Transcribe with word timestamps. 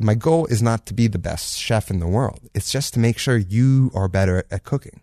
my 0.00 0.14
goal 0.14 0.46
is 0.46 0.62
not 0.62 0.86
to 0.86 0.94
be 0.94 1.06
the 1.06 1.18
best 1.18 1.58
chef 1.58 1.90
in 1.90 2.00
the 2.00 2.06
world. 2.06 2.40
It's 2.54 2.72
just 2.72 2.94
to 2.94 3.00
make 3.00 3.18
sure 3.18 3.36
you 3.36 3.90
are 3.94 4.08
better 4.08 4.44
at 4.50 4.64
cooking. 4.64 5.02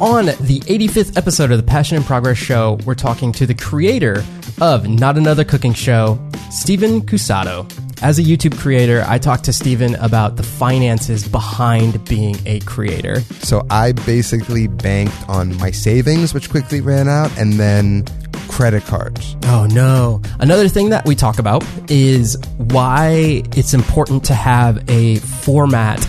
On 0.00 0.26
the 0.26 0.60
85th 0.66 1.16
episode 1.16 1.52
of 1.52 1.58
the 1.58 1.62
Passion 1.62 1.96
and 1.96 2.04
Progress 2.04 2.36
Show, 2.36 2.80
we're 2.84 2.96
talking 2.96 3.30
to 3.32 3.46
the 3.46 3.54
creator 3.54 4.24
of 4.60 4.88
Not 4.88 5.16
Another 5.16 5.44
Cooking 5.44 5.72
Show, 5.72 6.18
Stephen 6.50 7.02
Cusato. 7.02 7.70
As 8.02 8.18
a 8.18 8.22
YouTube 8.22 8.58
creator, 8.58 9.04
I 9.06 9.18
talked 9.18 9.44
to 9.44 9.52
Stephen 9.52 9.94
about 9.94 10.36
the 10.36 10.42
finances 10.42 11.28
behind 11.28 12.04
being 12.06 12.34
a 12.46 12.58
creator. 12.60 13.20
So 13.42 13.64
I 13.70 13.92
basically 13.92 14.66
banked 14.66 15.14
on 15.28 15.56
my 15.58 15.70
savings, 15.70 16.34
which 16.34 16.50
quickly 16.50 16.80
ran 16.80 17.08
out, 17.08 17.30
and 17.38 17.52
then 17.52 18.04
credit 18.48 18.84
cards. 18.84 19.36
Oh 19.44 19.66
no. 19.70 20.22
Another 20.40 20.68
thing 20.68 20.90
that 20.90 21.04
we 21.06 21.14
talk 21.14 21.38
about 21.38 21.64
is 21.90 22.36
why 22.56 23.42
it's 23.56 23.74
important 23.74 24.24
to 24.24 24.34
have 24.34 24.88
a 24.88 25.16
format 25.16 26.06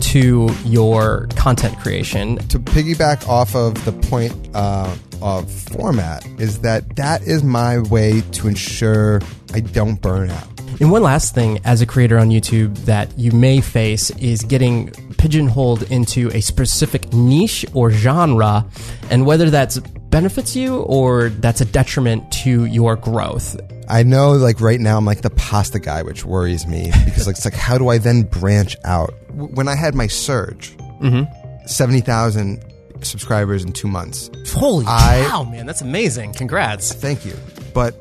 to 0.00 0.48
your 0.64 1.28
content 1.36 1.78
creation. 1.78 2.36
To 2.48 2.58
piggyback 2.58 3.28
off 3.28 3.54
of 3.56 3.84
the 3.84 3.92
point 3.92 4.34
uh, 4.54 4.94
of 5.22 5.50
format, 5.50 6.26
is 6.38 6.60
that 6.60 6.96
that 6.96 7.22
is 7.22 7.42
my 7.42 7.78
way 7.78 8.20
to 8.32 8.48
ensure 8.48 9.20
I 9.52 9.60
don't 9.60 10.00
burn 10.00 10.30
out. 10.30 10.48
And 10.80 10.90
one 10.90 11.02
last 11.02 11.34
thing 11.34 11.60
as 11.64 11.80
a 11.80 11.86
creator 11.86 12.18
on 12.18 12.30
YouTube 12.30 12.76
that 12.84 13.16
you 13.16 13.30
may 13.30 13.60
face 13.60 14.10
is 14.10 14.42
getting 14.42 14.90
pigeonholed 15.18 15.84
into 15.84 16.30
a 16.30 16.40
specific 16.40 17.12
niche 17.12 17.64
or 17.74 17.90
genre, 17.90 18.66
and 19.10 19.24
whether 19.24 19.50
that's 19.50 19.80
benefits 20.14 20.54
you 20.54 20.76
or 20.82 21.28
that's 21.28 21.60
a 21.60 21.64
detriment 21.64 22.30
to 22.30 22.66
your 22.66 22.94
growth. 22.94 23.60
I 23.88 24.04
know, 24.04 24.34
like 24.34 24.60
right 24.60 24.78
now, 24.78 24.96
I'm 24.96 25.04
like 25.04 25.22
the 25.22 25.30
pasta 25.30 25.80
guy, 25.80 26.02
which 26.02 26.24
worries 26.24 26.68
me 26.68 26.92
because 27.04 27.26
like, 27.26 27.34
it's 27.34 27.44
like, 27.44 27.54
how 27.54 27.78
do 27.78 27.88
I 27.88 27.98
then 27.98 28.22
branch 28.22 28.76
out? 28.84 29.12
When 29.32 29.66
I 29.66 29.74
had 29.74 29.96
my 29.96 30.06
surge, 30.06 30.76
mm-hmm. 31.02 31.24
seventy 31.66 32.00
thousand 32.00 32.64
subscribers 33.02 33.64
in 33.64 33.72
two 33.72 33.88
months. 33.88 34.30
Holy 34.52 34.86
I- 34.86 35.26
cow, 35.28 35.42
man, 35.42 35.66
that's 35.66 35.82
amazing. 35.82 36.32
Congrats. 36.34 36.92
Thank 36.92 37.26
you, 37.26 37.34
but 37.74 37.96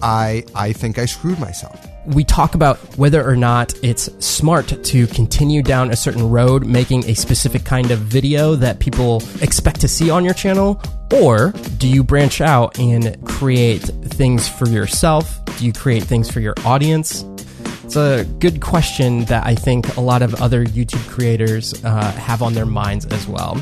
I 0.00 0.44
I 0.54 0.72
think 0.72 0.98
I 0.98 1.04
screwed 1.04 1.38
myself. 1.38 1.86
We 2.08 2.24
talk 2.24 2.54
about 2.54 2.78
whether 2.96 3.26
or 3.26 3.36
not 3.36 3.74
it's 3.82 4.04
smart 4.24 4.68
to 4.84 5.06
continue 5.08 5.62
down 5.62 5.90
a 5.90 5.96
certain 5.96 6.30
road, 6.30 6.64
making 6.66 7.04
a 7.04 7.14
specific 7.14 7.64
kind 7.64 7.90
of 7.90 7.98
video 7.98 8.54
that 8.54 8.78
people 8.78 9.22
expect 9.42 9.80
to 9.82 9.88
see 9.88 10.10
on 10.10 10.24
your 10.24 10.34
channel, 10.34 10.80
or 11.12 11.52
do 11.76 11.88
you 11.88 12.02
branch 12.02 12.40
out 12.40 12.78
and 12.78 13.22
create 13.26 13.82
things 13.82 14.48
for 14.48 14.68
yourself? 14.68 15.44
Do 15.58 15.66
you 15.66 15.72
create 15.72 16.02
things 16.02 16.30
for 16.30 16.40
your 16.40 16.54
audience? 16.64 17.24
It's 17.84 17.96
a 17.96 18.24
good 18.38 18.60
question 18.60 19.24
that 19.26 19.46
I 19.46 19.54
think 19.54 19.96
a 19.96 20.00
lot 20.00 20.22
of 20.22 20.42
other 20.42 20.64
YouTube 20.64 21.06
creators 21.08 21.82
uh, 21.84 22.12
have 22.12 22.42
on 22.42 22.54
their 22.54 22.66
minds 22.66 23.06
as 23.06 23.26
well. 23.26 23.60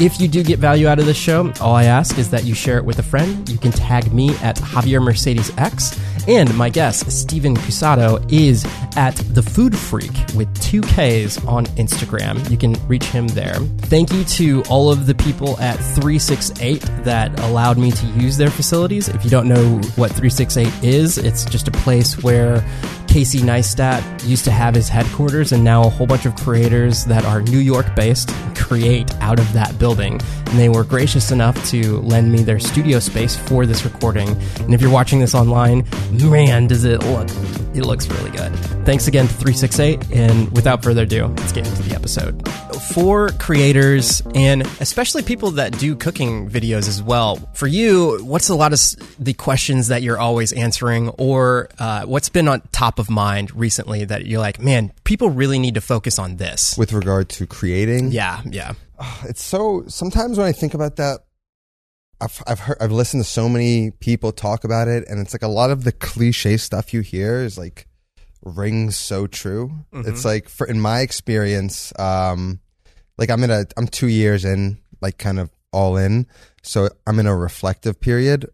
If 0.00 0.18
you 0.18 0.28
do 0.28 0.42
get 0.42 0.58
value 0.58 0.88
out 0.88 0.98
of 0.98 1.04
this 1.04 1.18
show, 1.18 1.52
all 1.60 1.74
I 1.74 1.84
ask 1.84 2.16
is 2.16 2.30
that 2.30 2.44
you 2.44 2.54
share 2.54 2.78
it 2.78 2.86
with 2.86 2.98
a 3.00 3.02
friend. 3.02 3.46
You 3.50 3.58
can 3.58 3.70
tag 3.70 4.14
me 4.14 4.30
at 4.36 4.56
Javier 4.56 5.02
Mercedes 5.02 5.52
X, 5.58 6.00
and 6.28 6.54
my 6.56 6.68
guest, 6.68 7.10
Stephen 7.10 7.56
Cusato, 7.56 8.20
is 8.32 8.64
at 8.96 9.16
The 9.16 9.42
Food 9.42 9.76
Freak 9.76 10.12
with 10.34 10.52
two 10.60 10.80
Ks 10.82 11.42
on 11.46 11.66
Instagram. 11.76 12.50
You 12.50 12.56
can 12.56 12.74
reach 12.88 13.04
him 13.04 13.28
there. 13.28 13.54
Thank 13.54 14.12
you 14.12 14.24
to 14.24 14.62
all 14.68 14.90
of 14.90 15.06
the 15.06 15.14
people 15.14 15.58
at 15.60 15.76
368 15.76 16.80
that 17.04 17.38
allowed 17.40 17.78
me 17.78 17.90
to 17.90 18.06
use 18.06 18.36
their 18.36 18.50
facilities. 18.50 19.08
If 19.08 19.24
you 19.24 19.30
don't 19.30 19.48
know 19.48 19.78
what 19.96 20.10
368 20.10 20.84
is, 20.84 21.18
it's 21.18 21.44
just 21.44 21.68
a 21.68 21.72
place 21.72 22.22
where 22.22 22.64
Casey 23.08 23.40
Neistat 23.40 24.26
used 24.26 24.44
to 24.44 24.52
have 24.52 24.74
his 24.74 24.88
headquarters, 24.88 25.52
and 25.52 25.64
now 25.64 25.82
a 25.82 25.88
whole 25.88 26.06
bunch 26.06 26.26
of 26.26 26.36
creators 26.36 27.04
that 27.06 27.24
are 27.24 27.42
New 27.42 27.58
York 27.58 27.94
based 27.96 28.30
create 28.54 29.12
out 29.20 29.40
of 29.40 29.52
that 29.52 29.76
building. 29.80 30.20
And 30.46 30.58
they 30.58 30.68
were 30.68 30.84
gracious 30.84 31.32
enough 31.32 31.56
to 31.70 31.98
lend 32.02 32.30
me 32.30 32.44
their 32.44 32.60
studio 32.60 33.00
space 33.00 33.36
for 33.36 33.66
this 33.66 33.84
recording. 33.84 34.28
And 34.60 34.72
if 34.72 34.80
you're 34.80 34.92
watching 34.92 35.18
this 35.18 35.34
online, 35.34 35.84
man, 36.12 36.66
does 36.66 36.84
it 36.84 37.02
look, 37.04 37.28
it 37.74 37.84
looks 37.84 38.08
really 38.08 38.30
good. 38.30 38.52
Thanks 38.84 39.06
again 39.06 39.26
to 39.28 39.32
368. 39.34 40.10
And 40.12 40.50
without 40.52 40.82
further 40.82 41.02
ado, 41.02 41.26
let's 41.26 41.52
get 41.52 41.66
into 41.68 41.82
the 41.82 41.94
episode. 41.94 42.46
For 42.94 43.28
creators, 43.38 44.20
and 44.34 44.62
especially 44.80 45.22
people 45.22 45.52
that 45.52 45.78
do 45.78 45.94
cooking 45.94 46.48
videos 46.50 46.88
as 46.88 47.02
well, 47.02 47.36
for 47.54 47.66
you, 47.66 48.18
what's 48.24 48.48
a 48.48 48.54
lot 48.54 48.72
of 48.72 48.80
the 49.18 49.34
questions 49.34 49.88
that 49.88 50.02
you're 50.02 50.18
always 50.18 50.52
answering, 50.52 51.08
or 51.10 51.68
uh, 51.78 52.02
what's 52.06 52.28
been 52.28 52.48
on 52.48 52.62
top 52.72 52.98
of 52.98 53.08
mind 53.10 53.54
recently 53.54 54.04
that 54.06 54.26
you're 54.26 54.40
like, 54.40 54.60
man, 54.60 54.92
people 55.04 55.30
really 55.30 55.58
need 55.58 55.74
to 55.74 55.80
focus 55.80 56.18
on 56.18 56.36
this? 56.36 56.76
With 56.76 56.92
regard 56.92 57.28
to 57.30 57.46
creating, 57.46 58.10
Yeah, 58.12 58.40
yeah. 58.46 58.72
it's 59.24 59.42
so 59.44 59.84
sometimes 59.86 60.38
when 60.38 60.46
I 60.46 60.52
think 60.52 60.74
about 60.74 60.96
that, 60.96 61.20
I've 62.20 62.42
I've 62.46 62.60
heard 62.60 62.76
I've 62.80 62.92
listened 62.92 63.22
to 63.24 63.28
so 63.28 63.48
many 63.48 63.90
people 63.92 64.32
talk 64.32 64.64
about 64.64 64.88
it, 64.88 65.08
and 65.08 65.20
it's 65.20 65.32
like 65.34 65.42
a 65.42 65.48
lot 65.48 65.70
of 65.70 65.84
the 65.84 65.92
cliche 65.92 66.56
stuff 66.56 66.92
you 66.92 67.00
hear 67.00 67.38
is 67.40 67.56
like 67.58 67.86
rings 68.42 68.96
so 68.96 69.26
true. 69.26 69.70
It's 70.08 70.24
like 70.24 70.48
for 70.48 70.66
in 70.66 70.80
my 70.80 71.00
experience, 71.00 71.92
um, 71.98 72.60
like 73.18 73.30
I'm 73.30 73.42
in 73.44 73.50
a 73.50 73.64
I'm 73.76 73.86
two 73.86 74.08
years 74.08 74.44
in, 74.44 74.78
like 75.00 75.18
kind 75.18 75.38
of 75.38 75.50
all 75.72 75.96
in, 75.96 76.26
so 76.62 76.88
I'm 77.06 77.18
in 77.18 77.26
a 77.26 77.36
reflective 77.36 78.00
period. 78.00 78.46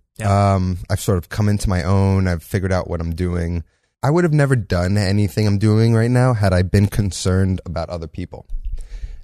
Um, 0.55 0.79
I've 0.89 1.01
sort 1.01 1.19
of 1.19 1.29
come 1.29 1.49
into 1.49 1.69
my 1.69 1.83
own. 1.83 2.27
I've 2.27 2.43
figured 2.43 2.73
out 2.73 2.89
what 2.89 3.01
I'm 3.01 3.15
doing. 3.15 3.65
I 4.03 4.11
would 4.11 4.25
have 4.25 4.33
never 4.33 4.55
done 4.57 4.97
anything 4.97 5.47
I'm 5.47 5.59
doing 5.59 5.93
right 5.95 6.11
now 6.11 6.33
had 6.33 6.53
I 6.53 6.63
been 6.63 6.87
concerned 6.87 7.61
about 7.67 7.91
other 7.91 8.07
people. 8.07 8.47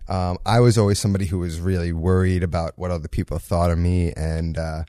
Um, 0.08 0.38
I 0.44 0.60
was 0.60 0.76
always 0.78 0.98
somebody 0.98 1.26
who 1.26 1.38
was 1.38 1.60
really 1.60 1.92
worried 1.92 2.42
about 2.42 2.72
what 2.76 2.90
other 2.90 3.08
people 3.08 3.38
thought 3.38 3.70
of 3.70 3.78
me, 3.78 4.12
and 4.16 4.58
uh, 4.58 4.84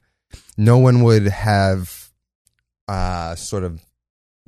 no 0.58 0.78
one 0.78 1.04
would 1.04 1.28
have 1.28 2.12
uh, 2.88 3.36
sort 3.36 3.64
of 3.64 3.82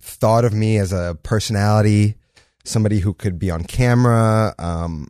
thought 0.02 0.46
of 0.46 0.54
me 0.54 0.78
as 0.78 0.92
a 0.92 1.18
personality, 1.24 2.16
somebody 2.64 3.00
who 3.00 3.14
could 3.14 3.40
be 3.40 3.52
on 3.52 3.64
camera. 3.64 4.54
Um, 4.58 5.08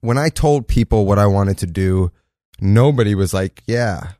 when 0.00 0.18
I 0.18 0.28
told 0.28 0.68
people 0.68 1.06
what 1.06 1.18
I 1.18 1.26
wanted 1.26 1.58
to 1.58 1.66
do, 1.66 2.12
nobody 2.60 3.14
was 3.14 3.34
like, 3.34 3.62
"Yeah, 3.66 4.12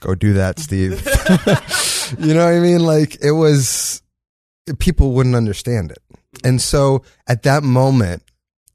go 0.00 0.14
do 0.14 0.34
that, 0.34 0.58
Steve." 0.58 1.02
you 2.18 2.34
know 2.34 2.44
what 2.44 2.54
I 2.54 2.60
mean? 2.60 2.80
Like 2.80 3.16
it 3.22 3.32
was, 3.32 4.02
people 4.78 5.12
wouldn't 5.12 5.36
understand 5.36 5.90
it, 5.90 6.02
and 6.44 6.60
so 6.60 7.02
at 7.26 7.44
that 7.44 7.62
moment, 7.62 8.22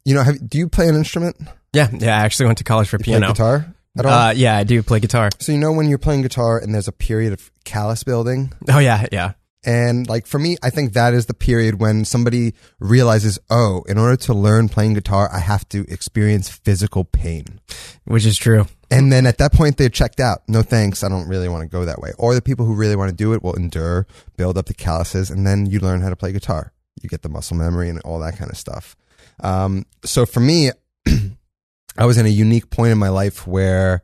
you 0.07 0.15
know, 0.15 0.23
have, 0.23 0.49
do 0.49 0.57
you 0.57 0.69
play 0.69 0.87
an 0.87 0.95
instrument? 0.95 1.35
Yeah, 1.73 1.89
yeah. 1.91 2.17
I 2.17 2.21
actually 2.21 2.45
went 2.45 2.59
to 2.59 2.63
college 2.63 2.87
for 2.87 2.95
You 2.97 3.03
play 3.03 3.13
piano. 3.13 3.27
guitar 3.33 3.75
at 3.99 4.05
all? 4.05 4.11
Uh, 4.11 4.31
yeah, 4.31 4.55
I 4.57 4.63
do 4.63 4.81
play 4.81 5.01
guitar. 5.01 5.29
so 5.39 5.51
you 5.51 5.57
know 5.57 5.73
when 5.73 5.89
you're 5.89 5.97
playing 5.97 6.21
guitar 6.21 6.57
and 6.57 6.73
there's 6.73 6.87
a 6.87 6.93
period 6.93 7.33
of 7.33 7.51
callus 7.65 8.03
building, 8.05 8.53
Oh 8.69 8.79
yeah, 8.79 9.05
yeah. 9.11 9.33
and 9.65 10.07
like 10.07 10.25
for 10.25 10.39
me, 10.39 10.55
I 10.63 10.69
think 10.69 10.93
that 10.93 11.13
is 11.13 11.25
the 11.25 11.33
period 11.33 11.81
when 11.81 12.05
somebody 12.05 12.53
realizes, 12.79 13.37
oh, 13.49 13.83
in 13.89 13.97
order 13.97 14.15
to 14.15 14.33
learn 14.33 14.69
playing 14.69 14.93
guitar, 14.93 15.29
I 15.33 15.39
have 15.39 15.67
to 15.69 15.85
experience 15.91 16.47
physical 16.49 17.03
pain. 17.03 17.59
Which 18.05 18.25
is 18.25 18.37
true. 18.37 18.65
And 18.89 19.11
then 19.11 19.25
at 19.25 19.37
that 19.39 19.51
point, 19.51 19.75
they're 19.75 19.89
checked 19.89 20.21
out. 20.21 20.39
No 20.47 20.61
thanks. 20.61 21.03
I 21.03 21.09
don't 21.09 21.27
really 21.27 21.49
want 21.49 21.63
to 21.63 21.67
go 21.67 21.83
that 21.83 21.99
way. 21.99 22.13
Or 22.17 22.33
the 22.33 22.41
people 22.41 22.65
who 22.65 22.73
really 22.73 22.95
want 22.95 23.09
to 23.09 23.15
do 23.15 23.33
it 23.33 23.43
will 23.43 23.55
endure, 23.55 24.07
build 24.37 24.57
up 24.57 24.67
the 24.67 24.73
calluses, 24.73 25.29
and 25.29 25.45
then 25.45 25.65
you 25.65 25.79
learn 25.81 25.99
how 25.99 26.07
to 26.09 26.15
play 26.15 26.31
guitar. 26.31 26.71
You 27.01 27.09
get 27.09 27.21
the 27.23 27.27
muscle 27.29 27.57
memory 27.57 27.89
and 27.89 27.99
all 28.05 28.19
that 28.21 28.37
kind 28.37 28.49
of 28.49 28.55
stuff. 28.57 28.95
Um, 29.43 29.85
so 30.03 30.25
for 30.25 30.39
me, 30.39 30.71
I 31.97 32.05
was 32.05 32.17
in 32.17 32.25
a 32.25 32.29
unique 32.29 32.69
point 32.69 32.91
in 32.91 32.97
my 32.97 33.09
life 33.09 33.47
where 33.47 34.01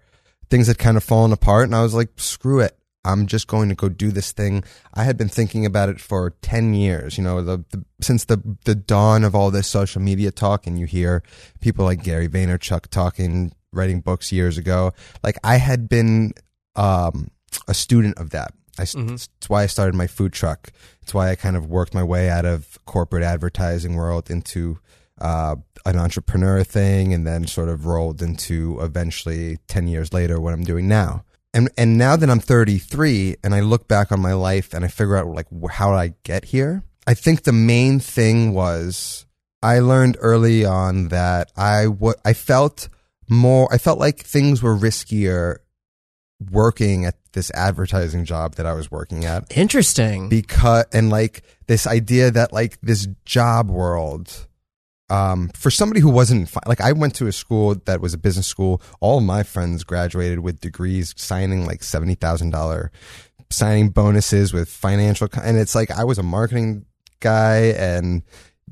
things 0.49 0.67
had 0.67 0.77
kind 0.77 0.97
of 0.97 1.03
fallen 1.03 1.31
apart, 1.31 1.65
and 1.65 1.75
I 1.75 1.83
was 1.83 1.93
like, 1.93 2.09
screw 2.17 2.59
it. 2.59 2.77
I'm 3.05 3.27
just 3.27 3.47
going 3.47 3.67
to 3.69 3.75
go 3.75 3.89
do 3.89 4.11
this 4.11 4.31
thing. 4.31 4.63
I 4.93 5.03
had 5.03 5.17
been 5.17 5.27
thinking 5.27 5.65
about 5.65 5.89
it 5.89 5.99
for 5.99 6.31
10 6.41 6.73
years, 6.73 7.17
you 7.17 7.23
know, 7.23 7.41
the, 7.43 7.65
the 7.71 7.83
since 7.99 8.25
the 8.25 8.41
the 8.63 8.75
dawn 8.75 9.25
of 9.25 9.35
all 9.35 9.51
this 9.51 9.67
social 9.67 10.01
media 10.01 10.31
talk 10.31 10.65
and 10.67 10.79
you 10.79 10.85
hear 10.85 11.21
people 11.59 11.83
like 11.83 12.01
Gary 12.01 12.29
Vaynerchuk 12.29 12.87
talking 12.87 13.51
writing 13.73 13.99
books 13.99 14.31
years 14.31 14.57
ago. 14.57 14.93
Like 15.21 15.37
I 15.43 15.57
had 15.57 15.89
been 15.89 16.33
um 16.77 17.29
a 17.67 17.73
student 17.73 18.17
of 18.19 18.29
that. 18.29 18.53
I, 18.79 18.83
It's 19.37 19.49
why 19.49 19.63
I 19.63 19.67
started 19.67 19.95
my 19.95 20.07
food 20.07 20.31
truck. 20.31 20.71
It's 21.01 21.13
why 21.13 21.29
I 21.29 21.35
kind 21.35 21.57
of 21.57 21.67
worked 21.67 21.93
my 21.93 22.03
way 22.03 22.29
out 22.29 22.45
of 22.45 22.79
corporate 22.85 23.23
advertising 23.23 23.95
world 23.95 24.31
into 24.31 24.79
uh, 25.19 25.55
an 25.85 25.97
entrepreneur 25.97 26.63
thing, 26.63 27.13
and 27.13 27.25
then 27.25 27.45
sort 27.47 27.69
of 27.69 27.85
rolled 27.85 28.21
into 28.21 28.79
eventually 28.81 29.57
ten 29.67 29.87
years 29.87 30.13
later 30.13 30.39
what 30.39 30.53
I'm 30.53 30.63
doing 30.63 30.87
now. 30.87 31.23
And 31.53 31.69
and 31.77 31.97
now 31.99 32.15
that 32.15 32.29
I'm 32.29 32.39
33 32.39 33.35
and 33.43 33.53
I 33.53 33.59
look 33.59 33.87
back 33.87 34.11
on 34.11 34.19
my 34.19 34.33
life 34.33 34.73
and 34.73 34.83
I 34.83 34.87
figure 34.87 35.15
out 35.17 35.27
like 35.27 35.45
how 35.69 35.91
did 35.91 35.97
I 35.97 36.13
get 36.23 36.45
here? 36.45 36.83
I 37.05 37.13
think 37.13 37.43
the 37.43 37.53
main 37.53 37.99
thing 37.99 38.53
was 38.53 39.27
I 39.61 39.79
learned 39.79 40.17
early 40.19 40.65
on 40.65 41.09
that 41.09 41.51
I 41.55 41.85
what 41.87 42.17
I 42.25 42.33
felt 42.33 42.89
more 43.29 43.71
I 43.71 43.77
felt 43.77 43.99
like 43.99 44.19
things 44.21 44.63
were 44.63 44.75
riskier 44.75 45.57
working 46.51 47.05
at 47.05 47.15
this 47.33 47.51
advertising 47.51 48.25
job 48.25 48.55
that 48.55 48.65
I 48.65 48.73
was 48.73 48.89
working 48.89 49.25
at 49.25 49.55
Interesting. 49.55 50.29
because 50.29 50.85
and 50.91 51.09
like 51.11 51.43
this 51.67 51.85
idea 51.85 52.31
that 52.31 52.51
like 52.51 52.79
this 52.81 53.07
job 53.25 53.69
world 53.69 54.47
um 55.13 55.49
for 55.53 55.69
somebody 55.71 56.01
who 56.01 56.09
wasn't 56.09 56.49
like 56.67 56.81
I 56.81 56.91
went 56.93 57.13
to 57.15 57.27
a 57.27 57.31
school 57.31 57.75
that 57.85 57.99
was 58.01 58.13
a 58.13 58.17
business 58.17 58.47
school 58.47 58.81
all 58.99 59.17
of 59.19 59.23
my 59.23 59.43
friends 59.43 59.83
graduated 59.83 60.39
with 60.39 60.59
degrees 60.59 61.13
signing 61.17 61.65
like 61.65 61.81
$70,000 61.81 62.89
signing 63.49 63.89
bonuses 63.89 64.53
with 64.53 64.67
financial 64.69 65.27
and 65.43 65.57
it's 65.57 65.75
like 65.75 65.91
I 65.91 66.03
was 66.05 66.17
a 66.17 66.23
marketing 66.23 66.85
guy 67.19 67.73
and 67.77 68.23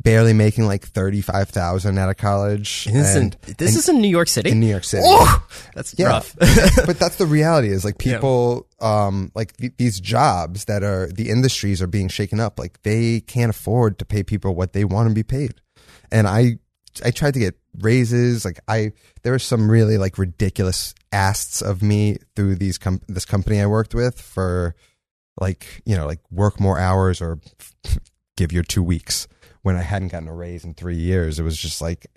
barely 0.03 0.33
making 0.33 0.65
like 0.65 0.83
35,000 0.85 1.97
out 1.99 2.09
of 2.09 2.17
college 2.17 2.85
This, 2.85 3.15
and, 3.15 3.35
in, 3.47 3.55
this 3.57 3.69
and 3.71 3.77
is 3.77 3.89
in 3.89 4.01
New 4.01 4.07
York 4.07 4.27
City. 4.29 4.49
in 4.49 4.59
New 4.59 4.67
York 4.67 4.83
City 4.85 5.03
Oh, 5.05 5.45
that's 5.75 5.93
yeah. 5.99 6.07
rough. 6.07 6.35
but 6.87 6.97
that's 6.97 7.17
the 7.17 7.25
reality 7.27 7.69
is 7.69 7.85
like 7.85 7.97
people 7.99 8.67
um 8.79 9.31
like 9.35 9.55
th- 9.57 9.73
these 9.77 9.99
jobs 9.99 10.65
that 10.65 10.81
are 10.83 11.07
the 11.07 11.29
industries 11.29 11.81
are 11.81 11.87
being 11.87 12.07
shaken 12.07 12.39
up 12.39 12.57
like 12.57 12.81
they 12.81 13.19
can't 13.19 13.51
afford 13.51 13.99
to 13.99 14.05
pay 14.05 14.23
people 14.23 14.55
what 14.55 14.73
they 14.73 14.85
want 14.85 15.07
to 15.09 15.13
be 15.13 15.23
paid 15.23 15.53
and 16.11 16.27
i 16.27 16.57
i 17.03 17.11
tried 17.11 17.33
to 17.33 17.39
get 17.39 17.55
raises 17.79 18.43
like 18.43 18.59
i 18.67 18.91
there 19.23 19.31
were 19.31 19.39
some 19.39 19.69
really 19.69 19.97
like 19.97 20.17
ridiculous 20.17 20.93
asks 21.11 21.61
of 21.61 21.81
me 21.81 22.17
through 22.35 22.55
these 22.55 22.77
com- 22.77 23.01
this 23.07 23.25
company 23.25 23.61
i 23.61 23.65
worked 23.65 23.95
with 23.95 24.19
for 24.19 24.75
like 25.39 25.81
you 25.85 25.95
know 25.95 26.05
like 26.05 26.19
work 26.31 26.59
more 26.59 26.79
hours 26.79 27.21
or 27.21 27.39
give 28.37 28.51
your 28.51 28.63
two 28.63 28.83
weeks 28.83 29.27
when 29.61 29.75
i 29.75 29.81
hadn't 29.81 30.09
gotten 30.09 30.27
a 30.27 30.33
raise 30.33 30.63
in 30.63 30.73
three 30.73 30.97
years 30.97 31.39
it 31.39 31.43
was 31.43 31.57
just 31.57 31.81
like 31.81 32.07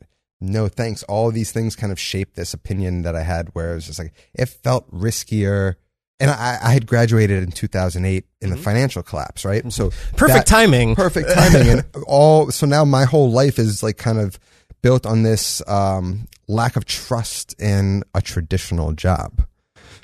no 0.45 0.69
thanks. 0.69 1.03
All 1.05 1.31
these 1.31 1.53
things 1.53 1.77
kind 1.77 1.93
of 1.93 1.99
shaped 1.99 2.37
this 2.37 2.55
opinion 2.55 3.03
that 3.03 3.17
I 3.17 3.23
had 3.23 3.49
where 3.53 3.73
it 3.73 3.77
was 3.77 3.87
just 3.87 3.99
like, 3.99 4.13
it 4.35 4.47
felt 4.47 4.91
riskier. 4.91 5.77
And 6.21 6.31
I, 6.31 6.59
I 6.63 6.73
had 6.73 6.87
graduated 6.87 7.43
in 7.43 7.51
2008 7.51 8.25
in 8.41 8.51
the 8.51 8.57
financial 8.57 9.03
collapse, 9.03 9.45
right? 9.45 9.71
So 9.73 9.91
Perfect 10.17 10.29
that- 10.29 10.47
timing. 10.47 10.95
perfect 10.95 11.29
timing. 11.35 11.69
and 11.69 11.85
all, 12.07 12.51
so 12.51 12.67
now 12.67 12.85
my 12.85 13.05
whole 13.05 13.31
life 13.33 13.59
is 13.59 13.83
like 13.83 13.97
kind 13.97 14.19
of 14.19 14.39
built 14.81 15.07
on 15.07 15.23
this, 15.25 15.61
um, 15.69 16.27
lack 16.47 16.77
of 16.77 16.85
trust 16.85 17.55
in 17.61 18.05
a 18.15 18.21
traditional 18.23 18.93
job. 18.93 19.45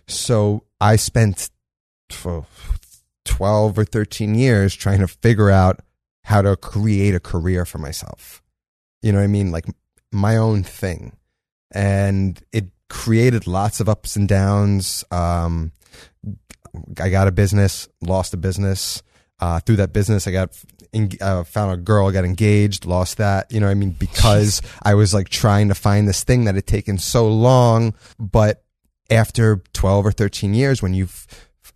So 0.08 0.64
I 0.80 0.96
spent 0.96 1.50
12 2.08 3.78
or 3.78 3.84
13 3.84 4.34
years 4.34 4.74
trying 4.74 5.00
to 5.00 5.06
figure 5.08 5.50
out 5.50 5.80
how 6.24 6.42
to 6.42 6.56
create 6.56 7.14
a 7.14 7.20
career 7.20 7.64
for 7.64 7.78
myself. 7.78 8.42
You 9.02 9.12
know 9.12 9.18
what 9.18 9.24
I 9.24 9.28
mean? 9.28 9.50
Like 9.52 9.66
my 10.12 10.36
own 10.36 10.62
thing. 10.62 11.16
And 11.72 12.40
it 12.52 12.66
created 12.88 13.46
lots 13.46 13.80
of 13.80 13.88
ups 13.88 14.16
and 14.16 14.28
downs. 14.28 15.04
Um, 15.10 15.72
I 17.00 17.10
got 17.10 17.28
a 17.28 17.32
business, 17.32 17.88
lost 18.00 18.34
a 18.34 18.36
business. 18.36 19.02
Uh, 19.40 19.58
through 19.58 19.76
that 19.76 19.94
business, 19.94 20.26
I 20.26 20.32
got 20.32 20.54
uh, 21.20 21.44
found 21.44 21.72
a 21.72 21.76
girl, 21.78 22.10
got 22.10 22.26
engaged, 22.26 22.84
lost 22.84 23.16
that. 23.16 23.50
You 23.50 23.58
know, 23.60 23.66
what 23.66 23.72
I 23.72 23.74
mean, 23.74 23.92
because 23.92 24.60
I 24.82 24.94
was 24.94 25.14
like 25.14 25.30
trying 25.30 25.68
to 25.68 25.74
find 25.74 26.06
this 26.06 26.24
thing 26.24 26.44
that 26.44 26.56
had 26.56 26.66
taken 26.66 26.98
so 26.98 27.26
long. 27.26 27.94
But 28.18 28.62
after 29.08 29.62
twelve 29.72 30.04
or 30.04 30.12
thirteen 30.12 30.52
years, 30.52 30.82
when 30.82 30.92
you've 30.92 31.26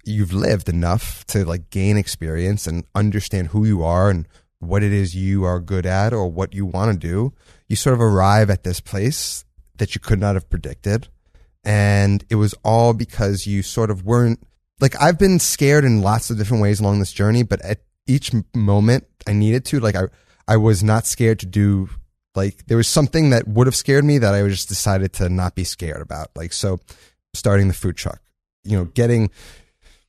you've 0.04 0.34
lived 0.34 0.68
enough 0.68 1.24
to 1.28 1.44
like 1.44 1.70
gain 1.70 1.96
experience 1.96 2.66
and 2.66 2.84
understand 2.94 3.48
who 3.48 3.64
you 3.64 3.82
are 3.82 4.10
and 4.10 4.28
what 4.58 4.82
it 4.82 4.92
is 4.92 5.14
you 5.14 5.44
are 5.44 5.60
good 5.60 5.86
at 5.86 6.12
or 6.12 6.28
what 6.28 6.54
you 6.54 6.66
want 6.66 6.92
to 6.92 7.08
do, 7.08 7.32
you 7.68 7.76
sort 7.76 7.94
of 7.94 8.00
arrive 8.00 8.50
at 8.50 8.62
this 8.62 8.80
place 8.80 9.44
that 9.76 9.94
you 9.94 10.00
could 10.00 10.20
not 10.20 10.34
have 10.34 10.48
predicted. 10.50 11.08
And 11.64 12.24
it 12.28 12.34
was 12.36 12.54
all 12.64 12.92
because 12.92 13.46
you 13.46 13.62
sort 13.62 13.90
of 13.90 14.04
weren't 14.04 14.40
like 14.80 15.00
I've 15.00 15.18
been 15.18 15.38
scared 15.38 15.84
in 15.84 16.02
lots 16.02 16.30
of 16.30 16.36
different 16.38 16.62
ways 16.62 16.80
along 16.80 16.98
this 16.98 17.12
journey, 17.12 17.42
but 17.42 17.60
at 17.62 17.80
each 18.06 18.32
moment 18.54 19.04
I 19.26 19.32
needed 19.32 19.64
to, 19.66 19.80
like 19.80 19.96
I, 19.96 20.04
I 20.46 20.56
was 20.56 20.82
not 20.82 21.06
scared 21.06 21.38
to 21.40 21.46
do 21.46 21.88
like 22.34 22.66
there 22.66 22.76
was 22.76 22.88
something 22.88 23.30
that 23.30 23.46
would 23.46 23.66
have 23.66 23.76
scared 23.76 24.04
me 24.04 24.18
that 24.18 24.34
I 24.34 24.46
just 24.48 24.68
decided 24.68 25.12
to 25.14 25.28
not 25.28 25.54
be 25.54 25.64
scared 25.64 26.02
about. 26.02 26.30
Like 26.34 26.52
so 26.52 26.80
starting 27.32 27.68
the 27.68 27.74
food 27.74 27.96
truck, 27.96 28.20
you 28.64 28.76
know, 28.76 28.84
getting 28.86 29.30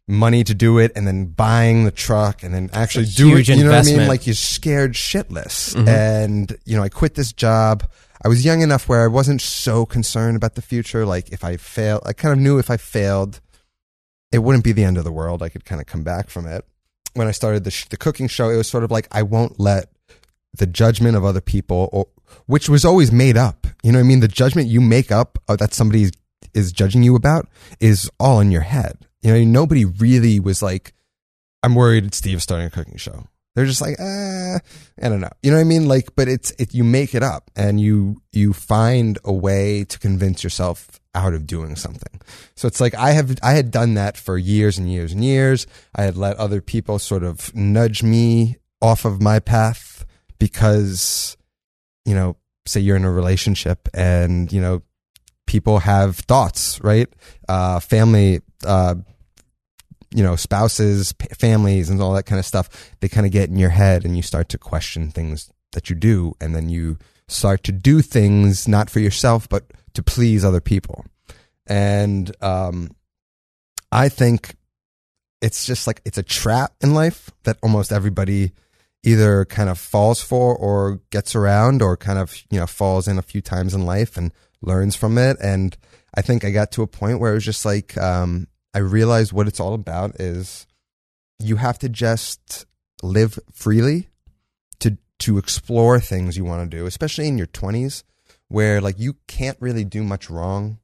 money 0.07 0.43
to 0.43 0.53
do 0.53 0.77
it 0.77 0.91
and 0.95 1.07
then 1.07 1.25
buying 1.25 1.83
the 1.85 1.91
truck 1.91 2.43
and 2.43 2.53
then 2.53 2.69
actually 2.73 3.05
doing 3.05 3.39
it. 3.39 3.47
You 3.47 3.63
know 3.63 3.71
what 3.71 3.87
I 3.87 3.91
mean? 3.97 4.07
Like 4.07 4.27
you're 4.27 4.35
scared 4.35 4.93
shitless. 4.93 5.73
Mhm. 5.75 5.87
And, 5.87 6.57
you 6.65 6.75
know, 6.75 6.83
I 6.83 6.89
quit 6.89 7.15
this 7.15 7.31
job. 7.33 7.83
I 8.25 8.27
was 8.27 8.43
young 8.43 8.61
enough 8.61 8.89
where 8.89 9.03
I 9.03 9.07
wasn't 9.07 9.39
so 9.39 9.85
concerned 9.85 10.35
about 10.35 10.55
the 10.55 10.63
future. 10.63 11.05
Like 11.05 11.29
if 11.29 11.43
I 11.43 11.57
failed, 11.57 12.01
I 12.07 12.13
kind 12.13 12.33
of 12.33 12.39
knew 12.39 12.57
if 12.57 12.71
I 12.71 12.77
failed, 12.77 13.39
it 14.31 14.39
wouldn't 14.39 14.63
be 14.63 14.71
the 14.71 14.83
end 14.83 14.97
of 14.97 15.03
the 15.03 15.11
world. 15.11 15.43
I 15.43 15.49
could 15.49 15.63
kind 15.63 15.79
of 15.79 15.85
come 15.85 16.03
back 16.03 16.31
from 16.31 16.47
it. 16.47 16.65
When 17.13 17.27
I 17.27 17.31
started 17.31 17.65
the, 17.65 17.69
sh- 17.69 17.85
the 17.85 17.97
cooking 17.97 18.27
show, 18.27 18.49
it 18.49 18.57
was 18.57 18.67
sort 18.67 18.83
of 18.83 18.89
like, 18.89 19.07
I 19.11 19.21
won't 19.21 19.59
let 19.59 19.91
the 20.57 20.65
judgment 20.65 21.15
of 21.15 21.23
other 21.23 21.39
people, 21.39 21.87
or, 21.91 22.07
which 22.47 22.67
was 22.67 22.83
always 22.83 23.11
made 23.11 23.37
up. 23.37 23.67
You 23.83 23.91
know 23.91 23.99
what 23.99 24.05
I 24.05 24.07
mean? 24.07 24.21
The 24.21 24.27
judgment 24.27 24.69
you 24.69 24.81
make 24.81 25.11
up 25.11 25.37
uh, 25.47 25.55
that 25.57 25.75
somebody 25.75 26.09
is 26.55 26.71
judging 26.71 27.03
you 27.03 27.15
about 27.15 27.47
is 27.79 28.09
all 28.19 28.39
in 28.39 28.49
your 28.49 28.61
head. 28.61 29.05
You 29.21 29.33
know, 29.33 29.43
nobody 29.43 29.85
really 29.85 30.39
was 30.39 30.63
like, 30.63 30.93
I'm 31.61 31.75
worried 31.75 32.15
Steve's 32.15 32.41
starting 32.41 32.65
a 32.65 32.71
cooking 32.71 32.97
show. 32.97 33.27
They're 33.55 33.65
just 33.65 33.81
like, 33.81 33.99
uh, 33.99 34.59
I 35.01 35.09
don't 35.09 35.21
know. 35.21 35.29
You 35.41 35.51
know 35.51 35.57
what 35.57 35.61
I 35.61 35.65
mean? 35.65 35.87
Like, 35.87 36.15
but 36.15 36.27
it's, 36.27 36.51
it, 36.59 36.73
you 36.73 36.83
make 36.83 37.15
it 37.15 37.23
up 37.23 37.49
and 37.55 37.79
you, 37.79 38.21
you 38.33 38.51
find 38.53 39.17
a 39.23 39.33
way 39.33 39.85
to 39.85 39.97
convince 39.97 40.43
yourself 40.43 40.99
out 41.15 41.33
of 41.33 41.47
doing 41.47 41.77
something. 41.77 42.21
So 42.55 42.67
it's 42.67 42.81
like, 42.81 42.93
I 42.95 43.11
have, 43.11 43.37
I 43.41 43.53
had 43.53 43.71
done 43.71 43.93
that 43.93 44.17
for 44.17 44.37
years 44.37 44.77
and 44.77 44.91
years 44.91 45.13
and 45.13 45.23
years. 45.23 45.67
I 45.95 46.03
had 46.03 46.17
let 46.17 46.35
other 46.35 46.61
people 46.61 46.99
sort 46.99 47.23
of 47.23 47.55
nudge 47.55 48.03
me 48.03 48.57
off 48.81 49.05
of 49.05 49.21
my 49.21 49.39
path 49.39 50.05
because, 50.37 51.37
you 52.03 52.13
know, 52.13 52.35
say 52.65 52.81
you're 52.81 52.97
in 52.97 53.05
a 53.05 53.11
relationship 53.11 53.87
and, 53.93 54.51
you 54.51 54.59
know, 54.59 54.81
people 55.47 55.79
have 55.79 56.17
thoughts, 56.17 56.81
right? 56.83 57.07
Uh, 57.47 57.79
family, 57.79 58.41
uh, 58.65 58.95
you 60.15 60.23
know, 60.23 60.37
spouses, 60.37 61.11
p- 61.11 61.27
families, 61.37 61.89
and 61.89 62.01
all 62.01 62.13
that 62.13 62.25
kind 62.25 62.39
of 62.39 62.45
stuff, 62.45 62.69
they 63.01 63.09
kind 63.09 63.25
of 63.25 63.33
get 63.33 63.49
in 63.49 63.57
your 63.57 63.69
head 63.69 64.05
and 64.05 64.15
you 64.15 64.21
start 64.21 64.47
to 64.49 64.57
question 64.57 65.11
things 65.11 65.51
that 65.73 65.89
you 65.89 65.95
do. 65.95 66.33
And 66.39 66.55
then 66.55 66.69
you 66.69 66.97
start 67.27 67.63
to 67.65 67.73
do 67.73 68.01
things 68.01 68.65
not 68.67 68.89
for 68.89 69.01
yourself, 69.01 69.49
but 69.49 69.65
to 69.93 70.01
please 70.01 70.45
other 70.45 70.61
people. 70.61 71.05
And 71.67 72.33
um, 72.41 72.91
I 73.91 74.07
think 74.07 74.55
it's 75.41 75.65
just 75.65 75.85
like 75.85 76.01
it's 76.05 76.17
a 76.17 76.23
trap 76.23 76.73
in 76.81 76.93
life 76.93 77.29
that 77.43 77.57
almost 77.61 77.91
everybody 77.91 78.53
either 79.03 79.43
kind 79.45 79.69
of 79.69 79.77
falls 79.77 80.21
for 80.21 80.55
or 80.55 81.01
gets 81.11 81.35
around 81.35 81.81
or 81.81 81.97
kind 81.97 82.17
of, 82.17 82.35
you 82.49 82.59
know, 82.59 82.67
falls 82.67 83.07
in 83.07 83.17
a 83.17 83.21
few 83.21 83.41
times 83.41 83.73
in 83.73 83.85
life 83.85 84.15
and 84.15 84.31
learns 84.61 84.95
from 84.95 85.17
it. 85.17 85.37
And 85.41 85.75
I 86.15 86.21
think 86.21 86.45
I 86.45 86.51
got 86.51 86.71
to 86.71 86.83
a 86.83 86.87
point 86.87 87.19
where 87.19 87.31
it 87.31 87.35
was 87.35 87.45
just 87.45 87.65
like, 87.65 87.97
um, 87.97 88.47
I 88.75 88.79
realized 88.79 89.31
what 89.31 89.47
it's 89.47 89.61
all 89.61 89.73
about 89.73 90.19
is 90.19 90.67
you 91.39 91.55
have 91.55 91.79
to 91.79 91.89
just 91.89 92.65
live 93.01 93.39
freely 93.53 94.09
to 94.81 94.97
to 95.19 95.37
explore 95.37 95.99
things 95.99 96.35
you 96.35 96.43
want 96.43 96.69
to 96.69 96.77
do, 96.77 96.85
especially 96.85 97.27
in 97.27 97.37
your 97.37 97.47
20s 97.47 98.03
where 98.47 98.81
like 98.81 98.99
you 98.99 99.15
can't 99.27 99.57
really 99.59 99.85
do 99.85 100.03
much 100.03 100.29
wrong. 100.29 100.79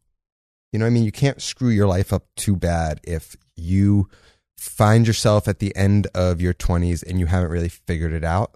You 0.72 0.80
know 0.80 0.86
I 0.86 0.90
mean? 0.90 1.04
You 1.04 1.12
can't 1.12 1.42
screw 1.42 1.70
your 1.70 1.88
life 1.88 2.14
up 2.14 2.26
too 2.36 2.56
bad 2.56 3.02
if 3.04 3.36
you 3.58 4.10
find 4.58 5.06
yourself 5.06 5.48
at 5.48 5.60
the 5.60 5.76
end 5.76 6.08
of 6.16 6.40
your 6.40 6.54
20s 6.54 7.04
and 7.04 7.20
you 7.20 7.26
haven't 7.26 7.52
really 7.52 7.70
figured 7.70 8.14
it 8.14 8.24
out. 8.24 8.56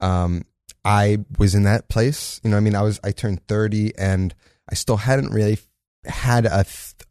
Um, 0.00 0.42
I 0.84 1.24
was 1.38 1.54
in 1.54 1.62
that 1.62 1.88
place. 1.88 2.38
You 2.44 2.50
know, 2.50 2.58
I 2.58 2.60
mean, 2.60 2.74
I 2.74 2.82
was 2.82 3.00
I 3.02 3.12
turned 3.12 3.46
30 3.46 3.96
and 3.96 4.34
I 4.68 4.74
still 4.74 4.98
hadn't 4.98 5.32
really 5.32 5.58
had 6.06 6.46
a 6.46 6.64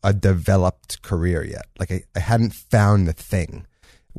a 0.04 0.14
developed 0.14 1.02
career 1.02 1.44
yet. 1.44 1.66
Like 1.80 1.92
I, 1.92 2.04
I 2.16 2.20
hadn't 2.20 2.54
found 2.54 3.08
the 3.08 3.14
thing. 3.14 3.66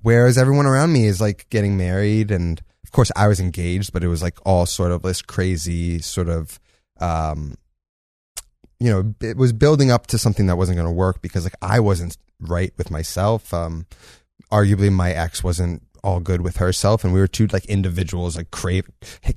Whereas 0.02 0.38
everyone 0.38 0.66
around 0.66 0.93
me 0.93 1.07
is 1.07 1.21
like 1.21 1.47
getting 1.50 1.76
married 1.76 2.31
and 2.31 2.61
of 2.83 2.93
course 2.93 3.12
I 3.16 3.28
was 3.28 3.40
engaged, 3.40 3.93
but 3.93 4.02
it 4.04 4.09
was 4.09 4.23
like 4.23 4.38
all 4.45 4.66
sort 4.66 4.93
of 4.93 5.02
this 5.02 5.23
crazy 5.23 6.00
sort 6.00 6.28
of 6.28 6.59
um 7.00 7.54
you 8.81 8.90
know, 8.90 9.14
it 9.21 9.37
was 9.37 9.52
building 9.52 9.90
up 9.90 10.09
to 10.09 10.19
something 10.19 10.47
that 10.47 10.57
wasn't 10.57 10.76
going 10.76 10.88
to 10.88 10.93
work 10.93 11.23
because 11.23 11.45
like 11.45 11.54
I 11.62 11.81
wasn't 11.81 12.19
right 12.40 12.73
with 12.76 12.90
myself. 12.90 13.52
Um 13.54 13.87
arguably 14.54 14.92
my 14.92 15.11
ex 15.12 15.42
wasn't 15.42 15.82
all 16.02 16.20
good 16.20 16.42
with 16.42 16.56
herself 16.58 17.02
and 17.02 17.14
we 17.14 17.20
were 17.20 17.26
two 17.26 17.46
like 17.46 17.64
individuals 17.64 18.37
like 18.37 18.50
crave 18.50 18.87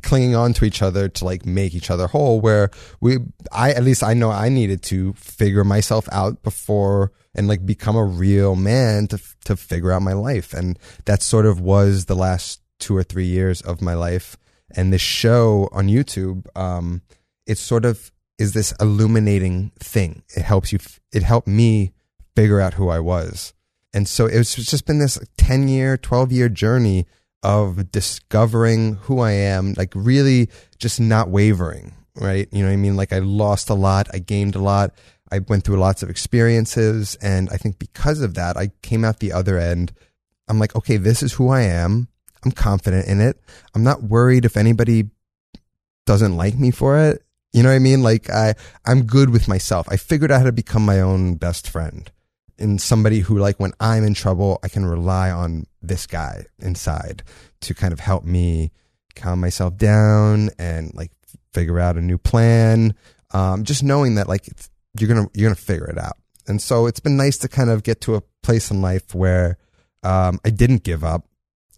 clinging 0.01 0.35
on 0.35 0.51
to 0.53 0.65
each 0.65 0.81
other 0.81 1.07
to 1.07 1.23
like 1.23 1.45
make 1.45 1.73
each 1.73 1.89
other 1.89 2.07
whole 2.07 2.41
where 2.41 2.69
we 2.99 3.17
i 3.53 3.71
at 3.71 3.83
least 3.83 4.03
i 4.03 4.13
know 4.13 4.29
i 4.29 4.49
needed 4.49 4.83
to 4.83 5.13
figure 5.13 5.63
myself 5.63 6.09
out 6.11 6.43
before 6.43 7.13
and 7.37 7.47
like 7.47 7.65
become 7.65 7.95
a 7.95 8.03
real 8.03 8.55
man 8.55 9.07
to 9.07 9.21
to 9.45 9.55
figure 9.55 9.91
out 9.91 10.01
my 10.01 10.13
life. 10.13 10.53
And 10.53 10.77
that 11.05 11.21
sort 11.21 11.45
of 11.45 11.61
was 11.61 12.05
the 12.05 12.15
last 12.15 12.61
two 12.79 12.97
or 12.97 13.03
three 13.03 13.25
years 13.25 13.61
of 13.61 13.81
my 13.81 13.93
life. 13.93 14.35
And 14.75 14.91
this 14.91 15.01
show 15.01 15.69
on 15.71 15.87
youtube 15.87 16.45
um 16.57 17.01
it 17.45 17.57
sort 17.57 17.85
of 17.85 18.11
is 18.37 18.53
this 18.53 18.73
illuminating 18.81 19.71
thing. 19.79 20.23
It 20.35 20.43
helps 20.43 20.73
you 20.73 20.79
it 21.13 21.23
helped 21.23 21.47
me 21.47 21.93
figure 22.35 22.59
out 22.59 22.73
who 22.73 22.89
I 22.89 22.99
was. 22.99 23.53
And 23.97 24.07
so 24.07 24.27
it's 24.27 24.53
just 24.53 24.85
been 24.85 24.99
this 24.99 25.17
10 25.37 25.67
year, 25.69 25.97
12 25.97 26.31
year 26.31 26.49
journey 26.49 27.07
of 27.41 27.91
discovering 27.91 28.93
who 29.01 29.21
I 29.21 29.31
am, 29.31 29.73
like 29.73 29.91
really 29.95 30.51
just 30.77 30.99
not 30.99 31.29
wavering, 31.29 31.95
right? 32.13 32.47
You 32.51 32.59
know 32.59 32.67
what 32.67 32.73
I 32.73 32.77
mean? 32.77 32.95
Like 32.95 33.11
I 33.11 33.17
lost 33.17 33.71
a 33.71 33.73
lot, 33.73 34.07
I 34.13 34.19
gained 34.19 34.55
a 34.55 34.59
lot, 34.59 34.93
I 35.31 35.39
went 35.39 35.63
through 35.63 35.77
lots 35.77 36.03
of 36.03 36.11
experiences. 36.11 37.15
And 37.23 37.49
I 37.49 37.57
think 37.57 37.79
because 37.79 38.21
of 38.21 38.35
that, 38.35 38.55
I 38.55 38.69
came 38.83 39.03
out 39.03 39.19
the 39.19 39.33
other 39.33 39.57
end. 39.57 39.93
I'm 40.47 40.59
like, 40.59 40.75
okay, 40.75 40.97
this 40.97 41.23
is 41.23 41.33
who 41.33 41.49
I 41.49 41.61
am. 41.61 42.07
I'm 42.45 42.51
confident 42.51 43.07
in 43.07 43.19
it. 43.19 43.41
I'm 43.73 43.83
not 43.83 44.03
worried 44.03 44.45
if 44.45 44.57
anybody 44.57 45.09
doesn't 46.05 46.37
like 46.37 46.53
me 46.53 46.69
for 46.69 46.99
it. 46.99 47.23
You 47.51 47.63
know 47.63 47.69
what 47.69 47.75
I 47.75 47.79
mean? 47.79 48.03
Like 48.03 48.29
I, 48.29 48.53
I'm 48.85 49.07
good 49.07 49.31
with 49.31 49.47
myself. 49.47 49.87
I 49.89 49.97
figured 49.97 50.31
out 50.31 50.41
how 50.41 50.45
to 50.45 50.51
become 50.51 50.85
my 50.85 51.01
own 51.01 51.33
best 51.33 51.67
friend 51.67 52.11
and 52.59 52.81
somebody 52.81 53.19
who 53.19 53.37
like 53.37 53.59
when 53.59 53.73
I'm 53.79 54.03
in 54.03 54.13
trouble, 54.13 54.59
I 54.63 54.67
can 54.67 54.85
rely 54.85 55.29
on 55.31 55.65
this 55.81 56.07
guy 56.07 56.45
inside 56.59 57.23
to 57.61 57.73
kind 57.73 57.93
of 57.93 57.99
help 57.99 58.23
me 58.23 58.71
calm 59.15 59.39
myself 59.39 59.77
down 59.77 60.49
and 60.57 60.93
like 60.93 61.11
figure 61.53 61.79
out 61.79 61.97
a 61.97 62.01
new 62.01 62.17
plan. 62.17 62.95
Um, 63.31 63.63
just 63.63 63.83
knowing 63.83 64.15
that 64.15 64.27
like 64.27 64.47
you're 64.99 65.09
gonna 65.09 65.27
you're 65.33 65.49
gonna 65.49 65.55
figure 65.55 65.89
it 65.89 65.97
out. 65.97 66.17
And 66.47 66.61
so 66.61 66.85
it's 66.85 66.99
been 66.99 67.17
nice 67.17 67.37
to 67.39 67.49
kind 67.49 67.69
of 67.69 67.83
get 67.83 68.01
to 68.01 68.15
a 68.15 68.21
place 68.41 68.71
in 68.71 68.81
life 68.81 69.13
where 69.13 69.57
um, 70.03 70.39
I 70.45 70.49
didn't 70.49 70.83
give 70.83 71.03
up, 71.03 71.25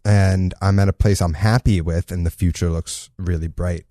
and 0.05 0.53
I'm 0.61 0.77
at 0.79 0.89
a 0.89 0.93
place 0.93 1.21
I'm 1.21 1.33
happy 1.33 1.81
with, 1.81 2.11
and 2.11 2.25
the 2.25 2.31
future 2.31 2.69
looks 2.69 3.09
really 3.17 3.47
bright. 3.47 3.85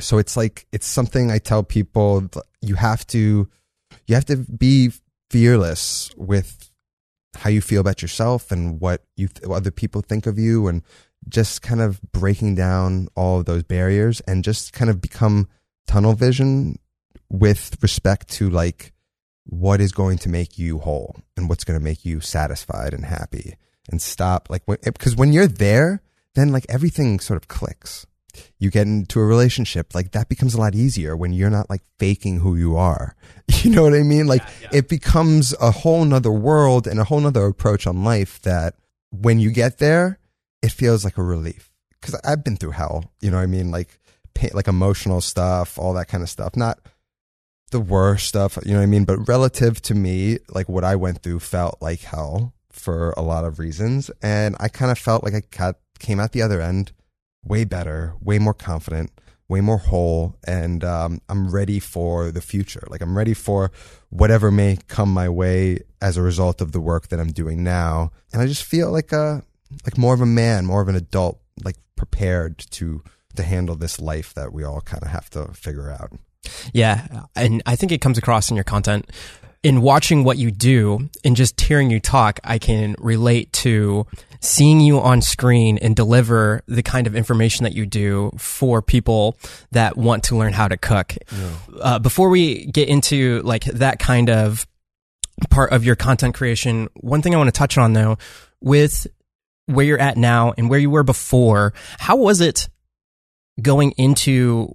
So 0.00 0.18
it's 0.18 0.36
like 0.36 0.66
it's 0.72 0.86
something 0.86 1.30
I 1.30 1.38
tell 1.38 1.62
people 1.62 2.28
you 2.60 2.74
have 2.74 3.06
to 3.08 3.48
you 4.06 4.14
have 4.14 4.26
to 4.26 4.36
be 4.36 4.92
fearless 5.30 6.10
with 6.16 6.70
how 7.36 7.50
you 7.50 7.60
feel 7.60 7.80
about 7.80 8.02
yourself 8.02 8.50
and 8.50 8.80
what 8.80 9.02
you 9.16 9.28
what 9.44 9.56
other 9.56 9.70
people 9.70 10.00
think 10.00 10.26
of 10.26 10.38
you 10.38 10.68
and 10.68 10.82
just 11.28 11.62
kind 11.62 11.80
of 11.80 12.00
breaking 12.12 12.54
down 12.54 13.08
all 13.16 13.40
of 13.40 13.46
those 13.46 13.62
barriers 13.62 14.20
and 14.22 14.44
just 14.44 14.72
kind 14.72 14.90
of 14.90 15.00
become 15.00 15.48
tunnel 15.86 16.12
vision 16.12 16.78
with 17.28 17.76
respect 17.82 18.28
to 18.28 18.48
like 18.50 18.92
what 19.44 19.80
is 19.80 19.92
going 19.92 20.18
to 20.18 20.28
make 20.28 20.58
you 20.58 20.78
whole 20.78 21.16
and 21.36 21.48
what's 21.48 21.64
going 21.64 21.78
to 21.78 21.84
make 21.84 22.04
you 22.04 22.20
satisfied 22.20 22.94
and 22.94 23.04
happy 23.04 23.54
and 23.90 24.00
stop 24.00 24.48
like 24.48 24.64
because 24.66 25.16
when 25.16 25.32
you're 25.32 25.46
there 25.46 26.00
then 26.34 26.52
like 26.52 26.66
everything 26.68 27.20
sort 27.20 27.36
of 27.36 27.48
clicks 27.48 28.06
you 28.58 28.70
get 28.70 28.86
into 28.86 29.20
a 29.20 29.24
relationship 29.24 29.94
like 29.94 30.12
that 30.12 30.28
becomes 30.28 30.54
a 30.54 30.60
lot 30.60 30.74
easier 30.74 31.16
when 31.16 31.32
you're 31.32 31.50
not 31.50 31.68
like 31.70 31.82
faking 31.98 32.40
who 32.40 32.56
you 32.56 32.76
are. 32.76 33.14
You 33.62 33.70
know 33.70 33.82
what 33.82 33.94
i 33.94 34.02
mean? 34.02 34.26
Like 34.26 34.42
yeah, 34.42 34.54
yeah. 34.62 34.78
it 34.78 34.88
becomes 34.88 35.54
a 35.60 35.70
whole 35.70 36.04
nother 36.04 36.30
world 36.30 36.86
and 36.86 37.00
a 37.00 37.04
whole 37.04 37.20
nother 37.20 37.46
approach 37.46 37.86
on 37.86 38.04
life 38.04 38.40
that 38.42 38.74
when 39.10 39.38
you 39.38 39.50
get 39.50 39.78
there 39.78 40.18
it 40.62 40.70
feels 40.70 41.04
like 41.04 41.16
a 41.18 41.22
relief. 41.22 41.70
Because 42.00 42.18
i've 42.24 42.44
been 42.44 42.56
through 42.56 42.72
hell 42.72 43.12
you 43.20 43.30
know 43.30 43.38
what 43.38 43.42
i 43.42 43.46
mean? 43.46 43.70
Like 43.70 43.98
pain, 44.34 44.50
like 44.54 44.68
emotional 44.68 45.20
stuff 45.20 45.78
all 45.78 45.94
that 45.94 46.08
kind 46.08 46.22
of 46.22 46.28
stuff. 46.28 46.56
Not 46.56 46.78
the 47.70 47.80
worst 47.80 48.26
stuff 48.28 48.58
you 48.64 48.72
know 48.72 48.78
what 48.78 48.84
i 48.84 48.86
mean? 48.86 49.04
But 49.04 49.28
relative 49.28 49.80
to 49.82 49.94
me 49.94 50.38
like 50.50 50.68
what 50.68 50.84
i 50.84 50.96
went 50.96 51.22
through 51.22 51.40
felt 51.40 51.80
like 51.80 52.00
hell 52.00 52.52
for 52.70 53.10
a 53.16 53.22
lot 53.22 53.44
of 53.44 53.58
reasons. 53.58 54.10
And 54.22 54.56
i 54.60 54.68
kind 54.68 54.90
of 54.90 54.98
felt 54.98 55.24
like 55.24 55.34
i 55.34 55.42
got, 55.50 55.76
came 55.98 56.20
out 56.20 56.32
the 56.32 56.42
other 56.42 56.60
end 56.60 56.92
way 57.44 57.64
better, 57.64 58.14
way 58.20 58.38
more 58.38 58.54
confident, 58.54 59.10
way 59.48 59.60
more 59.60 59.78
whole, 59.78 60.36
and 60.46 60.82
um, 60.84 61.20
I'm 61.28 61.50
ready 61.50 61.78
for 61.78 62.30
the 62.30 62.40
future. 62.40 62.82
Like 62.88 63.02
I'm 63.02 63.16
ready 63.16 63.34
for 63.34 63.70
whatever 64.10 64.50
may 64.50 64.78
come 64.88 65.12
my 65.12 65.28
way 65.28 65.80
as 66.00 66.16
a 66.16 66.22
result 66.22 66.60
of 66.60 66.72
the 66.72 66.80
work 66.80 67.08
that 67.08 67.20
I'm 67.20 67.32
doing 67.32 67.62
now, 67.62 68.10
and 68.32 68.40
I 68.40 68.46
just 68.46 68.64
feel 68.64 68.90
like 68.90 69.12
a 69.12 69.42
like 69.84 69.98
more 69.98 70.14
of 70.14 70.20
a 70.20 70.26
man, 70.26 70.66
more 70.66 70.80
of 70.80 70.88
an 70.88 70.96
adult, 70.96 71.40
like 71.62 71.76
prepared 71.96 72.58
to 72.70 73.02
to 73.36 73.42
handle 73.42 73.76
this 73.76 74.00
life 74.00 74.32
that 74.34 74.52
we 74.52 74.64
all 74.64 74.80
kind 74.80 75.02
of 75.02 75.10
have 75.10 75.28
to 75.30 75.48
figure 75.52 75.90
out. 75.90 76.12
Yeah, 76.72 77.24
and 77.34 77.62
I 77.66 77.76
think 77.76 77.92
it 77.92 78.00
comes 78.00 78.18
across 78.18 78.50
in 78.50 78.56
your 78.56 78.64
content 78.64 79.10
in 79.64 79.80
watching 79.80 80.22
what 80.24 80.36
you 80.36 80.50
do 80.50 81.08
and 81.24 81.34
just 81.34 81.58
hearing 81.58 81.90
you 81.90 81.98
talk, 81.98 82.38
I 82.44 82.58
can 82.58 82.94
relate 82.98 83.50
to 83.54 84.06
seeing 84.40 84.78
you 84.78 85.00
on 85.00 85.22
screen 85.22 85.78
and 85.78 85.96
deliver 85.96 86.62
the 86.68 86.82
kind 86.82 87.06
of 87.06 87.16
information 87.16 87.64
that 87.64 87.72
you 87.72 87.86
do 87.86 88.30
for 88.36 88.82
people 88.82 89.38
that 89.72 89.96
want 89.96 90.24
to 90.24 90.36
learn 90.36 90.52
how 90.52 90.68
to 90.68 90.76
cook. 90.76 91.16
Yeah. 91.32 91.50
Uh, 91.80 91.98
before 91.98 92.28
we 92.28 92.66
get 92.66 92.90
into 92.90 93.40
like 93.42 93.64
that 93.64 93.98
kind 93.98 94.28
of 94.28 94.66
part 95.48 95.72
of 95.72 95.82
your 95.82 95.96
content 95.96 96.34
creation, 96.34 96.88
one 97.00 97.22
thing 97.22 97.34
I 97.34 97.38
want 97.38 97.48
to 97.48 97.58
touch 97.58 97.78
on 97.78 97.94
though, 97.94 98.18
with 98.60 99.06
where 99.64 99.86
you're 99.86 99.98
at 99.98 100.18
now 100.18 100.52
and 100.58 100.68
where 100.68 100.78
you 100.78 100.90
were 100.90 101.02
before, 101.02 101.72
how 101.98 102.16
was 102.16 102.42
it 102.42 102.68
going 103.62 103.92
into 103.92 104.74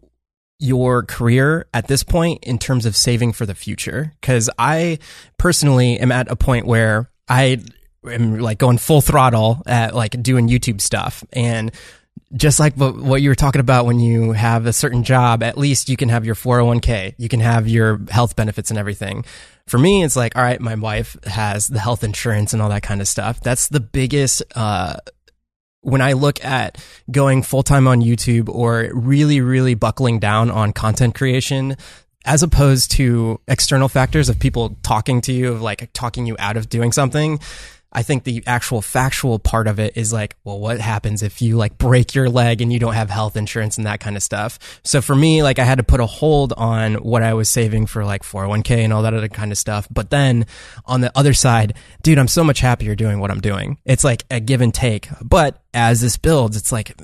your 0.60 1.04
career 1.04 1.66
at 1.74 1.88
this 1.88 2.04
point 2.04 2.44
in 2.44 2.60
terms 2.60 2.86
of 2.86 2.96
saving 2.96 3.34
for 3.34 3.46
the 3.46 3.56
future? 3.56 4.14
Because 4.22 4.50
I 4.60 5.00
personally 5.38 6.00
am 6.00 6.12
at 6.12 6.30
a 6.30 6.36
point 6.36 6.66
where 6.66 7.10
I 7.28 7.60
am 8.06 8.40
like 8.40 8.58
going 8.58 8.78
full 8.78 9.02
throttle 9.02 9.62
at 9.66 9.96
like 9.96 10.22
doing 10.22 10.48
YouTube 10.48 10.82
stuff. 10.82 11.24
And 11.34 11.72
just 12.36 12.60
like 12.60 12.76
what 12.76 13.22
you 13.22 13.30
were 13.30 13.36
talking 13.36 13.62
about 13.62 13.86
when 13.86 14.00
you 14.00 14.34
have 14.34 14.66
a 14.66 14.74
certain 14.74 15.04
job, 15.04 15.42
at 15.42 15.58
least 15.58 15.90
you 15.90 15.98
can 15.98 16.10
have 16.10 16.26
your 16.26 16.36
401k, 16.36 17.16
you 17.18 17.28
can 17.28 17.40
have 17.40 17.68
your 17.68 18.00
health 18.10 18.36
benefits 18.36 18.70
and 18.70 18.78
everything. 18.78 19.26
For 19.66 19.78
me, 19.78 20.04
it's 20.04 20.16
like, 20.16 20.36
all 20.36 20.44
right, 20.44 20.60
my 20.60 20.76
wife 20.76 21.18
has 21.26 21.68
the 21.68 21.80
health 21.80 22.04
insurance 22.04 22.54
and 22.54 22.62
all 22.62 22.70
that 22.70 22.84
kind 22.84 23.02
of 23.02 23.08
stuff. 23.08 23.40
That's 23.40 23.68
the 23.68 23.80
biggest, 23.80 24.44
uh, 24.56 24.98
when 25.82 26.02
I 26.02 26.14
look 26.14 26.44
at 26.44 26.78
going 27.10 27.44
full 27.44 27.64
time 27.64 27.88
on 27.88 28.02
YouTube 28.02 28.50
or 28.50 28.90
really, 28.94 29.42
really 29.42 29.76
buckling 29.76 30.20
down 30.20 30.52
on 30.52 30.74
content 30.74 31.16
creation, 31.16 31.78
as 32.26 32.44
opposed 32.44 32.92
to 32.92 33.40
external 33.48 33.88
factors 33.88 34.30
of 34.30 34.40
people 34.40 34.78
talking 34.84 35.22
to 35.22 35.32
you, 35.32 35.52
of 35.52 35.62
like 35.62 35.90
talking 35.94 36.26
you 36.26 36.36
out 36.40 36.58
of 36.58 36.70
doing 36.70 36.92
something, 36.92 37.40
I 37.92 38.04
think 38.04 38.24
the 38.24 38.44
actual 38.46 38.82
factual 38.82 39.40
part 39.40 39.68
of 39.68 39.80
it 39.80 39.98
is 39.98 40.14
like, 40.14 40.36
well, 40.44 40.60
what 40.60 40.80
happens 40.80 41.24
if 41.24 41.42
you 41.42 41.58
like 41.58 41.78
break 41.80 42.14
your 42.14 42.30
leg 42.30 42.62
and 42.62 42.72
you 42.72 42.78
don't 42.78 42.94
have 42.94 43.10
health 43.10 43.36
insurance 43.36 43.78
and 43.78 43.88
that 43.88 44.00
kind 44.00 44.16
of 44.16 44.22
stuff? 44.22 44.60
So 44.84 45.02
for 45.02 45.16
me, 45.16 45.42
like 45.42 45.58
I 45.58 45.64
had 45.64 45.80
to 45.80 45.84
put 45.84 46.00
a 46.00 46.06
hold 46.06 46.54
on 46.54 46.96
what 46.96 47.24
I 47.24 47.34
was 47.34 47.50
saving 47.50 47.88
for 47.88 48.06
like 48.06 48.22
401k 48.22 48.84
and 48.84 48.94
all 48.94 49.02
that 49.02 49.16
other 49.16 49.28
kind 49.28 49.52
of 49.52 49.58
stuff. 49.58 49.88
But 49.90 50.12
then 50.12 50.46
on 50.86 51.02
the 51.02 51.12
other 51.18 51.34
side, 51.34 51.74
dude, 52.04 52.20
I'm 52.20 52.28
so 52.28 52.44
much 52.44 52.60
happier 52.60 52.94
doing 52.94 53.20
what 53.20 53.32
I'm 53.32 53.42
doing. 53.42 53.80
It's 53.86 54.04
like 54.04 54.24
a 54.30 54.40
give 54.40 54.62
and 54.62 54.74
take. 54.74 55.10
But 55.24 55.60
as 55.74 56.02
this 56.02 56.18
builds, 56.18 56.58
it's 56.58 56.72
like 56.72 56.96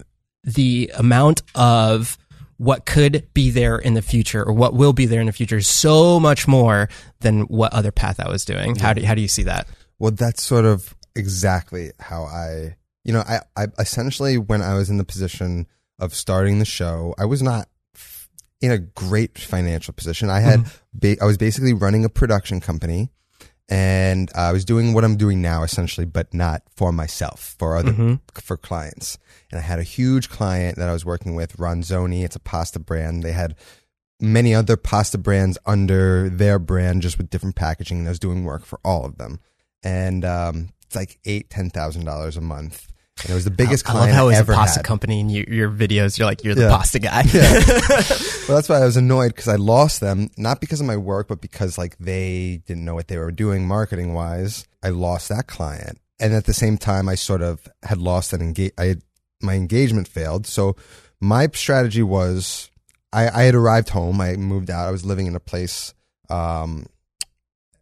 the 0.44 0.92
amount 0.96 1.42
of 1.56 2.18
what 2.58 2.86
could 2.86 3.28
be 3.34 3.50
there 3.50 3.78
in 3.78 3.96
the 3.96 4.02
future 4.02 4.44
or 4.44 4.54
what 4.54 4.74
will 4.74 4.94
be 4.94 5.08
there 5.08 5.20
in 5.20 5.26
the 5.26 5.34
future 5.34 5.58
is 5.58 5.68
so 5.68 6.20
much 6.20 6.48
more 6.48 6.90
than 7.22 7.42
what 7.42 7.74
other 7.74 7.92
path 7.92 8.20
I 8.20 8.30
was 8.30 8.46
doing. 8.46 8.76
Yeah. 8.76 8.82
How 8.84 8.94
do, 8.94 9.04
how 9.04 9.16
do 9.16 9.22
you 9.22 9.28
see 9.28 9.44
that? 9.44 9.68
Well, 10.00 10.12
that's 10.12 10.44
sort 10.44 10.66
of 10.66 10.96
exactly 11.16 11.92
how 12.00 12.24
I, 12.24 12.76
you 13.04 13.14
know, 13.14 13.22
I, 13.22 13.40
I 13.56 13.68
essentially, 13.80 14.38
when 14.38 14.62
I 14.62 14.76
was 14.76 14.90
in 14.90 14.98
the 14.98 15.06
position 15.06 15.68
of 16.00 16.14
starting 16.14 16.60
the 16.60 16.66
show, 16.66 17.16
I 17.18 17.26
was 17.26 17.42
not 17.42 17.70
in 18.62 18.72
a 18.72 18.78
great 18.78 19.38
financial 19.38 19.94
position. 19.94 20.30
I 20.30 20.40
had, 20.40 20.62
mm-hmm. 20.62 20.78
ba- 20.94 21.18
I 21.22 21.26
was 21.26 21.38
basically 21.38 21.74
running 21.74 22.04
a 22.04 22.10
production 22.10 22.60
company 22.60 23.10
and 23.70 24.30
I 24.36 24.52
was 24.52 24.66
doing 24.66 24.94
what 24.94 25.04
I'm 25.04 25.18
doing 25.18 25.42
now 25.42 25.64
essentially, 25.64 26.06
but 26.06 26.34
not 26.34 26.64
for 26.76 26.92
myself, 26.92 27.56
for 27.58 27.78
other, 27.78 27.92
mm-hmm. 27.92 28.16
for 28.34 28.58
clients. 28.58 29.18
And 29.52 29.60
I 29.60 29.64
had 29.64 29.80
a 29.80 29.84
huge 29.84 30.30
client 30.30 30.78
that 30.78 30.90
I 30.90 30.94
was 30.94 31.06
working 31.06 31.36
with, 31.36 31.58
Ronzoni. 31.58 32.24
It's 32.24 32.36
a 32.36 32.40
pasta 32.40 32.80
brand. 32.80 33.24
They 33.24 33.32
had 33.32 33.56
many 34.20 34.54
other 34.54 34.78
pasta 34.78 35.18
brands 35.18 35.58
under 35.66 36.30
their 36.30 36.60
brand, 36.60 37.02
just 37.02 37.18
with 37.18 37.30
different 37.30 37.56
packaging. 37.56 38.00
And 38.00 38.08
I 38.08 38.12
was 38.12 38.20
doing 38.20 38.44
work 38.44 38.66
for 38.66 38.80
all 38.84 39.06
of 39.06 39.18
them 39.18 39.40
and 39.86 40.26
um, 40.26 40.70
it's 40.86 40.96
like 40.96 41.18
eight 41.24 41.50
ten 41.50 41.70
thousand 41.70 42.04
dollars 42.04 42.36
a 42.36 42.42
month. 42.42 42.88
And 43.22 43.32
it 43.32 43.34
was 43.34 43.46
the 43.46 43.52
biggest 43.52 43.88
I, 43.88 43.92
client 43.92 44.18
I 44.18 44.22
love 44.22 44.34
how 44.34 44.42
it's 44.42 44.50
a 44.50 44.54
pasta 44.54 44.80
had. 44.80 44.86
company 44.86 45.22
and 45.22 45.32
you, 45.32 45.46
your 45.48 45.70
videos, 45.70 46.18
you're 46.18 46.28
like 46.28 46.44
you're 46.44 46.56
the 46.56 46.64
yeah. 46.64 46.70
pasta 46.70 47.00
guy. 47.00 47.24
yeah. 47.32 47.54
well, 48.50 48.58
that's 48.58 48.68
why 48.68 48.82
I 48.82 48.86
was 48.86 48.98
annoyed 48.98 49.30
because 49.30 49.48
I 49.48 49.56
lost 49.56 50.02
them 50.02 50.30
not 50.36 50.60
because 50.60 50.82
of 50.82 50.88
my 50.88 50.98
work, 50.98 51.30
but 51.30 51.40
because 51.40 51.78
like 51.78 51.98
they 51.98 52.62
didn't 52.66 52.84
know 52.84 52.96
what 52.96 53.08
they 53.08 53.18
were 53.18 53.32
doing 53.32 53.66
marketing 53.66 54.14
wise. 54.14 54.68
I 54.84 54.90
lost 54.90 55.30
that 55.30 55.48
client, 55.48 56.00
and 56.20 56.34
at 56.34 56.46
the 56.46 56.54
same 56.54 56.78
time, 56.78 57.08
I 57.08 57.16
sort 57.16 57.42
of 57.42 57.70
had 57.84 58.00
lost 58.00 58.34
an 58.34 58.42
engage. 58.42 58.74
I 58.78 58.86
had, 58.86 59.02
my 59.42 59.54
engagement 59.54 60.08
failed, 60.08 60.46
so 60.46 60.76
my 61.22 61.48
strategy 61.54 62.04
was 62.04 62.70
I, 63.14 63.30
I 63.30 63.44
had 63.44 63.56
arrived 63.56 63.90
home. 63.90 64.20
I 64.20 64.36
moved 64.36 64.70
out. 64.70 64.88
I 64.88 64.92
was 64.92 65.06
living 65.06 65.28
in 65.28 65.36
a 65.36 65.40
place 65.40 65.94
um, 66.30 66.86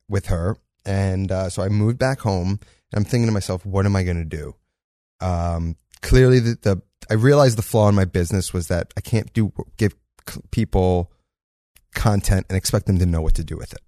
with 0.08 0.28
her 0.28 0.58
and 0.86 1.32
uh, 1.32 1.50
so 1.50 1.64
I 1.64 1.70
moved 1.70 1.98
back 1.98 2.20
home. 2.20 2.60
And 2.92 2.98
I'm 2.98 3.06
thinking 3.06 3.28
to 3.28 3.32
myself, 3.32 3.66
what 3.66 3.86
am 3.86 3.96
I 3.96 4.04
going 4.04 4.18
to 4.18 4.26
do? 4.26 4.56
Um, 5.20 5.76
clearly, 6.02 6.40
the, 6.40 6.58
the 6.62 6.82
I 7.10 7.16
realized 7.16 7.58
the 7.58 7.64
flaw 7.64 7.90
in 7.90 7.96
my 7.96 8.06
business 8.06 8.54
was 8.54 8.68
that 8.68 8.94
I 8.98 9.02
can't 9.02 9.32
do 9.34 9.52
give 9.78 9.96
people 10.52 11.12
content 11.94 12.46
and 12.50 12.58
expect 12.58 12.86
them 12.88 13.00
to 13.00 13.06
know 13.06 13.22
what 13.22 13.36
to 13.36 13.44
do 13.44 13.58
with 13.58 13.74
it. 13.74 13.82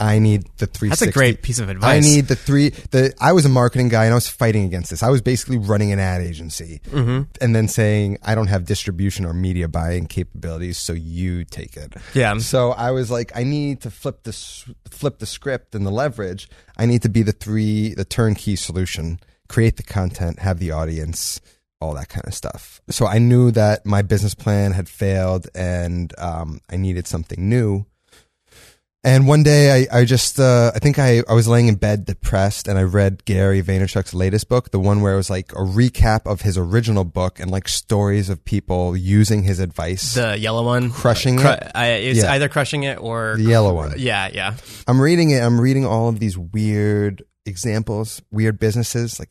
I 0.00 0.18
need 0.20 0.44
the 0.58 0.66
360. 0.66 0.88
That's 0.88 1.02
a 1.02 1.12
great 1.12 1.42
piece 1.42 1.58
of 1.58 1.68
advice. 1.68 1.96
I 1.96 2.00
need 2.08 2.26
the 2.26 2.36
three. 2.36 2.68
The 2.70 3.12
I 3.20 3.32
was 3.32 3.44
a 3.44 3.48
marketing 3.48 3.88
guy 3.88 4.04
and 4.04 4.12
I 4.12 4.14
was 4.14 4.28
fighting 4.28 4.64
against 4.64 4.90
this. 4.90 5.02
I 5.02 5.08
was 5.10 5.20
basically 5.20 5.58
running 5.58 5.90
an 5.92 5.98
ad 5.98 6.20
agency 6.22 6.80
Mm-hmm. 6.90 7.22
and 7.40 7.54
then 7.56 7.66
saying 7.68 8.18
I 8.22 8.34
don't 8.34 8.46
have 8.46 8.64
distribution 8.64 9.24
or 9.24 9.32
media 9.34 9.66
buying 9.68 10.06
capabilities, 10.06 10.78
so 10.78 10.92
you 10.92 11.44
take 11.44 11.76
it. 11.76 11.94
Yeah. 12.14 12.38
So 12.38 12.70
I 12.72 12.92
was 12.92 13.10
like, 13.10 13.32
I 13.34 13.42
need 13.42 13.80
to 13.82 13.90
flip 13.90 14.22
the 14.22 14.32
flip 14.90 15.18
the 15.18 15.26
script 15.26 15.74
and 15.74 15.84
the 15.84 15.90
leverage. 15.90 16.48
I 16.76 16.86
need 16.86 17.02
to 17.02 17.08
be 17.08 17.22
the 17.22 17.32
three, 17.32 17.94
the 17.94 18.04
turnkey 18.04 18.54
solution. 18.56 19.18
Create 19.48 19.76
the 19.78 19.82
content, 19.82 20.40
have 20.40 20.58
the 20.58 20.70
audience, 20.72 21.40
all 21.80 21.94
that 21.94 22.08
kind 22.08 22.26
of 22.26 22.34
stuff. 22.34 22.80
So 22.90 23.06
I 23.06 23.18
knew 23.18 23.50
that 23.52 23.86
my 23.86 24.02
business 24.02 24.34
plan 24.34 24.72
had 24.72 24.88
failed 24.88 25.48
and 25.54 26.12
um, 26.18 26.60
I 26.70 26.76
needed 26.76 27.06
something 27.06 27.48
new. 27.48 27.86
And 29.08 29.26
one 29.26 29.42
day 29.42 29.86
I, 29.90 30.00
I 30.00 30.04
just, 30.04 30.38
uh, 30.38 30.70
I 30.74 30.80
think 30.80 30.98
I, 30.98 31.22
I 31.26 31.32
was 31.32 31.48
laying 31.48 31.66
in 31.68 31.76
bed 31.76 32.04
depressed 32.04 32.68
and 32.68 32.78
I 32.78 32.82
read 32.82 33.24
Gary 33.24 33.62
Vaynerchuk's 33.62 34.12
latest 34.12 34.50
book, 34.50 34.70
the 34.70 34.78
one 34.78 35.00
where 35.00 35.14
it 35.14 35.16
was 35.16 35.30
like 35.30 35.50
a 35.52 35.64
recap 35.64 36.26
of 36.30 36.42
his 36.42 36.58
original 36.58 37.04
book 37.04 37.40
and 37.40 37.50
like 37.50 37.68
stories 37.68 38.28
of 38.28 38.44
people 38.44 38.94
using 38.94 39.44
his 39.44 39.60
advice. 39.60 40.12
the 40.12 40.38
yellow 40.38 40.62
one, 40.62 40.90
Crushing 40.90 41.38
Cru- 41.38 41.52
it? 41.52 41.72
I, 41.74 41.86
it's 41.92 42.18
Yeah. 42.22 42.32
either 42.32 42.50
crushing 42.50 42.82
it 42.82 43.00
or 43.00 43.36
the 43.38 43.44
yellow 43.44 43.72
one. 43.72 43.94
yeah, 43.96 44.28
yeah. 44.30 44.56
I'm 44.86 45.00
reading 45.00 45.30
it. 45.30 45.42
I'm 45.42 45.58
reading 45.58 45.86
all 45.86 46.10
of 46.10 46.18
these 46.20 46.36
weird 46.36 47.22
examples, 47.46 48.20
weird 48.30 48.58
businesses, 48.58 49.18
like 49.18 49.30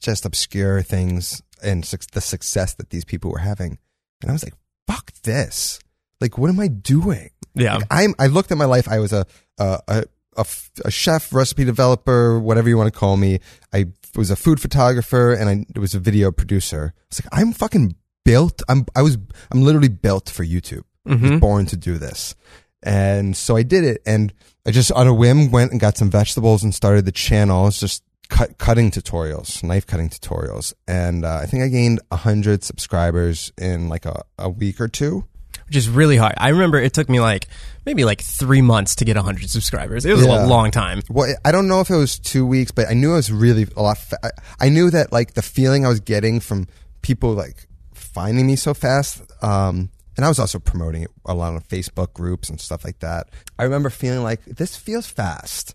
just 0.00 0.24
obscure 0.24 0.80
things 0.80 1.42
and 1.62 1.84
suc 1.84 2.00
the 2.12 2.22
success 2.22 2.72
that 2.76 2.88
these 2.88 3.04
people 3.04 3.30
were 3.30 3.40
having. 3.40 3.76
And 4.22 4.30
I 4.30 4.32
was 4.32 4.42
like, 4.42 4.54
fuck 4.86 5.12
this. 5.24 5.80
Like, 6.20 6.38
what 6.38 6.50
am 6.50 6.58
I 6.60 6.68
doing? 6.68 7.30
Yeah. 7.54 7.76
Like, 7.76 7.86
I'm, 7.90 8.14
I 8.18 8.26
looked 8.26 8.50
at 8.52 8.58
my 8.58 8.64
life. 8.64 8.88
I 8.88 8.98
was 8.98 9.12
a, 9.12 9.26
a, 9.58 9.80
a, 9.88 10.04
a 10.36 10.40
f- 10.40 10.70
a 10.84 10.90
chef, 10.90 11.32
recipe 11.32 11.64
developer, 11.64 12.38
whatever 12.38 12.68
you 12.68 12.76
want 12.76 12.92
to 12.92 12.98
call 12.98 13.16
me. 13.16 13.40
I 13.72 13.86
was 14.16 14.30
a 14.30 14.36
food 14.36 14.60
photographer 14.60 15.32
and 15.32 15.48
I 15.76 15.78
was 15.78 15.94
a 15.94 16.00
video 16.00 16.30
producer. 16.32 16.94
I 16.96 17.02
was 17.10 17.24
like, 17.24 17.38
I'm 17.40 17.52
fucking 17.52 17.94
built. 18.24 18.62
I'm, 18.68 18.86
I 18.96 19.02
was, 19.02 19.16
I'm 19.50 19.62
literally 19.62 19.88
built 19.88 20.28
for 20.30 20.44
YouTube. 20.44 20.82
I 21.06 21.10
was 21.14 21.20
Mhm. 21.20 21.40
born 21.40 21.66
to 21.66 21.76
do 21.76 21.98
this. 21.98 22.34
And 22.82 23.36
so 23.36 23.56
I 23.56 23.62
did 23.62 23.84
it. 23.84 24.02
And 24.06 24.32
I 24.66 24.70
just 24.70 24.92
on 24.92 25.06
a 25.06 25.14
whim 25.14 25.50
went 25.50 25.72
and 25.72 25.80
got 25.80 25.96
some 25.96 26.10
vegetables 26.10 26.62
and 26.62 26.74
started 26.74 27.04
the 27.06 27.12
channel. 27.12 27.66
It's 27.66 27.80
just 27.80 28.02
cut, 28.28 28.58
cutting 28.58 28.90
tutorials, 28.90 29.62
knife 29.64 29.86
cutting 29.86 30.10
tutorials. 30.10 30.74
And 30.86 31.24
uh, 31.24 31.38
I 31.42 31.46
think 31.46 31.62
I 31.64 31.68
gained 31.68 32.00
a 32.10 32.16
hundred 32.16 32.62
subscribers 32.62 33.52
in 33.58 33.88
like 33.88 34.04
a, 34.06 34.22
a 34.38 34.48
week 34.50 34.80
or 34.80 34.86
two. 34.88 35.24
Which 35.68 35.76
is 35.76 35.88
really 35.88 36.16
hard. 36.16 36.34
I 36.38 36.48
remember 36.48 36.78
it 36.78 36.92
took 36.94 37.08
me 37.08 37.20
like 37.20 37.46
maybe 37.86 38.04
like 38.04 38.20
three 38.22 38.60
months 38.62 38.96
to 38.96 39.04
get 39.04 39.16
100 39.16 39.48
subscribers. 39.48 40.04
It 40.04 40.12
was 40.12 40.26
Yeah. 40.26 40.44
a 40.44 40.46
long 40.46 40.70
time. 40.70 41.02
Well, 41.08 41.32
I 41.44 41.52
don't 41.52 41.68
know 41.68 41.80
if 41.80 41.90
it 41.90 41.96
was 41.96 42.18
two 42.18 42.44
weeks, 42.46 42.70
but 42.70 42.88
I 42.88 42.94
knew 42.94 43.12
it 43.12 43.16
was 43.16 43.30
really 43.32 43.66
a 43.76 43.82
lot. 43.82 43.98
Fa- 43.98 44.18
I- 44.60 44.68
knew 44.68 44.90
that 44.90 45.12
like 45.12 45.34
the 45.34 45.42
feeling 45.42 45.84
I 45.86 45.88
was 45.88 46.00
getting 46.00 46.40
from 46.40 46.66
people 47.02 47.32
like 47.34 47.66
finding 47.94 48.46
me 48.46 48.56
so 48.56 48.74
fast. 48.74 49.22
Um, 49.42 49.90
and 50.16 50.24
I 50.24 50.28
was 50.28 50.38
also 50.38 50.58
promoting 50.58 51.02
it 51.02 51.10
a 51.26 51.34
lot 51.34 51.54
on 51.54 51.60
Facebook 51.60 52.12
groups 52.12 52.48
and 52.50 52.60
stuff 52.60 52.84
like 52.84 52.98
that. 53.00 53.28
I 53.58 53.62
remember 53.64 53.88
feeling 53.90 54.22
like 54.22 54.44
this 54.44 54.74
feels 54.76 55.06
fast. 55.06 55.74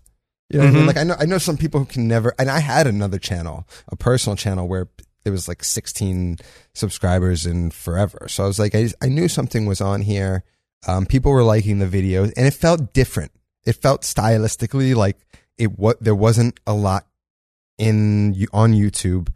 You 0.50 0.58
know 0.58 0.66
what 0.66 0.70
I 0.70 0.74
mean? 0.74 0.82
Mhm. 0.84 0.86
Like 0.88 0.96
I 0.98 1.02
know, 1.04 1.16
I 1.20 1.24
know 1.24 1.38
some 1.38 1.56
people 1.56 1.80
who 1.80 1.86
can 1.86 2.06
never, 2.06 2.34
and 2.38 2.50
I 2.50 2.58
had 2.60 2.86
another 2.86 3.18
channel, 3.18 3.66
a 3.88 3.96
personal 3.96 4.36
channel 4.36 4.68
where 4.68 4.88
there 5.24 5.32
was 5.32 5.48
like 5.48 5.64
16 5.64 6.36
subscribers 6.74 7.46
in 7.46 7.70
forever. 7.70 8.26
So 8.28 8.44
I 8.44 8.46
was 8.46 8.58
like, 8.58 8.74
I, 8.74 8.82
just- 8.84 8.96
I 9.02 9.08
knew 9.08 9.26
something 9.28 9.66
was 9.66 9.80
on 9.80 10.02
here. 10.02 10.44
Um, 10.86 11.06
people 11.06 11.32
were 11.32 11.42
liking 11.42 11.78
the 11.78 11.86
videos 11.86 12.32
and 12.36 12.46
it 12.46 12.52
felt 12.54 12.92
different. 12.92 13.32
It 13.66 13.72
felt 13.72 14.02
stylistically 14.02 14.94
like 14.94 15.16
it 15.56 15.78
what 15.78 16.02
there 16.02 16.14
wasn't 16.14 16.60
a 16.66 16.74
lot 16.74 17.06
in 17.78 18.34
on 18.52 18.72
YouTube 18.72 19.28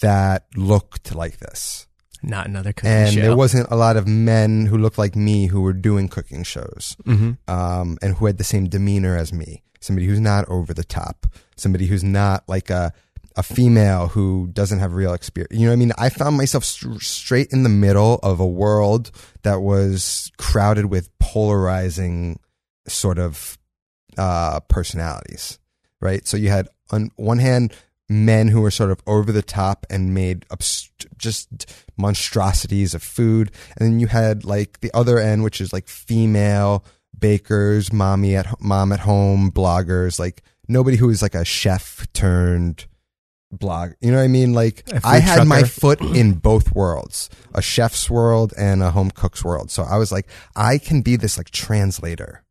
that 0.00 0.46
looked 0.56 1.14
like 1.14 1.38
this. 1.38 1.86
Not 2.22 2.46
another 2.46 2.72
cooking 2.72 2.90
show. 2.90 2.96
And 2.96 3.12
show. 3.14 3.20
there 3.20 3.36
wasn't 3.36 3.70
a 3.70 3.76
lot 3.76 3.96
of 3.96 4.06
men 4.06 4.66
who 4.66 4.78
looked 4.78 4.98
like 4.98 5.16
me 5.16 5.46
who 5.46 5.60
were 5.62 5.72
doing 5.74 6.08
cooking 6.08 6.42
shows 6.42 6.96
hmm 7.04 7.32
um, 7.48 7.98
and 8.00 8.14
who 8.14 8.26
had 8.26 8.38
the 8.38 8.44
same 8.44 8.68
demeanor 8.68 9.16
as 9.16 9.32
me. 9.32 9.62
Somebody 9.80 10.06
who's 10.06 10.20
not 10.20 10.48
over 10.48 10.72
the 10.72 10.84
top. 10.84 11.26
Somebody 11.56 11.86
who's 11.86 12.04
not 12.04 12.44
like 12.48 12.70
a 12.70 12.92
a 13.36 13.42
female 13.42 14.08
who 14.08 14.48
doesn't 14.52 14.78
have 14.78 14.94
real 14.94 15.12
experience. 15.12 15.58
You 15.58 15.66
know 15.66 15.70
what 15.70 15.74
I 15.74 15.76
mean? 15.76 15.92
I 15.98 16.08
found 16.08 16.36
myself 16.36 16.64
st- 16.64 17.02
straight 17.02 17.48
in 17.52 17.64
the 17.64 17.68
middle 17.68 18.20
of 18.22 18.38
a 18.38 18.46
world 18.46 19.10
that 19.42 19.60
was 19.60 20.30
crowded 20.38 20.86
with 20.86 21.16
polarizing 21.18 22.38
sort 22.86 23.18
of 23.18 23.58
uh, 24.16 24.60
personalities, 24.60 25.58
right? 26.00 26.26
So 26.26 26.36
you 26.36 26.48
had 26.48 26.68
on 26.90 27.10
one 27.16 27.38
hand 27.38 27.74
men 28.08 28.48
who 28.48 28.60
were 28.60 28.70
sort 28.70 28.90
of 28.90 29.00
over 29.06 29.32
the 29.32 29.42
top 29.42 29.86
and 29.90 30.14
made 30.14 30.46
obst- 30.50 31.06
just 31.16 31.72
monstrosities 31.96 32.94
of 32.94 33.02
food, 33.02 33.50
and 33.76 33.86
then 33.86 34.00
you 34.00 34.06
had 34.06 34.44
like 34.44 34.80
the 34.80 34.90
other 34.94 35.18
end, 35.18 35.42
which 35.42 35.60
is 35.60 35.72
like 35.72 35.88
female 35.88 36.84
bakers, 37.18 37.92
mommy 37.92 38.36
at 38.36 38.60
mom 38.60 38.92
at 38.92 39.00
home 39.00 39.50
bloggers, 39.50 40.18
like 40.18 40.42
nobody 40.68 40.96
who 40.96 41.10
is 41.10 41.22
like 41.22 41.34
a 41.34 41.44
chef 41.44 42.06
turned 42.12 42.86
blog. 43.58 43.92
You 44.00 44.10
know 44.10 44.18
what 44.18 44.24
I 44.24 44.28
mean? 44.28 44.52
Like 44.52 44.84
I 45.04 45.18
had 45.18 45.46
my 45.46 45.62
foot 45.62 46.00
in 46.00 46.34
both 46.34 46.74
worlds, 46.74 47.30
a 47.54 47.62
chef's 47.62 48.10
world 48.10 48.52
and 48.56 48.82
a 48.82 48.90
home 48.90 49.10
cook's 49.10 49.44
world. 49.44 49.70
So 49.70 49.82
I 49.82 49.96
was 49.96 50.12
like, 50.12 50.28
I 50.56 50.78
can 50.78 51.02
be 51.02 51.16
this 51.16 51.36
like 51.36 51.50
translator 51.50 52.42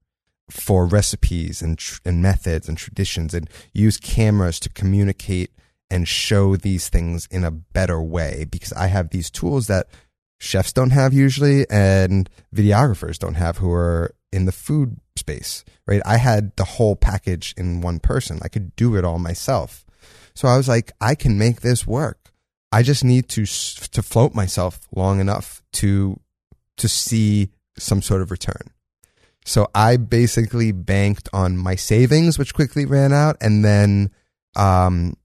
for 0.50 0.86
recipes 0.86 1.62
and 1.62 1.78
tr- 1.78 2.02
and 2.06 2.22
methods 2.22 2.68
and 2.68 2.78
traditions 2.78 3.34
and 3.34 3.50
use 3.74 3.98
cameras 3.98 4.60
to 4.60 4.70
communicate 4.70 5.52
and 5.90 6.08
show 6.08 6.56
these 6.56 6.90
things 6.90 7.28
in 7.32 7.44
a 7.44 7.52
better 7.52 8.02
way 8.02 8.46
because 8.50 8.74
I 8.74 8.88
have 8.88 9.10
these 9.10 9.30
tools 9.30 9.68
that 9.68 9.88
chefs 10.40 10.74
don't 10.74 10.90
have 10.90 11.14
usually 11.14 11.70
and 11.70 12.30
videographers 12.54 13.18
don't 13.18 13.36
have 13.36 13.58
who 13.58 13.72
are 13.72 14.14
in 14.32 14.46
the 14.46 14.52
food 14.52 14.98
space, 15.16 15.64
right? 15.86 16.02
I 16.06 16.18
had 16.18 16.56
the 16.56 16.66
whole 16.66 16.96
package 16.96 17.54
in 17.56 17.82
one 17.82 18.00
person. 18.00 18.40
I 18.42 18.48
could 18.48 18.76
do 18.76 18.96
it 18.96 19.06
all 19.06 19.20
myself. 19.20 19.83
So 20.36 20.48
I 20.48 20.58
was 20.58 20.68
like, 20.68 20.92
I 21.00 21.16
can 21.16 21.38
make 21.38 21.62
this 21.62 21.86
work. 21.86 22.32
I 22.72 22.82
just 22.82 23.04
need 23.04 23.30
to 23.30 23.46
to 23.46 24.02
float 24.02 24.34
myself 24.34 24.80
long 24.96 25.20
enough 25.20 25.62
to 25.74 26.20
to 26.78 26.88
see 26.90 27.50
some 27.78 28.02
sort 28.02 28.22
of 28.22 28.32
return. 28.32 28.72
So 29.46 29.68
I 29.76 29.98
basically 29.98 30.72
banked 30.72 31.30
on 31.34 31.58
my 31.58 31.76
savings, 31.76 32.40
which 32.40 32.54
quickly 32.54 32.86
ran 32.86 33.12
out, 33.12 33.38
and 33.42 33.64
then 33.64 34.12
um, 34.56 35.16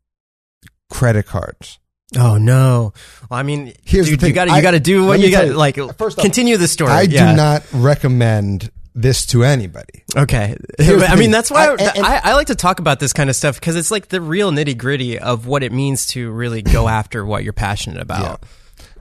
credit 0.91 1.27
cards. 1.27 1.79
Oh 2.17 2.39
no! 2.39 2.93
Well, 3.31 3.39
I 3.39 3.43
mean, 3.43 3.75
Here's 3.85 4.11
the 4.11 4.17
thing. 4.17 4.29
you 4.29 4.35
got 4.35 4.47
to 4.47 4.57
you 4.57 4.63
got 4.63 4.71
to 4.71 4.81
do 4.81 5.07
what 5.07 5.21
you 5.21 5.31
got. 5.31 5.49
Like, 5.49 5.77
First 5.97 6.19
off, 6.19 6.25
continue 6.25 6.57
the 6.57 6.69
story. 6.69 6.91
I 6.91 7.03
yeah. 7.03 7.31
do 7.31 7.37
not 7.37 7.65
recommend 7.73 8.71
this 9.01 9.27
to 9.27 9.45
anybody. 9.45 10.05
Okay. 10.17 10.57
I 10.81 11.17
mean, 11.17 11.31
that's 11.31 11.51
why 11.51 11.67
I, 11.67 11.71
I- 11.71 11.93
and- 11.97 12.07
I, 12.07 12.21
I 12.25 12.35
like 12.35 12.49
to 12.49 12.55
talk 12.55 12.81
about 12.81 12.99
this 13.01 13.13
kind 13.13 13.31
of 13.31 13.37
stuff 13.37 13.55
because 13.61 13.77
it's 13.77 13.91
like 13.91 14.09
the 14.09 14.21
real 14.21 14.51
nitty 14.51 14.77
gritty 14.77 15.19
of 15.19 15.47
what 15.47 15.63
it 15.63 15.73
means 15.73 16.07
to 16.09 16.31
really 16.31 16.63
go 16.63 16.89
after 17.01 17.25
what 17.25 17.45
you're 17.45 17.53
passionate 17.53 18.01
about. 18.03 18.43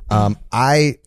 Um, 0.10 0.38
I 0.52 0.98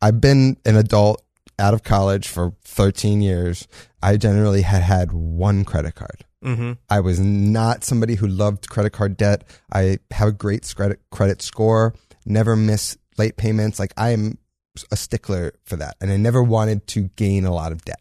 I've 0.00 0.20
been 0.20 0.56
an 0.64 0.76
adult 0.76 1.22
out 1.58 1.74
of 1.74 1.82
college 1.82 2.28
for 2.28 2.54
13 2.64 3.20
years. 3.20 3.66
I 4.02 4.16
generally 4.16 4.62
had 4.62 4.82
had 4.82 5.12
one 5.12 5.64
credit 5.64 5.94
card. 5.94 6.24
Mm-hmm. 6.44 6.72
I 6.88 7.00
was 7.00 7.18
not 7.18 7.82
somebody 7.84 8.14
who 8.14 8.28
loved 8.28 8.68
credit 8.68 8.90
card 8.90 9.16
debt. 9.16 9.42
I 9.72 9.98
have 10.12 10.28
a 10.28 10.32
great 10.32 10.72
credit 10.74 11.00
credit 11.10 11.42
score. 11.42 11.94
Never 12.24 12.54
miss 12.56 12.96
late 13.18 13.36
payments. 13.36 13.78
Like 13.78 13.92
I 13.96 14.10
am 14.10 14.38
a 14.92 14.96
stickler 14.96 15.52
for 15.64 15.74
that, 15.76 15.96
and 16.00 16.12
I 16.12 16.16
never 16.16 16.40
wanted 16.42 16.86
to 16.88 17.10
gain 17.16 17.44
a 17.44 17.52
lot 17.52 17.72
of 17.72 17.84
debt. 17.84 18.00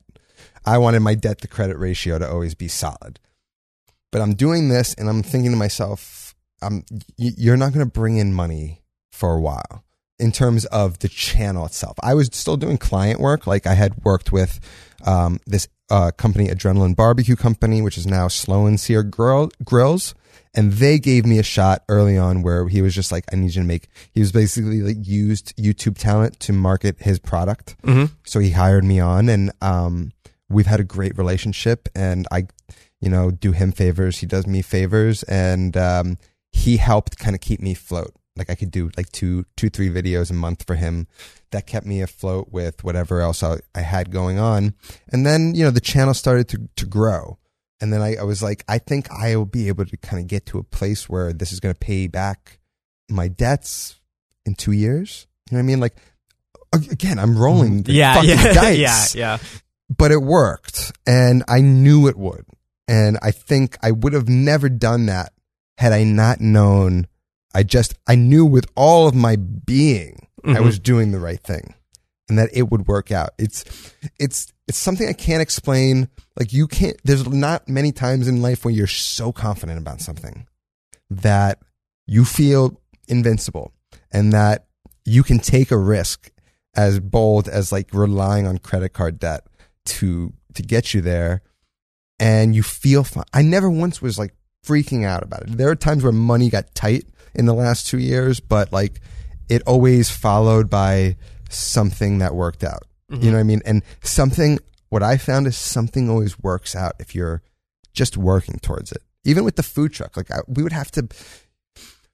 I 0.68 0.78
wanted 0.78 1.00
my 1.00 1.16
debt 1.16 1.40
to 1.42 1.48
credit 1.48 1.78
ratio 1.78 2.20
to 2.20 2.30
always 2.30 2.54
be 2.54 2.68
solid. 2.68 3.20
But 4.12 4.22
I'm 4.22 4.36
doing 4.36 4.68
this, 4.68 4.94
and 4.94 5.10
I'm 5.10 5.24
thinking 5.24 5.52
to 5.52 5.58
myself, 5.58 6.36
y- 6.62 6.82
you're 7.18 7.58
not 7.58 7.74
going 7.74 7.86
to 7.86 7.92
bring 7.92 8.18
in 8.18 8.34
money 8.34 8.84
for 9.12 9.34
a 9.34 9.40
while 9.40 9.84
in 10.20 10.32
terms 10.32 10.66
of 10.66 11.00
the 11.00 11.08
channel 11.08 11.66
itself. 11.66 11.98
I 12.04 12.14
was 12.14 12.30
still 12.34 12.58
doing 12.58 12.78
client 12.78 13.20
work. 13.20 13.48
Like 13.48 13.66
I 13.66 13.76
had 13.76 14.04
worked 14.04 14.32
with 14.32 14.60
um, 15.06 15.40
this 15.46 15.68
uh, 15.90 16.12
company, 16.12 16.48
Adrenaline 16.48 16.96
Barbecue 16.96 17.36
Company, 17.36 17.82
which 17.82 17.98
is 17.98 18.06
now 18.06 18.28
Slow 18.28 18.66
and 18.66 18.80
Sear 18.80 19.04
Grill, 19.04 19.52
Grills. 19.64 20.16
And 20.54 20.74
they 20.74 20.98
gave 20.98 21.26
me 21.26 21.38
a 21.38 21.44
shot 21.44 21.84
early 21.88 22.18
on 22.18 22.42
where 22.42 22.68
he 22.68 22.82
was 22.82 22.96
just 22.96 23.12
like, 23.12 23.26
I 23.32 23.36
need 23.36 23.54
you 23.54 23.62
to 23.62 23.68
make, 23.68 23.90
he 24.12 24.22
was 24.22 24.32
basically 24.32 24.82
like 24.82 24.98
used 25.02 25.56
YouTube 25.56 25.98
talent 25.98 26.40
to 26.42 26.54
market 26.54 26.96
his 27.00 27.20
product. 27.20 27.76
Mm-hmm. 27.84 28.14
So 28.26 28.40
he 28.40 28.52
hired 28.52 28.84
me 28.84 29.00
on 29.00 29.30
and, 29.30 29.52
um, 29.62 30.14
we've 30.50 30.66
had 30.66 30.80
a 30.80 30.84
great 30.84 31.18
relationship 31.18 31.90
and 31.96 32.28
I, 32.32 32.48
you 33.00 33.10
know, 33.10 33.32
do 33.32 33.52
him 33.52 33.72
favors. 33.72 34.20
He 34.20 34.26
does 34.26 34.48
me 34.48 34.62
favors 34.62 35.24
and, 35.24 35.76
um, 35.78 36.18
he 36.52 36.78
helped 36.78 37.20
kind 37.20 37.36
of 37.36 37.42
keep 37.42 37.60
me 37.60 37.74
afloat. 37.74 38.14
Like 38.36 38.50
I 38.50 38.56
could 38.56 38.72
do 38.72 38.90
like 38.96 39.12
two, 39.12 39.46
two, 39.56 39.70
three 39.70 39.90
videos 39.90 40.30
a 40.30 40.34
month 40.34 40.66
for 40.66 40.76
him. 40.76 41.08
That 41.52 41.68
kept 41.68 41.86
me 41.86 42.02
afloat 42.02 42.50
with 42.52 42.84
whatever 42.84 43.22
else 43.22 43.42
I, 43.44 43.58
I 43.74 43.82
had 43.82 44.12
going 44.12 44.40
on. 44.40 44.74
And 45.10 45.26
then, 45.26 45.56
you 45.56 45.64
know, 45.64 45.72
the 45.72 45.82
channel 45.82 46.14
started 46.14 46.48
to, 46.50 46.70
to 46.76 46.86
grow. 46.86 47.40
And 47.80 47.94
then 47.94 48.02
I, 48.02 48.16
I 48.16 48.24
was 48.24 48.42
like, 48.42 48.64
I 48.68 48.80
think 48.80 49.10
I 49.12 49.36
will 49.36 49.46
be 49.46 49.68
able 49.68 49.86
to 49.86 49.98
kind 49.98 50.22
of 50.22 50.28
get 50.28 50.46
to 50.48 50.58
a 50.58 50.64
place 50.64 51.08
where 51.08 51.32
this 51.34 51.52
is 51.52 51.60
going 51.60 51.74
to 51.74 51.80
pay 51.80 52.08
back 52.08 52.60
my 53.10 53.28
debts 53.28 54.00
in 54.46 54.56
two 54.56 54.72
years. 54.72 55.28
You 55.50 55.56
know 55.56 55.60
what 55.60 55.64
I 55.64 55.68
mean? 55.68 55.80
Like, 55.80 55.96
again, 56.74 57.20
I'm 57.20 57.38
rolling 57.38 57.84
the 57.84 57.94
yeah, 57.94 58.16
fucking 58.16 58.30
yeah, 58.30 58.54
dice 58.54 59.16
yeah, 59.16 59.38
yeah. 59.38 59.38
But 59.90 60.12
it 60.12 60.22
worked 60.22 60.92
and 61.06 61.44
I 61.48 61.60
knew 61.62 62.08
it 62.08 62.18
would. 62.18 62.46
And 62.88 63.18
I 63.22 63.32
think 63.32 63.78
I 63.82 63.92
would 63.92 64.14
have 64.14 64.30
never 64.30 64.70
done 64.70 65.08
that 65.08 65.34
had 65.78 65.92
I 65.94 66.04
not 66.04 66.40
known. 66.42 67.08
I 67.54 67.64
just, 67.64 67.96
I 68.08 68.16
knew 68.16 68.46
with 68.46 68.66
all 68.76 69.08
of 69.08 69.16
my 69.16 69.36
being, 69.36 70.28
I 70.44 70.56
Mhm. 70.56 70.64
was 70.64 70.80
doing 70.80 71.12
the 71.12 71.20
right 71.20 71.42
thing 71.42 71.74
and 72.30 72.38
that 72.40 72.50
it 72.54 72.70
would 72.70 72.88
work 72.88 73.12
out. 73.12 73.32
It's, 73.38 73.66
it's, 74.20 74.52
it's 74.68 74.78
something 74.78 75.08
I 75.08 75.14
can't 75.14 75.42
explain. 75.42 76.10
Like 76.40 76.54
you 76.54 76.68
can't, 76.68 76.98
there's 77.04 77.28
not 77.28 77.68
many 77.68 77.92
times 77.92 78.28
in 78.28 78.42
life 78.42 78.64
when 78.66 78.74
you're 78.74 78.88
so 78.88 79.32
confident 79.32 79.78
about 79.80 80.02
something 80.02 80.48
that 81.10 81.60
you 82.06 82.26
feel 82.26 82.80
invincible 83.08 83.74
and 84.12 84.32
that 84.34 84.68
you 85.06 85.24
can 85.24 85.40
take 85.40 85.72
a 85.72 85.78
risk 85.78 86.32
as 86.76 87.00
bold 87.00 87.48
as 87.48 87.72
like 87.72 87.90
relying 87.94 88.46
on 88.48 88.58
credit 88.58 88.90
card 88.90 89.20
debt 89.20 89.46
to 89.88 90.34
to 90.54 90.62
get 90.62 90.94
you 90.94 91.02
there 91.02 91.42
and 92.20 92.56
you 92.56 92.64
feel 92.64 93.04
fine. 93.04 93.26
I 93.34 93.42
never 93.42 93.70
once 93.70 94.02
was 94.02 94.18
like 94.18 94.34
freaking 94.66 95.06
out 95.06 95.24
about 95.24 95.44
it. 95.44 95.58
There 95.58 95.70
are 95.70 95.76
times 95.76 96.04
where 96.04 96.12
money 96.12 96.50
got 96.50 96.74
tight 96.74 97.06
in 97.36 97.46
the 97.46 97.54
last 97.54 97.88
2 97.88 98.00
years, 98.00 98.40
but 98.40 98.74
like 98.74 99.02
it 99.50 99.62
always 99.66 100.10
followed 100.10 100.70
by 100.70 101.16
something 101.50 102.20
that 102.20 102.36
worked 102.36 102.64
out. 102.64 102.84
You 103.10 103.18
mm-hmm. 103.18 103.26
know 103.28 103.34
what 103.34 103.40
I 103.40 103.44
mean? 103.44 103.62
And 103.66 103.84
something 104.02 104.60
what 104.90 105.04
I 105.04 105.18
found 105.18 105.48
is 105.48 105.58
something 105.58 106.10
always 106.10 106.40
works 106.40 106.76
out 106.76 106.94
if 107.00 107.14
you're 107.14 107.42
just 107.94 108.18
working 108.18 108.60
towards 108.60 108.92
it. 108.92 109.02
Even 109.24 109.44
with 109.44 109.56
the 109.56 109.64
food 109.64 109.94
truck, 109.94 110.16
like 110.16 110.32
I, 110.32 110.40
we 110.48 110.64
would 110.64 110.72
have 110.72 110.92
to 110.92 111.08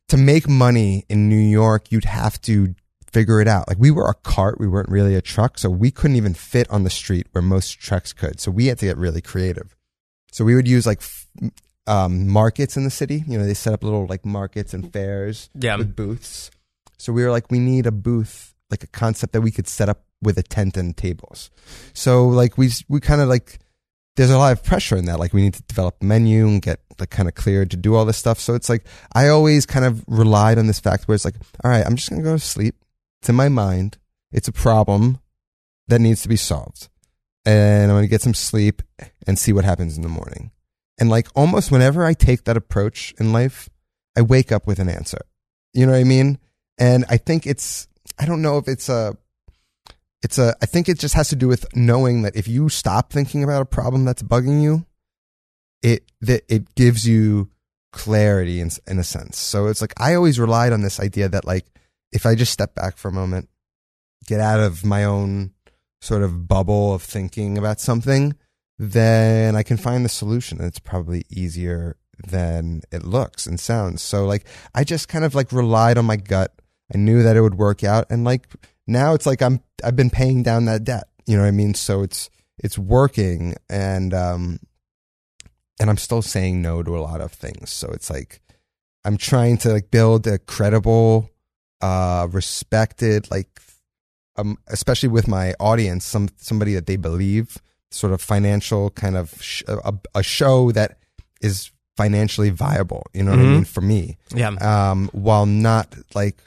to 0.10 0.18
make 0.18 0.48
money 0.48 1.06
in 1.10 1.30
New 1.30 1.36
York, 1.36 1.92
you'd 1.92 2.06
have 2.06 2.40
to 2.42 2.76
figure 3.14 3.40
it 3.40 3.48
out. 3.48 3.68
Like 3.68 3.78
we 3.80 3.92
were 3.92 4.08
a 4.10 4.14
cart, 4.14 4.60
we 4.60 4.68
weren't 4.68 4.90
really 4.90 5.16
a 5.16 5.22
truck, 5.22 5.58
so 5.60 5.70
we 5.70 5.92
couldn't 5.92 6.18
even 6.18 6.34
fit 6.34 6.70
on 6.70 6.84
the 6.84 6.90
street 6.90 7.28
where 7.32 7.42
most 7.42 7.80
trucks 7.80 8.12
could. 8.14 8.40
So 8.40 8.52
we 8.52 8.68
had 8.68 8.80
to 8.80 8.86
get 8.88 8.98
really 8.98 9.22
creative. 9.22 9.76
So 10.32 10.44
we 10.44 10.56
would 10.56 10.68
use 10.68 10.86
like 10.86 11.00
f- 11.00 11.28
um, 11.88 12.28
markets 12.28 12.76
in 12.76 12.84
the 12.84 12.90
city. 12.90 13.24
You 13.28 13.38
know, 13.38 13.46
they 13.46 13.54
set 13.54 13.74
up 13.74 13.84
little 13.84 14.06
like 14.08 14.26
markets 14.26 14.74
and 14.74 14.92
fairs 14.92 15.50
Yeah. 15.54 15.76
with 15.78 15.96
booths. 15.96 16.50
So 16.98 17.14
we 17.14 17.24
were 17.24 17.32
like, 17.32 17.52
we 17.52 17.60
need 17.60 17.86
a 17.86 17.92
booth, 17.92 18.54
like 18.72 18.84
a 18.84 18.88
concept 18.88 19.34
that 19.34 19.42
we 19.42 19.52
could 19.52 19.68
set 19.68 19.90
up 19.90 20.04
with 20.22 20.38
a 20.38 20.44
tent 20.44 20.78
and 20.78 20.96
tables. 20.96 21.52
So 21.94 22.28
like 22.28 22.58
we 22.58 22.70
we 22.88 23.00
kind 23.00 23.20
of 23.22 23.28
like 23.30 23.60
there's 24.16 24.30
a 24.30 24.38
lot 24.38 24.54
of 24.54 24.64
pressure 24.64 24.96
in 24.96 25.06
that. 25.06 25.20
Like 25.20 25.34
we 25.34 25.42
need 25.42 25.56
to 25.56 25.64
develop 25.64 25.98
a 26.02 26.06
menu 26.06 26.48
and 26.48 26.62
get 26.62 26.80
like 27.00 27.10
kind 27.10 27.28
of 27.28 27.36
cleared 27.36 27.72
to 27.72 27.78
do 27.78 27.94
all 27.96 28.06
this 28.06 28.18
stuff. 28.18 28.40
So 28.40 28.54
it's 28.56 28.70
like 28.70 28.86
I 29.14 29.28
always 29.28 29.66
kind 29.66 29.86
of 29.86 30.04
relied 30.08 30.58
on 30.58 30.68
this 30.68 30.80
fact 30.80 31.08
where 31.08 31.16
it's 31.16 31.26
like, 31.26 31.36
all 31.64 31.70
right, 31.72 31.86
I'm 31.86 31.96
just 31.96 32.10
gonna 32.10 32.22
go 32.24 32.34
to 32.34 32.40
sleep. 32.40 32.76
It's 33.24 33.30
in 33.30 33.36
my 33.38 33.48
mind. 33.48 34.00
It's 34.34 34.50
a 34.50 34.52
problem 34.52 35.22
that 35.88 36.02
needs 36.02 36.24
to 36.24 36.28
be 36.28 36.36
solved. 36.36 36.90
And 37.46 37.90
I'm 37.90 37.96
gonna 37.96 38.08
get 38.08 38.22
some 38.22 38.34
sleep 38.34 38.82
and 39.26 39.40
see 39.40 39.54
what 39.54 39.64
happens 39.64 39.96
in 39.96 40.04
the 40.04 40.10
morning. 40.10 40.52
And 41.00 41.10
like 41.10 41.30
almost 41.34 41.72
whenever 41.72 42.04
I 42.04 42.16
take 42.16 42.44
that 42.44 42.58
approach 42.58 43.14
in 43.18 43.32
life, 43.32 43.70
I 44.18 44.24
wake 44.24 44.52
up 44.52 44.68
with 44.68 44.78
an 44.80 44.90
answer. 44.90 45.22
You 45.74 45.86
know 45.86 45.94
what 45.94 46.00
I 46.00 46.04
mean? 46.04 46.38
And 46.78 47.06
I 47.08 47.16
think 47.16 47.48
it's 47.48 47.88
I 48.20 48.26
don't 48.26 48.42
know 48.42 48.58
if 48.58 48.68
it's 48.68 48.90
a 48.90 49.16
it's 50.22 50.38
a 50.38 50.54
I 50.62 50.66
think 50.66 50.90
it 50.90 51.00
just 51.00 51.16
has 51.16 51.30
to 51.30 51.38
do 51.38 51.48
with 51.48 51.66
knowing 51.74 52.24
that 52.24 52.36
if 52.36 52.50
you 52.50 52.68
stop 52.68 53.14
thinking 53.14 53.42
about 53.42 53.62
a 53.62 53.66
problem 53.66 54.04
that's 54.04 54.22
bugging 54.22 54.62
you, 54.62 54.86
it 55.82 56.12
that 56.20 56.44
it 56.50 56.76
gives 56.76 57.08
you 57.08 57.50
clarity 57.94 58.60
in 58.60 58.70
in 58.86 59.00
a 59.00 59.04
sense. 59.06 59.38
So 59.38 59.68
it's 59.68 59.80
like 59.80 59.94
I 59.96 60.14
always 60.14 60.42
relied 60.42 60.74
on 60.74 60.82
this 60.82 61.00
idea 61.00 61.30
that 61.30 61.46
like 61.46 61.68
if 62.14 62.26
I 62.26 62.36
just 62.36 62.54
step 62.54 62.76
back 62.76 62.98
for 62.98 63.10
a 63.10 63.14
moment, 63.14 63.50
get 64.26 64.40
out 64.40 64.60
of 64.60 64.86
my 64.86 65.04
own 65.04 65.52
sort 66.00 66.22
of 66.22 66.48
bubble 66.48 66.94
of 66.94 67.02
thinking 67.02 67.58
about 67.58 67.80
something, 67.80 68.36
then 68.78 69.56
I 69.56 69.64
can 69.64 69.78
find 69.78 70.06
the 70.06 70.10
solution. 70.10 70.60
And 70.60 70.68
it's 70.68 70.80
probably 70.80 71.24
easier 71.30 71.98
than 72.26 72.82
it 72.92 73.04
looks 73.04 73.48
and 73.48 73.60
sounds. 73.60 74.02
So 74.02 74.26
like 74.26 74.46
I 74.76 74.84
just 74.84 75.08
kind 75.08 75.26
of 75.26 75.36
like 75.36 75.52
relied 75.52 75.98
on 75.98 76.06
my 76.06 76.16
gut. 76.16 76.54
I 76.94 76.98
knew 76.98 77.24
that 77.24 77.36
it 77.36 77.42
would 77.42 77.56
work 77.56 77.84
out 77.84 78.06
and 78.10 78.24
like 78.24 78.48
now 78.86 79.14
it's 79.14 79.26
like 79.26 79.42
I'm 79.42 79.62
I've 79.84 79.96
been 79.96 80.10
paying 80.10 80.44
down 80.44 80.66
that 80.66 80.84
debt. 80.84 81.06
You 81.26 81.38
know 81.38 81.44
what 81.44 81.48
I 81.48 81.52
mean? 81.52 81.74
So 81.74 82.04
it's 82.04 82.30
it's 82.60 82.78
working 82.78 83.56
and 83.70 84.14
um 84.14 84.60
and 85.80 85.90
I'm 85.90 85.98
still 85.98 86.22
saying 86.22 86.62
no 86.62 86.84
to 86.84 86.96
a 86.96 87.02
lot 87.02 87.22
of 87.22 87.32
things. 87.32 87.72
So 87.72 87.90
it's 87.92 88.10
like 88.10 88.42
I'm 89.04 89.18
trying 89.18 89.58
to 89.60 89.72
like 89.72 89.90
build 89.90 90.28
a 90.28 90.38
credible 90.38 91.30
uh 91.84 92.28
respected 92.32 93.20
like 93.36 93.50
um 94.40 94.58
especially 94.68 95.10
with 95.18 95.28
my 95.28 95.54
audience 95.60 96.04
some 96.06 96.28
somebody 96.38 96.74
that 96.78 96.86
they 96.88 96.96
believe 97.10 97.48
sort 97.92 98.14
of 98.14 98.20
financial 98.22 98.90
kind 98.92 99.16
of 99.18 99.26
sh- 99.42 99.64
a, 99.68 99.94
a 100.16 100.24
show 100.24 100.72
that 100.72 100.98
is 101.42 101.72
financially 101.96 102.50
viable, 102.50 103.04
you 103.14 103.22
know 103.24 103.32
what 103.32 103.40
I 103.40 103.44
Mhm. 103.44 103.52
mean 103.58 103.66
for 103.66 103.82
me 103.82 104.18
Yeah. 104.34 104.50
um, 104.72 105.10
while 105.14 105.46
not 105.46 105.88
like 106.16 106.38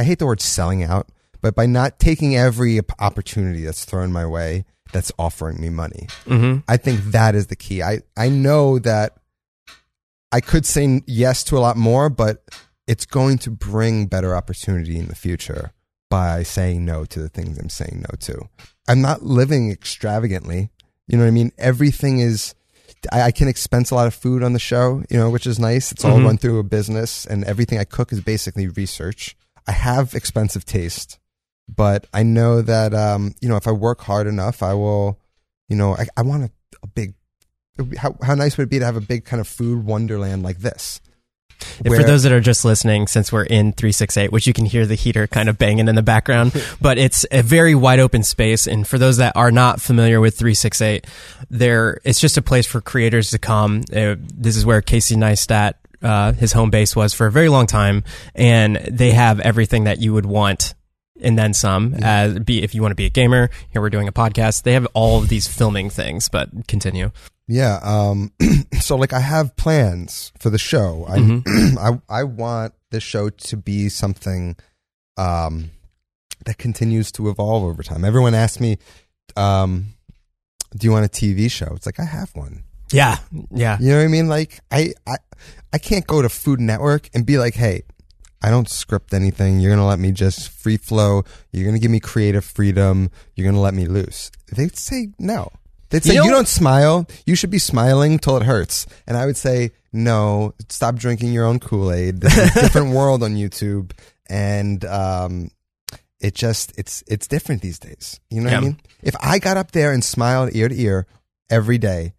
I 0.00 0.02
hate 0.08 0.18
the 0.20 0.26
word 0.26 0.40
selling 0.40 0.82
out, 0.92 1.06
but 1.42 1.54
by 1.54 1.66
not 1.66 1.98
taking 1.98 2.34
every 2.34 2.80
opportunity 2.98 3.62
that's 3.66 3.84
thrown 3.84 4.10
my 4.10 4.24
way 4.24 4.64
that's 4.92 5.12
offering 5.18 5.60
me 5.60 5.68
money. 5.68 6.04
hmm 6.26 6.58
I 6.68 6.76
think 6.78 6.96
that 7.16 7.34
is 7.34 7.48
the 7.48 7.56
key. 7.64 7.82
I 7.82 8.00
I 8.16 8.28
know 8.30 8.78
that 8.78 9.08
I 10.32 10.40
could 10.40 10.64
say 10.64 11.02
yes 11.06 11.44
to 11.44 11.58
a 11.58 11.60
lot 11.66 11.76
more, 11.76 12.08
but 12.08 12.42
it's 12.86 13.06
going 13.06 13.38
to 13.38 13.50
bring 13.50 14.06
better 14.06 14.34
opportunity 14.36 14.98
in 14.98 15.08
the 15.08 15.14
future 15.14 15.72
by 16.08 16.42
saying 16.42 16.84
no 16.84 17.04
to 17.04 17.20
the 17.20 17.28
things 17.28 17.58
I'm 17.58 17.68
saying 17.68 18.04
no 18.08 18.16
to. 18.20 18.48
I'm 18.88 19.00
not 19.00 19.22
living 19.22 19.70
extravagantly. 19.72 20.70
You 21.08 21.16
know 21.18 21.24
what 21.24 21.28
I 21.28 21.32
mean? 21.32 21.52
Everything 21.58 22.20
is. 22.20 22.54
I, 23.12 23.22
I 23.22 23.30
can 23.32 23.48
expense 23.48 23.90
a 23.90 23.94
lot 23.94 24.06
of 24.06 24.14
food 24.14 24.42
on 24.42 24.52
the 24.52 24.58
show, 24.58 25.02
you 25.10 25.16
know, 25.18 25.30
which 25.30 25.46
is 25.46 25.58
nice. 25.58 25.92
It's 25.92 26.04
all 26.04 26.18
Mhm. 26.18 26.24
run 26.24 26.38
through 26.38 26.58
a 26.58 26.64
business, 26.64 27.26
and 27.26 27.44
everything 27.44 27.78
I 27.78 27.84
cook 27.84 28.12
is 28.12 28.20
basically 28.20 28.68
research. 28.68 29.36
I 29.66 29.72
have 29.72 30.14
expensive 30.14 30.64
taste, 30.64 31.18
but 31.68 32.06
I 32.14 32.22
know 32.22 32.62
that 32.62 32.94
um, 32.94 33.34
you 33.40 33.48
know 33.48 33.56
if 33.56 33.66
I 33.66 33.72
work 33.72 34.00
hard 34.02 34.26
enough, 34.26 34.62
I 34.62 34.74
will. 34.74 35.18
You 35.68 35.74
know, 35.76 35.96
I, 35.96 36.06
I 36.16 36.22
want 36.22 36.44
a, 36.44 36.50
a 36.84 36.86
big. 36.86 37.14
it 37.76 37.82
would 37.82 37.90
be- 37.90 37.96
How 37.96 38.16
how 38.22 38.34
nice 38.36 38.56
would 38.56 38.64
it 38.64 38.70
be 38.70 38.78
to 38.78 38.84
have 38.84 38.96
a 38.96 39.00
big 39.00 39.24
kind 39.24 39.40
of 39.40 39.48
food 39.48 39.84
wonderland 39.84 40.42
like 40.44 40.58
this? 40.60 41.00
And 41.84 41.94
for 41.94 42.02
those 42.02 42.22
that 42.22 42.32
are 42.32 42.40
just 42.40 42.64
listening, 42.64 43.06
since 43.06 43.32
we're 43.32 43.44
in 43.44 43.72
368, 43.72 44.32
which 44.32 44.46
you 44.46 44.52
can 44.52 44.64
hear 44.64 44.86
the 44.86 44.94
heater 44.94 45.26
kind 45.26 45.48
of 45.48 45.58
banging 45.58 45.88
in 45.88 45.94
the 45.94 46.02
background, 46.02 46.52
but 46.80 46.98
it's 46.98 47.26
a 47.30 47.42
very 47.42 47.74
wide 47.74 47.98
open 47.98 48.22
space. 48.22 48.66
And 48.66 48.86
for 48.86 48.98
those 48.98 49.18
that 49.18 49.36
are 49.36 49.50
not 49.50 49.80
familiar 49.80 50.20
with 50.20 50.36
368, 50.38 51.06
there 51.50 52.00
it's 52.04 52.20
just 52.20 52.36
a 52.36 52.42
place 52.42 52.66
for 52.66 52.80
creators 52.80 53.30
to 53.30 53.38
come. 53.38 53.82
Uh, 53.94 54.16
this 54.34 54.56
is 54.56 54.64
where 54.64 54.82
Casey 54.82 55.16
Neistat, 55.16 55.74
uh, 56.02 56.32
his 56.32 56.52
home 56.52 56.70
base 56.70 56.94
was 56.94 57.14
for 57.14 57.26
a 57.26 57.32
very 57.32 57.48
long 57.48 57.66
time, 57.66 58.04
and 58.34 58.76
they 58.76 59.12
have 59.12 59.40
everything 59.40 59.84
that 59.84 60.00
you 60.00 60.12
would 60.12 60.26
want. 60.26 60.74
And 61.18 61.38
then 61.38 61.54
some. 61.54 61.94
As 62.02 62.38
be 62.40 62.62
if 62.62 62.74
you 62.74 62.82
want 62.82 62.92
to 62.92 62.96
be 62.96 63.06
a 63.06 63.10
gamer, 63.10 63.48
here 63.70 63.80
we're 63.80 63.88
doing 63.88 64.06
a 64.06 64.12
podcast. 64.12 64.64
They 64.64 64.74
have 64.74 64.86
all 64.92 65.16
of 65.16 65.30
these 65.30 65.46
filming 65.48 65.88
things, 65.88 66.28
but 66.28 66.50
continue. 66.68 67.10
Yeah. 67.48 67.78
Um, 67.82 68.32
so 68.80 68.96
like 68.96 69.12
I 69.12 69.20
have 69.20 69.56
plans 69.56 70.32
for 70.38 70.50
the 70.50 70.58
show. 70.58 71.04
I, 71.08 71.18
Mm-hmm. 71.18 71.78
I 72.10 72.20
I 72.20 72.24
want 72.24 72.74
this 72.90 73.02
show 73.02 73.30
to 73.30 73.56
be 73.56 73.88
something 73.88 74.56
um, 75.16 75.70
that 76.44 76.58
continues 76.58 77.10
to 77.12 77.28
evolve 77.28 77.64
over 77.64 77.82
time. 77.82 78.04
Everyone 78.04 78.34
asks 78.34 78.60
me, 78.60 78.78
um, 79.36 79.94
"Do 80.76 80.86
you 80.86 80.92
want 80.92 81.06
a 81.06 81.08
TV 81.08 81.50
show?" 81.50 81.72
It's 81.74 81.86
like 81.86 82.00
I 82.00 82.04
have 82.04 82.30
one. 82.34 82.64
Yeah, 82.92 83.18
yeah, 83.50 83.78
You 83.80 83.90
know 83.90 83.96
what 83.98 84.04
I 84.04 84.08
mean? 84.08 84.28
Like 84.28 84.60
I 84.70 84.92
I 85.06 85.16
I 85.72 85.78
can't 85.78 86.06
go 86.06 86.22
to 86.22 86.28
Food 86.28 86.60
Network 86.60 87.08
and 87.14 87.26
be 87.26 87.36
like, 87.38 87.54
"Hey, 87.54 87.82
I 88.42 88.50
don't 88.50 88.68
script 88.68 89.12
anything. 89.12 89.58
You're 89.60 89.72
gonna 89.72 89.86
let 89.86 89.98
me 89.98 90.12
just 90.12 90.48
free 90.50 90.76
flow. 90.76 91.24
You're 91.52 91.66
gonna 91.66 91.80
give 91.80 91.90
me 91.90 91.98
creative 92.00 92.44
freedom. 92.44 93.10
You're 93.34 93.46
gonna 93.50 93.60
let 93.62 93.74
me 93.74 93.86
loose." 93.86 94.30
They'd 94.54 94.76
say 94.76 95.08
no. 95.18 95.50
They'd 95.90 96.04
say 96.04 96.14
You 96.14 96.24
you, 96.24 96.30
don't 96.30 96.48
smile. 96.48 97.06
You 97.26 97.36
should 97.36 97.50
be 97.50 97.58
smiling 97.58 98.18
till 98.18 98.36
it 98.36 98.42
hurts. 98.42 98.86
And 99.06 99.16
I 99.16 99.26
would 99.26 99.36
say 99.36 99.70
no. 99.92 100.54
Stop 100.68 100.96
drinking 100.96 101.32
your 101.32 101.44
own 101.44 101.58
Kool 101.60 101.92
Aid. 101.92 102.20
This 102.20 102.36
is 102.36 102.56
a 102.56 102.60
different 102.60 102.90
world 102.94 103.22
on 103.22 103.36
YouTube, 103.36 103.92
and 104.28 104.84
um, 104.84 105.50
it 106.20 106.34
just 106.34 106.72
it's 106.78 107.02
it's 107.06 107.26
different 107.26 107.62
these 107.62 107.78
days. 107.78 108.20
You 108.30 108.40
know 108.40 108.50
what 108.50 108.56
I 108.56 108.60
mean? 108.60 108.80
If 109.02 109.14
I 109.20 109.38
got 109.38 109.56
up 109.56 109.72
there 109.72 109.92
and 109.92 110.04
smiled 110.04 110.50
ear 110.54 110.68
to 110.68 110.80
ear 110.80 111.06
every 111.50 111.78
day, 111.78 112.14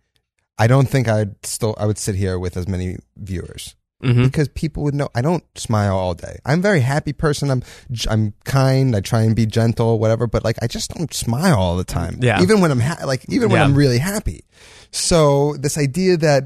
I 0.58 0.67
don't 0.67 0.88
think 0.88 1.08
I'd 1.08 1.45
still 1.45 1.75
I 1.77 1.86
would 1.86 1.97
sit 1.97 2.15
here 2.15 2.39
with 2.39 2.58
as 2.58 2.67
many 2.67 2.97
viewers. 3.15 3.75
Mhm. 4.03 4.23
because 4.25 4.47
people 4.49 4.83
would 4.83 4.93
know 4.93 5.10
I 5.15 5.21
don't 5.21 5.43
smile 5.55 5.97
all 5.97 6.13
day. 6.13 6.38
I'm 6.45 6.60
a 6.60 6.62
very 6.62 6.81
happy 6.81 7.13
person. 7.13 7.49
I'm 7.49 7.63
I'm 8.10 8.33
kind. 8.45 8.95
I 8.95 9.01
try 9.01 9.21
and 9.23 9.36
be 9.36 9.45
gentle, 9.47 9.97
whatever. 9.99 10.27
But 10.27 10.43
like 10.43 10.57
I 10.62 10.67
just 10.67 10.93
don't 10.93 11.13
smile 11.13 11.57
all 11.57 11.77
the 11.77 11.83
time. 11.83 12.19
Yeah. 12.21 12.41
Even 12.41 12.62
when 12.62 12.69
I'm 12.71 12.79
ha- 12.79 13.05
like 13.05 13.25
even 13.29 13.49
when 13.49 13.60
Yeah. 13.60 13.65
I'm 13.65 13.75
really 13.75 13.97
happy. 13.97 14.43
So 14.91 15.55
this 15.60 15.77
idea 15.77 16.15
that 16.17 16.43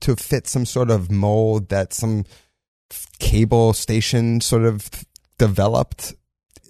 to 0.00 0.16
fit 0.16 0.46
some 0.48 0.64
sort 0.66 0.90
of 0.90 1.10
mold 1.10 1.68
that 1.68 1.92
some 1.92 2.24
cable 3.18 3.72
station 3.72 4.40
sort 4.40 4.64
of 4.64 4.88
developed, 5.38 6.14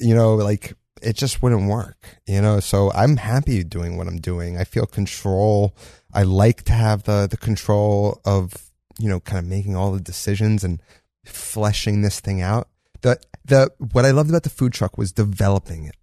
you 0.01 0.15
know, 0.15 0.35
like 0.35 0.75
it 1.03 1.17
just 1.17 1.43
wouldn't 1.43 1.69
work, 1.69 2.19
you 2.27 2.41
know. 2.41 2.61
So 2.61 2.91
I'm 2.93 3.17
happy 3.19 3.63
doing 3.65 3.97
what 3.97 4.07
I'm 4.09 4.19
doing. 4.19 4.57
I 4.59 4.65
feel 4.65 4.87
control. 4.87 5.77
I 6.13 6.23
like 6.23 6.63
to 6.65 6.73
have 6.73 7.05
the 7.05 7.27
the 7.31 7.37
control 7.37 8.21
of 8.25 8.55
you 8.99 9.09
know 9.09 9.21
kind 9.21 9.39
of 9.39 9.47
making 9.51 9.77
all 9.77 9.93
the 9.93 10.01
decisions 10.01 10.65
and 10.65 10.81
fleshing 11.25 12.03
this 12.03 12.21
thing 12.21 12.41
out. 12.41 12.69
The 13.03 13.19
the 13.45 13.71
what 13.93 14.05
I 14.05 14.11
loved 14.11 14.31
about 14.31 14.43
the 14.45 14.51
food 14.51 14.73
truck 14.73 14.97
was 14.99 15.13
developing 15.13 15.87
it. 15.87 15.97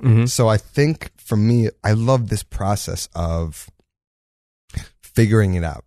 Mhm. 0.00 0.28
So 0.28 0.48
I 0.48 0.56
think 0.56 1.10
for 1.16 1.36
me, 1.36 1.68
I 1.82 1.92
love 1.92 2.28
this 2.28 2.42
process 2.42 3.08
of 3.14 3.70
figuring 5.02 5.54
it 5.54 5.64
out, 5.64 5.84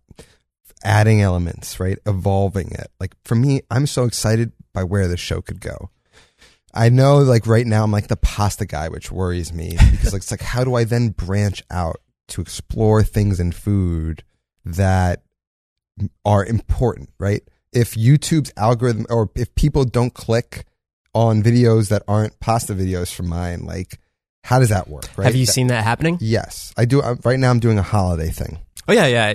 adding 0.82 1.22
elements, 1.22 1.78
right? 1.78 1.98
Evolving 2.06 2.72
it. 2.72 2.90
Like 2.98 3.14
for 3.24 3.34
me, 3.34 3.62
I'm 3.70 3.86
so 3.86 4.04
excited 4.04 4.52
by 4.72 4.84
where 4.84 5.08
the 5.08 5.16
show 5.16 5.40
could 5.40 5.60
go. 5.60 5.90
I 6.72 6.88
know 6.88 7.18
like 7.18 7.46
right 7.46 7.66
now 7.66 7.82
I'm 7.82 7.92
like 7.92 8.08
the 8.08 8.16
pasta 8.16 8.66
guy, 8.66 8.88
which 8.88 9.10
worries 9.10 9.52
me 9.52 9.76
because 9.90 10.14
it's 10.14 10.30
like, 10.30 10.40
how 10.40 10.64
do 10.64 10.74
I 10.74 10.84
then 10.84 11.10
branch 11.10 11.62
out 11.70 12.00
to 12.28 12.40
explore 12.40 13.02
things 13.02 13.40
in 13.40 13.50
food 13.52 14.22
that 14.64 15.22
are 16.24 16.44
important, 16.44 17.10
right? 17.18 17.42
If 17.72 17.94
YouTube's 17.94 18.52
algorithm 18.56 19.06
or 19.10 19.30
if 19.36 19.54
people 19.54 19.84
don't 19.84 20.12
click 20.14 20.64
on 21.14 21.42
videos 21.42 21.88
that 21.88 22.02
aren't 22.08 22.38
pasta 22.40 22.72
videos 22.74 23.12
from 23.14 23.28
mine, 23.28 23.64
like 23.64 23.98
how 24.44 24.58
does 24.58 24.70
that 24.70 24.88
work, 24.88 25.06
right? 25.16 25.24
Have 25.26 25.36
you 25.36 25.46
That- 25.46 25.52
seen 25.52 25.66
that 25.68 25.84
happening? 25.84 26.18
Yes, 26.20 26.72
I 26.76 26.84
do. 26.84 27.02
I'm, 27.02 27.18
right 27.24 27.38
now, 27.38 27.50
I'm 27.50 27.60
doing 27.60 27.78
a 27.78 27.82
holiday 27.82 28.30
thing. 28.30 28.58
Oh 28.88 28.92
yeah, 28.92 29.06
yeah. 29.06 29.34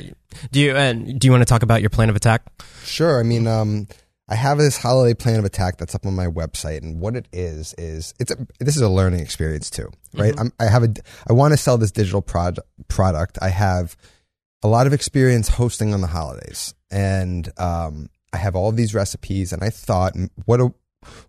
Do 0.52 0.60
you 0.60 0.76
and 0.76 1.20
do 1.20 1.28
you 1.28 1.32
want 1.32 1.42
to 1.42 1.46
talk 1.46 1.64
about 1.64 1.80
your 1.82 1.90
plan 1.90 2.10
of 2.10 2.16
attack? 2.16 2.44
Sure. 2.84 3.20
I 3.20 3.24
mean, 3.24 3.48
um, 3.48 3.88
I 4.28 4.36
have 4.36 4.58
this 4.58 4.78
holiday 4.78 5.14
plan 5.14 5.38
of 5.40 5.46
attack 5.46 5.78
that's 5.78 5.96
up 5.96 6.06
on 6.06 6.14
my 6.16 6.26
website, 6.28 6.82
and 6.82 7.00
what 7.00 7.16
it 7.16 7.28
is 7.32 7.74
is 7.78 8.14
it's 8.20 8.32
a, 8.32 8.48
this 8.60 8.76
is 8.76 8.82
a 8.82 8.90
learning 8.90 9.20
experience 9.22 9.70
too, 9.70 9.90
right? 10.14 10.34
I'm, 10.38 10.52
I 10.60 10.66
have 10.66 10.84
a 10.84 10.90
I 11.30 11.34
want 11.34 11.54
to 11.54 11.58
sell 11.58 11.78
this 11.78 11.92
digital 11.92 12.22
prod, 12.22 12.60
product. 12.90 13.38
I 13.42 13.50
have 13.50 13.96
a 14.66 14.68
lot 14.68 14.88
of 14.88 14.94
experience 14.94 15.48
hosting 15.48 15.94
on 15.94 16.02
the 16.02 16.08
holidays, 16.08 16.74
and 16.90 17.48
um, 17.60 18.10
I 18.34 18.38
have 18.38 18.56
all 18.56 18.72
these 18.72 18.96
recipes. 18.96 19.54
And 19.54 19.64
I 19.64 19.70
thought, 19.70 20.14
what 20.46 20.60
a 20.60 20.74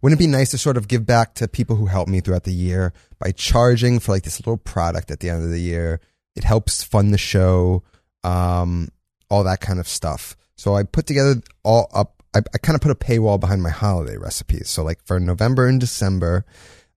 wouldn't 0.01 0.19
it 0.19 0.25
be 0.25 0.27
nice 0.27 0.53
to 0.53 0.59
sort 0.59 0.79
of 0.79 0.89
give 0.89 1.05
back 1.05 1.35
to 1.35 1.47
people 1.47 1.77
who 1.77 1.85
help 1.85 2.09
me 2.09 2.21
throughout 2.21 2.45
the 2.45 2.53
year 2.53 2.95
by 3.19 3.33
charging 3.33 3.99
for 3.99 4.13
like 4.13 4.23
this 4.23 4.41
little 4.41 4.57
product 4.57 5.11
at 5.11 5.21
the 5.21 5.29
end 5.29 5.45
of 5.45 5.51
the 5.51 5.61
year? 5.61 6.01
It 6.35 6.45
helps 6.45 6.83
fund 6.83 7.13
the 7.13 7.19
show, 7.19 7.83
um, 8.25 8.89
all 9.29 9.45
that 9.45 9.61
kind 9.61 9.81
of 9.81 9.87
stuff. 9.87 10.35
So 10.57 10.75
I 10.75 10.85
put 10.85 11.07
together 11.07 11.43
all 11.63 11.91
up. 11.93 12.23
I, 12.35 12.39
I 12.55 12.57
kind 12.57 12.75
of 12.75 12.81
put 12.81 12.91
a 12.91 12.95
paywall 12.95 13.39
behind 13.39 13.63
my 13.63 13.69
holiday 13.69 14.17
recipes. 14.17 14.71
So 14.71 14.83
like 14.83 15.05
for 15.05 15.21
November 15.21 15.67
and 15.67 15.79
December, 15.79 16.47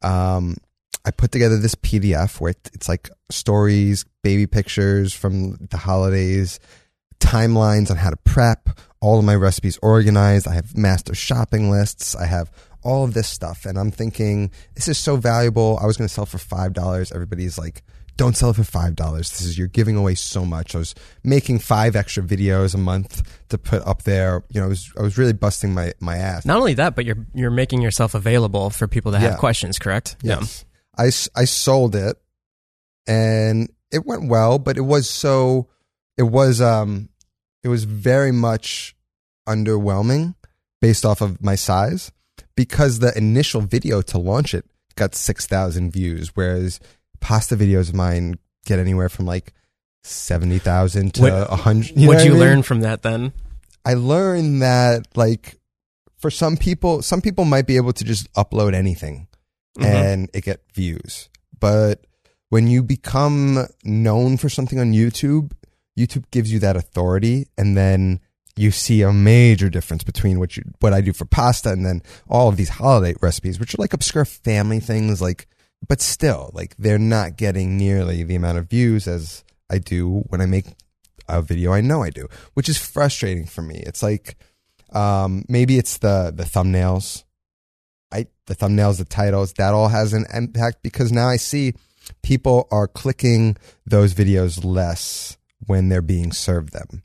um, 0.01 0.55
I 1.05 1.11
put 1.11 1.31
together 1.31 1.57
this 1.57 1.75
PDF 1.75 2.39
where 2.41 2.51
it, 2.51 2.69
it's 2.73 2.89
like 2.89 3.09
stories, 3.29 4.05
baby 4.23 4.47
pictures 4.47 5.13
from 5.13 5.55
the 5.69 5.77
holidays, 5.77 6.59
timelines 7.19 7.89
on 7.91 7.97
how 7.97 8.09
to 8.09 8.17
prep, 8.17 8.69
all 9.01 9.19
of 9.19 9.25
my 9.25 9.35
recipes 9.35 9.77
organized. 9.81 10.47
I 10.47 10.53
have 10.53 10.75
master 10.77 11.15
shopping 11.15 11.69
lists. 11.71 12.15
I 12.15 12.25
have 12.25 12.51
all 12.83 13.03
of 13.03 13.13
this 13.13 13.27
stuff. 13.27 13.65
And 13.65 13.77
I'm 13.77 13.91
thinking, 13.91 14.51
this 14.75 14.87
is 14.87 14.97
so 14.97 15.15
valuable. 15.17 15.77
I 15.81 15.85
was 15.85 15.97
going 15.97 16.07
to 16.07 16.13
sell 16.13 16.25
for 16.25 16.37
$5. 16.37 17.13
Everybody's 17.13 17.57
like, 17.57 17.83
don't 18.15 18.35
sell 18.35 18.49
it 18.49 18.55
for 18.57 18.63
$5. 18.63 19.17
This 19.17 19.41
is, 19.41 19.57
you're 19.57 19.67
giving 19.67 19.95
away 19.95 20.15
so 20.15 20.43
much. 20.45 20.75
I 20.75 20.79
was 20.79 20.93
making 21.23 21.59
five 21.59 21.95
extra 21.95 22.21
videos 22.21 22.75
a 22.75 22.77
month 22.77 23.21
to 23.49 23.57
put 23.57 23.81
up 23.87 24.03
there. 24.03 24.43
You 24.49 24.59
know, 24.59 24.65
I 24.65 24.69
was, 24.69 24.91
I 24.99 25.01
was 25.03 25.17
really 25.17 25.31
busting 25.33 25.73
my, 25.73 25.93
my 26.01 26.17
ass. 26.17 26.45
Not 26.45 26.57
only 26.57 26.73
that, 26.73 26.95
but 26.95 27.05
you're 27.05 27.25
you're 27.33 27.49
making 27.51 27.81
yourself 27.81 28.13
available 28.15 28.69
for 28.71 28.87
people 28.89 29.13
that 29.13 29.19
have 29.19 29.31
Yeah. 29.33 29.37
questions. 29.37 29.79
Correct? 29.79 30.17
Yes. 30.21 30.65
I, 30.99 31.05
I 31.35 31.45
sold 31.45 31.95
it 31.95 32.17
and 33.07 33.69
it 33.91 34.05
went 34.05 34.27
well, 34.29 34.59
but 34.59 34.77
it 34.77 34.81
was 34.81 35.09
so, 35.09 35.67
it 36.17 36.23
was, 36.23 36.61
um, 36.61 37.09
it 37.63 37.69
was 37.69 37.85
very 37.85 38.31
much 38.31 38.95
underwhelming 39.47 40.35
based 40.81 41.05
off 41.05 41.21
of 41.21 41.41
my 41.41 41.55
size 41.55 42.11
because 42.55 42.99
the 42.99 43.17
initial 43.17 43.61
video 43.61 44.01
to 44.03 44.17
launch 44.17 44.53
it 44.53 44.65
got 44.95 45.15
6,000 45.15 45.91
views, 45.91 46.35
whereas 46.35 46.79
pasta 47.21 47.55
videos 47.55 47.89
of 47.89 47.95
mine 47.95 48.35
get 48.65 48.79
anywhere 48.79 49.09
from 49.09 49.25
like 49.25 49.53
70,000 50.03 51.13
to 51.15 51.21
What- 51.21 51.49
100. 51.49 51.91
Yeah. 51.95 52.01
know 52.03 52.07
What'd 52.09 52.19
what 52.21 52.25
you 52.25 52.31
I 52.31 52.33
mean? 52.33 52.39
learn 52.39 52.63
from 52.63 52.81
that 52.81 53.01
then? 53.01 53.33
I 53.85 53.93
learned 53.93 54.61
that 54.61 55.07
like 55.15 55.57
for 56.17 56.29
some 56.29 56.57
people, 56.57 57.01
some 57.01 57.21
people 57.21 57.45
might 57.45 57.65
be 57.65 57.77
able 57.77 57.93
to 57.93 58.03
just 58.03 58.31
upload 58.33 58.73
anything 58.73 59.27
Mhm. 59.77 59.85
and 59.85 60.29
it 60.33 60.43
get 60.43 60.61
views. 60.73 61.29
But 61.59 62.05
when 62.49 62.67
you 62.67 62.81
become 62.83 63.67
known 63.83 64.37
for 64.37 64.49
something 64.49 64.79
on 64.79 64.93
YouTube, 64.93 65.51
YouTube 65.97 66.25
gives 66.31 66.51
you 66.51 66.59
that 66.59 66.75
authority 66.75 67.47
and 67.57 67.77
then 67.77 68.19
you 68.55 68.71
see 68.71 69.01
a 69.03 69.13
major 69.13 69.69
difference 69.69 70.03
between 70.03 70.39
what 70.39 70.57
you 70.57 70.63
what 70.79 70.93
I 70.93 71.01
do 71.01 71.13
for 71.13 71.25
pasta 71.25 71.69
and 71.71 71.85
then 71.85 72.01
all 72.27 72.49
of 72.49 72.57
these 72.57 72.69
holiday 72.69 73.15
recipes, 73.21 73.59
which 73.59 73.73
are 73.73 73.77
like 73.81 73.93
obscure 73.93 74.25
family 74.25 74.79
things, 74.79 75.21
like 75.21 75.47
but 75.87 76.01
still, 76.01 76.49
like 76.53 76.75
they're 76.77 76.99
not 76.99 77.37
getting 77.37 77.77
nearly 77.77 78.23
the 78.23 78.35
amount 78.35 78.57
of 78.57 78.69
views 78.69 79.07
as 79.07 79.43
I 79.69 79.77
do 79.77 80.23
when 80.27 80.41
I 80.41 80.45
make 80.45 80.65
a 81.29 81.41
video 81.41 81.71
I 81.71 81.79
know 81.81 82.03
I 82.03 82.09
do, 82.09 82.27
which 82.53 82.67
is 82.67 82.77
frustrating 82.77 83.45
for 83.45 83.61
me. 83.61 83.75
It's 83.85 84.01
like 84.03 84.35
um, 84.91 85.45
maybe 85.47 85.77
it's 85.77 85.99
the 85.99 86.33
the 86.35 86.43
thumbnails, 86.43 87.23
I 88.11 88.27
the 88.47 88.55
thumbnails, 88.55 88.97
the 88.97 89.05
titles, 89.05 89.53
that 89.53 89.73
all 89.73 89.89
has 89.89 90.13
an 90.13 90.25
impact 90.33 90.83
because 90.83 91.11
now 91.11 91.27
I 91.27 91.37
see 91.37 91.73
people 92.23 92.67
are 92.71 92.87
clicking 92.87 93.57
those 93.85 94.13
videos 94.13 94.63
less 94.63 95.37
when 95.67 95.89
they're 95.89 96.01
being 96.01 96.31
served 96.31 96.73
them, 96.73 97.03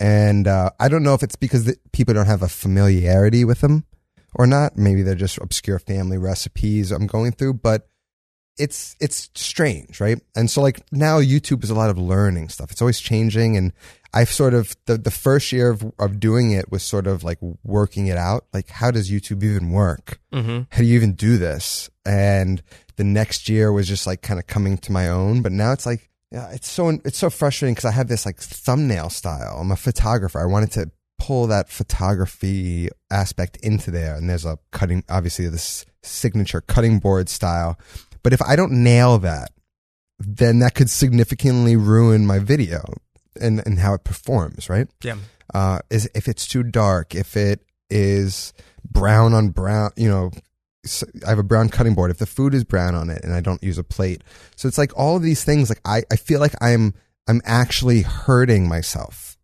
and 0.00 0.46
uh, 0.48 0.70
I 0.78 0.88
don't 0.88 1.02
know 1.02 1.14
if 1.14 1.22
it's 1.22 1.36
because 1.36 1.64
the, 1.64 1.76
people 1.92 2.14
don't 2.14 2.26
have 2.26 2.42
a 2.42 2.48
familiarity 2.48 3.44
with 3.44 3.60
them 3.60 3.84
or 4.34 4.46
not. 4.46 4.76
Maybe 4.76 5.02
they're 5.02 5.14
just 5.14 5.38
obscure 5.38 5.78
family 5.78 6.18
recipes 6.18 6.90
I'm 6.90 7.06
going 7.06 7.32
through, 7.32 7.54
but 7.54 7.88
it's 8.58 8.96
it's 9.00 9.30
strange, 9.34 10.00
right? 10.00 10.20
And 10.36 10.50
so 10.50 10.60
like 10.60 10.82
now 10.92 11.20
YouTube 11.20 11.64
is 11.64 11.70
a 11.70 11.74
lot 11.74 11.90
of 11.90 11.98
learning 11.98 12.48
stuff. 12.48 12.70
It's 12.70 12.82
always 12.82 13.00
changing 13.00 13.56
and 13.56 13.72
I've 14.14 14.30
sort 14.30 14.52
of 14.52 14.76
the, 14.84 14.98
the 14.98 15.10
first 15.10 15.52
year 15.52 15.70
of, 15.70 15.90
of 15.98 16.20
doing 16.20 16.52
it 16.52 16.70
was 16.70 16.82
sort 16.82 17.06
of 17.06 17.24
like 17.24 17.38
working 17.64 18.08
it 18.08 18.18
out. 18.18 18.44
Like 18.52 18.68
how 18.68 18.90
does 18.90 19.10
YouTube 19.10 19.42
even 19.42 19.70
work? 19.70 20.20
Mm-hmm. 20.32 20.62
How 20.70 20.78
do 20.78 20.84
you 20.84 20.96
even 20.96 21.14
do 21.14 21.38
this? 21.38 21.88
And 22.04 22.62
the 22.96 23.04
next 23.04 23.48
year 23.48 23.72
was 23.72 23.88
just 23.88 24.06
like 24.06 24.20
kind 24.20 24.38
of 24.38 24.46
coming 24.46 24.76
to 24.78 24.92
my 24.92 25.08
own, 25.08 25.40
but 25.42 25.52
now 25.52 25.72
it's 25.72 25.86
like 25.86 26.10
yeah, 26.30 26.50
it's 26.50 26.70
so 26.70 26.88
it's 26.88 27.18
so 27.18 27.28
frustrating 27.28 27.74
because 27.74 27.84
I 27.84 27.90
have 27.90 28.08
this 28.08 28.24
like 28.24 28.38
thumbnail 28.38 29.10
style. 29.10 29.58
I'm 29.60 29.70
a 29.70 29.76
photographer. 29.76 30.40
I 30.40 30.46
wanted 30.46 30.72
to 30.72 30.90
pull 31.18 31.46
that 31.48 31.68
photography 31.68 32.88
aspect 33.10 33.58
into 33.58 33.90
there, 33.90 34.16
and 34.16 34.30
there's 34.30 34.46
a 34.46 34.58
cutting, 34.72 35.04
obviously 35.10 35.46
this 35.48 35.84
signature 36.02 36.62
cutting 36.62 36.98
board 36.98 37.28
style. 37.28 37.78
But 38.22 38.32
if 38.32 38.42
I 38.42 38.56
don't 38.56 38.82
nail 38.84 39.18
that, 39.18 39.50
then 40.18 40.60
that 40.60 40.74
could 40.74 40.90
significantly 40.90 41.76
ruin 41.76 42.26
my 42.26 42.38
video 42.38 42.82
and 43.40 43.62
and 43.66 43.78
how 43.78 43.94
it 43.94 44.04
performs. 44.04 44.68
Right? 44.68 44.88
Yeah. 45.02 45.16
Uh, 45.54 45.80
is 45.90 46.08
if 46.14 46.28
it's 46.28 46.46
too 46.46 46.62
dark, 46.62 47.14
if 47.14 47.36
it 47.36 47.60
is 47.90 48.52
brown 48.88 49.34
on 49.34 49.50
brown, 49.50 49.90
you 49.96 50.08
know, 50.08 50.30
s- 50.84 51.04
I 51.26 51.28
have 51.30 51.38
a 51.38 51.42
brown 51.42 51.68
cutting 51.68 51.94
board. 51.94 52.10
If 52.10 52.18
the 52.18 52.26
food 52.26 52.54
is 52.54 52.64
brown 52.64 52.94
on 52.94 53.10
it 53.10 53.22
and 53.24 53.34
I 53.34 53.40
don't 53.40 53.62
use 53.62 53.76
a 53.78 53.84
plate, 53.84 54.22
so 54.56 54.66
it's 54.68 54.78
like 54.78 54.96
all 54.96 55.16
of 55.16 55.22
these 55.22 55.44
things. 55.44 55.68
Like 55.68 55.80
I, 55.84 56.02
I 56.10 56.16
feel 56.16 56.40
like 56.40 56.54
I'm, 56.62 56.94
I'm 57.28 57.42
actually 57.44 58.00
hurting 58.02 58.66
myself. 58.66 59.36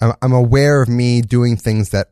I'm, 0.00 0.14
I'm 0.20 0.32
aware 0.32 0.82
of 0.82 0.88
me 0.88 1.20
doing 1.22 1.56
things 1.56 1.90
that 1.90 2.08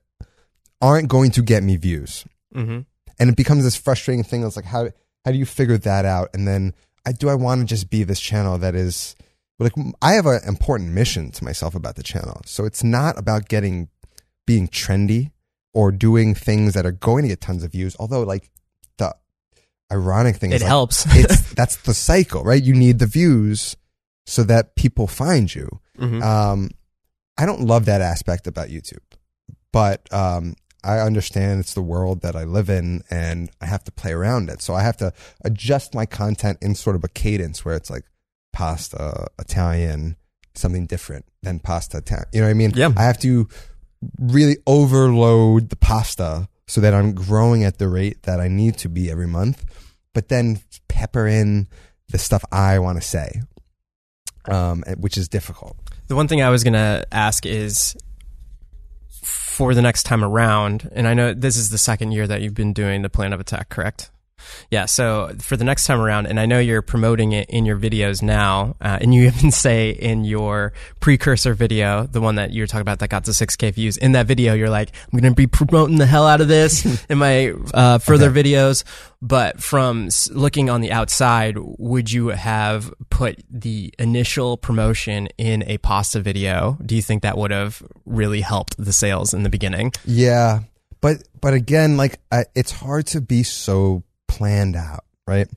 aren't 0.81 1.09
going 1.09 1.31
to 1.33 1.43
get 1.43 1.63
me 1.63 1.77
views, 1.77 2.25
Mm-hmm. 2.55 2.81
and 3.19 3.31
it 3.31 3.37
becomes 3.37 3.65
this 3.65 3.77
frustrating 3.77 4.23
thing. 4.25 4.45
It's 4.45 4.57
like 4.57 4.65
how, 4.65 4.91
how 5.25 5.33
do 5.33 5.39
you 5.39 5.47
figure 5.47 5.79
that 5.79 6.05
out? 6.05 6.31
And 6.35 6.47
then 6.47 6.75
I 7.07 7.13
do 7.13 7.29
I 7.29 7.35
want 7.35 7.61
to 7.61 7.67
just 7.67 7.91
be 7.91 8.05
this 8.05 8.21
channel 8.21 8.59
that 8.59 8.75
is 8.75 9.15
like 9.59 9.73
I 10.01 10.13
have 10.15 10.27
an 10.27 10.41
important 10.47 10.91
mission 10.91 11.31
to 11.33 11.45
myself 11.45 11.75
about 11.75 11.97
the 11.97 12.03
channel. 12.03 12.41
So 12.47 12.65
it's 12.65 12.83
not 12.85 13.19
about 13.19 13.49
getting 13.49 13.89
being 14.47 14.69
trendy 14.69 15.31
or 15.73 15.93
doing 15.93 16.35
things 16.35 16.75
that 16.75 16.85
are 16.87 16.93
going 16.93 17.23
to 17.23 17.29
get 17.29 17.41
tons 17.41 17.63
of 17.63 17.73
views. 17.73 17.95
Although 18.01 18.23
like 18.23 18.51
the 18.99 19.15
ironic 19.93 20.37
thing 20.37 20.51
It 20.53 20.57
is 20.57 20.63
like, 20.63 20.69
helps. 20.69 21.05
it's 21.11 21.53
that's 21.55 21.77
the 21.77 21.95
cycle, 21.95 22.43
right? 22.43 22.63
You 22.63 22.75
need 22.75 22.99
the 22.99 23.07
views 23.07 23.77
so 24.27 24.43
that 24.45 24.75
people 24.77 25.07
find 25.07 25.53
you. 25.55 25.81
Mhm. 25.99 26.23
Um, 26.23 26.71
I 27.37 27.47
don't 27.47 27.63
love 27.63 27.87
that 27.87 28.01
aspect 28.01 28.47
about 28.47 28.69
YouTube, 28.69 28.99
but 29.73 30.07
um, 30.13 30.55
I 30.83 30.99
understand 30.99 31.61
it's 31.61 31.75
the 31.75 31.83
world 31.83 32.23
that 32.23 32.37
I 32.37 32.45
live 32.45 32.71
in 32.71 33.03
and 33.11 33.51
I 33.61 33.67
have 33.67 33.85
to 33.85 33.93
play 33.93 34.13
around 34.13 34.49
it. 34.49 34.63
So 34.63 34.75
I 34.75 34.83
have 34.83 34.97
to 34.99 35.13
adjust 35.45 35.95
my 35.95 36.07
content 36.07 36.59
in 36.63 36.75
sort 36.75 36.97
of 36.97 37.05
a 37.05 37.09
cadence 37.09 37.65
where 37.65 37.75
it's 37.75 37.91
like 37.91 38.05
pasta, 38.53 39.29
Italian, 39.39 40.17
something 40.55 40.87
different 40.87 41.27
than 41.43 41.59
pasta, 41.59 41.99
Italian. 41.99 42.27
You 42.33 42.41
know 42.41 42.47
what 42.47 42.51
I 42.51 42.55
mean? 42.55 42.73
Yeah. 42.75 42.93
I 42.97 43.03
have 43.05 43.19
to 43.21 43.49
really 44.19 44.57
overload 44.67 45.71
the 45.71 45.77
pasta 45.77 46.49
so 46.67 46.81
that 46.81 46.95
I'm 46.95 47.15
growing 47.15 47.65
at 47.65 47.79
the 47.79 47.89
rate 47.89 48.23
that 48.23 48.41
I 48.41 48.49
need 48.49 48.79
to 48.79 48.89
be 48.89 49.11
every 49.11 49.27
month, 49.27 49.65
but 50.15 50.29
then 50.29 50.61
pepper 50.89 51.27
in 51.27 51.69
the 52.09 52.19
stuff 52.19 52.45
I 52.53 52.79
want 52.79 53.01
to 53.01 53.07
say, 53.07 53.43
um, 54.47 54.83
which 54.99 55.17
is 55.19 55.29
difficult. 55.29 55.77
The 56.09 56.17
one 56.17 56.29
thing 56.29 56.43
I 56.43 56.51
was 56.51 56.65
going 56.65 56.75
to 56.75 57.05
ask 57.13 57.45
is 57.45 57.97
for 59.23 59.75
the 59.75 59.83
next 59.83 60.05
time 60.05 60.25
around, 60.25 60.89
and 60.93 61.07
I 61.07 61.15
know 61.15 61.35
this 61.35 61.57
is 61.57 61.71
the 61.71 61.79
second 61.79 62.13
year 62.13 62.27
that 62.27 62.41
you've 62.43 62.55
been 62.55 62.73
doing 62.73 63.03
the 63.03 63.11
plan 63.11 63.33
of 63.33 63.41
attack, 63.41 63.69
correct? 63.69 64.11
Yeah. 64.71 64.87
So 64.87 65.33
for 65.41 65.57
the 65.57 65.65
next 65.65 65.87
time 65.87 66.01
around, 66.01 66.27
and 66.27 66.39
I 66.41 66.47
know 66.47 66.59
you're 66.59 66.83
promoting 66.83 67.33
it 67.33 67.49
in 67.51 67.65
your 67.67 67.77
videos 67.77 68.23
now, 68.23 68.77
uh, 68.81 68.99
and 69.01 69.15
you 69.15 69.23
even 69.27 69.51
say 69.51 69.91
in 69.91 70.25
your 70.25 70.73
precursor 71.01 71.55
video, 71.55 72.07
the 72.07 72.21
one 72.21 72.37
that 72.37 72.51
you 72.53 72.63
were 72.63 72.67
talking 72.67 72.83
about 72.83 72.99
that 73.01 73.09
got 73.11 73.25
to 73.25 73.31
6K 73.33 73.75
views, 73.75 73.97
in 73.97 74.13
that 74.13 74.27
video, 74.27 74.55
you're 74.55 74.71
like, 74.71 74.91
I'm 75.13 75.19
going 75.19 75.33
to 75.33 75.37
be 75.37 75.47
promoting 75.47 75.99
the 75.99 76.07
hell 76.07 76.27
out 76.27 76.41
of 76.41 76.49
this 76.49 76.85
in 77.09 77.19
my 77.19 77.53
uh, 77.75 77.99
further 77.99 78.31
Okay. 78.31 78.43
videos. 78.43 78.85
But 79.23 79.63
from 79.63 80.09
looking 80.31 80.71
on 80.71 80.81
the 80.81 80.93
outside, 80.93 81.57
would 81.59 82.11
you 82.11 82.29
have 82.29 82.93
put 83.11 83.43
the 83.51 83.93
initial 83.99 84.57
promotion 84.57 85.29
in 85.37 85.63
a 85.65 85.77
pasta 85.79 86.21
video? 86.21 86.79
Do 86.85 86.97
you 86.97 87.03
think 87.03 87.23
that 87.23 87.37
would 87.37 87.51
have 87.51 87.83
really 88.07 88.41
helped 88.41 88.83
the 88.83 88.95
sales 88.95 89.35
in 89.35 89.43
the 89.43 89.51
beginning? 89.51 89.93
Yeah, 90.07 90.61
but 91.03 91.23
but 91.43 91.53
again, 91.53 91.99
like 91.99 92.19
I, 92.33 92.45
it's 92.55 92.71
hard 92.73 93.07
to 93.09 93.21
be 93.21 93.43
so 93.43 94.03
planned 94.31 94.77
out, 94.77 95.05
right? 95.27 95.49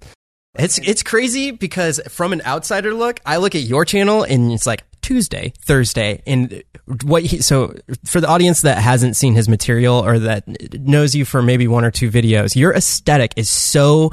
It's 0.57 0.77
it's 0.79 1.03
crazy 1.03 1.51
because 1.51 2.01
from 2.09 2.33
an 2.33 2.41
outsider 2.45 2.93
look, 2.93 3.19
I 3.25 3.37
look 3.37 3.55
at 3.55 3.61
your 3.61 3.85
channel 3.85 4.23
and 4.23 4.51
it's 4.51 4.67
like 4.67 4.83
Tuesday, 5.01 5.53
Thursday, 5.59 6.23
and 6.25 6.63
what 7.03 7.23
he, 7.23 7.41
so 7.41 7.73
for 8.05 8.21
the 8.21 8.27
audience 8.27 8.61
that 8.61 8.77
hasn't 8.77 9.15
seen 9.15 9.35
his 9.35 9.49
material 9.49 10.03
or 10.03 10.19
that 10.19 10.43
knows 10.79 11.13
you 11.13 11.25
for 11.25 11.41
maybe 11.41 11.67
one 11.67 11.83
or 11.83 11.91
two 11.91 12.09
videos, 12.09 12.55
your 12.55 12.73
aesthetic 12.73 13.33
is 13.35 13.49
so 13.49 14.11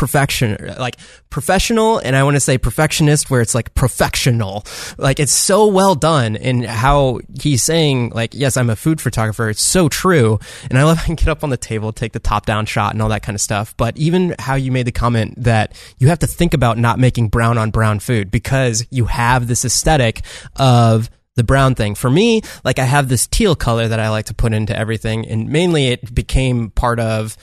perfection 0.00 0.56
like 0.78 0.96
professional 1.28 1.98
and 1.98 2.16
I 2.16 2.22
want 2.22 2.34
to 2.34 2.40
say 2.40 2.56
perfectionist 2.56 3.28
where 3.28 3.42
it's 3.42 3.54
like 3.54 3.74
perfectional 3.74 4.64
like 4.96 5.20
it's 5.20 5.34
so 5.34 5.66
well 5.66 5.94
done 5.94 6.36
in 6.36 6.62
how 6.62 7.20
he's 7.38 7.62
saying 7.62 8.08
like 8.14 8.32
yes 8.32 8.56
I'm 8.56 8.70
a 8.70 8.76
food 8.76 8.98
photographer 8.98 9.50
it's 9.50 9.60
so 9.60 9.90
true 9.90 10.38
and 10.70 10.78
I 10.78 10.84
love 10.84 10.96
how 10.96 11.02
I 11.02 11.04
can 11.04 11.16
get 11.16 11.28
up 11.28 11.44
on 11.44 11.50
the 11.50 11.58
table 11.58 11.92
take 11.92 12.14
the 12.14 12.18
top 12.18 12.46
down 12.46 12.64
shot 12.64 12.94
and 12.94 13.02
all 13.02 13.10
that 13.10 13.22
kind 13.22 13.34
of 13.34 13.42
stuff 13.42 13.76
but 13.76 13.94
even 13.98 14.34
how 14.38 14.54
you 14.54 14.72
made 14.72 14.86
the 14.86 14.90
comment 14.90 15.34
that 15.36 15.78
you 15.98 16.08
have 16.08 16.20
to 16.20 16.26
think 16.26 16.54
about 16.54 16.78
not 16.78 16.98
making 16.98 17.28
brown 17.28 17.58
on 17.58 17.70
brown 17.70 18.00
food 18.00 18.30
because 18.30 18.86
you 18.90 19.04
have 19.04 19.48
this 19.48 19.66
aesthetic 19.66 20.22
of 20.56 21.10
the 21.36 21.44
brown 21.44 21.74
thing. 21.74 21.94
For 21.94 22.10
me, 22.10 22.42
like 22.64 22.78
I 22.78 22.84
have 22.84 23.08
this 23.08 23.26
teal 23.26 23.54
color 23.54 23.88
that 23.88 24.00
I 24.00 24.10
like 24.10 24.26
to 24.26 24.34
put 24.34 24.52
into 24.52 24.76
everything 24.76 25.26
and 25.26 25.48
mainly 25.48 25.86
it 25.86 26.12
became 26.14 26.70
part 26.70 27.00
of 27.00 27.36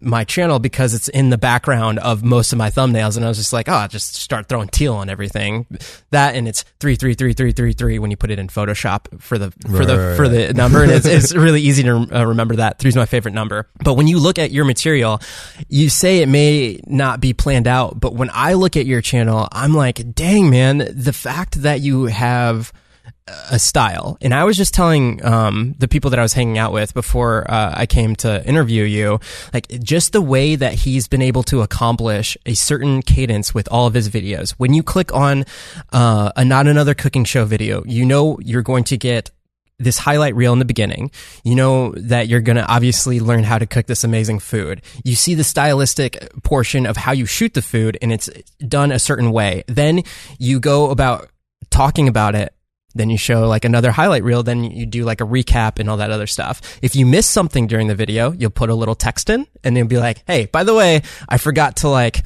my 0.00 0.24
channel 0.24 0.58
because 0.58 0.94
it's 0.94 1.08
in 1.08 1.30
the 1.30 1.38
background 1.38 1.98
of 1.98 2.22
most 2.22 2.52
of 2.52 2.58
my 2.58 2.70
thumbnails 2.70 3.16
and 3.16 3.24
I 3.24 3.28
was 3.28 3.38
just 3.38 3.52
like, 3.52 3.68
oh, 3.68 3.72
I'll 3.72 3.88
just 3.88 4.14
start 4.14 4.48
throwing 4.48 4.68
teal 4.68 4.94
on 4.94 5.08
everything. 5.08 5.66
That 6.10 6.34
and 6.34 6.46
it's 6.46 6.64
three 6.80 6.96
three 6.96 7.14
three 7.14 7.32
three 7.32 7.52
three 7.52 7.72
three 7.72 7.98
when 7.98 8.10
you 8.10 8.16
put 8.16 8.30
it 8.30 8.38
in 8.38 8.48
Photoshop 8.48 9.20
for 9.20 9.38
the 9.38 9.50
for 9.50 9.78
Right, 9.78 9.86
the 9.86 9.98
right, 9.98 10.16
for 10.16 10.28
the 10.28 10.54
number 10.54 10.82
and 10.82 10.92
it's, 10.92 11.06
it's 11.06 11.34
really 11.34 11.62
easy 11.62 11.82
to 11.84 11.96
uh, 12.12 12.24
remember 12.24 12.56
that. 12.56 12.78
Three's 12.78 12.96
my 12.96 13.06
favorite 13.06 13.34
number. 13.34 13.68
But 13.82 13.94
when 13.94 14.06
you 14.06 14.18
look 14.18 14.38
at 14.38 14.50
your 14.50 14.64
material, 14.64 15.20
you 15.68 15.88
say 15.88 16.18
it 16.18 16.28
may 16.28 16.80
not 16.86 17.20
be 17.20 17.32
planned 17.32 17.66
out, 17.66 17.98
but 17.98 18.14
when 18.14 18.30
I 18.32 18.54
look 18.54 18.76
at 18.76 18.86
your 18.86 19.00
channel, 19.00 19.48
I'm 19.52 19.74
like, 19.74 20.14
dang 20.14 20.50
man, 20.50 20.78
the 20.78 21.12
fact 21.12 21.62
that 21.62 21.80
you 21.80 22.04
have 22.06 22.72
a 23.50 23.58
style. 23.58 24.16
And 24.20 24.32
I 24.32 24.44
was 24.44 24.56
just 24.56 24.72
telling 24.72 25.24
um, 25.24 25.74
the 25.78 25.88
people 25.88 26.10
that 26.10 26.18
I 26.18 26.22
was 26.22 26.32
hanging 26.32 26.58
out 26.58 26.72
with 26.72 26.94
before 26.94 27.50
uh, 27.50 27.74
I 27.76 27.86
came 27.86 28.14
to 28.16 28.46
interview 28.46 28.84
you, 28.84 29.20
like 29.52 29.68
just 29.82 30.12
the 30.12 30.20
way 30.20 30.54
that 30.56 30.74
he's 30.74 31.08
been 31.08 31.22
able 31.22 31.42
to 31.44 31.62
accomplish 31.62 32.36
a 32.46 32.54
certain 32.54 33.02
cadence 33.02 33.52
with 33.52 33.68
all 33.70 33.86
of 33.86 33.94
his 33.94 34.08
videos. 34.08 34.52
When 34.52 34.74
you 34.74 34.82
click 34.82 35.12
on 35.12 35.44
uh, 35.92 36.32
a 36.36 36.44
not 36.44 36.66
another 36.66 36.94
cooking 36.94 37.24
show 37.24 37.44
video, 37.44 37.82
you 37.84 38.04
know 38.04 38.38
you're 38.40 38.62
going 38.62 38.84
to 38.84 38.96
get 38.96 39.30
this 39.78 39.98
highlight 39.98 40.34
reel 40.34 40.52
in 40.52 40.58
the 40.58 40.64
beginning. 40.64 41.10
You 41.44 41.54
know 41.54 41.92
that 41.96 42.28
you're 42.28 42.40
going 42.40 42.56
to 42.56 42.66
obviously 42.66 43.20
learn 43.20 43.44
how 43.44 43.58
to 43.58 43.66
cook 43.66 43.86
this 43.86 44.04
amazing 44.04 44.38
food. 44.38 44.82
You 45.04 45.14
see 45.16 45.34
the 45.34 45.44
stylistic 45.44 46.32
portion 46.42 46.86
of 46.86 46.96
how 46.96 47.12
you 47.12 47.26
shoot 47.26 47.54
the 47.54 47.62
food 47.62 47.98
and 48.00 48.12
it's 48.12 48.30
done 48.66 48.92
a 48.92 48.98
certain 48.98 49.32
way. 49.32 49.64
Then 49.66 50.02
you 50.38 50.60
go 50.60 50.90
about 50.90 51.28
talking 51.70 52.08
about 52.08 52.34
it 52.34 52.54
then 52.96 53.10
you 53.10 53.18
show 53.18 53.46
like 53.48 53.64
another 53.64 53.90
highlight 53.90 54.24
reel, 54.24 54.42
then 54.42 54.64
you 54.64 54.86
do 54.86 55.04
like 55.04 55.20
a 55.20 55.24
recap 55.24 55.78
and 55.78 55.88
all 55.88 55.98
that 55.98 56.10
other 56.10 56.26
stuff. 56.26 56.60
If 56.82 56.96
you 56.96 57.06
miss 57.06 57.26
something 57.26 57.66
during 57.66 57.88
the 57.88 57.94
video, 57.94 58.32
you'll 58.32 58.50
put 58.50 58.70
a 58.70 58.74
little 58.74 58.94
text 58.94 59.30
in 59.30 59.46
and 59.62 59.76
they'll 59.76 59.86
be 59.86 59.98
like, 59.98 60.22
Hey, 60.26 60.46
by 60.46 60.64
the 60.64 60.74
way, 60.74 61.02
I 61.28 61.38
forgot 61.38 61.76
to 61.78 61.88
like 61.88 62.22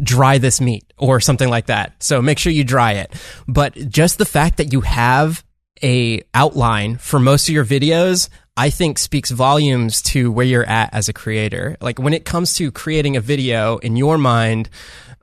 dry 0.00 0.38
this 0.38 0.60
meat 0.60 0.92
or 0.96 1.20
something 1.20 1.48
like 1.48 1.66
that. 1.66 2.02
So 2.02 2.22
make 2.22 2.38
sure 2.38 2.52
you 2.52 2.64
dry 2.64 2.92
it. 2.92 3.12
But 3.46 3.74
just 3.74 4.18
the 4.18 4.24
fact 4.24 4.58
that 4.58 4.72
you 4.72 4.82
have 4.82 5.44
a 5.82 6.22
outline 6.34 6.96
for 6.96 7.18
most 7.18 7.48
of 7.48 7.54
your 7.54 7.64
videos, 7.64 8.28
I 8.56 8.70
think 8.70 8.98
speaks 8.98 9.30
volumes 9.30 10.02
to 10.02 10.32
where 10.32 10.46
you're 10.46 10.64
at 10.64 10.92
as 10.92 11.08
a 11.08 11.12
creator. 11.12 11.76
Like 11.80 11.98
when 11.98 12.14
it 12.14 12.24
comes 12.24 12.54
to 12.54 12.72
creating 12.72 13.16
a 13.16 13.20
video 13.20 13.78
in 13.78 13.96
your 13.96 14.18
mind 14.18 14.68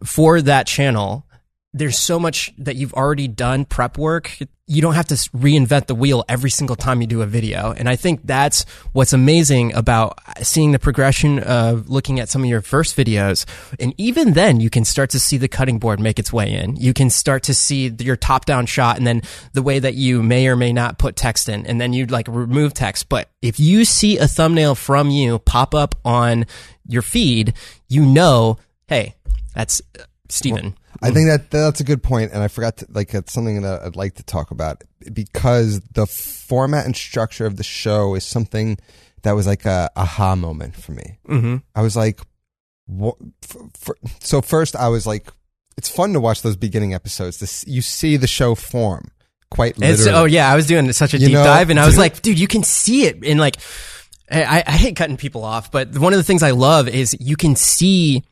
for 0.03 0.41
that 0.41 0.67
channel, 0.67 1.24
there's 1.75 1.97
so 1.99 2.17
much 2.17 2.53
that 2.57 2.77
you've 2.77 2.93
already 2.93 3.27
done 3.27 3.65
prep 3.65 3.97
work. 3.97 4.37
You 4.65 4.81
don't 4.81 4.93
have 4.93 5.07
to 5.07 5.15
reinvent 5.15 5.87
the 5.87 5.93
wheel 5.93 6.23
every 6.29 6.49
single 6.49 6.77
time 6.77 7.01
you 7.01 7.07
do 7.07 7.21
a 7.21 7.25
video. 7.25 7.73
And 7.73 7.89
I 7.89 7.97
think 7.97 8.21
that's 8.23 8.63
what's 8.93 9.11
amazing 9.11 9.73
about 9.73 10.17
seeing 10.41 10.71
the 10.71 10.79
progression 10.79 11.39
of 11.39 11.89
looking 11.89 12.21
at 12.21 12.29
some 12.29 12.43
of 12.43 12.49
your 12.49 12.61
first 12.61 12.95
videos. 12.95 13.45
And 13.77 13.93
even 13.97 14.31
then 14.31 14.61
you 14.61 14.69
can 14.69 14.85
start 14.85 15.09
to 15.09 15.19
see 15.19 15.35
the 15.35 15.49
cutting 15.49 15.77
board 15.77 15.99
make 15.99 16.17
its 16.17 16.31
way 16.31 16.49
in. 16.49 16.77
You 16.77 16.93
can 16.93 17.09
start 17.09 17.43
to 17.43 17.53
see 17.53 17.93
your 17.99 18.15
top 18.15 18.45
down 18.45 18.67
shot 18.67 18.97
and 18.97 19.05
then 19.05 19.21
the 19.51 19.61
way 19.61 19.77
that 19.79 19.95
you 19.95 20.23
may 20.23 20.47
or 20.47 20.55
may 20.55 20.71
not 20.71 20.97
put 20.97 21.17
text 21.17 21.49
in 21.49 21.65
and 21.65 21.81
then 21.81 21.91
you'd 21.91 22.09
like 22.09 22.29
remove 22.29 22.73
text. 22.73 23.09
But 23.09 23.29
if 23.41 23.59
you 23.59 23.83
see 23.83 24.17
a 24.17 24.29
thumbnail 24.29 24.75
from 24.75 25.09
you 25.09 25.39
pop 25.39 25.75
up 25.75 25.95
on 26.05 26.45
your 26.87 27.01
feed, 27.01 27.53
you 27.89 28.05
know, 28.05 28.59
hey, 28.87 29.15
that's 29.53 29.81
Stephen. 30.29 30.57
Steven. 30.57 30.84
I 31.01 31.11
think 31.11 31.27
that 31.27 31.51
that's 31.51 31.79
a 31.79 31.83
good 31.83 32.03
point, 32.03 32.31
and 32.31 32.41
I 32.41 32.47
forgot 32.47 32.77
to 32.77 32.87
like 32.89 33.13
it's 33.13 33.33
something 33.33 33.61
that 33.61 33.81
I'd 33.81 33.95
like 33.95 34.15
to 34.15 34.23
talk 34.23 34.51
about 34.51 34.83
because 35.13 35.81
the 35.93 36.05
format 36.05 36.85
and 36.85 36.95
structure 36.95 37.45
of 37.45 37.57
the 37.57 37.63
show 37.63 38.15
is 38.15 38.23
something 38.23 38.77
that 39.23 39.33
was 39.33 39.47
like 39.47 39.65
a 39.65 39.89
aha 39.95 40.35
moment 40.35 40.75
for 40.75 40.91
me. 40.91 41.19
mm-hmm. 41.27 41.57
I 41.75 41.81
was 41.81 41.95
like, 41.95 42.21
what? 42.85 43.15
For, 43.41 43.69
for, 43.73 43.97
so 44.19 44.41
first, 44.41 44.75
I 44.75 44.89
was 44.89 45.05
like, 45.05 45.27
it's 45.77 45.89
fun 45.89 46.13
to 46.13 46.19
watch 46.19 46.41
those 46.41 46.55
beginning 46.55 46.93
episodes. 46.93 47.39
This 47.39 47.65
you 47.67 47.81
see 47.81 48.17
the 48.17 48.27
show 48.27 48.55
form 48.55 49.11
quite 49.49 49.77
literally. 49.77 50.01
It's, 50.01 50.07
oh 50.07 50.25
yeah, 50.25 50.51
I 50.51 50.55
was 50.55 50.67
doing 50.67 50.91
such 50.93 51.13
a 51.13 51.17
You 51.17 51.27
deep 51.27 51.35
know, 51.35 51.43
dive, 51.43 51.69
and 51.69 51.79
I 51.79 51.85
was 51.85 51.97
like, 51.97 52.21
dude, 52.21 52.39
you 52.39 52.47
can 52.47 52.63
see 52.63 53.05
it 53.05 53.23
in 53.23 53.37
like. 53.37 53.57
I, 54.27 54.63
I 54.65 54.71
hate 54.71 54.95
cutting 54.95 55.17
people 55.17 55.43
off, 55.43 55.71
but 55.71 55.95
one 55.99 56.11
of 56.11 56.17
the 56.17 56.23
things 56.23 56.41
I 56.41 56.49
love 56.49 56.87
is 56.87 57.15
you 57.19 57.35
can 57.35 57.55
see 57.55 58.23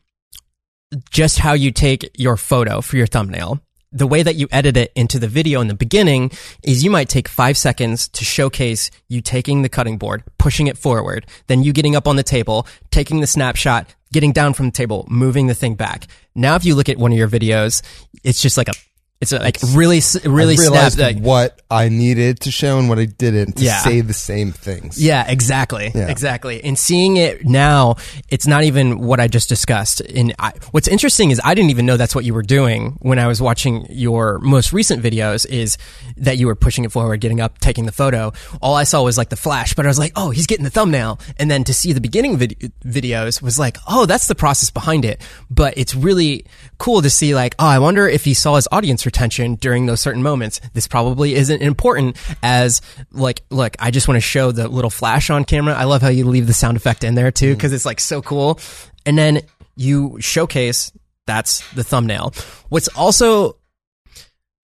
just 1.10 1.38
how 1.38 1.52
you 1.52 1.70
take 1.70 2.10
your 2.14 2.36
photo 2.36 2.80
for 2.80 2.96
your 2.96 3.06
thumbnail. 3.06 3.60
The 3.92 4.06
way 4.06 4.24
that 4.24 4.34
you 4.34 4.48
edit 4.50 4.76
it 4.76 4.92
into 4.96 5.20
the 5.20 5.28
video 5.28 5.60
in 5.60 5.68
the 5.68 5.74
beginning 5.74 6.32
is 6.64 6.82
you 6.82 6.90
might 6.90 7.08
take 7.08 7.28
five 7.28 7.56
seconds 7.56 8.08
to 8.08 8.24
showcase 8.24 8.90
you 9.08 9.20
taking 9.20 9.62
the 9.62 9.68
cutting 9.68 9.98
board, 9.98 10.24
pushing 10.36 10.66
it 10.66 10.76
forward, 10.76 11.26
then 11.46 11.62
you 11.62 11.72
getting 11.72 11.94
up 11.94 12.08
on 12.08 12.16
the 12.16 12.24
table, 12.24 12.66
taking 12.90 13.20
the 13.20 13.26
snapshot, 13.26 13.86
getting 14.12 14.32
down 14.32 14.52
from 14.52 14.66
the 14.66 14.72
table, 14.72 15.06
moving 15.08 15.46
the 15.46 15.54
thing 15.54 15.76
back. 15.76 16.08
Now, 16.34 16.56
if 16.56 16.64
you 16.64 16.74
look 16.74 16.88
at 16.88 16.98
one 16.98 17.12
of 17.12 17.18
your 17.18 17.28
videos, 17.28 17.82
it's 18.24 18.42
just 18.42 18.56
like 18.56 18.68
a, 18.68 18.72
it's 19.20 19.32
a, 19.32 19.38
like 19.38 19.58
really, 19.74 20.00
really 20.24 20.52
I 20.54 20.56
snap. 20.56 20.72
realized 20.72 20.98
Like, 20.98 21.18
what 21.18 21.62
I 21.70 21.88
needed 21.88 22.40
to 22.40 22.50
show 22.50 22.78
and 22.78 22.88
what 22.90 22.98
I 22.98 23.06
didn't 23.06 23.56
to 23.56 23.64
Yeah. 23.64 23.78
say 23.78 24.00
the 24.02 24.12
same 24.12 24.52
things. 24.52 25.02
Yeah, 25.02 25.24
exactly. 25.26 25.90
Yeah. 25.94 26.08
Exactly. 26.08 26.62
And 26.62 26.78
seeing 26.78 27.16
it 27.16 27.44
now, 27.46 27.96
it's 28.28 28.46
not 28.46 28.64
even 28.64 28.98
what 28.98 29.20
I 29.20 29.28
just 29.28 29.48
discussed. 29.48 30.00
And 30.00 30.34
I, 30.38 30.52
what's 30.72 30.88
interesting 30.88 31.30
is 31.30 31.40
I 31.42 31.54
didn't 31.54 31.70
even 31.70 31.86
know 31.86 31.96
that's 31.96 32.14
what 32.14 32.24
you 32.24 32.34
were 32.34 32.42
doing 32.42 32.98
when 33.00 33.18
I 33.18 33.26
was 33.26 33.40
watching 33.40 33.86
your 33.88 34.38
most 34.40 34.72
recent 34.72 35.02
videos 35.02 35.46
is 35.48 35.78
that 36.16 36.38
you 36.38 36.46
were 36.46 36.54
pushing 36.54 36.84
it 36.84 36.92
forward, 36.92 37.20
getting 37.20 37.40
up, 37.40 37.58
taking 37.58 37.86
the 37.86 37.92
photo. 37.92 38.32
All 38.62 38.74
I 38.74 38.84
saw 38.84 39.02
was 39.02 39.18
like 39.18 39.28
the 39.28 39.36
flash, 39.36 39.74
but 39.74 39.84
I 39.84 39.88
was 39.88 39.98
like, 39.98 40.12
oh, 40.16 40.30
he's 40.30 40.46
getting 40.46 40.64
the 40.64 40.70
thumbnail. 40.70 41.20
And 41.36 41.50
then 41.50 41.64
to 41.64 41.74
see 41.74 41.92
the 41.92 42.00
beginning 42.00 42.36
vid- 42.36 42.72
videos 42.84 43.42
was 43.42 43.58
like, 43.58 43.76
oh, 43.86 44.06
that's 44.06 44.28
the 44.28 44.34
process 44.34 44.70
behind 44.70 45.04
it. 45.04 45.20
But 45.50 45.74
it's 45.76 45.94
really 45.94 46.46
cool 46.78 47.02
to 47.02 47.10
see 47.10 47.34
like, 47.34 47.54
oh, 47.58 47.66
I 47.66 47.78
wonder 47.78 48.08
if 48.08 48.24
he 48.24 48.34
saw 48.34 48.56
his 48.56 48.68
audience 48.70 48.84
audience 48.84 49.06
retention 49.06 49.54
during 49.56 49.86
those 49.86 50.00
certain 50.00 50.22
moments. 50.22 50.60
This 50.72 50.86
probably 50.86 51.34
isn't 51.34 51.62
important 51.62 52.16
as 52.42 52.80
like, 53.10 53.42
look, 53.50 53.76
I 53.78 53.90
just 53.90 54.06
want 54.06 54.16
to 54.16 54.20
show 54.20 54.52
the 54.52 54.68
little 54.68 54.90
flash 54.90 55.30
on 55.30 55.44
camera. 55.44 55.74
I 55.74 55.84
love 55.84 56.02
how 56.02 56.08
you 56.08 56.26
leave 56.26 56.46
the 56.46 56.52
sound 56.52 56.76
effect 56.76 57.02
in 57.02 57.14
there 57.14 57.30
too, 57.30 57.52
mm. 57.52 57.56
because 57.56 57.72
it's 57.72 57.86
like 57.86 58.00
so 58.00 58.22
cool. 58.22 58.60
And 59.06 59.18
then 59.18 59.40
you 59.74 60.18
showcase 60.20 60.92
that's 61.26 61.68
the 61.72 61.82
thumbnail. 61.82 62.34
What's 62.68 62.88
also, 62.88 63.56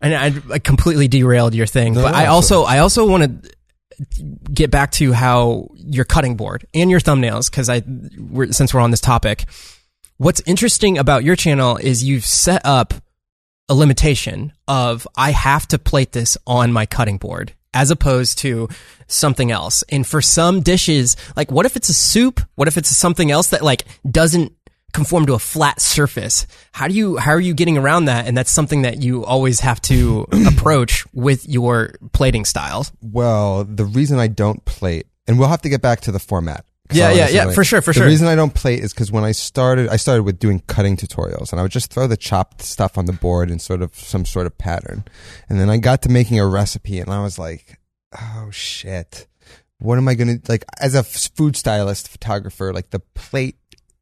and 0.01 0.15
I, 0.15 0.55
I 0.55 0.59
completely 0.59 1.09
derailed 1.09 1.55
your 1.55 1.67
thing, 1.67 1.95
No, 1.95 2.03
but 2.03 2.15
I 2.15 2.25
so- 2.25 2.31
also, 2.31 2.63
I 2.65 2.79
also 2.79 3.07
want 3.07 3.45
to 3.45 3.51
get 4.53 4.71
back 4.71 4.93
to 4.93 5.13
how 5.13 5.69
your 5.75 6.05
cutting 6.05 6.37
board 6.37 6.67
and 6.73 6.91
your 6.91 7.01
thumbnails, 7.01 7.51
because 7.51 7.69
I, 7.69 7.83
we're, 8.19 8.51
since 8.53 8.73
we're 8.73 8.81
on 8.81 8.91
this 8.91 9.01
topic, 9.01 9.45
what's 10.17 10.41
interesting 10.47 10.97
about 10.99 11.23
your 11.25 11.37
channel 11.37 11.77
is 11.77 12.03
you've 12.03 12.25
set 12.25 12.63
up 12.65 12.95
a 13.69 13.75
limitation 13.75 14.53
of 14.67 15.07
I 15.17 15.31
have 15.33 15.69
to 15.69 15.79
plate 15.79 16.13
this 16.13 16.37
on 16.47 16.73
my 16.73 16.87
cutting 16.87 17.19
board 17.19 17.53
as 17.73 17.91
opposed 17.91 18.39
to 18.39 18.69
something 19.07 19.53
else. 19.53 19.85
And 19.91 20.05
for 20.07 20.21
some 20.21 20.61
dishes, 20.61 21.17
like 21.37 21.53
what 21.53 21.67
if 21.67 21.77
it's 21.77 21.89
a 21.89 21.95
soup? 21.95 22.41
What 22.57 22.69
if 22.69 22.77
it's 22.77 22.89
something 22.89 23.31
else 23.31 23.49
that 23.49 23.63
like 23.63 23.85
doesn't 24.11 24.53
conform 24.93 25.27
to 25.27 25.35
a 25.35 25.39
flat 25.39 25.81
surface? 25.81 26.47
How 26.73 26.89
do 26.89 26.95
you 26.95 27.17
how 27.17 27.33
are 27.33 27.41
you 27.41 27.55
getting 27.55 27.79
around 27.79 28.07
that? 28.07 28.27
And 28.27 28.37
that's 28.37 28.51
something 28.51 28.83
that 28.83 29.03
you 29.03 29.25
always 29.25 29.61
have 29.61 29.81
to 29.83 30.27
approach 30.47 31.05
with 31.13 31.49
your 31.49 31.95
plating 32.13 32.45
styles. 32.45 32.93
Well, 33.01 33.65
the 33.65 33.85
reason 33.85 34.19
I 34.19 34.29
don't 34.29 34.65
plate, 34.65 35.07
and 35.27 35.39
we'll 35.39 35.49
have 35.49 35.63
to 35.63 35.69
get 35.69 35.83
back 35.83 36.01
to 36.03 36.13
the 36.13 36.19
format. 36.19 36.65
Yeah, 36.93 37.13
yeah, 37.13 37.29
yeah, 37.29 37.53
for 37.53 37.63
sure, 37.63 37.81
for 37.81 37.91
the 37.91 38.01
sure. 38.01 38.05
The 38.05 38.11
reason 38.11 38.27
I 38.27 38.35
don't 38.35 38.53
plate 38.53 38.81
is 38.81 38.93
because 38.93 39.13
when 39.13 39.23
I 39.23 39.31
started, 39.31 39.89
I 39.89 39.97
started 39.97 40.25
with 40.25 40.41
doing 40.41 40.61
cutting 40.67 40.97
tutorials, 40.97 41.53
and 41.53 41.61
I 41.61 41.63
would 41.63 41.71
just 41.71 41.93
throw 41.93 42.09
the 42.09 42.17
chopped 42.17 42.63
stuff 42.63 42.99
on 42.99 43.05
the 43.05 43.13
board 43.13 43.49
in 43.49 43.61
sort 43.61 43.81
of 43.81 43.95
some 43.95 44.25
sort 44.25 44.47
of 44.47 44.59
pattern, 44.59 45.05
and 45.49 45.61
then 45.61 45.71
I 45.71 45.77
got 45.77 46.03
to 46.03 46.09
making 46.09 46.41
a 46.41 46.47
recipe, 46.47 46.99
and 46.99 47.11
I 47.11 47.23
was 47.23 47.39
like, 47.39 47.79
oh 48.21 48.51
shit, 48.51 49.29
what 49.79 49.99
am 49.99 50.09
I 50.09 50.15
gonna 50.15 50.39
like? 50.49 50.65
As 50.81 50.95
a 50.95 51.03
food 51.03 51.57
stylist, 51.57 52.09
photographer, 52.09 52.73
like 52.73 52.91
the 52.91 53.01
plate 53.01 53.57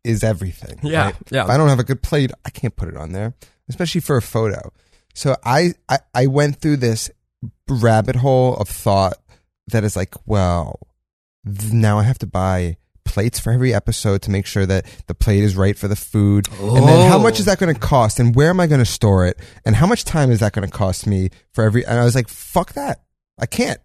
is 0.08 0.24
everything. 0.24 0.78
Yeah, 0.82 1.04
right? 1.06 1.14
yeah. 1.30 1.44
If 1.44 1.50
I 1.50 1.56
don't 1.56 1.68
have 1.68 1.78
a 1.78 1.84
good 1.84 2.02
plate, 2.02 2.32
I 2.44 2.50
can't 2.50 2.74
put 2.74 2.88
it 2.88 2.96
on 2.96 3.12
there, 3.12 3.34
especially 3.68 4.00
for 4.00 4.16
a 4.16 4.22
photo. 4.22 4.72
So 5.14 5.36
I, 5.44 5.74
I, 5.88 5.98
I 6.14 6.26
went 6.26 6.56
through 6.60 6.78
this 6.78 7.10
rabbit 7.68 8.16
hole 8.16 8.56
of 8.56 8.68
thought 8.68 9.14
that 9.68 9.84
is 9.84 9.94
like, 9.96 10.14
well, 10.26 10.80
now 11.44 11.98
I 11.98 12.02
have 12.04 12.18
to 12.18 12.26
buy 12.26 12.76
plates 13.04 13.38
for 13.38 13.52
every 13.52 13.72
episode 13.72 14.22
to 14.22 14.30
make 14.30 14.44
sure 14.46 14.66
that 14.66 14.84
the 15.06 15.14
plate 15.14 15.42
is 15.42 15.56
right 15.56 15.76
for 15.78 15.88
the 15.88 15.96
food. 15.96 16.46
And 16.60 16.86
then 16.86 17.10
how 17.10 17.16
Oh. 17.18 17.22
much 17.22 17.38
is 17.40 17.46
that 17.46 17.58
going 17.58 17.72
to 17.72 17.80
cost? 17.80 18.20
And 18.20 18.34
where 18.34 18.50
am 18.50 18.60
I 18.60 18.66
going 18.66 18.80
to 18.80 18.84
store 18.84 19.26
it? 19.26 19.38
And 19.64 19.74
how 19.76 19.86
much 19.86 20.04
time 20.04 20.30
is 20.30 20.40
that 20.40 20.52
going 20.52 20.68
to 20.68 20.72
cost 20.74 21.06
me 21.06 21.30
for 21.52 21.64
every? 21.64 21.84
And 21.86 21.98
I 21.98 22.04
was 22.04 22.14
like, 22.14 22.28
fuck 22.28 22.74
that. 22.74 23.00
I 23.38 23.46
can't. 23.46 23.80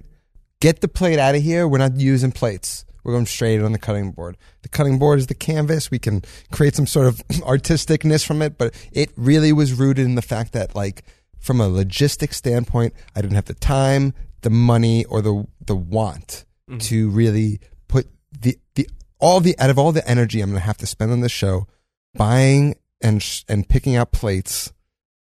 Get 0.59 0.81
the 0.81 0.87
plate 0.87 1.19
out 1.19 1.35
of 1.35 1.41
here. 1.41 1.67
We're 1.67 1.77
not 1.77 1.97
using 1.97 2.31
plates. 2.31 2.85
We're 3.03 3.13
going 3.13 3.25
straight 3.25 3.61
on 3.61 3.71
the 3.71 3.79
cutting 3.79 4.11
board. 4.11 4.37
The 4.61 4.69
cutting 4.69 4.97
board 4.97 5.19
is 5.19 5.27
the 5.27 5.33
canvas. 5.33 5.91
We 5.91 5.99
can 5.99 6.21
create 6.51 6.75
some 6.75 6.87
sort 6.87 7.07
of 7.07 7.17
artisticness 7.29 8.25
from 8.25 8.41
it, 8.41 8.57
but 8.57 8.73
it 8.91 9.11
really 9.15 9.51
was 9.51 9.73
rooted 9.73 10.05
in 10.05 10.15
the 10.15 10.21
fact 10.21 10.53
that, 10.53 10.75
like, 10.75 11.03
from 11.39 11.59
a 11.59 11.69
logistic 11.69 12.33
standpoint, 12.33 12.93
I 13.15 13.21
didn't 13.21 13.35
have 13.35 13.45
the 13.45 13.53
time, 13.53 14.13
the 14.41 14.49
money, 14.49 15.03
or 15.05 15.21
the 15.21 15.45
the 15.65 15.75
want 15.75 16.45
mm-hmm. 16.69 16.79
to 16.79 17.09
really 17.09 17.59
put 17.87 18.07
the 18.39 18.57
the 18.75 18.89
all 19.19 19.41
the 19.41 19.57
out 19.59 19.69
of 19.69 19.77
all 19.77 19.91
the 19.91 20.07
energy 20.07 20.41
I'm 20.41 20.49
going 20.49 20.59
to 20.61 20.65
have 20.65 20.77
to 20.77 20.87
spend 20.87 21.11
on 21.11 21.21
this 21.21 21.31
show, 21.31 21.67
buying 22.15 22.75
and 23.01 23.21
sh- 23.21 23.43
and 23.49 23.67
picking 23.67 23.95
out 23.95 24.13
plates 24.13 24.71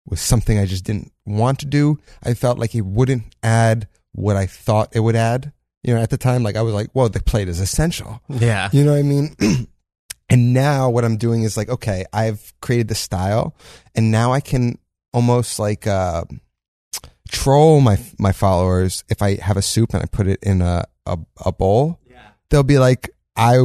was 0.05 0.19
something 0.19 0.57
I 0.57 0.65
just 0.65 0.83
didn't 0.83 1.11
want 1.25 1.59
to 1.59 1.65
do. 1.65 1.99
I 2.23 2.33
felt 2.33 2.59
like 2.59 2.75
it 2.75 2.85
wouldn't 2.85 3.35
add 3.43 3.87
what 4.11 4.35
I 4.35 4.45
thought 4.45 4.95
it 4.95 4.99
would 5.01 5.15
add. 5.15 5.53
You 5.83 5.95
know, 5.95 6.01
at 6.01 6.09
the 6.09 6.17
time, 6.17 6.43
like 6.43 6.55
I 6.55 6.61
was 6.61 6.73
like, 6.73 6.89
"Well, 6.93 7.09
the 7.09 7.21
plate 7.21 7.47
is 7.47 7.59
essential." 7.59 8.21
Yeah. 8.27 8.69
You 8.73 8.83
know 8.83 8.91
what 8.91 8.99
I 8.99 9.03
mean? 9.03 9.35
and 10.29 10.53
now 10.53 10.89
what 10.89 11.05
I'm 11.05 11.17
doing 11.17 11.43
is 11.43 11.55
like, 11.55 11.69
okay, 11.69 12.05
I've 12.11 12.53
created 12.61 12.89
the 12.89 12.95
style, 12.95 13.55
and 13.95 14.11
now 14.11 14.33
I 14.33 14.41
can 14.41 14.77
almost 15.13 15.57
like 15.57 15.87
uh, 15.87 16.25
troll 17.29 17.79
my 17.81 17.97
my 18.17 18.31
followers 18.31 19.03
if 19.09 19.21
I 19.21 19.35
have 19.35 19.57
a 19.57 19.61
soup 19.61 19.93
and 19.93 20.03
I 20.03 20.05
put 20.05 20.27
it 20.27 20.39
in 20.43 20.61
a 20.61 20.85
a, 21.05 21.17
a 21.45 21.51
bowl. 21.51 21.99
They'll 22.49 22.63
be 22.63 22.79
like, 22.79 23.09
I. 23.35 23.57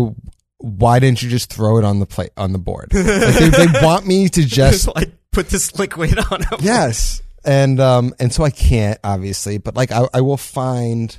Why 0.58 0.98
didn't 0.98 1.22
you 1.22 1.28
just 1.28 1.52
throw 1.52 1.76
it 1.76 1.84
on 1.84 1.98
the 1.98 2.06
plate 2.06 2.30
on 2.38 2.52
the 2.52 2.58
board? 2.58 2.90
Like 2.94 3.04
they, 3.04 3.48
they 3.50 3.66
want 3.82 4.06
me 4.06 4.30
to 4.30 4.46
just 4.46 4.88
like 4.94 5.12
put 5.30 5.48
this 5.50 5.78
liquid 5.78 6.18
on 6.30 6.42
yes 6.60 7.20
and 7.44 7.80
um 7.80 8.14
and 8.20 8.32
so 8.32 8.44
i 8.44 8.50
can't 8.50 8.98
obviously 9.02 9.58
but 9.58 9.74
like 9.74 9.90
i, 9.92 10.06
I 10.14 10.20
will 10.20 10.36
find 10.36 11.18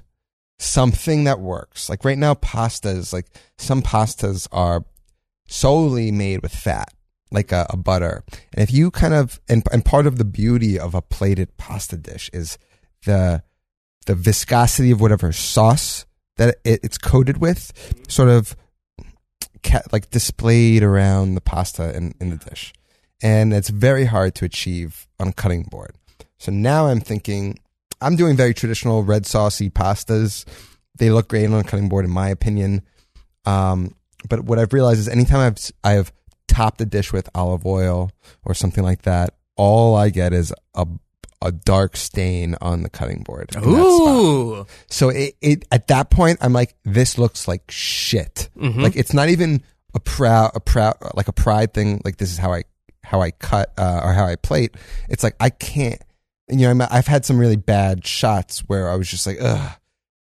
something 0.60 1.26
that 1.26 1.40
works. 1.40 1.90
Like 1.90 2.06
right 2.06 2.18
now 2.18 2.34
pastas 2.36 3.14
like 3.14 3.28
some 3.58 3.82
pastas 3.82 4.48
are 4.52 4.86
solely 5.48 6.12
made 6.12 6.42
with 6.42 6.54
fat 6.54 6.94
like 7.32 7.52
a, 7.52 7.66
a 7.70 7.78
butter. 7.78 8.24
And 8.54 8.64
if 8.64 8.72
you 8.74 8.92
kind 8.92 9.14
of 9.14 9.40
and, 9.50 9.64
and 9.72 9.84
part 9.84 10.08
of 10.08 10.18
the 10.18 10.26
beauty 10.26 10.80
of 10.80 10.96
a 10.96 11.02
plated 11.02 11.58
pasta 11.58 11.98
dish 11.98 12.30
is 12.34 12.58
the 13.06 13.44
the 14.06 14.16
viscosity 14.16 14.92
of 14.92 15.02
whatever 15.02 15.32
sauce 15.32 16.06
that 16.38 16.58
it, 16.64 16.80
it's 16.84 16.98
coated 16.98 17.38
with 17.38 17.72
sort 18.08 18.30
of 18.30 18.56
ca- 19.64 19.82
like 19.92 20.10
displayed 20.10 20.84
around 20.84 21.36
the 21.36 21.42
pasta 21.42 21.96
in, 21.96 22.14
in 22.20 22.30
the 22.30 22.38
dish. 22.38 22.74
And 23.22 23.54
it's 23.54 23.70
very 23.70 24.06
hard 24.06 24.36
to 24.36 24.46
achieve 24.46 25.08
on 25.20 25.30
a 25.30 25.34
cutting 25.34 25.64
board. 25.64 25.96
So 26.38 26.52
now 26.52 26.88
I'm 26.88 27.00
thinking 27.00 27.60
I'm 28.02 28.16
doing 28.16 28.36
very 28.36 28.54
traditional 28.54 29.04
red 29.04 29.26
saucy 29.26 29.70
pastas. 29.70 30.46
They 30.98 31.10
look 31.10 31.28
great 31.28 31.46
on 31.46 31.54
a 31.54 31.64
cutting 31.64 31.90
board, 31.90 32.06
in 32.06 32.12
my 32.12 32.30
opinion. 32.30 32.82
Um, 33.46 33.96
but 34.30 34.42
what 34.42 34.60
I've 34.60 34.74
realized 34.74 35.00
is 35.00 35.08
anytime 35.08 35.40
I've 35.40 35.72
I've 35.84 36.12
topped 36.48 36.80
a 36.82 36.86
dish 36.86 37.12
with 37.14 37.30
olive 37.36 37.66
oil 37.66 38.12
or 38.44 38.54
something 38.54 38.84
like 38.84 39.04
that, 39.04 39.36
all 39.56 39.96
I 39.96 40.10
get 40.10 40.34
is 40.34 40.54
a 40.74 40.88
a 41.42 41.52
dark 41.52 41.96
stain 41.98 42.56
on 42.62 42.82
the 42.82 42.90
cutting 42.90 43.22
board. 43.22 43.54
in 43.56 43.62
that 43.62 43.68
spot. 43.68 43.78
Ooh. 43.80 44.66
So 44.88 45.10
it, 45.10 45.36
it 45.42 45.66
at 45.72 45.88
that 45.90 46.10
point, 46.10 46.40
I'm 46.42 46.54
like, 46.54 46.76
this 46.86 47.18
looks 47.20 47.48
like 47.48 47.70
shit. 47.70 48.50
Mhm. 48.58 48.82
Like 48.82 48.96
it's 48.96 49.14
not 49.14 49.30
even 49.30 49.62
a 49.94 50.00
proud, 50.00 50.52
a 50.56 50.60
proud, 50.60 50.96
like 51.14 51.28
a 51.28 51.34
pride 51.34 51.74
thing. 51.74 52.02
Like 52.04 52.18
this 52.18 52.32
is 52.32 52.38
how 52.38 52.54
I, 52.54 52.64
how 53.04 53.22
I 53.22 53.32
cut 53.32 53.72
uh, 53.78 54.02
or 54.04 54.14
how 54.14 54.26
I 54.26 54.38
plate. 54.38 54.76
It's 55.10 55.24
like 55.24 55.36
I 55.40 55.50
can't. 55.52 56.02
You 56.50 56.74
know, 56.74 56.88
I've 56.92 57.08
had 57.08 57.26
some 57.26 57.38
really 57.40 57.56
bad 57.56 58.06
shots 58.06 58.60
where 58.68 58.90
I 58.90 58.96
was 58.96 59.10
just 59.10 59.26
like, 59.26 59.38
ugh, 59.42 59.72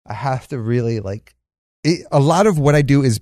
I 0.07 0.13
have 0.13 0.47
to 0.49 0.59
really 0.59 0.99
like. 0.99 1.36
It, 1.84 2.05
a 2.11 2.19
lot 2.19 2.47
of 2.47 2.57
what 2.57 2.76
I 2.76 2.82
do 2.82 3.03
is 3.03 3.19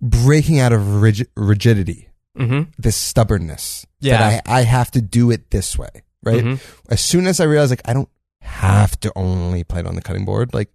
breaking 0.00 0.58
out 0.58 0.72
of 0.72 1.02
rigid, 1.02 1.28
rigidity, 1.36 2.08
Mm-hmm. 2.38 2.70
this 2.78 2.96
stubbornness. 2.96 3.84
Yeah. 4.00 4.18
That 4.30 4.42
I, 4.46 4.60
I 4.60 4.62
have 4.62 4.90
to 4.92 5.02
do 5.02 5.30
it 5.30 5.50
this 5.50 5.76
way, 5.76 5.90
right? 6.22 6.42
Mhm. 6.44 6.60
as 6.88 7.00
soon 7.02 7.26
as 7.26 7.40
I 7.40 7.44
realize, 7.44 7.68
like 7.70 7.82
I 7.84 7.92
don't 7.92 8.08
have 8.40 8.98
to 9.00 9.12
only 9.16 9.64
play 9.64 9.80
it 9.80 9.86
on 9.86 9.96
the 9.96 10.00
cutting 10.00 10.24
board, 10.24 10.54
like 10.54 10.70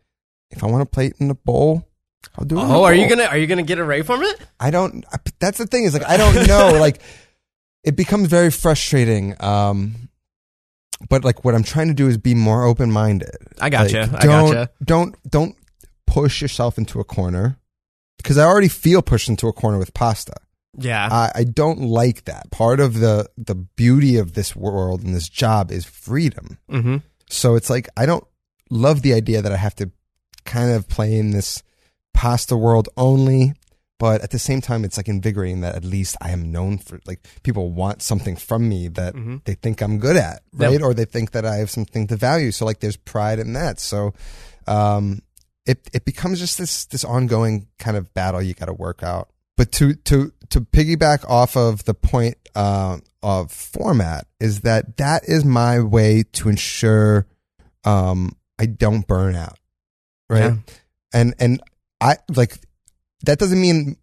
if 0.51 0.63
I 0.63 0.67
want 0.67 0.81
to 0.81 0.85
play 0.85 1.07
it 1.07 1.15
in 1.19 1.31
a 1.31 1.35
bowl, 1.35 1.87
I'll 2.37 2.45
do 2.45 2.59
it. 2.59 2.63
Oh, 2.63 2.83
are 2.83 2.93
you 2.93 3.07
gonna 3.09 3.23
are 3.23 3.37
you 3.37 3.47
gonna 3.47 3.63
get 3.63 3.79
away 3.79 4.01
from 4.03 4.21
it? 4.21 4.39
I 4.59 4.69
don't. 4.69 5.05
That's 5.39 5.57
the 5.57 5.65
thing 5.65 5.85
is 5.85 5.93
like 5.93 6.07
I 6.07 6.17
don't 6.17 6.45
know. 6.47 6.73
like 6.79 7.01
it 7.83 7.95
becomes 7.95 8.27
very 8.27 8.51
frustrating. 8.51 9.35
Um, 9.39 10.09
but 11.09 11.23
like 11.23 11.43
what 11.43 11.55
I'm 11.55 11.63
trying 11.63 11.87
to 11.87 11.93
do 11.93 12.07
is 12.07 12.17
be 12.17 12.35
more 12.35 12.63
open 12.63 12.91
minded. 12.91 13.35
I 13.59 13.69
gotcha. 13.69 14.09
I 14.13 14.25
don't, 14.25 14.53
gotcha. 14.53 14.69
Don't 14.83 15.29
don't 15.29 15.55
push 16.07 16.41
yourself 16.41 16.77
into 16.77 16.99
a 16.99 17.03
corner 17.03 17.57
because 18.17 18.37
I 18.37 18.45
already 18.45 18.67
feel 18.67 19.01
pushed 19.01 19.29
into 19.29 19.47
a 19.47 19.53
corner 19.53 19.77
with 19.77 19.93
pasta. 19.93 20.33
Yeah. 20.77 21.07
I, 21.09 21.31
I 21.35 21.43
don't 21.43 21.81
like 21.81 22.25
that. 22.25 22.51
Part 22.51 22.79
of 22.79 22.99
the 22.99 23.29
the 23.37 23.55
beauty 23.55 24.17
of 24.17 24.33
this 24.33 24.55
world 24.55 25.03
and 25.03 25.15
this 25.15 25.29
job 25.29 25.71
is 25.71 25.85
freedom. 25.85 26.57
mm-hmm. 26.69 26.97
So 27.29 27.55
it's 27.55 27.69
like 27.69 27.89
I 27.97 28.05
don't 28.05 28.25
love 28.69 29.01
the 29.01 29.13
idea 29.13 29.41
that 29.41 29.51
I 29.51 29.57
have 29.57 29.75
to 29.75 29.91
kind 30.45 30.71
of 30.71 30.87
play 30.87 31.17
in 31.17 31.31
this 31.31 31.63
pasta 32.13 32.55
world 32.55 32.87
only, 32.97 33.53
but 33.99 34.21
at 34.21 34.31
the 34.31 34.39
same 34.39 34.61
time 34.61 34.83
it's 34.83 34.97
like 34.97 35.07
invigorating 35.07 35.61
that 35.61 35.75
at 35.75 35.83
least 35.85 36.17
I 36.21 36.31
am 36.31 36.51
known 36.51 36.77
for 36.79 36.99
like 37.05 37.25
people 37.43 37.71
want 37.71 38.01
something 38.01 38.35
from 38.35 38.67
me 38.67 38.87
that 38.89 39.13
Mhm. 39.15 39.43
they 39.45 39.53
think 39.55 39.81
I'm 39.81 39.99
good 39.99 40.17
at, 40.17 40.41
Yep. 40.57 40.69
right? 40.71 40.81
Or 40.81 40.93
they 40.93 41.05
think 41.05 41.31
that 41.31 41.45
I 41.45 41.55
have 41.57 41.69
something 41.71 42.07
to 42.07 42.15
value. 42.17 42.51
So 42.51 42.65
like 42.65 42.79
there's 42.81 42.97
pride 42.97 43.39
in 43.39 43.53
that. 43.53 43.79
So 43.79 44.13
um 44.67 45.21
it 45.65 45.89
it 45.93 46.05
becomes 46.05 46.39
just 46.39 46.57
this 46.57 46.85
this 46.85 47.03
ongoing 47.03 47.67
kind 47.79 47.97
of 47.97 48.13
battle 48.13 48.41
you 48.41 48.53
got 48.53 48.65
to 48.67 48.73
work 48.73 49.01
out. 49.03 49.29
But 49.57 49.71
to 49.73 49.93
to 49.95 50.31
to 50.49 50.61
piggyback 50.61 51.27
off 51.29 51.55
of 51.57 51.85
the 51.85 51.93
point 51.93 52.35
uh, 52.55 52.99
of 53.23 53.51
format 53.51 54.27
is 54.39 54.61
that 54.61 54.97
that 54.97 55.23
is 55.27 55.43
my 55.43 55.79
way 55.79 56.23
to 56.33 56.49
ensure 56.49 57.25
um, 57.83 58.35
I 58.59 58.65
don't 58.67 59.07
burn 59.07 59.35
out, 59.35 59.57
right? 60.29 60.53
Yeah. 60.53 60.55
And 61.13 61.33
and 61.39 61.61
I 62.01 62.17
like 62.35 62.59
that 63.25 63.39
doesn't 63.39 63.59
mean 63.59 63.97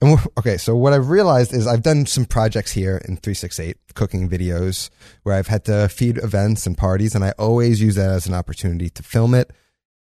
And 0.00 0.18
okay, 0.38 0.56
so 0.56 0.76
what 0.76 0.92
I've 0.92 1.10
realized 1.10 1.52
is 1.52 1.66
I've 1.66 1.82
done 1.82 2.06
some 2.06 2.24
projects 2.24 2.72
here 2.72 2.96
in 3.08 3.16
368 3.16 3.76
cooking 3.94 4.28
videos 4.28 4.90
where 5.22 5.34
I've 5.34 5.48
had 5.48 5.64
to 5.66 5.88
feed 5.88 6.18
events 6.18 6.66
and 6.66 6.76
parties, 6.76 7.14
and 7.14 7.24
I 7.24 7.32
always 7.38 7.80
use 7.80 7.94
that 7.96 8.10
as 8.10 8.26
an 8.26 8.34
opportunity 8.34 8.90
to 8.90 9.02
film 9.02 9.34
it. 9.34 9.50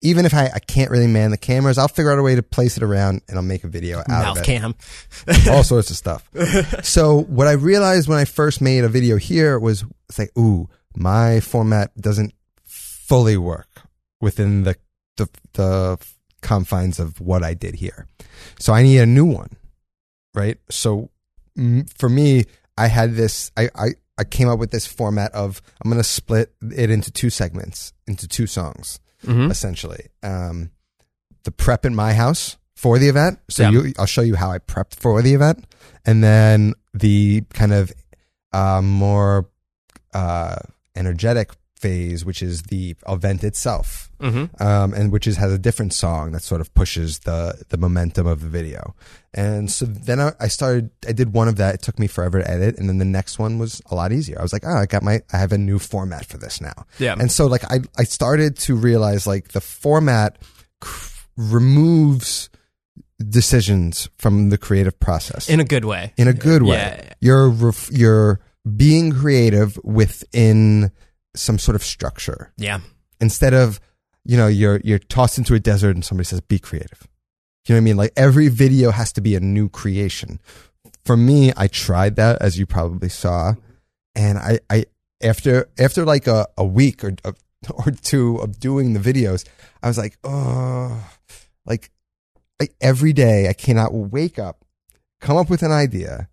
Even 0.02 0.26
if 0.26 0.34
I, 0.34 0.50
I 0.54 0.58
can't 0.58 0.90
really 0.90 1.06
man 1.06 1.30
the 1.30 1.38
cameras, 1.38 1.78
I'll 1.78 1.88
figure 1.88 2.12
out 2.12 2.18
a 2.18 2.22
way 2.22 2.34
to 2.34 2.42
place 2.42 2.76
it 2.76 2.82
around 2.82 3.22
and 3.26 3.38
I'll 3.38 3.42
make 3.44 3.64
a 3.64 3.68
video 3.68 4.00
out 4.00 4.08
Mouth 4.08 4.36
of 4.36 4.42
it. 4.42 4.46
cam. 4.46 4.74
all 5.50 5.64
sorts 5.64 5.90
of 5.90 5.96
stuff. 5.96 6.28
So 6.84 7.22
what 7.22 7.46
I 7.46 7.52
realized 7.52 8.06
when 8.08 8.18
I 8.18 8.26
first 8.26 8.60
made 8.60 8.84
a 8.84 8.88
video 8.88 9.16
here 9.16 9.58
was 9.58 9.84
it's 10.10 10.18
like, 10.18 10.30
ooh, 10.38 10.68
my 10.94 11.40
format 11.40 11.96
doesn't 11.96 12.34
fully 12.64 13.36
work 13.38 13.68
within 14.20 14.64
the 14.64 14.76
the, 15.16 15.28
the 15.54 15.98
confines 16.45 17.01
of 17.01 17.20
what 17.20 17.42
I 17.42 17.55
did 17.55 17.74
here. 17.74 18.07
So 18.61 18.72
I 18.72 18.82
need 18.84 18.99
a 18.99 19.07
new 19.07 19.24
one, 19.24 19.51
right? 20.34 20.59
So 20.70 21.11
for 21.99 22.09
me, 22.09 22.45
I 22.78 22.86
had 22.86 23.14
this. 23.16 23.51
I 23.57 23.68
I, 23.74 23.88
I 24.18 24.24
came 24.24 24.49
up 24.49 24.59
with 24.61 24.70
this 24.70 24.86
format 24.86 25.32
of 25.32 25.61
I'm 25.82 25.90
going 25.90 26.01
to 26.01 26.09
split 26.09 26.55
it 26.76 26.90
into 26.90 27.11
two 27.11 27.30
segments, 27.30 27.92
into 28.07 28.28
two 28.28 28.47
songs 28.47 29.01
Mhm. 29.26 29.51
essentially. 29.51 30.07
Um, 30.22 30.70
the 31.45 31.51
prep 31.51 31.84
in 31.86 31.95
my 31.95 32.12
house 32.14 32.57
for 32.76 32.99
the 32.99 33.09
event. 33.09 33.38
So 33.49 33.62
Yeah. 33.62 33.70
you, 33.70 33.92
I'll 33.99 34.07
show 34.07 34.22
you 34.22 34.36
how 34.36 34.51
I 34.53 34.59
prepped 34.59 34.95
for 34.97 35.22
the 35.22 35.32
event, 35.34 35.64
and 36.05 36.22
then 36.22 36.74
the 36.92 37.42
kind 37.55 37.72
of 37.72 37.90
uh, 38.53 38.82
more 38.82 39.49
uh, 40.12 40.57
energetic 40.95 41.51
phase, 41.85 42.24
which 42.24 42.41
is 42.43 42.62
the 42.72 42.97
event 43.16 43.45
itself, 43.45 44.11
Mhm. 44.20 44.47
um, 44.61 44.95
and 44.99 45.12
which 45.12 45.26
is 45.30 45.37
has 45.45 45.53
a 45.53 45.59
different 45.66 45.93
song 45.93 46.32
that 46.32 46.43
sort 46.43 46.61
of 46.62 46.68
pushes 46.80 47.11
the 47.28 47.39
the 47.72 47.76
momentum 47.85 48.26
of 48.26 48.39
the 48.41 48.49
video. 48.61 48.95
And 49.35 49.70
so 49.70 49.85
then 49.87 50.18
I, 50.20 50.32
I 50.47 50.49
started. 50.49 50.91
I 51.11 51.12
did 51.12 51.28
one 51.35 51.49
of 51.49 51.57
that. 51.57 51.74
It 51.76 51.82
took 51.82 51.99
me 51.99 52.07
forever 52.09 52.39
to 52.43 52.47
edit, 52.51 52.78
and 52.78 52.89
then 52.89 52.99
the 52.99 53.05
next 53.18 53.39
one 53.39 53.59
was 53.59 53.82
a 53.91 53.95
lot 53.95 54.11
easier. 54.12 54.39
I 54.39 54.43
was 54.43 54.53
like, 54.53 54.64
oh, 54.66 54.78
I 54.82 54.87
got 54.87 55.03
my. 55.03 55.16
I 55.32 55.37
have 55.45 55.53
a 55.53 55.59
new 55.59 55.78
format 55.78 56.24
for 56.26 56.39
this 56.39 56.61
now. 56.61 56.78
Yeah. 56.99 57.16
And 57.18 57.30
so 57.30 57.47
like 57.55 57.64
I 57.70 57.80
I 57.99 58.05
started 58.05 58.57
to 58.66 58.74
realize 58.76 59.26
like 59.26 59.49
the 59.49 59.61
format 59.61 60.39
c- 60.82 60.91
removes 61.37 62.49
decisions 63.18 64.09
from 64.18 64.51
the 64.51 64.59
creative 64.59 64.99
process 64.99 65.49
In 65.49 65.61
a 65.61 65.64
good 65.64 65.85
way. 65.85 66.12
in 66.16 66.28
a 66.28 66.32
good 66.32 66.62
way. 66.62 66.76
Yeah. 66.76 67.12
You're 67.20 67.49
ref- 67.49 67.91
you're 67.93 68.41
being 68.76 69.12
creative 69.12 69.78
within 69.85 70.91
some 71.35 71.59
sort 71.59 71.74
of 71.76 71.82
structure 71.82 72.53
Yeah. 72.57 72.80
instead 73.20 73.55
of 73.55 73.80
you 74.24 74.37
know 74.37 74.47
you're 74.47 74.80
you're 74.85 74.99
tossed 74.99 75.39
into 75.39 75.55
a 75.55 75.61
desert 75.61 75.95
and 75.97 76.05
somebody 76.05 76.26
says 76.26 76.41
be 76.41 76.59
creative. 76.59 77.07
You 77.66 77.74
know 77.74 77.78
what 77.78 77.82
I 77.82 77.85
mean? 77.85 77.97
Like 77.97 78.12
every 78.16 78.49
video 78.49 78.91
has 78.91 79.12
to 79.14 79.20
be 79.20 79.35
a 79.35 79.41
new 79.41 79.68
creation. 79.68 80.39
For 81.05 81.16
me, 81.16 81.53
I 81.57 81.66
tried 81.68 82.16
that 82.16 82.41
as 82.43 82.59
you 82.59 82.66
probably 82.66 83.09
saw, 83.09 83.55
and 84.14 84.39
I 84.39 84.61
I 84.70 84.85
after 85.22 85.68
after 85.78 86.05
like 86.05 86.26
a, 86.26 86.47
a 86.57 86.64
week 86.64 87.05
or 87.05 87.14
or 87.74 87.91
two 87.91 88.37
of 88.39 88.59
doing 88.61 88.93
the 88.93 89.01
videos, 89.01 89.47
I 89.82 89.89
was 89.89 89.99
like, 89.99 90.16
oh, 90.24 91.11
like 91.66 91.91
I, 92.61 92.68
every 92.80 93.12
day 93.12 93.49
I 93.49 93.53
cannot 93.55 93.93
wake 93.95 94.39
up, 94.39 94.64
come 95.20 95.37
up 95.37 95.49
with 95.51 95.62
an 95.62 95.72
idea, 95.72 96.28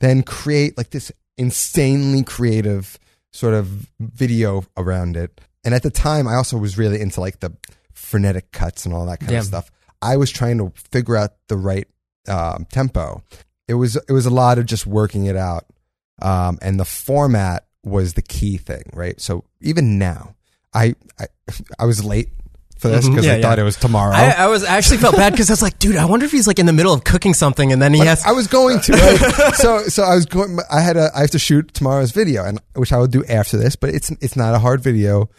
then 0.00 0.22
create 0.22 0.76
like 0.76 0.90
this 0.90 1.10
insanely 1.36 2.22
creative 2.22 2.98
sort 3.36 3.54
of 3.54 3.66
video 4.00 4.64
around 4.76 5.16
it. 5.16 5.40
And 5.64 5.74
at 5.74 5.82
the 5.82 5.90
time, 5.90 6.26
I 6.26 6.34
also 6.36 6.56
was 6.56 6.78
really 6.78 7.00
into 7.00 7.20
like 7.20 7.40
the 7.40 7.52
frenetic 7.92 8.52
cuts 8.52 8.84
and 8.86 8.94
all 8.94 9.06
that 9.06 9.20
kind 9.20 9.32
Yeah. 9.32 9.38
of 9.40 9.44
stuff. 9.46 9.70
I 10.00 10.16
was 10.16 10.30
trying 10.30 10.58
to 10.58 10.72
figure 10.90 11.16
out 11.16 11.32
the 11.48 11.56
right 11.56 11.86
um, 12.28 12.66
tempo. 12.70 13.22
It 13.68 13.74
was 13.74 13.96
it 13.96 14.12
was 14.12 14.26
a 14.26 14.30
lot 14.30 14.58
of 14.58 14.66
just 14.66 14.86
working 14.86 15.26
it 15.26 15.36
out, 15.36 15.64
um, 16.22 16.58
and 16.62 16.78
the 16.78 16.84
format 16.84 17.66
was 17.84 18.14
the 18.14 18.22
key 18.22 18.56
thing, 18.58 18.82
right? 18.92 19.20
So 19.20 19.44
even 19.60 19.98
now, 19.98 20.34
I 20.72 20.94
I, 21.18 21.26
I 21.78 21.84
was 21.84 22.04
late 22.04 22.30
for 22.78 22.88
this 22.88 23.08
because 23.08 23.24
Yeah, 23.24 23.34
I 23.34 23.42
thought 23.42 23.58
it 23.58 23.62
was 23.62 23.76
tomorrow. 23.76 24.14
I, 24.14 24.30
I 24.30 24.46
was 24.46 24.64
I 24.64 24.76
actually 24.76 24.98
felt 24.98 25.16
bad 25.16 25.32
because 25.32 25.50
I 25.50 25.52
was 25.52 25.62
like, 25.62 25.78
dude, 25.78 25.96
I 25.96 26.04
wonder 26.04 26.26
if 26.26 26.32
he's 26.32 26.46
like 26.46 26.58
in 26.58 26.66
the 26.66 26.72
middle 26.72 26.92
of 26.92 27.04
cooking 27.04 27.34
something 27.34 27.72
and 27.72 27.80
then 27.80 27.94
he 27.94 28.00
has. 28.00 28.24
I 28.24 28.32
was 28.32 28.46
going 28.46 28.80
to. 28.80 28.92
Right? 28.92 29.54
so 29.54 29.82
so 29.84 30.02
I 30.02 30.14
was 30.14 30.26
going. 30.26 30.58
I 30.70 30.80
had 30.80 30.96
a. 30.96 31.10
I 31.14 31.20
have 31.20 31.30
to 31.30 31.38
shoot 31.38 31.72
tomorrow's 31.74 32.12
video, 32.12 32.44
and 32.44 32.60
which 32.74 32.92
I 32.92 32.98
will 32.98 33.06
do 33.06 33.24
after 33.24 33.56
this. 33.56 33.76
But 33.76 33.90
it's 33.90 34.10
it's 34.20 34.36
not 34.36 34.54
a 34.54 34.58
hard 34.58 34.82
video. 34.82 35.30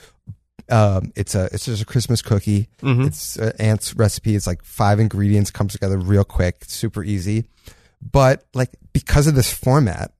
Um, 0.70 1.14
it's 1.16 1.34
a 1.36 1.46
it's 1.54 1.66
just 1.66 1.82
a 1.82 1.86
Christmas 1.86 2.22
cookie. 2.22 2.68
Mhm. 2.82 3.08
It's 3.08 3.38
uh, 3.40 3.54
aunt's 3.60 3.96
recipe. 3.96 4.36
It's 4.36 4.48
like 4.48 4.64
five 4.64 5.00
ingredients 5.00 5.52
comes 5.52 5.74
together 5.74 5.98
real 5.98 6.24
quick, 6.26 6.66
super 6.66 7.04
easy. 7.04 7.46
But 8.02 8.44
like 8.54 8.72
because 8.94 9.28
of 9.28 9.36
this 9.36 9.52
format, 9.54 10.12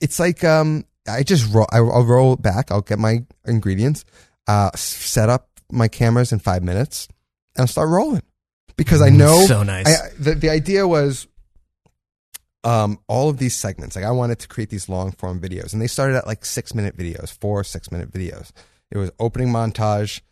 it's 0.00 0.20
like 0.20 0.44
um 0.44 0.84
I 1.08 1.22
just 1.22 1.52
roll. 1.52 1.66
I, 1.72 1.78
I'll 1.78 2.04
roll 2.04 2.36
back. 2.36 2.70
I'll 2.70 2.82
get 2.82 2.98
my 2.98 3.24
ingredients, 3.46 4.04
uh, 4.46 4.70
set 4.76 5.28
up 5.28 5.48
my 5.70 5.88
cameras 5.88 6.32
in 6.32 6.38
five 6.38 6.62
minutes, 6.62 7.08
and 7.56 7.62
I'll 7.62 7.66
start 7.66 7.88
rolling 7.88 8.22
because 8.76 9.02
I 9.02 9.10
know 9.10 9.44
so 9.46 9.62
nice. 9.62 9.86
I, 9.86 10.08
the, 10.18 10.34
the 10.34 10.50
idea 10.50 10.86
was 10.86 11.26
um, 12.64 12.98
all 13.08 13.28
of 13.28 13.38
these 13.38 13.56
segments. 13.56 13.96
Like 13.96 14.04
I 14.04 14.10
wanted 14.10 14.38
to 14.40 14.48
create 14.48 14.70
these 14.70 14.88
long 14.88 15.12
form 15.12 15.40
videos, 15.40 15.72
and 15.72 15.82
they 15.82 15.86
started 15.86 16.16
at 16.16 16.26
like 16.26 16.44
six 16.44 16.74
minute 16.74 16.96
videos, 16.96 17.32
four 17.32 17.64
six 17.64 17.90
minute 17.90 18.10
videos. 18.10 18.52
It 18.90 18.98
was 18.98 19.10
opening 19.18 19.48
montage, 19.48 20.22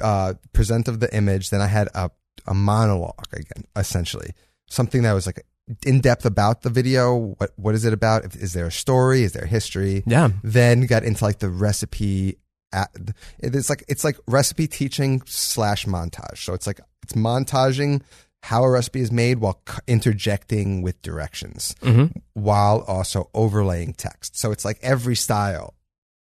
uh, 0.00 0.34
present 0.52 0.88
of 0.88 1.00
the 1.00 1.14
image. 1.14 1.50
Then 1.50 1.60
I 1.60 1.66
had 1.66 1.88
a 1.94 2.10
a 2.46 2.54
monologue 2.54 3.26
again, 3.32 3.64
essentially 3.76 4.32
something 4.68 5.02
that 5.02 5.12
was 5.12 5.26
like 5.26 5.44
in 5.84 6.00
depth 6.00 6.24
about 6.24 6.62
the 6.62 6.70
video. 6.70 7.14
What 7.16 7.50
what 7.56 7.74
is 7.74 7.84
it 7.84 7.92
about? 7.92 8.36
Is 8.36 8.52
there 8.52 8.66
a 8.66 8.72
story? 8.72 9.22
Is 9.22 9.32
there 9.32 9.46
history? 9.46 10.02
yeah. 10.06 10.30
then 10.42 10.86
got 10.86 11.04
into 11.04 11.24
like 11.24 11.38
the 11.38 11.50
recipe 11.50 12.38
at, 12.72 12.90
it's 13.38 13.68
like 13.70 13.84
it's 13.88 14.04
like 14.04 14.18
recipe 14.26 14.66
teaching 14.66 15.22
slash 15.26 15.86
montage. 15.86 16.38
So 16.38 16.54
it's 16.54 16.66
like 16.66 16.80
it's 17.02 17.14
montaging 17.14 18.02
how 18.42 18.62
a 18.62 18.70
recipe 18.70 19.00
is 19.00 19.10
made 19.10 19.38
while 19.38 19.60
interjecting 19.88 20.80
with 20.82 21.00
directions 21.02 21.74
hmm 21.82 22.06
while 22.34 22.84
also 22.86 23.28
overlaying 23.34 23.92
text. 23.94 24.38
So 24.38 24.52
it's 24.52 24.64
like 24.64 24.78
every 24.82 25.16
style 25.16 25.74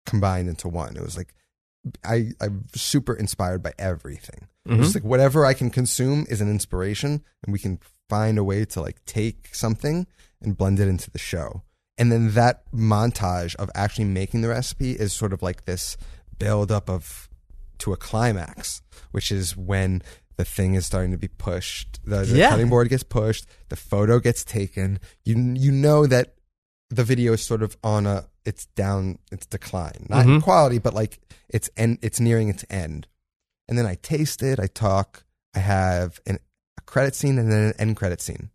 combined 0.05 0.47
into 0.49 0.67
one. 0.69 0.95
It 0.95 1.01
was 1.03 1.17
like 1.17 1.33
i 2.03 2.31
i'm 2.41 2.65
super 2.75 3.13
inspired 3.13 3.63
by 3.63 3.71
everything. 3.79 4.47
Mhm. 4.67 4.79
just 4.81 4.95
like 4.95 5.03
whatever 5.03 5.45
i 5.45 5.53
can 5.53 5.69
consume 5.69 6.25
is 6.29 6.41
an 6.41 6.49
inspiration 6.49 7.23
and 7.43 7.53
we 7.53 7.59
can 7.59 7.79
find 8.09 8.37
a 8.37 8.43
way 8.43 8.65
to 8.65 8.81
like 8.81 9.03
take 9.05 9.49
something 9.53 10.05
and 10.41 10.57
blend 10.57 10.79
it 10.79 10.87
into 10.87 11.11
the 11.11 11.19
show. 11.19 11.63
And 11.97 12.11
then 12.11 12.31
that 12.31 12.63
montage 12.71 13.55
of 13.55 13.69
actually 13.75 14.05
making 14.05 14.41
the 14.41 14.47
recipe 14.47 14.91
is 14.91 15.11
sort 15.13 15.33
of 15.33 15.41
like 15.41 15.65
this 15.65 15.97
build 16.39 16.71
up 16.71 16.89
of 16.89 17.29
to 17.79 17.93
a 17.93 17.97
climax 17.97 18.81
which 19.11 19.31
is 19.31 19.55
when 19.55 20.01
the 20.37 20.45
thing 20.45 20.73
is 20.73 20.85
starting 20.85 21.11
to 21.11 21.17
be 21.17 21.27
pushed 21.27 21.99
the, 22.05 22.19
the 22.25 22.37
Yeah. 22.37 22.49
cutting 22.49 22.69
board 22.69 22.89
gets 22.89 23.03
pushed 23.03 23.45
the 23.69 23.75
photo 23.75 24.19
gets 24.19 24.43
taken 24.43 24.99
you 25.23 25.35
you 25.55 25.71
know 25.71 26.05
that 26.07 26.35
the 26.89 27.03
video 27.03 27.33
is 27.33 27.43
sort 27.45 27.61
of 27.63 27.77
on 27.83 28.07
a 28.07 28.25
it's 28.45 28.65
down 28.67 29.19
it's 29.31 29.45
decline 29.45 30.07
not 30.09 30.25
in 30.25 30.39
Mhm. 30.39 30.43
quality 30.43 30.79
but 30.79 30.93
like 30.93 31.19
it's 31.49 31.69
end 31.77 31.99
it's 32.01 32.19
nearing 32.19 32.49
its 32.49 32.65
end 32.69 33.07
and 33.67 33.77
then 33.77 33.85
i 33.85 33.95
taste 33.95 34.41
it 34.41 34.59
i 34.59 34.67
talk 34.67 35.23
i 35.55 35.59
have 35.59 36.19
an, 36.25 36.39
a 36.77 36.81
credit 36.81 37.15
scene 37.15 37.37
and 37.37 37.51
then 37.51 37.65
an 37.69 37.73
end 37.77 37.95
credit 37.95 38.21
scene 38.21 38.49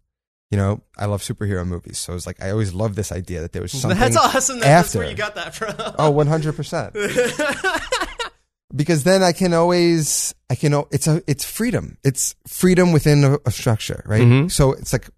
you 0.54 0.60
know 0.62 0.80
i 0.96 1.04
love 1.06 1.20
superhero 1.22 1.66
movies. 1.66 1.98
So 1.98 2.14
it's 2.14 2.26
like 2.30 2.40
i 2.40 2.50
always 2.54 2.72
love 2.72 2.94
this 2.94 3.10
idea 3.10 3.40
that 3.42 3.52
there 3.52 3.62
was 3.62 3.72
something 3.72 3.98
That's 3.98 4.16
awesome. 4.16 4.60
That, 4.60 4.66
That's 4.68 4.88
after. 4.88 4.98
where 5.00 5.10
you 5.10 5.16
got 5.16 5.34
that 5.34 5.52
from. 5.58 5.74
oh 5.98 6.12
100% 6.12 6.94
because 8.74 9.04
then 9.04 9.22
i 9.22 9.32
can 9.32 9.52
always 9.54 10.34
i 10.50 10.54
can 10.54 10.74
al- 10.74 10.88
it's 10.90 11.06
a 11.06 11.22
it's 11.26 11.44
freedom. 11.44 11.96
It's 12.04 12.34
freedom 12.46 12.92
within 12.92 13.24
a, 13.24 13.38
a 13.46 13.50
structure 13.50 14.02
right? 14.06 14.22
Mhm. 14.22 14.50
so 14.50 14.72
it's 14.72 14.92
like 14.92 15.08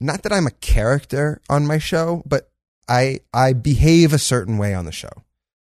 not 0.00 0.22
that 0.22 0.32
i'm 0.32 0.46
a 0.46 0.50
character 0.74 1.40
on 1.48 1.66
my 1.66 1.78
show 1.78 2.22
but 2.26 2.50
i 2.88 3.20
i 3.34 3.52
behave 3.52 4.12
a 4.12 4.18
certain 4.18 4.58
way 4.58 4.74
on 4.74 4.84
the 4.84 4.92
show 4.92 5.10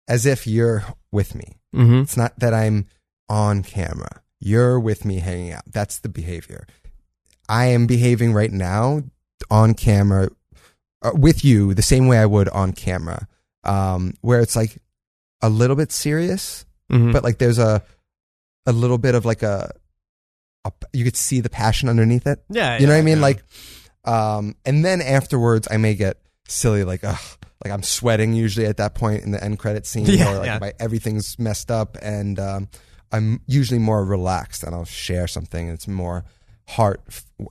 as 0.08 0.24
if 0.26 0.46
you're 0.46 0.84
with 1.10 1.34
me. 1.34 1.58
Hmm 1.74 2.00
it's 2.02 2.16
not 2.16 2.38
that 2.38 2.54
i'm 2.54 2.86
on 3.28 3.62
camera. 3.62 4.22
You're 4.38 4.78
with 4.78 5.04
me 5.04 5.18
hanging 5.18 5.50
out. 5.52 5.64
That's 5.66 5.98
the 5.98 6.08
behavior 6.08 6.66
i 7.48 7.66
am 7.66 7.86
behaving 7.86 8.32
right 8.32 8.52
now 8.52 9.02
on 9.50 9.74
camera 9.74 10.28
uh, 11.02 11.10
with 11.14 11.44
you 11.44 11.74
the 11.74 11.82
same 11.82 12.06
way 12.08 12.18
i 12.18 12.26
would 12.26 12.48
on 12.48 12.72
camera 12.72 13.26
um 13.64 14.14
where 14.20 14.40
it's 14.40 14.56
like 14.56 14.78
a 15.42 15.48
little 15.48 15.76
bit 15.76 15.92
serious 15.92 16.64
hmm 16.90 17.12
but 17.12 17.22
like 17.24 17.38
there's 17.38 17.58
a 17.58 17.82
a 18.66 18.72
little 18.72 18.98
bit 18.98 19.14
of 19.14 19.24
like 19.24 19.42
a, 19.42 19.70
a 20.64 20.72
you 20.92 21.04
could 21.04 21.16
see 21.16 21.40
the 21.40 21.50
passion 21.50 21.88
underneath 21.88 22.26
it 22.26 22.42
yeah, 22.48 22.78
you 22.78 22.86
know 22.86 22.92
what 22.92 22.98
i 22.98 23.02
mean 23.02 23.18
yeah. 23.18 23.22
like 23.22 23.42
um 24.04 24.54
and 24.64 24.84
then 24.84 25.00
afterwards 25.00 25.68
i 25.70 25.76
may 25.76 25.94
get 25.94 26.16
silly 26.48 26.84
like 26.84 27.02
ugh 27.04 27.18
like 27.64 27.72
i'm 27.72 27.82
sweating 27.82 28.32
usually 28.32 28.66
at 28.66 28.76
that 28.76 28.94
point 28.94 29.24
in 29.24 29.30
the 29.32 29.42
end 29.42 29.58
credit 29.58 29.86
scene 29.86 30.06
Yeah, 30.06 30.32
or 30.32 30.38
like 30.38 30.46
yeah. 30.46 30.58
my, 30.60 30.72
everything's 30.78 31.38
messed 31.38 31.70
up 31.70 31.96
and 32.02 32.38
um 32.38 32.68
i'm 33.12 33.40
usually 33.46 33.80
more 33.80 34.04
relaxed 34.04 34.62
and 34.62 34.74
i'll 34.74 34.84
share 34.84 35.26
something 35.26 35.66
and 35.68 35.74
it's 35.74 35.88
more 35.88 36.24
heart. 36.68 37.02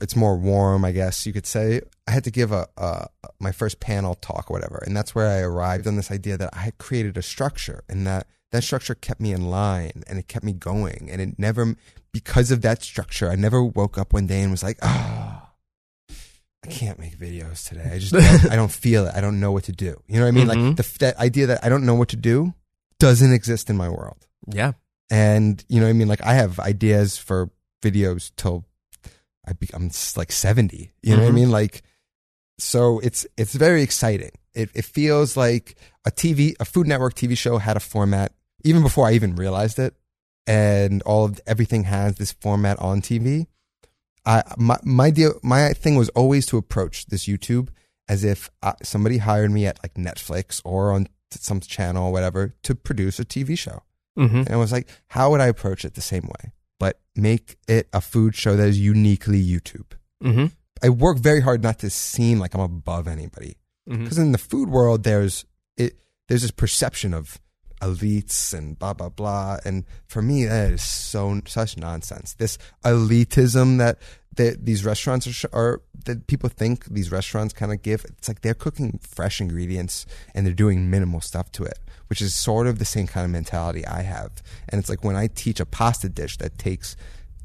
It's 0.02 0.16
more 0.16 0.38
warm, 0.38 0.84
I 0.86 0.92
guess 0.92 1.26
you 1.26 1.34
could 1.34 1.46
say. 1.46 1.82
I 2.08 2.12
had 2.12 2.24
to 2.26 2.32
give 2.32 2.52
a, 2.52 2.68
a 2.78 3.08
my 3.40 3.52
first 3.52 3.80
panel 3.80 4.16
talk, 4.16 4.50
or 4.50 4.54
whatever, 4.54 4.84
and 4.86 4.96
that's 4.96 5.16
where 5.16 5.28
I 5.28 5.40
arrived 5.40 5.88
on 5.88 5.96
this 5.96 6.12
idea 6.12 6.38
that 6.38 6.50
I 6.54 6.60
had 6.60 6.78
created 6.78 7.18
a 7.18 7.22
structure, 7.22 7.84
and 7.90 8.06
that 8.08 8.28
that 8.52 8.64
structure 8.64 8.96
kept 8.96 9.20
me 9.22 9.32
in 9.32 9.50
line, 9.50 10.04
and 10.08 10.20
it 10.20 10.28
kept 10.28 10.46
me 10.46 10.54
going, 10.54 11.10
and 11.12 11.22
it 11.22 11.40
never 11.40 11.76
because 12.12 12.50
of 12.52 12.62
that 12.62 12.82
structure, 12.82 13.30
I 13.30 13.36
never 13.36 13.62
woke 13.62 13.98
up 13.98 14.14
one 14.14 14.26
day 14.26 14.42
and 14.42 14.50
was 14.50 14.64
like, 14.64 14.78
oh, 14.82 15.42
I 16.10 16.68
can't 16.70 16.98
make 16.98 17.18
videos 17.18 17.68
today. 17.68 17.92
I 17.94 18.00
just 18.00 18.14
don't, 18.44 18.52
I 18.52 18.56
don't 18.56 18.72
feel 18.72 19.06
it. 19.06 19.14
I 19.14 19.20
don't 19.22 19.40
know 19.42 19.52
what 19.52 19.66
to 19.66 19.74
do. 19.74 20.02
You 20.08 20.20
know 20.20 20.22
what 20.22 20.28
I 20.30 20.32
mean? 20.32 20.48
Mhm. 20.48 20.68
Like 20.68 20.76
the, 20.78 21.00
that 21.00 21.18
idea 21.18 21.48
that 21.48 21.64
I 21.66 21.68
don't 21.70 21.86
know 21.86 21.96
what 21.96 22.08
to 22.10 22.16
do 22.16 22.54
doesn't 23.00 23.34
exist 23.34 23.70
in 23.70 23.76
my 23.76 23.90
world. 23.90 24.26
Yeah. 24.48 24.74
And 25.12 25.64
you 25.68 25.80
know 25.82 25.88
what 25.88 25.90
I 25.92 25.94
mean? 25.94 26.08
Like 26.08 26.22
I 26.24 26.36
have 26.36 26.58
ideas 26.60 27.18
for 27.18 27.50
videos 27.84 28.32
till 28.38 28.64
I 29.48 29.54
be, 29.54 29.68
I'm 29.74 29.90
like 30.16 30.32
70. 30.32 30.92
You 31.02 31.16
know 31.16 31.22
what 31.24 31.28
I 31.28 31.32
Mhm. 31.32 31.36
mean? 31.36 31.52
Like, 31.52 31.84
so 32.60 33.00
it's, 33.00 33.26
it's 33.38 33.54
very 33.54 33.82
exciting. 33.84 34.32
It, 34.54 34.70
it 34.74 34.86
feels 34.86 35.36
like 35.36 35.76
a 36.06 36.12
TV, 36.12 36.56
a 36.60 36.66
Food 36.66 36.88
Network 36.88 37.14
TV 37.16 37.38
show 37.38 37.58
had 37.58 37.76
a 37.78 37.82
format 37.82 38.32
even 38.64 38.82
before 38.82 39.08
I 39.08 39.12
even 39.14 39.36
realized 39.36 39.78
it. 39.80 39.94
And 40.48 41.02
all 41.04 41.26
of 41.26 41.42
everything 41.48 41.84
has 41.86 42.16
this 42.18 42.32
format 42.32 42.80
on 42.80 43.02
TV. 43.02 43.48
I, 44.26 44.44
my, 44.58 44.78
my 44.84 45.10
deal, 45.10 45.40
my 45.44 45.74
thing 45.74 45.96
was 45.96 46.10
always 46.10 46.46
to 46.48 46.58
approach 46.58 47.08
this 47.08 47.26
YouTube 47.26 47.70
as 48.08 48.24
if 48.24 48.50
uh, 48.62 48.74
somebody 48.84 49.18
hired 49.18 49.52
me 49.52 49.66
at 49.66 49.80
like 49.84 49.96
Netflix 49.96 50.62
or 50.64 50.92
on 50.92 51.08
some 51.32 51.60
channel 51.60 52.08
or 52.08 52.12
whatever 52.12 52.54
to 52.64 52.76
produce 52.76 53.20
a 53.20 53.26
TV 53.26 53.58
show. 53.58 53.82
Mm-hmm. 54.18 54.38
And 54.38 54.50
I 54.52 54.56
was 54.56 54.72
like, 54.72 54.88
how 55.08 55.32
would 55.32 55.42
I 55.42 55.48
approach 55.48 55.84
it 55.84 55.96
the 55.96 56.02
same 56.02 56.24
way? 56.28 56.52
But 56.80 57.00
make 57.16 57.58
it 57.68 57.88
a 57.94 58.02
food 58.02 58.36
show 58.36 58.56
that 58.56 58.68
is 58.68 58.80
uniquely 58.80 59.44
YouTube. 59.44 59.94
Mm-hmm. 60.24 60.48
I 60.84 60.90
work 60.90 61.18
very 61.18 61.42
hard 61.42 61.64
not 61.64 61.80
to 61.80 61.90
seem 61.90 62.40
like 62.40 62.54
I'm 62.54 62.62
above 62.62 63.08
anybody. 63.08 63.56
Mm-hmm. 63.90 64.04
Because 64.04 64.18
in 64.18 64.32
the 64.32 64.38
food 64.38 64.70
world, 64.70 65.04
there's 65.04 65.46
it. 65.78 65.98
There's 66.28 66.42
this 66.42 66.52
perception 66.52 67.14
of 67.14 67.40
elites 67.82 68.54
and 68.54 68.78
blah 68.78 68.94
blah 68.94 69.10
blah. 69.10 69.58
And 69.64 69.86
for 70.08 70.22
me, 70.22 70.46
that 70.46 70.74
is 70.74 70.82
so 70.82 71.42
such 71.46 71.78
nonsense. 71.78 72.34
This 72.34 72.58
elitism 72.84 73.78
that 73.78 74.00
that 74.36 74.66
these 74.66 74.86
restaurants 74.86 75.46
are, 75.46 75.50
are 75.54 75.82
that 76.06 76.28
people 76.28 76.50
think 76.50 76.86
these 76.86 77.12
restaurants 77.12 77.54
kind 77.54 77.72
of 77.72 77.82
give. 77.82 78.06
It's 78.06 78.28
like 78.28 78.42
they're 78.42 78.54
cooking 78.54 79.00
fresh 79.02 79.42
ingredients 79.42 80.06
and 80.34 80.46
they're 80.46 80.54
doing 80.54 80.90
minimal 80.90 81.22
stuff 81.22 81.52
to 81.54 81.64
it, 81.64 81.80
which 82.08 82.22
is 82.22 82.36
sort 82.36 82.68
of 82.68 82.80
the 82.80 82.86
same 82.86 83.08
kind 83.08 83.26
of 83.26 83.32
mentality 83.32 83.86
I 83.86 84.02
have. 84.02 84.44
And 84.70 84.80
it's 84.80 84.90
like 84.90 85.04
when 85.04 85.16
I 85.16 85.28
teach 85.28 85.60
a 85.60 85.66
pasta 85.66 86.10
dish 86.10 86.38
that 86.38 86.58
takes 86.58 86.96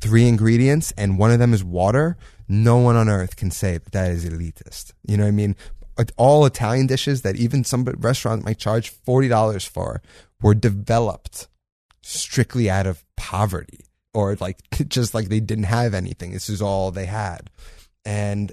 three 0.00 0.26
ingredients 0.26 0.92
and 0.96 1.18
one 1.18 1.30
of 1.30 1.38
them 1.38 1.54
is 1.54 1.64
water, 1.64 2.16
no 2.48 2.78
one 2.78 2.96
on 2.96 3.08
earth 3.08 3.36
can 3.36 3.50
say 3.50 3.78
that 3.78 3.92
that 3.92 4.10
is 4.10 4.24
elitist. 4.24 4.92
You 5.06 5.16
know 5.16 5.24
what 5.24 5.28
I 5.28 5.32
mean? 5.32 5.56
All 6.16 6.46
Italian 6.46 6.86
dishes 6.86 7.22
that 7.22 7.36
even 7.36 7.62
some 7.62 7.84
restaurant 7.84 8.44
might 8.44 8.58
charge 8.58 8.88
forty 8.88 9.28
dollars 9.28 9.66
for 9.66 10.00
were 10.40 10.54
developed 10.54 11.46
strictly 12.00 12.70
out 12.70 12.86
of 12.86 13.04
poverty 13.16 13.84
or 14.14 14.36
like 14.40 14.58
just 14.88 15.14
like 15.14 15.28
they 15.28 15.40
didn't 15.40 15.64
have 15.64 15.94
anything. 15.94 16.32
This 16.32 16.48
is 16.48 16.62
all 16.62 16.90
they 16.90 17.06
had. 17.06 17.50
And 18.04 18.52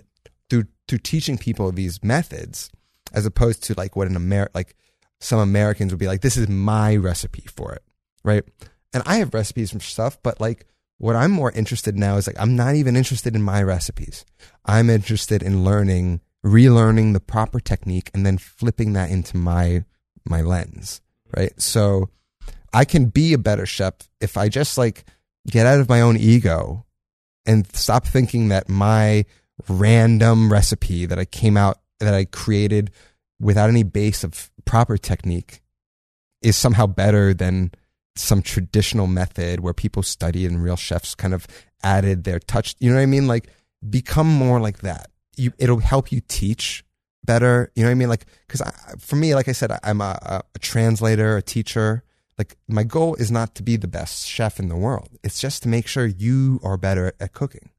through 0.50 0.66
through 0.88 1.00
teaching 1.00 1.38
people 1.38 1.72
these 1.72 2.04
methods, 2.04 2.70
as 3.14 3.26
opposed 3.26 3.64
to 3.64 3.74
like 3.76 3.96
what 3.96 4.08
an 4.08 4.16
Amer 4.16 4.50
like 4.54 4.76
some 5.20 5.40
Americans 5.40 5.92
would 5.92 6.00
be 6.00 6.08
like, 6.08 6.22
this 6.22 6.38
is 6.38 6.48
my 6.48 6.96
recipe 6.96 7.46
for 7.48 7.74
it, 7.74 7.84
right? 8.24 8.44
And 8.94 9.04
I 9.06 9.18
have 9.18 9.34
recipes 9.34 9.72
from 9.72 9.80
stuff, 9.80 10.18
but 10.22 10.40
like 10.40 10.68
what 11.00 11.16
I'm 11.16 11.32
more 11.32 11.52
interested 11.52 11.96
in 11.96 12.00
now 12.00 12.18
is 12.18 12.28
like 12.28 12.40
I'm 12.40 12.56
not 12.56 12.76
even 12.76 12.96
interested 12.96 13.36
in 13.36 13.42
my 13.42 13.62
recipes. 13.62 14.26
I'm 14.66 14.90
interested 14.90 15.44
in 15.44 15.64
learning, 15.64 16.22
relearning 16.46 17.14
the 17.14 17.20
proper 17.20 17.60
technique, 17.60 18.10
and 18.14 18.26
then 18.26 18.38
flipping 18.38 18.94
that 18.94 19.10
into 19.10 19.38
my 19.38 19.84
my 20.26 20.42
lens, 20.42 21.02
right? 21.36 21.60
So 21.62 22.10
I 22.74 22.86
can 22.86 23.06
be 23.06 23.34
a 23.34 23.38
better 23.38 23.66
chef 23.66 23.94
if 24.20 24.38
I 24.38 24.50
just 24.50 24.78
like 24.78 25.06
get 25.50 25.66
out 25.66 25.80
of 25.80 25.90
my 25.90 26.02
own 26.02 26.18
ego 26.18 26.86
and 27.46 27.66
stop 27.76 28.06
thinking 28.06 28.50
that 28.50 28.68
my 28.70 29.26
random 29.68 30.52
recipe 30.52 31.06
that 31.06 31.18
I 31.18 31.26
came 31.26 31.58
out 31.58 31.80
that 32.00 32.14
I 32.14 32.26
created 32.26 32.92
without 33.40 33.70
any 33.70 33.84
base 33.84 34.24
of 34.24 34.52
proper 34.66 34.98
technique 34.98 35.62
is 36.42 36.56
somehow 36.56 36.86
better 36.86 37.34
than 37.34 37.72
some 38.16 38.42
traditional 38.42 39.08
method 39.08 39.60
where 39.60 39.74
people 39.74 40.04
studied 40.04 40.46
and 40.50 40.62
real 40.64 40.76
chefs 40.76 41.16
kind 41.16 41.34
of 41.34 41.48
added 41.84 42.24
their 42.24 42.40
touch. 42.40 42.76
You 42.80 42.90
know 42.90 42.98
what 42.98 43.04
I 43.04 43.08
mean? 43.08 43.28
Like 43.28 43.48
become 43.88 44.28
more 44.28 44.60
like 44.60 44.80
that. 44.80 45.10
You, 45.36 45.52
it'll 45.60 45.80
help 45.80 46.12
you 46.12 46.22
teach 46.28 46.84
better. 47.24 47.72
You 47.76 47.84
know 47.84 47.90
what 47.90 47.92
I 47.92 47.96
mean? 47.96 48.10
Like, 48.10 48.26
cause 48.50 48.62
for 49.00 49.16
me, 49.16 49.36
like 49.36 49.48
I 49.48 49.52
said, 49.52 49.72
I- 49.72 49.80
I'm 49.84 50.02
a, 50.02 50.18
a, 50.22 50.42
a 50.56 50.60
translator, 50.60 51.38
a 51.38 51.42
teacher. 51.42 52.04
Like 52.38 52.58
my 52.68 52.84
goal 52.84 53.16
is 53.16 53.32
not 53.32 53.56
to 53.56 53.64
be 53.64 53.78
the 53.78 53.88
best 53.88 54.28
chef 54.28 54.60
in 54.60 54.70
the 54.70 54.76
world. 54.76 55.10
It's 55.24 55.42
just 55.42 55.64
to 55.64 55.70
make 55.70 55.88
sure 55.88 56.06
you 56.06 56.60
are 56.64 56.78
better 56.78 57.14
at 57.20 57.34
cooking. 57.34 57.72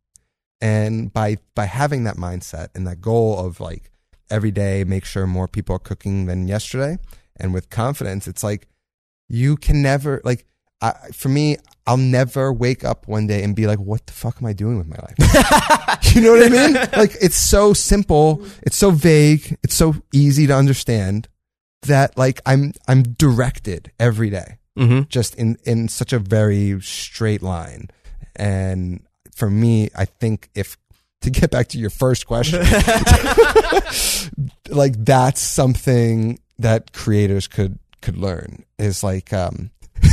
And 0.61 1.13
by, 1.13 1.39
by 1.55 1.67
having 1.67 2.05
that 2.05 2.17
mindset 2.17 2.69
and 2.75 2.87
that 2.87 3.01
goal 3.01 3.39
of 3.39 3.61
like 3.61 3.93
every 4.31 4.51
day, 4.51 4.83
make 4.83 5.05
sure 5.05 5.27
more 5.27 5.47
people 5.47 5.77
are 5.77 5.81
cooking 5.81 6.27
than 6.27 6.49
yesterday. 6.49 6.99
And 7.37 7.55
with 7.55 7.71
confidence, 7.71 8.27
it's 8.27 8.43
like 8.43 8.67
you 9.29 9.57
can 9.57 9.81
never 9.81 10.21
like, 10.25 10.45
I, 10.81 10.93
for 11.13 11.29
me, 11.29 11.59
I'll 11.87 11.97
never 11.97 12.53
wake 12.53 12.85
up 12.85 13.09
one 13.09 13.27
day 13.27 13.43
and 13.43 13.55
be 13.55 13.67
like, 13.67 13.79
what 13.79 14.07
the 14.07 14.13
fuck 14.13 14.39
am 14.41 14.47
I 14.47 14.53
doing 14.53 14.77
with 14.79 14.89
my 14.89 14.97
life? 14.97 16.15
you 16.15 16.21
know 16.21 16.33
what 16.33 16.45
I 16.45 16.49
mean? 16.49 16.75
Like 16.97 17.17
it's 17.21 17.37
so 17.37 17.73
simple. 17.73 18.45
It's 18.63 18.77
so 18.77 18.91
vague. 18.91 19.57
It's 19.63 19.75
so 19.75 19.95
easy 20.13 20.47
to 20.49 20.55
understand 20.55 21.29
that 21.83 22.17
like 22.19 22.41
I'm, 22.47 22.73
I'm 22.87 23.03
directed 23.03 23.91
every 23.99 24.31
day 24.31 24.59
Mm-hmm. 24.79 25.09
just 25.09 25.35
in, 25.35 25.59
in 25.65 25.89
such 25.89 26.13
a 26.13 26.21
very 26.21 26.81
straight 26.83 27.43
line. 27.43 27.89
And 28.37 29.01
for 29.35 29.51
me, 29.51 29.91
I 29.97 30.05
think 30.05 30.51
if 30.55 30.77
to 31.23 31.31
get 31.31 31.51
back 31.51 31.67
to 31.69 31.79
your 31.79 31.91
first 31.91 32.29
question, 32.29 32.61
like 34.69 35.05
that's 35.05 35.41
something 35.41 36.39
that 36.61 36.93
creators 36.93 37.49
could 37.49 37.81
could 38.03 38.17
learn 38.17 38.63
is 38.79 39.03
like 39.03 39.33
um 39.33 39.71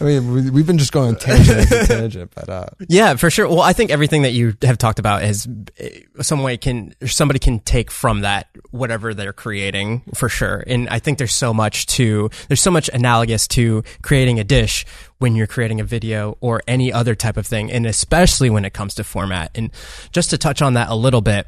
I 0.00 0.04
mean 0.04 0.32
we, 0.32 0.50
we've 0.50 0.66
been 0.66 0.78
just 0.78 0.92
going 0.92 1.16
tangent 1.16 1.68
tangent 1.86 2.32
but 2.34 2.48
uh 2.48 2.66
Yeah, 2.88 3.14
for 3.16 3.30
sure. 3.30 3.48
Well, 3.48 3.60
I 3.60 3.72
think 3.72 3.90
everything 3.90 4.22
that 4.22 4.32
you 4.32 4.54
have 4.62 4.78
talked 4.78 4.98
about 4.98 5.22
is 5.24 5.48
eh, 5.78 6.00
some 6.20 6.42
way 6.42 6.56
can 6.56 6.94
somebody 7.06 7.38
can 7.38 7.60
take 7.60 7.90
from 7.90 8.20
that 8.20 8.48
whatever 8.70 9.14
they're 9.14 9.32
creating 9.32 10.02
for 10.14 10.28
sure. 10.28 10.64
And 10.66 10.88
I 10.88 10.98
think 10.98 11.18
there's 11.18 11.34
so 11.34 11.54
much 11.54 11.86
to 11.86 12.30
there's 12.48 12.62
so 12.62 12.70
much 12.70 12.88
analogous 12.92 13.46
to 13.48 13.82
creating 14.02 14.38
a 14.38 14.44
dish 14.44 14.84
when 15.18 15.34
you're 15.34 15.46
creating 15.46 15.80
a 15.80 15.84
video 15.84 16.36
or 16.40 16.62
any 16.66 16.92
other 16.92 17.14
type 17.14 17.36
of 17.36 17.46
thing, 17.46 17.70
and 17.70 17.86
especially 17.86 18.50
when 18.50 18.64
it 18.64 18.72
comes 18.74 18.94
to 18.96 19.04
format. 19.04 19.50
And 19.54 19.70
just 20.12 20.30
to 20.30 20.38
touch 20.38 20.60
on 20.60 20.74
that 20.74 20.88
a 20.88 20.94
little 20.94 21.20
bit. 21.22 21.46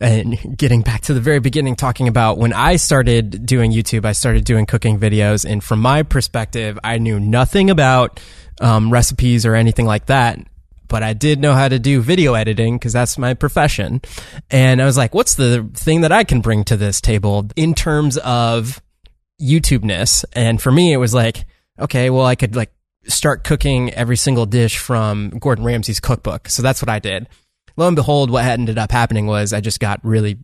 And 0.00 0.56
getting 0.58 0.82
back 0.82 1.02
to 1.02 1.14
the 1.14 1.20
very 1.20 1.40
beginning, 1.40 1.76
talking 1.76 2.08
about 2.08 2.38
when 2.38 2.52
I 2.52 2.76
started 2.76 3.46
doing 3.46 3.72
YouTube, 3.72 4.04
I 4.04 4.12
started 4.12 4.44
doing 4.44 4.66
cooking 4.66 4.98
videos. 4.98 5.44
And 5.50 5.62
from 5.64 5.80
my 5.80 6.02
perspective, 6.02 6.78
I 6.84 6.98
knew 6.98 7.18
nothing 7.18 7.70
about 7.70 8.20
um, 8.60 8.92
recipes 8.92 9.46
or 9.46 9.54
anything 9.54 9.86
like 9.86 10.06
that 10.06 10.38
but 10.88 11.02
I 11.02 11.12
did 11.12 11.40
know 11.40 11.52
how 11.52 11.68
to 11.68 11.78
do 11.78 12.00
video 12.00 12.34
editing 12.34 12.76
because 12.76 12.92
that's 12.92 13.18
my 13.18 13.34
profession. 13.34 14.00
And 14.50 14.80
I 14.80 14.84
was 14.84 14.96
like, 14.96 15.14
what's 15.14 15.34
the 15.34 15.68
thing 15.74 16.02
that 16.02 16.12
I 16.12 16.24
can 16.24 16.40
bring 16.40 16.64
to 16.64 16.76
this 16.76 17.00
table 17.00 17.48
in 17.56 17.74
terms 17.74 18.16
of 18.18 18.80
YouTube 19.40 19.84
ness? 19.84 20.24
And 20.32 20.60
for 20.60 20.70
me, 20.70 20.92
it 20.92 20.98
was 20.98 21.14
like, 21.14 21.44
okay, 21.78 22.10
well, 22.10 22.26
I 22.26 22.34
could 22.34 22.56
like 22.56 22.72
start 23.06 23.44
cooking 23.44 23.92
every 23.92 24.16
single 24.16 24.46
dish 24.46 24.78
from 24.78 25.30
Gordon 25.30 25.64
Ramsay's 25.64 26.00
cookbook. 26.00 26.48
So 26.48 26.62
that's 26.62 26.82
what 26.82 26.88
I 26.88 26.98
did. 26.98 27.28
Lo 27.76 27.86
and 27.86 27.96
behold, 27.96 28.30
what 28.30 28.44
ended 28.44 28.78
up 28.78 28.90
happening 28.90 29.26
was 29.26 29.52
I 29.52 29.60
just 29.60 29.80
got 29.80 30.04
really 30.04 30.38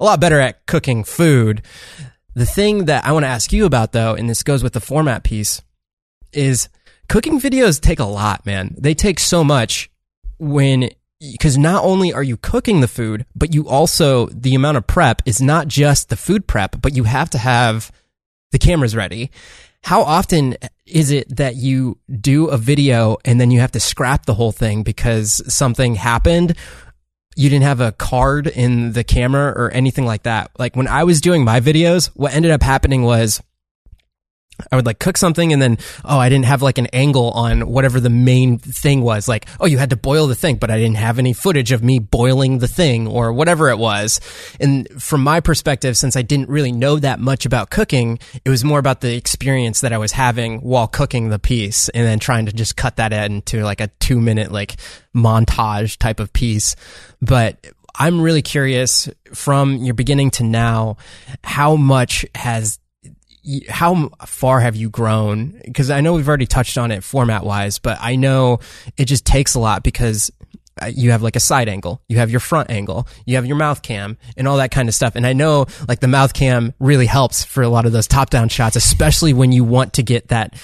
a 0.00 0.04
lot 0.04 0.20
better 0.20 0.40
at 0.40 0.66
cooking 0.66 1.04
food. 1.04 1.62
The 2.34 2.46
thing 2.46 2.86
that 2.86 3.04
I 3.04 3.12
want 3.12 3.24
to 3.24 3.28
ask 3.28 3.52
you 3.52 3.66
about 3.66 3.92
though, 3.92 4.14
and 4.14 4.28
this 4.28 4.42
goes 4.42 4.62
with 4.62 4.72
the 4.72 4.80
format 4.80 5.22
piece, 5.22 5.62
is 6.32 6.68
cooking 7.08 7.40
videos 7.40 7.80
take 7.80 8.00
a 8.00 8.04
lot, 8.04 8.46
man. 8.46 8.74
They 8.78 8.94
take 8.94 9.20
so 9.20 9.44
much 9.44 9.90
when 10.38 10.90
because 11.20 11.56
not 11.56 11.84
only 11.84 12.12
are 12.12 12.22
you 12.22 12.36
cooking 12.36 12.80
the 12.80 12.88
food, 12.88 13.24
but 13.36 13.54
you 13.54 13.68
also 13.68 14.26
the 14.26 14.54
amount 14.54 14.76
of 14.76 14.86
prep 14.86 15.22
is 15.24 15.40
not 15.40 15.68
just 15.68 16.08
the 16.08 16.16
food 16.16 16.46
prep, 16.46 16.80
but 16.80 16.96
you 16.96 17.04
have 17.04 17.30
to 17.30 17.38
have 17.38 17.92
the 18.50 18.58
cameras 18.58 18.96
ready. 18.96 19.30
How 19.84 20.02
often 20.02 20.56
is 20.86 21.10
it 21.10 21.36
that 21.36 21.56
you 21.56 21.98
do 22.20 22.46
a 22.46 22.56
video 22.56 23.16
and 23.24 23.40
then 23.40 23.50
you 23.50 23.60
have 23.60 23.72
to 23.72 23.80
scrap 23.80 24.26
the 24.26 24.34
whole 24.34 24.52
thing 24.52 24.82
because 24.82 25.42
something 25.52 25.94
happened? 25.94 26.56
You 27.36 27.48
didn't 27.48 27.64
have 27.64 27.80
a 27.80 27.92
card 27.92 28.46
in 28.46 28.92
the 28.92 29.04
camera 29.04 29.52
or 29.56 29.70
anything 29.70 30.04
like 30.04 30.24
that. 30.24 30.50
Like 30.58 30.76
when 30.76 30.88
I 30.88 31.04
was 31.04 31.20
doing 31.20 31.44
my 31.44 31.60
videos, 31.60 32.08
what 32.14 32.34
ended 32.34 32.50
up 32.50 32.62
happening 32.62 33.02
was 33.02 33.40
I 34.70 34.76
would 34.76 34.86
like 34.86 34.98
cook 34.98 35.16
something 35.16 35.52
and 35.52 35.60
then, 35.60 35.78
oh, 36.04 36.18
I 36.18 36.28
didn't 36.28 36.44
have 36.44 36.62
like 36.62 36.78
an 36.78 36.86
angle 36.92 37.30
on 37.30 37.68
whatever 37.68 38.00
the 38.00 38.10
main 38.10 38.58
thing 38.58 39.02
was. 39.02 39.28
Like, 39.28 39.46
oh, 39.58 39.66
you 39.66 39.78
had 39.78 39.90
to 39.90 39.96
boil 39.96 40.26
the 40.26 40.34
thing, 40.34 40.56
but 40.56 40.70
I 40.70 40.78
didn't 40.78 40.96
have 40.96 41.18
any 41.18 41.32
footage 41.32 41.72
of 41.72 41.82
me 41.82 41.98
boiling 41.98 42.58
the 42.58 42.68
thing 42.68 43.06
or 43.06 43.32
whatever 43.32 43.68
it 43.70 43.78
was. 43.78 44.20
And 44.60 44.88
from 45.02 45.22
my 45.24 45.40
perspective, 45.40 45.96
since 45.96 46.16
I 46.16 46.22
didn't 46.22 46.48
really 46.48 46.72
know 46.72 46.98
that 46.98 47.18
much 47.18 47.46
about 47.46 47.70
cooking, 47.70 48.18
it 48.44 48.50
was 48.50 48.64
more 48.64 48.78
about 48.78 49.00
the 49.00 49.14
experience 49.14 49.80
that 49.80 49.92
I 49.92 49.98
was 49.98 50.12
having 50.12 50.60
while 50.60 50.86
cooking 50.86 51.30
the 51.30 51.38
piece 51.38 51.88
and 51.88 52.06
then 52.06 52.18
trying 52.18 52.46
to 52.46 52.52
just 52.52 52.76
cut 52.76 52.96
that 52.96 53.12
into 53.12 53.62
like 53.64 53.80
a 53.80 53.88
two 54.00 54.20
minute 54.20 54.52
like 54.52 54.76
montage 55.14 55.96
type 55.96 56.20
of 56.20 56.32
piece. 56.32 56.76
But 57.20 57.66
I'm 57.94 58.20
really 58.20 58.42
curious 58.42 59.08
from 59.34 59.76
your 59.76 59.94
beginning 59.94 60.30
to 60.32 60.44
now, 60.44 60.96
how 61.44 61.76
much 61.76 62.24
has 62.34 62.78
how 63.68 64.10
far 64.24 64.60
have 64.60 64.76
you 64.76 64.90
grown? 64.90 65.60
Because 65.64 65.90
I 65.90 66.00
know 66.00 66.14
we've 66.14 66.28
already 66.28 66.46
touched 66.46 66.78
on 66.78 66.90
it 66.90 67.02
format 67.02 67.44
wise, 67.44 67.78
but 67.78 67.98
I 68.00 68.16
know 68.16 68.60
it 68.96 69.06
just 69.06 69.24
takes 69.24 69.54
a 69.54 69.60
lot 69.60 69.82
because 69.82 70.30
uh, 70.80 70.86
you 70.86 71.10
have 71.10 71.22
like 71.22 71.36
a 71.36 71.40
side 71.40 71.68
angle, 71.68 72.00
you 72.08 72.18
have 72.18 72.30
your 72.30 72.40
front 72.40 72.70
angle, 72.70 73.06
you 73.26 73.36
have 73.36 73.44
your 73.44 73.56
mouth 73.56 73.82
cam 73.82 74.16
and 74.36 74.48
all 74.48 74.56
that 74.56 74.70
kind 74.70 74.88
of 74.88 74.94
stuff. 74.94 75.16
And 75.16 75.26
I 75.26 75.32
know 75.32 75.66
like 75.86 76.00
the 76.00 76.08
mouth 76.08 76.32
cam 76.32 76.72
really 76.78 77.06
helps 77.06 77.44
for 77.44 77.62
a 77.62 77.68
lot 77.68 77.84
of 77.84 77.92
those 77.92 78.06
top 78.06 78.30
down 78.30 78.48
shots, 78.48 78.76
especially 78.76 79.32
when 79.32 79.52
you 79.52 79.64
want 79.64 79.94
to 79.94 80.02
get 80.02 80.28
that. 80.28 80.54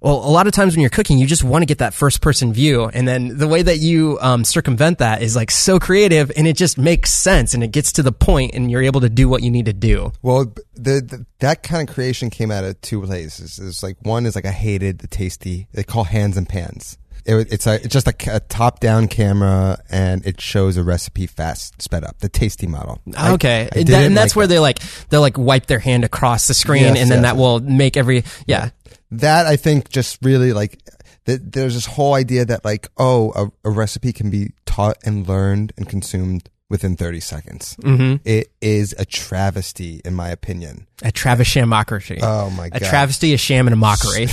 Well, 0.00 0.16
a 0.16 0.30
lot 0.30 0.46
of 0.46 0.52
times 0.52 0.74
when 0.74 0.80
you're 0.80 0.90
cooking, 0.90 1.18
you 1.18 1.26
just 1.26 1.44
want 1.44 1.62
to 1.62 1.66
get 1.66 1.78
that 1.78 1.94
first 1.94 2.20
person 2.20 2.52
view. 2.52 2.86
And 2.86 3.06
then 3.06 3.38
the 3.38 3.46
way 3.46 3.62
that 3.62 3.78
you 3.78 4.18
um, 4.20 4.42
circumvent 4.44 4.98
that 4.98 5.22
is 5.22 5.36
like 5.36 5.50
so 5.50 5.78
creative 5.78 6.32
and 6.36 6.46
it 6.46 6.56
just 6.56 6.76
makes 6.76 7.12
sense 7.12 7.54
and 7.54 7.62
it 7.62 7.68
gets 7.72 7.92
to 7.92 8.02
the 8.02 8.12
point 8.12 8.54
and 8.54 8.70
you're 8.70 8.82
able 8.82 9.00
to 9.02 9.08
do 9.08 9.28
what 9.28 9.42
you 9.42 9.50
need 9.50 9.66
to 9.66 9.72
do. 9.72 10.12
Well, 10.22 10.46
the, 10.74 11.00
the 11.00 11.26
that 11.38 11.62
kind 11.62 11.88
of 11.88 11.94
creation 11.94 12.30
came 12.30 12.50
out 12.50 12.64
of 12.64 12.80
two 12.80 13.00
places. 13.02 13.58
It's 13.58 13.82
like 13.82 13.96
one 14.02 14.26
is 14.26 14.34
like 14.34 14.44
I 14.46 14.50
hated 14.50 14.98
the 14.98 15.06
tasty. 15.06 15.68
They 15.72 15.84
call 15.84 16.04
hands 16.04 16.36
and 16.36 16.48
pans. 16.48 16.98
It, 17.24 17.52
it's 17.52 17.66
a 17.66 17.74
it's 17.74 17.88
just 17.92 18.06
a, 18.06 18.14
a 18.36 18.40
top 18.40 18.78
down 18.78 19.08
camera 19.08 19.78
and 19.90 20.24
it 20.24 20.40
shows 20.40 20.76
a 20.76 20.84
recipe 20.84 21.26
fast 21.26 21.82
sped 21.82 22.04
up. 22.04 22.18
The 22.20 22.28
tasty 22.28 22.66
model. 22.68 23.00
I- 23.16 23.32
Okay, 23.32 23.68
I 23.74 23.82
That- 23.82 24.04
and 24.04 24.16
that's 24.16 24.32
like 24.32 24.36
where 24.36 24.46
that. 24.46 24.54
they 24.54 24.58
like 24.60 24.78
they'll 25.08 25.20
like 25.20 25.36
wipe 25.36 25.66
their 25.66 25.80
hand 25.80 26.04
across 26.04 26.46
the 26.46 26.54
screen, 26.54 26.82
Yes, 26.82 26.98
and 27.00 27.10
then 27.10 27.22
yes. 27.22 27.32
that 27.32 27.36
will 27.36 27.58
make 27.60 27.96
every 27.96 28.24
yeah. 28.46 28.70
That 29.10 29.46
I 29.46 29.56
think 29.56 29.88
just 29.88 30.18
really 30.22 30.52
like 30.52 30.80
th- 31.26 31.40
there's 31.42 31.74
this 31.74 31.86
whole 31.86 32.14
idea 32.14 32.44
that 32.44 32.64
like 32.64 32.88
oh 32.96 33.32
a, 33.64 33.68
a 33.68 33.70
recipe 33.70 34.12
can 34.12 34.30
be 34.30 34.52
taught 34.64 34.96
and 35.04 35.26
learned 35.28 35.72
and 35.76 35.88
consumed 35.88 36.50
within 36.68 36.96
30 36.96 37.20
seconds. 37.20 37.76
Mm-hmm. 37.82 38.16
It 38.24 38.50
is 38.60 38.92
a 38.98 39.04
travesty 39.04 40.00
in 40.04 40.14
my 40.14 40.30
opinion. 40.30 40.86
A 41.04 41.12
Travis 41.12 41.48
shammockery. 41.48 42.18
Oh 42.22 42.50
my 42.50 42.68
god. 42.70 42.82
a 42.82 42.84
travesty, 42.84 43.32
a 43.34 43.36
sham, 43.38 43.68
and 43.68 43.74
a 43.74 43.76
mockery. 43.76 44.22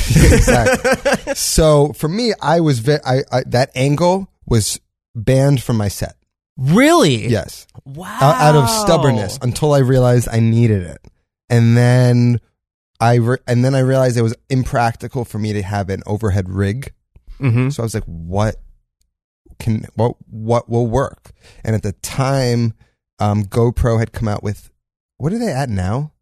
exactly. 0.47 1.33
so 1.35 1.93
for 1.93 2.07
me, 2.09 2.33
I 2.41 2.59
was 2.61 2.79
ve- 2.79 2.97
I, 3.05 3.19
I 3.31 3.43
that 3.47 3.69
angle 3.75 4.29
was 4.47 4.79
banned 5.15 5.61
from 5.61 5.77
my 5.77 5.87
set. 5.89 6.15
really? 6.57 7.27
Yes, 7.27 7.67
Wow. 7.85 8.07
out, 8.21 8.35
out 8.41 8.55
of 8.55 8.69
stubbornness 8.69 9.37
until 9.41 9.73
I 9.73 9.79
realized 9.79 10.27
I 10.31 10.39
needed 10.39 10.83
it, 10.83 11.01
and 11.49 11.77
then 11.77 12.39
I 13.03 13.15
re- 13.15 13.37
and 13.47 13.65
then 13.65 13.75
I 13.75 13.79
realized 13.79 14.15
it 14.15 14.21
was 14.21 14.35
impractical 14.49 15.25
for 15.25 15.37
me 15.37 15.51
to 15.51 15.61
have 15.61 15.89
an 15.89 16.03
overhead 16.05 16.47
rig. 16.47 16.93
Mm-hmm. 17.37 17.69
So 17.69 17.83
I 17.83 17.85
was 17.85 17.93
like, 17.93 18.05
what 18.05 18.55
can 19.59 19.85
what 19.95 20.15
what 20.29 20.69
will 20.69 20.87
work? 20.87 21.31
And 21.65 21.75
at 21.75 21.83
the 21.83 21.91
time, 21.91 22.73
um, 23.19 23.43
GoPro 23.43 23.99
had 23.99 24.13
come 24.13 24.29
out 24.29 24.41
with 24.41 24.71
what 25.17 25.33
are 25.33 25.37
they 25.37 25.51
at 25.51 25.69
now? 25.69 26.13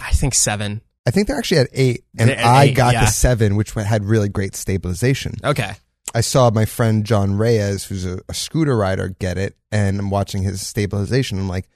I 0.00 0.12
think 0.12 0.32
seven. 0.32 0.82
I 1.04 1.10
think 1.10 1.26
they're 1.26 1.38
actually 1.38 1.58
at 1.58 1.70
eight, 1.72 2.04
and 2.16 2.30
at 2.30 2.38
I 2.38 2.64
eight, 2.64 2.74
got 2.74 2.92
yeah. 2.92 3.00
the 3.00 3.10
seven, 3.10 3.56
which 3.56 3.72
had 3.72 4.04
really 4.04 4.28
great 4.28 4.54
stabilization. 4.54 5.34
Okay. 5.42 5.72
I 6.14 6.20
saw 6.20 6.50
my 6.50 6.66
friend 6.66 7.04
John 7.04 7.36
Reyes, 7.36 7.84
who's 7.84 8.06
a, 8.06 8.20
a 8.28 8.34
scooter 8.34 8.76
rider, 8.76 9.08
get 9.08 9.38
it, 9.38 9.56
and 9.72 9.98
I'm 9.98 10.10
watching 10.10 10.42
his 10.42 10.64
stabilization. 10.64 11.38
I'm 11.38 11.48
like, 11.48 11.68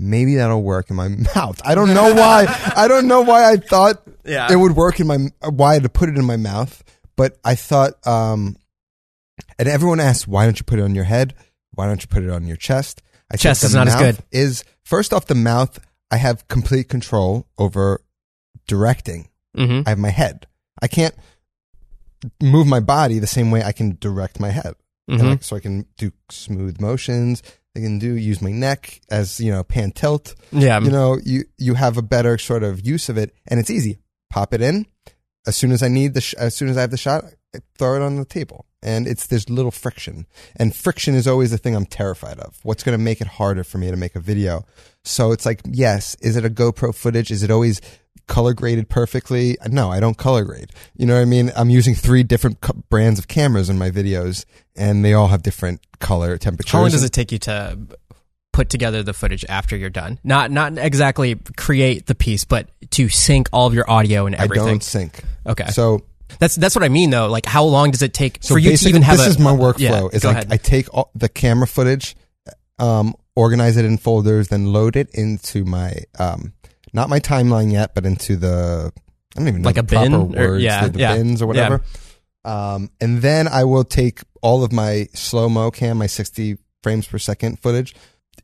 maybe 0.00 0.36
that'll 0.36 0.62
work 0.62 0.90
in 0.90 0.96
my 0.96 1.08
mouth. 1.34 1.60
I 1.64 1.74
don't 1.74 1.92
know 1.94 2.14
why. 2.14 2.46
I 2.76 2.88
don't 2.88 3.06
know 3.06 3.20
why 3.22 3.50
I 3.52 3.56
thought 3.56 4.02
Yeah. 4.24 4.50
it 4.52 4.56
would 4.56 4.74
work 4.76 4.98
in 5.00 5.06
my 5.06 5.18
why 5.48 5.70
I 5.70 5.74
had 5.74 5.82
to 5.84 5.88
put 5.88 6.08
it 6.08 6.16
in 6.16 6.24
my 6.24 6.36
mouth, 6.36 6.82
but 7.16 7.38
I 7.44 7.54
thought. 7.54 7.92
um 8.06 8.56
And 9.58 9.68
everyone 9.68 10.00
asked, 10.00 10.26
why 10.28 10.44
don't 10.44 10.58
you 10.58 10.64
put 10.64 10.78
it 10.78 10.82
on 10.82 10.94
your 10.94 11.04
head? 11.04 11.34
Why 11.74 11.86
don't 11.86 12.02
you 12.02 12.08
put 12.08 12.22
it 12.22 12.30
on 12.30 12.46
your 12.46 12.56
chest? 12.56 13.02
I 13.32 13.36
Chest 13.36 13.62
is 13.64 13.74
not 13.74 13.86
as 13.88 13.94
good. 13.96 14.18
Is 14.32 14.64
first 14.82 15.12
off 15.12 15.26
the 15.26 15.34
mouth. 15.36 15.78
I 16.10 16.16
have 16.16 16.48
complete 16.48 16.88
control 16.88 17.46
over 17.56 18.00
directing. 18.66 19.28
Mm-hmm. 19.56 19.82
I 19.86 19.90
have 19.90 19.98
my 19.98 20.10
head. 20.10 20.46
I 20.82 20.88
can't 20.88 21.14
move 22.42 22.66
my 22.66 22.80
body 22.80 23.18
the 23.18 23.26
same 23.26 23.50
way 23.50 23.62
I 23.62 23.72
can 23.72 23.96
direct 24.00 24.40
my 24.40 24.50
head. 24.50 24.74
And 25.08 25.20
Mhm. 25.20 25.30
like, 25.30 25.42
so 25.44 25.56
I 25.56 25.60
can 25.60 25.86
do 25.96 26.12
smooth 26.30 26.80
motions. 26.80 27.42
I 27.76 27.80
can 27.80 27.98
do 27.98 28.14
use 28.14 28.42
my 28.42 28.50
neck 28.50 29.00
as 29.10 29.38
you 29.40 29.52
know 29.52 29.62
pan 29.62 29.92
tilt. 29.92 30.34
Yeah. 30.52 30.80
You 30.80 30.90
know, 30.90 31.18
you 31.24 31.44
you 31.58 31.74
have 31.74 31.96
a 31.96 32.02
better 32.02 32.38
sort 32.38 32.62
of 32.62 32.84
use 32.86 33.08
of 33.08 33.16
it, 33.16 33.34
and 33.46 33.60
it's 33.60 33.70
easy. 33.70 33.98
Pop 34.30 34.54
it 34.54 34.62
in 34.62 34.86
as 35.46 35.56
soon 35.56 35.72
as 35.72 35.82
I 35.82 35.88
need 35.88 36.14
the 36.14 36.20
sh- 36.20 36.34
as 36.34 36.54
soon 36.54 36.68
as 36.68 36.76
I 36.76 36.82
have 36.82 36.90
the 36.90 36.96
shot, 36.96 37.24
I 37.54 37.58
throw 37.78 37.96
it 37.96 38.02
on 38.02 38.16
the 38.16 38.24
table, 38.24 38.66
and 38.82 39.06
it's 39.06 39.26
there's 39.26 39.48
little 39.48 39.70
friction, 39.70 40.26
and 40.56 40.74
friction 40.74 41.14
is 41.14 41.26
always 41.26 41.50
the 41.50 41.58
thing 41.58 41.74
I'm 41.74 41.86
terrified 41.86 42.38
of. 42.38 42.58
What's 42.62 42.82
going 42.82 42.96
to 42.96 43.02
make 43.02 43.20
it 43.20 43.26
harder 43.26 43.64
for 43.64 43.78
me 43.78 43.90
to 43.90 43.96
make 43.96 44.16
a 44.16 44.20
video? 44.20 44.66
So 45.04 45.32
it's 45.32 45.46
like, 45.46 45.62
yes, 45.64 46.14
is 46.16 46.36
it 46.36 46.44
a 46.44 46.50
GoPro 46.50 46.94
footage? 46.94 47.30
Is 47.30 47.42
it 47.42 47.50
always 47.50 47.80
color 48.26 48.54
graded 48.54 48.88
perfectly? 48.88 49.56
No, 49.68 49.90
I 49.90 50.00
don't 50.00 50.16
color 50.16 50.44
grade. 50.44 50.70
You 50.96 51.06
know 51.06 51.14
what 51.14 51.22
I 51.22 51.24
mean? 51.26 51.50
I'm 51.56 51.70
using 51.70 51.94
three 51.94 52.22
different 52.22 52.60
co- 52.60 52.74
brands 52.88 53.18
of 53.18 53.28
cameras 53.28 53.68
in 53.68 53.78
my 53.78 53.90
videos, 53.90 54.44
and 54.76 55.04
they 55.04 55.14
all 55.14 55.28
have 55.28 55.42
different 55.42 55.80
color 55.98 56.38
temperatures. 56.38 56.72
How 56.72 56.80
long 56.80 56.90
does 56.90 57.04
it 57.04 57.12
take 57.12 57.32
you 57.32 57.38
to 57.40 57.78
put 58.52 58.68
together 58.70 59.02
the 59.02 59.12
footage 59.12 59.44
after 59.48 59.76
you're 59.76 59.90
done? 59.90 60.18
Not 60.24 60.50
not 60.50 60.78
exactly 60.78 61.36
create 61.56 62.06
the 62.06 62.14
piece, 62.14 62.44
but 62.44 62.68
to 62.92 63.08
sync 63.08 63.48
all 63.52 63.66
of 63.66 63.74
your 63.74 63.88
audio 63.90 64.26
and 64.26 64.34
everything. 64.34 64.66
I 64.66 64.70
don't 64.70 64.82
sync. 64.82 65.22
Okay. 65.46 65.66
So 65.68 66.04
That's 66.38 66.54
that's 66.54 66.74
what 66.74 66.84
I 66.84 66.88
mean 66.88 67.10
though. 67.10 67.28
Like 67.28 67.46
how 67.46 67.64
long 67.64 67.90
does 67.90 68.02
it 68.02 68.14
take 68.14 68.38
So 68.40 68.54
for 68.54 68.58
you 68.58 68.76
to 68.76 68.88
even 68.88 69.02
have 69.02 69.18
this 69.18 69.26
a 69.26 69.30
is 69.30 69.38
my 69.38 69.52
workflow. 69.52 69.78
Yeah, 69.78 70.08
is 70.12 70.24
like 70.24 70.36
ahead. 70.36 70.52
I 70.52 70.56
take 70.56 70.92
all 70.94 71.10
the 71.14 71.28
camera 71.28 71.66
footage, 71.66 72.16
um, 72.78 73.14
organize 73.34 73.76
it 73.76 73.84
in 73.84 73.98
folders, 73.98 74.48
then 74.48 74.72
load 74.72 74.96
it 74.96 75.10
into 75.14 75.64
my 75.64 75.94
um, 76.18 76.52
not 76.92 77.08
my 77.08 77.20
timeline 77.20 77.72
yet, 77.72 77.94
but 77.94 78.06
into 78.06 78.36
the 78.36 78.92
I 79.36 79.38
don't 79.38 79.48
even 79.48 79.62
know 79.62 79.66
Like 79.66 79.76
a 79.78 79.82
bin 79.82 80.12
proper 80.12 80.52
or- 80.54 80.58
yeah, 80.58 80.86
the, 80.86 80.92
the 80.92 80.98
yeah, 80.98 81.14
bins 81.14 81.40
or 81.42 81.46
whatever. 81.46 81.82
Um, 82.44 82.90
and 83.00 83.22
then 83.22 83.48
I 83.48 83.64
will 83.64 83.84
take 83.84 84.20
all 84.42 84.64
of 84.64 84.72
my 84.72 85.08
slow 85.12 85.48
mo 85.48 85.70
cam, 85.70 85.98
my 85.98 86.06
sixty 86.06 86.56
frames 86.82 87.06
per 87.06 87.18
second 87.18 87.58
footage, 87.60 87.94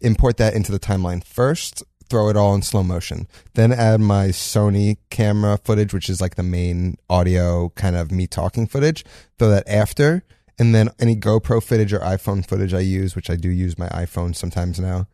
import 0.00 0.36
that 0.36 0.54
into 0.54 0.70
the 0.72 0.78
timeline 0.78 1.24
first. 1.24 1.82
Throw 2.08 2.28
it 2.28 2.36
all 2.36 2.54
in 2.54 2.62
slow 2.62 2.84
motion. 2.84 3.26
Then 3.54 3.72
add 3.72 4.00
my 4.00 4.28
Sony 4.28 4.98
camera 5.10 5.58
footage, 5.64 5.92
which 5.92 6.08
is 6.08 6.20
like 6.20 6.36
the 6.36 6.44
main 6.44 6.98
audio 7.10 7.70
kind 7.70 7.96
of 7.96 8.12
me 8.12 8.28
talking 8.28 8.68
footage. 8.68 9.04
Throw 9.38 9.48
that 9.48 9.68
after. 9.68 10.22
And 10.56 10.72
then 10.72 10.90
any 11.00 11.16
GoPro 11.16 11.60
footage 11.60 11.92
or 11.92 11.98
iPhone 11.98 12.46
footage 12.46 12.72
I 12.72 12.78
use, 12.80 13.16
which 13.16 13.28
I 13.28 13.34
do 13.34 13.48
use 13.50 13.76
my 13.76 13.88
iPhone 13.88 14.36
sometimes 14.36 14.78
now, 14.78 15.08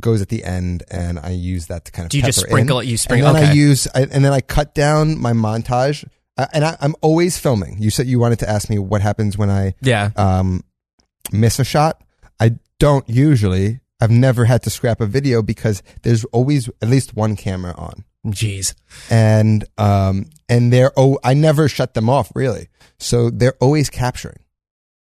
goes 0.00 0.22
at 0.22 0.28
the 0.28 0.44
end, 0.44 0.82
and 0.90 1.18
I 1.18 1.30
use 1.30 1.66
that 1.66 1.84
to 1.86 1.92
kind 1.92 2.06
of. 2.06 2.10
Do 2.10 2.18
you 2.18 2.24
just 2.24 2.40
sprinkle 2.40 2.80
in. 2.80 2.86
it? 2.86 2.90
You 2.90 2.96
sprinkle. 2.96 3.28
And 3.28 3.36
then 3.36 3.44
okay. 3.44 3.52
I 3.52 3.54
use, 3.54 3.88
I, 3.94 4.02
and 4.02 4.24
then 4.24 4.32
I 4.32 4.40
cut 4.40 4.74
down 4.74 5.18
my 5.18 5.32
montage. 5.32 6.06
Uh, 6.36 6.46
and 6.52 6.64
I, 6.64 6.76
I'm 6.80 6.96
always 7.00 7.38
filming. 7.38 7.76
You 7.80 7.90
said 7.90 8.06
you 8.06 8.18
wanted 8.18 8.40
to 8.40 8.50
ask 8.50 8.68
me 8.68 8.78
what 8.78 9.02
happens 9.02 9.38
when 9.38 9.50
I 9.50 9.74
yeah. 9.80 10.10
um, 10.16 10.64
miss 11.32 11.60
a 11.60 11.64
shot. 11.64 12.02
I 12.40 12.58
don't 12.78 13.08
usually. 13.08 13.80
I've 14.00 14.10
never 14.10 14.44
had 14.44 14.62
to 14.64 14.70
scrap 14.70 15.00
a 15.00 15.06
video 15.06 15.42
because 15.42 15.82
there's 16.02 16.24
always 16.26 16.68
at 16.82 16.88
least 16.88 17.14
one 17.14 17.36
camera 17.36 17.74
on, 17.78 18.04
Jeez. 18.26 18.74
and 19.08 19.64
um, 19.78 20.26
and 20.48 20.72
they're 20.72 20.92
oh, 20.96 21.18
I 21.22 21.34
never 21.34 21.68
shut 21.68 21.94
them 21.94 22.10
off 22.10 22.32
really, 22.34 22.68
so 22.98 23.30
they're 23.30 23.56
always 23.60 23.88
capturing. 23.88 24.40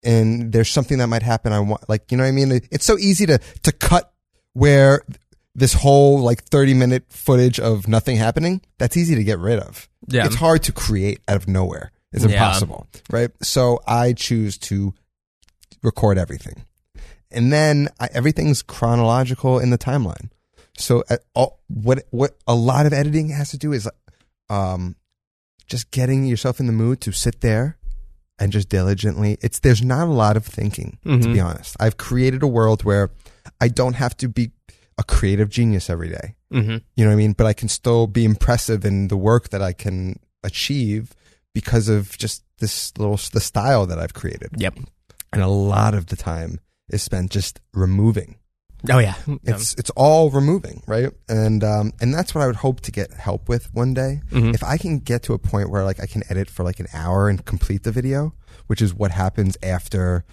And 0.04 0.52
there's 0.52 0.70
something 0.70 0.98
that 0.98 1.08
might 1.08 1.22
happen. 1.22 1.54
I 1.54 1.60
want, 1.60 1.88
like, 1.88 2.12
you 2.12 2.18
know 2.18 2.24
what 2.24 2.30
I 2.30 2.32
mean? 2.32 2.52
It's 2.72 2.86
so 2.86 2.98
easy 2.98 3.28
to 3.28 3.38
to 3.38 3.72
cut 3.72 4.11
where 4.54 5.02
this 5.56 5.74
whole 5.74 6.20
like 6.20 6.44
30 6.46 6.74
minute 6.74 7.04
footage 7.10 7.60
of 7.60 7.88
nothing 7.88 8.18
happening. 8.18 8.62
That's 8.78 8.96
easy 8.98 9.16
to 9.16 9.24
get 9.24 9.38
rid 9.40 9.60
of. 9.60 9.90
Yeah. 10.08 10.26
It's 10.26 10.36
hard 10.36 10.64
to 10.64 10.72
create 10.72 11.20
out 11.28 11.36
of 11.38 11.48
nowhere. 11.48 11.92
It's 12.14 12.24
Yeah. 12.26 12.32
impossible, 12.32 12.88
right? 13.10 13.32
So 13.42 13.80
I 13.88 14.14
choose 14.14 14.58
to 14.60 14.94
record 15.84 16.18
everything, 16.18 16.66
and 17.32 17.52
then 17.52 17.88
I, 18.00 18.10
everything's 18.14 18.62
chronological 18.62 19.60
in 19.60 19.70
the 19.72 19.78
timeline. 19.78 20.30
So 20.78 21.04
uh, 21.10 21.18
all, 21.34 21.60
what 21.68 22.04
what 22.12 22.38
a 22.48 22.56
lot 22.56 22.86
of 22.86 22.94
editing 22.94 23.30
has 23.30 23.52
to 23.52 23.58
do 23.58 23.72
is, 23.74 23.90
um, 24.50 24.96
just 25.68 25.92
getting 25.92 26.26
yourself 26.26 26.60
in 26.60 26.66
the 26.68 26.74
mood 26.74 27.00
to 27.02 27.12
sit 27.14 27.40
there 27.42 27.78
and 28.42 28.52
just 28.52 28.68
diligently. 28.68 29.38
It's 29.42 29.60
there's 29.60 29.82
not 29.82 30.08
a 30.08 30.12
lot 30.12 30.36
of 30.36 30.46
thinking 30.46 30.98
to 31.04 31.10
Mhm. 31.10 31.34
be 31.34 31.40
honest. 31.40 31.78
I've 31.80 31.96
created 31.98 32.44
a 32.44 32.48
world 32.48 32.84
where 32.84 33.12
I 33.62 33.70
don't 33.70 33.94
have 33.94 34.18
to 34.18 34.28
be 34.28 34.52
a 34.98 35.04
creative 35.04 35.50
genius 35.50 35.90
every 35.90 36.10
day. 36.10 36.36
Mm-hmm. 36.54 36.78
You 36.96 37.04
know 37.06 37.08
what 37.12 37.14
I 37.14 37.18
mean? 37.18 37.34
But 37.34 37.48
I 37.48 37.54
can 37.54 37.70
still 37.70 38.08
be 38.08 38.26
impressive 38.26 38.84
in 38.84 39.08
the 39.08 39.16
work 39.18 39.50
that 39.50 39.62
I 39.62 39.72
can 39.74 40.20
achieve 40.44 41.14
because 41.54 41.88
of 41.88 42.18
just 42.18 42.44
this 42.60 42.92
little 42.98 43.20
the 43.32 43.40
style 43.40 43.86
that 43.86 43.98
I've 44.00 44.14
created. 44.14 44.50
Yep. 44.58 44.80
And 45.34 45.42
a 45.42 45.48
lot 45.48 45.94
of 45.94 46.08
the 46.08 46.16
time 46.18 46.60
is 46.90 47.02
spent 47.04 47.32
just 47.32 47.62
removing. 47.74 48.36
Oh 48.90 49.00
yeah. 49.00 49.16
It's 49.44 49.74
it's 49.76 49.90
all 49.92 50.30
removing, 50.32 50.82
right? 50.88 51.12
And 51.30 51.64
um 51.64 51.94
and 52.02 52.14
that's 52.14 52.34
what 52.34 52.42
I 52.44 52.48
would 52.48 52.56
hope 52.56 52.82
to 52.82 52.92
get 52.92 53.12
help 53.12 53.48
with 53.48 53.74
one 53.74 53.94
day. 53.94 54.22
Mhm. 54.32 54.54
If 54.56 54.64
I 54.64 54.78
can 54.78 55.00
get 55.00 55.24
to 55.24 55.34
a 55.34 55.40
point 55.40 55.70
where 55.70 55.84
like 55.84 56.00
I 56.00 56.06
can 56.08 56.24
edit 56.30 56.50
for 56.50 56.64
like 56.64 56.80
an 56.80 56.88
hour 56.94 57.30
and 57.30 57.44
complete 57.46 57.84
the 57.84 57.92
video, 57.92 58.34
which 58.68 58.82
is 58.82 58.94
what 58.94 59.12
happens 59.12 59.58
after 59.62 60.26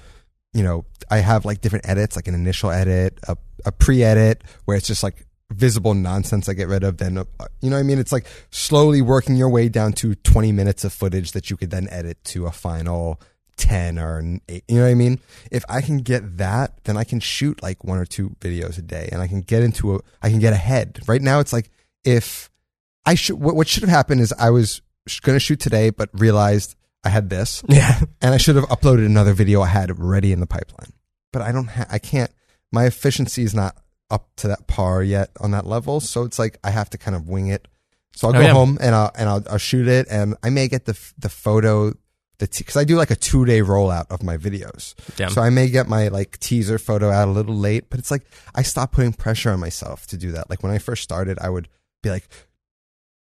you 0.55 0.63
know, 0.63 0.87
I 1.11 1.19
have 1.19 1.45
like 1.45 1.61
different 1.61 1.87
edits, 1.89 2.17
like 2.17 2.27
an 2.27 2.35
initial 2.35 2.71
edit, 2.71 3.19
a, 3.29 3.37
a 3.67 3.71
pre-edit 3.71 4.43
where 4.65 4.79
it's 4.79 4.87
just 4.87 5.03
like 5.03 5.27
visible 5.53 5.93
nonsense 5.95 6.49
I 6.49 6.55
get 6.55 6.69
rid 6.69 6.85
of. 6.85 6.97
Then, 6.97 7.19
uh, 7.19 7.25
you 7.61 7.69
know 7.69 7.77
what 7.77 7.81
I 7.81 7.83
mean? 7.83 7.99
It's 7.99 8.13
like 8.13 8.27
slowly 8.51 9.03
working 9.03 9.37
your 9.37 9.51
way 9.51 9.69
down 9.69 9.93
to 9.95 10.15
20 10.15 10.53
minutes 10.53 10.85
of 10.85 10.93
footage 10.95 11.33
that 11.33 11.51
you 11.51 11.57
could 11.59 11.71
then 11.71 11.87
edit 11.91 12.25
to 12.25 12.47
a 12.47 12.51
final 12.51 13.21
10 13.59 13.99
or 13.99 14.19
an 14.19 14.41
eight. 14.49 14.65
You 14.69 14.77
know 14.77 14.85
what 14.85 14.91
I 14.91 14.95
mean? 14.95 15.21
If 15.51 15.65
I 15.69 15.81
can 15.83 15.99
get 15.99 16.39
that, 16.39 16.83
then 16.85 16.97
I 16.97 17.05
can 17.05 17.21
shoot 17.21 17.63
like 17.63 17.85
one 17.85 17.99
or 17.99 18.07
two 18.07 18.31
videos 18.41 18.79
a 18.79 18.83
day 18.83 19.09
and 19.13 19.21
I 19.21 19.27
can 19.29 19.43
get 19.43 19.63
into 19.63 19.97
a, 19.97 20.01
I 20.23 20.31
can 20.31 20.39
get 20.39 20.53
ahead. 20.55 21.01
Right 21.07 21.21
now, 21.23 21.41
it's 21.41 21.53
like 21.53 21.71
if 22.05 22.49
I 23.05 23.15
should, 23.15 23.39
what, 23.41 23.55
what 23.57 23.69
should 23.69 23.83
have 23.83 23.91
happened 23.91 24.21
is 24.21 24.33
I 24.39 24.51
was 24.51 24.81
going 25.23 25.37
to 25.37 25.41
shoot 25.41 25.61
today, 25.61 25.91
but 25.91 26.09
realized 26.13 26.75
I 27.05 27.11
had 27.11 27.31
this 27.31 27.63
Yeah. 27.69 28.01
and 28.23 28.33
I 28.35 28.37
should 28.39 28.57
have 28.57 28.67
uploaded 28.67 29.05
another 29.07 29.33
video 29.35 29.61
I 29.63 29.69
had 29.69 29.99
ready 29.99 30.33
in 30.33 30.41
the 30.41 30.47
pipeline. 30.47 30.93
But 31.33 31.43
I 31.43 31.53
don't 31.53 31.67
have, 31.69 31.87
I 31.91 31.99
can't, 31.99 32.31
my 32.73 32.85
efficiency 32.87 33.43
is 33.43 33.55
not 33.55 33.77
up 34.11 34.29
to 34.37 34.49
that 34.49 34.67
par 34.67 35.03
yet 35.03 35.31
on 35.41 35.51
that 35.51 35.67
level. 35.67 36.01
So 36.01 36.25
it's 36.25 36.39
like 36.39 36.59
I 36.65 36.71
have 36.71 36.91
to 36.91 36.99
kind 36.99 37.15
of 37.15 37.29
wing 37.29 37.49
it. 37.49 37.69
So 38.15 38.29
I'll 38.29 38.35
Oh, 38.37 38.41
go 38.41 38.47
yeah. 38.47 38.53
home 38.53 38.79
and 38.81 38.95
I'll, 38.95 39.11
and 39.17 39.29
I'll, 39.29 39.45
I'll 39.51 39.59
shoot 39.59 39.87
it 39.87 40.07
and 40.11 40.35
I 40.43 40.51
may 40.51 40.67
get 40.69 40.87
the, 40.87 40.99
the 41.19 41.29
photo, 41.29 41.93
the, 42.39 42.47
t- 42.47 42.63
cause 42.65 42.77
I 42.77 42.85
do 42.85 42.97
like 42.97 43.11
a 43.11 43.17
two 43.17 43.45
day 43.45 43.61
rollout 43.61 44.07
of 44.11 44.23
my 44.23 44.37
videos. 44.37 44.95
Yeah. 45.19 45.29
So 45.29 45.43
I 45.43 45.51
may 45.51 45.69
get 45.69 45.89
my 45.89 46.09
like 46.09 46.39
teaser 46.39 46.79
photo 46.79 47.11
out 47.11 47.29
a 47.29 47.31
little 47.33 47.57
late, 47.57 47.91
but 47.91 47.99
it's 47.99 48.11
like 48.11 48.27
I 48.55 48.63
stopped 48.63 48.93
putting 48.95 49.13
pressure 49.13 49.51
on 49.51 49.61
myself 49.61 50.07
to 50.09 50.17
do 50.17 50.33
that. 50.33 50.49
Like 50.51 50.63
when 50.63 50.73
I 50.73 50.79
first 50.79 51.03
started, 51.03 51.39
I 51.41 51.49
would 51.51 51.69
be 52.03 52.11
like 52.11 52.29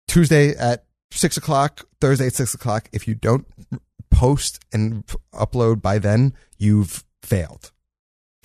Tuesday 0.08 0.54
at 0.56 0.84
six 1.10 1.36
o'clock, 1.36 1.86
Thursday 2.00 2.26
at 2.26 2.34
six 2.34 2.54
o'clock. 2.54 2.88
If 2.92 3.06
you 3.08 3.14
don't 3.14 3.46
post 4.10 4.60
and 4.72 5.04
upload 5.34 5.80
by 5.82 5.98
then, 5.98 6.34
you've 6.58 7.04
failed. 7.22 7.70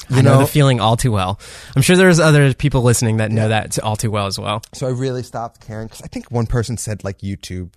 You 0.09 0.17
I 0.17 0.21
know, 0.21 0.33
know, 0.35 0.39
the 0.41 0.47
feeling 0.47 0.79
all 0.79 0.95
too 0.95 1.11
well. 1.11 1.39
I'm 1.75 1.81
sure 1.81 1.95
there's 1.95 2.19
other 2.19 2.53
people 2.53 2.83
listening 2.83 3.17
that 3.17 3.31
know 3.31 3.43
Yeah. 3.43 3.61
that 3.65 3.79
all 3.79 3.95
too 3.95 4.11
well 4.11 4.27
as 4.27 4.37
well. 4.37 4.61
so 4.73 4.85
I 4.87 4.91
really 4.91 5.23
stopped 5.23 5.65
caring 5.65 5.87
because 5.87 6.01
I 6.03 6.07
think 6.07 6.29
one 6.29 6.45
person 6.45 6.77
said 6.77 7.03
like 7.03 7.19
YouTube, 7.19 7.73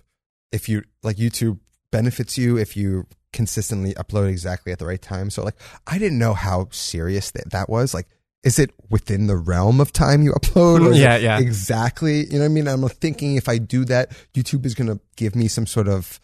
if 0.51 0.69
you 0.69 0.83
like 1.03 1.17
YouTube 1.17 1.59
benefits 1.91 2.37
you 2.37 2.57
if 2.57 2.75
you 2.75 3.05
consistently 3.33 3.93
upload 3.93 4.29
exactly 4.29 4.71
at 4.73 4.79
the 4.79 4.85
right 4.85 5.01
time. 5.01 5.29
So 5.29 5.43
like 5.43 5.55
I 5.87 5.97
didn't 5.97 6.19
know 6.19 6.33
how 6.33 6.67
serious 6.71 7.31
that, 7.31 7.51
that 7.51 7.69
was. 7.69 7.93
Like, 7.93 8.07
is 8.43 8.57
it 8.57 8.71
within 8.89 9.27
the 9.27 9.37
realm 9.37 9.79
of 9.79 9.93
time 9.93 10.23
you 10.23 10.31
upload? 10.33 10.95
Yeah, 10.97 11.15
yeah. 11.17 11.39
Exactly. 11.39 12.25
You 12.25 12.33
know 12.33 12.39
what 12.39 12.45
I 12.45 12.47
mean? 12.49 12.67
I'm 12.67 12.87
thinking 12.89 13.35
if 13.35 13.47
I 13.47 13.57
do 13.57 13.85
that, 13.85 14.11
YouTube 14.33 14.65
is 14.65 14.73
going 14.73 14.87
to 14.87 14.99
give 15.15 15.35
me 15.35 15.47
some 15.47 15.67
sort 15.67 15.87
of, 15.87 16.19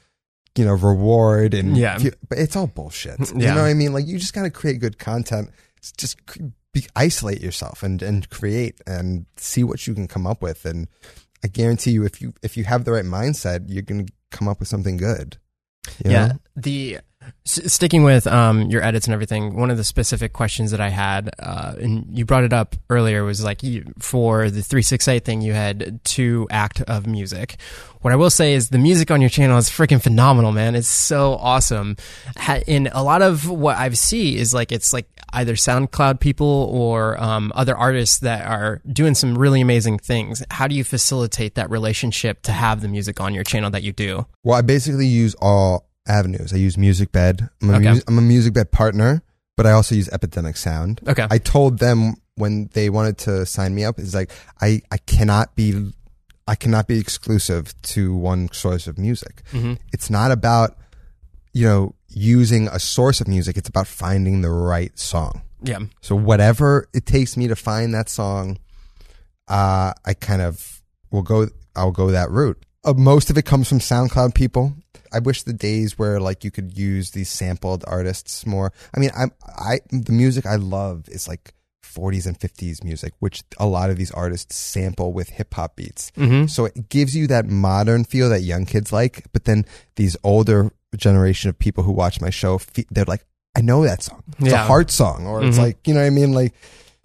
you 0.58 0.66
know, 0.66 0.74
reward 0.74 1.54
and 1.54 1.78
Yeah. 1.78 1.98
but 2.28 2.40
it's 2.40 2.56
all 2.56 2.68
bullshit. 2.68 3.20
You 3.36 3.46
know 3.48 3.56
what 3.56 3.66
I 3.66 3.74
mean? 3.76 3.94
Like 3.94 4.08
you 4.08 4.18
just 4.18 4.34
got 4.34 4.44
to 4.44 4.50
create 4.50 4.80
good 4.80 4.98
content. 4.98 5.52
Just 5.96 6.18
be, 6.74 6.86
isolate 6.96 7.40
yourself 7.42 7.84
and, 7.84 8.02
and 8.02 8.28
create 8.30 8.82
and 8.88 9.26
see 9.38 9.64
what 9.64 9.86
you 9.88 9.94
can 9.94 10.08
come 10.08 10.26
up 10.26 10.42
with. 10.42 10.66
And 10.66 10.88
I 11.44 11.48
guarantee 11.48 11.92
you, 11.92 12.04
if 12.04 12.20
you, 12.20 12.34
if 12.42 12.58
you 12.58 12.64
have 12.64 12.84
the 12.84 12.92
right 12.94 13.06
mindset, 13.06 13.66
you're 13.68 13.84
going 13.84 14.08
to 14.08 14.14
come 14.32 14.48
up 14.48 14.60
with 14.60 14.68
something 14.68 14.98
good. 14.98 15.38
Yeah. 16.06 16.28
know? 16.28 16.40
The 16.56 17.00
s- 17.46 17.72
sticking 17.72 18.04
with 18.04 18.28
um, 18.28 18.64
your 18.70 18.84
edits 18.84 19.06
and 19.08 19.14
everything. 19.14 19.56
One 19.56 19.70
of 19.72 19.78
the 19.78 19.84
specific 19.84 20.34
questions 20.34 20.72
that 20.72 20.82
I 20.82 20.90
had, 20.90 21.30
uh, 21.40 21.74
and 21.80 22.06
you 22.18 22.26
brought 22.26 22.44
it 22.44 22.54
up 22.54 22.76
earlier, 22.90 23.24
was 23.24 23.44
like 23.44 23.64
you, 23.64 23.86
for 24.00 24.50
the 24.50 24.62
three 24.62 24.82
six 24.82 25.08
eight 25.08 25.26
thing, 25.26 25.42
you 25.42 25.54
had 25.54 26.00
two 26.04 26.48
act 26.50 26.82
of 26.82 27.08
music. 27.08 27.58
What 28.02 28.14
I 28.14 28.16
will 28.16 28.30
say 28.30 28.54
is 28.54 28.70
the 28.70 28.78
music 28.78 29.12
on 29.12 29.22
your 29.22 29.30
channel 29.30 29.58
is 29.58 29.70
freaking 29.70 30.02
phenomenal, 30.02 30.52
man. 30.52 30.76
It's 30.76 30.88
so 30.88 31.34
awesome. 31.34 31.98
Ha- 32.38 32.62
And 32.68 32.90
a 32.92 33.04
lot 33.04 33.22
of 33.22 33.50
what 33.50 33.76
I 33.78 33.90
see 33.90 34.38
is 34.38 34.54
like 34.54 34.72
it's 34.72 34.94
like 34.94 35.08
either 35.34 35.56
SoundCloud 35.56 36.20
people 36.22 36.70
or 36.72 37.22
um, 37.22 37.52
other 37.56 37.76
artists 37.76 38.20
that 38.20 38.46
are 38.48 38.82
doing 38.92 39.14
some 39.14 39.38
really 39.38 39.60
amazing 39.60 39.98
things. 39.98 40.42
How 40.52 40.68
do 40.68 40.76
you 40.76 40.84
facilitate 40.86 41.56
that 41.56 41.70
relationship 41.70 42.44
to 42.44 42.52
have 42.54 42.82
the 42.82 42.88
music 42.88 43.20
on 43.20 43.34
your 43.34 43.44
channel 43.44 43.70
that 43.72 43.84
you 43.84 43.92
do? 43.92 44.26
Well, 44.44 44.56
I 44.58 44.62
basically 44.62 45.08
use 45.08 45.36
all 45.42 45.90
avenues. 46.08 46.54
I 46.54 46.58
use 46.58 46.76
Musicbed. 46.78 47.50
I'm 47.62 47.70
a, 47.70 47.74
Okay. 47.78 47.90
mus- 47.92 48.04
I'm 48.08 48.18
a 48.18 48.22
Musicbed 48.22 48.72
partner, 48.72 49.22
but 49.56 49.66
I 49.66 49.72
also 49.72 49.96
use 49.96 50.10
Epidemic 50.10 50.58
Sound. 50.58 51.02
Okay. 51.08 51.28
I 51.30 51.38
told 51.38 51.80
them 51.80 52.16
when 52.36 52.70
they 52.74 52.90
wanted 52.90 53.18
to 53.20 53.46
sign 53.46 53.74
me 53.76 53.84
up, 53.84 54.00
is 54.00 54.14
like 54.14 54.32
I, 54.62 54.82
I 54.92 54.98
cannot 54.98 55.56
be 55.56 55.92
I 56.48 56.56
cannot 56.56 56.88
be 56.88 56.98
exclusive 56.98 57.74
to 57.82 58.16
one 58.16 58.50
source 58.54 58.88
of 58.88 58.98
music. 58.98 59.42
hmm 59.52 59.74
It's 59.92 60.10
not 60.10 60.32
about 60.32 60.78
you 61.54 61.66
know 61.68 61.96
using 62.10 62.68
a 62.70 62.80
source 62.80 63.20
of 63.22 63.28
music. 63.28 63.58
It's 63.58 63.68
about 63.70 63.88
finding 63.88 64.42
the 64.42 64.50
right 64.52 64.98
song. 64.98 65.42
Yeah. 65.64 65.80
So 66.02 66.16
whatever 66.16 66.88
it 66.94 67.06
takes 67.06 67.36
me 67.36 67.48
to 67.48 67.56
find 67.56 67.94
that 67.96 68.10
song, 68.10 68.60
uh, 69.48 69.94
I 70.06 70.14
kind 70.14 70.42
of 70.42 70.82
will 71.12 71.24
go. 71.24 71.48
I'll 71.76 71.92
go 71.92 72.12
that 72.12 72.30
route. 72.32 72.64
Uh, 72.88 72.94
most 72.96 73.30
of 73.30 73.38
it 73.38 73.44
comes 73.46 73.68
from 73.68 73.80
SoundCloud 73.80 74.34
people. 74.34 74.74
I 75.12 75.20
wish 75.20 75.44
the 75.44 75.54
days 75.54 76.00
where 76.00 76.20
like 76.20 76.44
you 76.44 76.52
could 76.52 76.78
use 76.78 77.12
these 77.12 77.30
sampled 77.30 77.84
artists 77.88 78.46
more. 78.46 78.72
I 78.96 79.00
mean, 79.00 79.12
I'm 79.18 79.32
I 79.46 79.80
the 79.92 80.12
music 80.14 80.46
I 80.46 80.56
love 80.56 81.08
is 81.10 81.28
like 81.28 81.54
40s 81.84 82.26
and 82.28 82.40
50s 82.40 82.84
music, 82.84 83.14
which 83.20 83.44
a 83.60 83.66
lot 83.66 83.90
of 83.90 83.98
these 83.98 84.12
artists 84.12 84.56
sample 84.56 85.12
with 85.14 85.30
hip 85.30 85.54
hop 85.54 85.76
beats. 85.76 86.12
hmm 86.16 86.46
So 86.48 86.66
it 86.66 86.90
gives 86.90 87.16
you 87.16 87.28
that 87.28 87.46
modern 87.48 88.04
feel 88.06 88.30
that 88.30 88.42
young 88.42 88.66
kids 88.66 88.92
like, 88.94 89.26
but 89.34 89.46
then 89.46 89.66
these 89.98 90.16
older 90.24 90.72
generation 90.96 91.50
of 91.50 91.60
people 91.60 91.84
who 91.84 91.92
watch 91.92 92.22
my 92.22 92.30
show, 92.30 92.60
they're 92.92 93.06
like, 93.06 93.26
I 93.56 93.62
know 93.62 93.84
that 93.84 94.04
song. 94.04 94.24
It's 94.40 94.52
Yeah. 94.52 94.64
a 94.64 94.68
heart 94.68 94.92
song, 94.92 95.26
or 95.28 95.44
it's 95.44 95.58
Mhm. 95.58 95.62
like, 95.62 95.88
you 95.88 95.94
know 95.94 96.00
what 96.02 96.08
I 96.08 96.12
mean? 96.12 96.34
Like, 96.34 96.54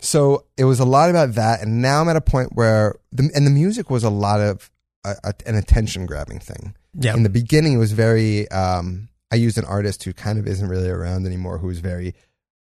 so 0.00 0.44
it 0.56 0.64
was 0.64 0.80
a 0.80 0.84
lot 0.84 1.08
about 1.10 1.34
that. 1.34 1.62
And 1.62 1.80
now 1.80 2.00
I'm 2.02 2.08
at 2.08 2.16
a 2.16 2.20
point 2.20 2.50
where, 2.54 2.96
the, 3.12 3.30
and 3.34 3.46
the 3.46 3.50
music 3.50 3.88
was 3.90 4.04
a 4.04 4.10
lot 4.10 4.40
of 4.40 4.70
a, 5.04 5.16
a, 5.24 5.34
an 5.46 5.54
attention 5.54 6.06
grabbing 6.06 6.38
thing. 6.38 6.74
Yeah. 6.94 7.14
In 7.14 7.22
the 7.22 7.30
beginning, 7.30 7.74
it 7.74 7.78
was 7.78 7.92
very, 7.92 8.50
um, 8.50 9.08
I 9.30 9.36
used 9.36 9.58
an 9.58 9.64
artist 9.64 10.04
who 10.04 10.12
kind 10.12 10.38
of 10.38 10.46
isn't 10.46 10.68
really 10.68 10.88
around 10.88 11.26
anymore, 11.26 11.58
who 11.58 11.68
was 11.68 11.80
very 11.80 12.14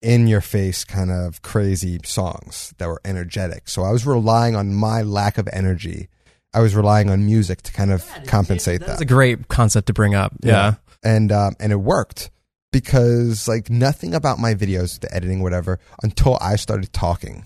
in 0.02 0.26
your 0.26 0.40
face 0.40 0.84
kind 0.84 1.10
of 1.10 1.42
crazy 1.42 1.98
songs 2.04 2.74
that 2.78 2.88
were 2.88 3.00
energetic. 3.04 3.68
So 3.68 3.84
I 3.84 3.90
was 3.90 4.04
relying 4.04 4.56
on 4.56 4.74
my 4.74 5.02
lack 5.02 5.38
of 5.38 5.48
energy. 5.52 6.08
I 6.52 6.60
was 6.60 6.74
relying 6.74 7.08
on 7.08 7.24
music 7.24 7.62
to 7.62 7.72
kind 7.72 7.92
of 7.92 8.06
compensate 8.26 8.80
That's 8.80 8.98
that. 8.98 9.00
a 9.00 9.06
great 9.06 9.48
concept 9.48 9.86
to 9.86 9.92
bring 9.92 10.14
up. 10.14 10.32
Yeah. 10.42 10.50
Yeah. 10.50 10.74
And 11.04 11.32
um, 11.32 11.54
and 11.58 11.72
it 11.72 11.76
worked 11.76 12.30
because 12.72 13.48
like 13.48 13.70
nothing 13.70 14.14
about 14.14 14.38
my 14.38 14.54
videos, 14.54 15.00
the 15.00 15.12
editing, 15.14 15.40
whatever, 15.42 15.78
until 16.02 16.36
I 16.40 16.56
started 16.56 16.92
talking, 16.92 17.44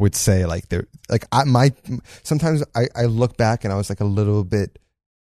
would 0.00 0.16
say 0.16 0.44
like 0.46 0.68
they're 0.68 0.86
like 1.08 1.24
I 1.30 1.44
my 1.44 1.72
sometimes 2.24 2.64
I 2.74 2.88
I 2.96 3.04
look 3.04 3.36
back 3.36 3.62
and 3.64 3.72
I 3.72 3.76
was 3.76 3.88
like 3.88 4.00
a 4.00 4.04
little 4.04 4.42
bit. 4.42 4.78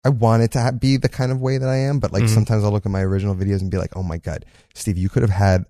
I 0.04 0.08
wanted 0.08 0.50
to 0.52 0.60
ha- 0.60 0.72
be 0.72 0.96
the 0.96 1.08
kind 1.08 1.30
of 1.30 1.40
way 1.40 1.58
that 1.58 1.68
I 1.68 1.76
am, 1.76 2.00
but 2.00 2.12
like 2.12 2.24
Mhm. 2.24 2.34
sometimes 2.34 2.64
I'll 2.64 2.72
look 2.72 2.84
at 2.86 2.90
my 2.90 3.02
original 3.02 3.36
videos 3.36 3.60
and 3.60 3.70
be 3.70 3.78
like, 3.78 3.96
"Oh 3.96 4.02
my 4.02 4.18
god, 4.18 4.44
Steve, 4.74 4.98
you 4.98 5.08
could 5.08 5.22
have 5.22 5.30
had 5.30 5.64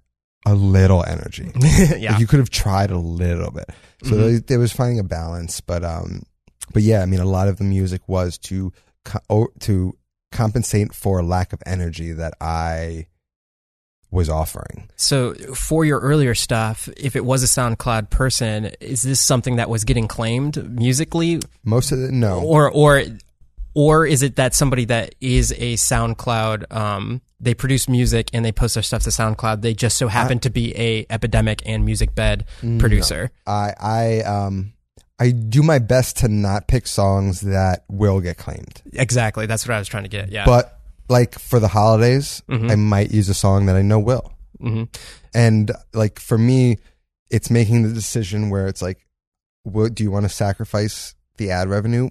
a 0.47 0.55
little 0.55 1.05
energy. 1.07 1.53
yeah. 1.99 2.13
Like 2.13 2.21
you 2.21 2.27
could 2.27 2.39
have 2.39 2.49
tried 2.51 2.91
a 2.91 2.99
little 2.99 3.51
bit." 3.51 3.69
So 4.05 4.11
Mhm. 4.15 4.19
there, 4.19 4.41
there 4.41 4.59
was 4.59 4.73
finding 4.73 4.99
a 5.01 5.05
balance, 5.05 5.61
but 5.61 5.85
um, 5.85 6.23
but 6.73 6.83
yeah, 6.83 7.03
I 7.03 7.07
mean, 7.07 7.21
a 7.21 7.27
lot 7.27 7.49
of 7.49 7.59
the 7.59 7.65
music 7.65 8.09
was 8.09 8.39
to 8.49 8.73
co- 9.05 9.49
to 9.61 9.99
compensate 10.31 10.95
for 10.95 11.19
a 11.19 11.23
lack 11.23 11.53
of 11.53 11.63
energy 11.67 12.13
that 12.13 12.33
I 12.41 13.07
was 14.13 14.29
offering. 14.29 14.89
So 14.95 15.35
for 15.55 15.85
your 15.85 15.99
earlier 15.99 16.35
stuff, 16.37 16.89
if 16.97 17.17
it 17.17 17.25
was 17.25 17.43
a 17.43 17.47
SoundCloud 17.47 18.11
person, 18.11 18.67
is 18.81 19.03
this 19.03 19.21
something 19.21 19.57
that 19.57 19.69
was 19.69 19.83
getting 19.85 20.07
claimed 20.07 20.79
musically, 20.79 21.41
Most 21.65 21.91
of 21.91 21.99
it, 21.99 22.13
no. 22.13 22.41
or 22.43 22.71
or 22.71 23.03
or 23.75 24.07
is 24.07 24.23
it 24.23 24.37
that 24.37 24.55
somebody 24.55 24.85
that 24.85 25.15
is 25.21 25.51
a 25.53 25.75
SoundCloud, 25.75 26.71
um, 26.77 27.23
they 27.41 27.55
produce 27.55 27.89
music 27.89 28.29
and 28.35 28.45
they 28.45 28.53
post 28.53 28.75
their 28.75 28.83
stuff 28.83 29.03
to 29.05 29.11
SoundCloud, 29.11 29.63
they 29.63 29.73
just 29.73 29.97
so 29.97 30.09
happen 30.09 30.39
to 30.41 30.51
be 30.51 30.77
a 30.77 31.07
Epidemic 31.09 31.63
and 31.65 31.89
Musicbed 31.89 32.43
producer? 32.79 33.31
I 33.47 33.73
I 33.81 34.21
um 34.21 34.75
I 35.19 35.31
do 35.31 35.63
my 35.63 35.79
best 35.79 36.19
to 36.19 36.29
not 36.29 36.69
pick 36.69 36.87
songs 36.87 37.41
that 37.41 37.85
will 37.89 38.21
get 38.21 38.37
claimed. 38.37 38.83
Exactly, 38.93 39.47
that's 39.47 39.67
what 39.67 39.75
I 39.75 39.79
was 39.79 39.89
trying 39.89 40.03
to 40.03 40.11
get. 40.11 40.31
Yeah, 40.31 40.45
But 40.45 40.81
like 41.09 41.39
for 41.39 41.59
the 41.61 41.69
holidays, 41.69 42.43
Mhm. 42.49 42.71
I 42.71 42.75
might 42.77 43.11
use 43.11 43.29
a 43.29 43.35
song 43.35 43.67
that 43.67 43.77
I 43.77 43.83
know 43.83 43.99
will. 43.99 44.33
hmm 44.61 44.85
And 45.35 45.71
like 45.93 46.19
for 46.21 46.39
me, 46.39 46.79
it's 47.31 47.51
making 47.51 47.83
the 47.83 47.93
decision 47.95 48.51
where 48.51 48.67
it's 48.67 48.83
like, 48.83 48.99
what 49.65 49.95
do 49.95 50.03
you 50.05 50.11
want 50.11 50.25
to 50.25 50.29
sacrifice 50.29 51.15
the 51.37 51.51
ad 51.51 51.69
revenue 51.69 52.11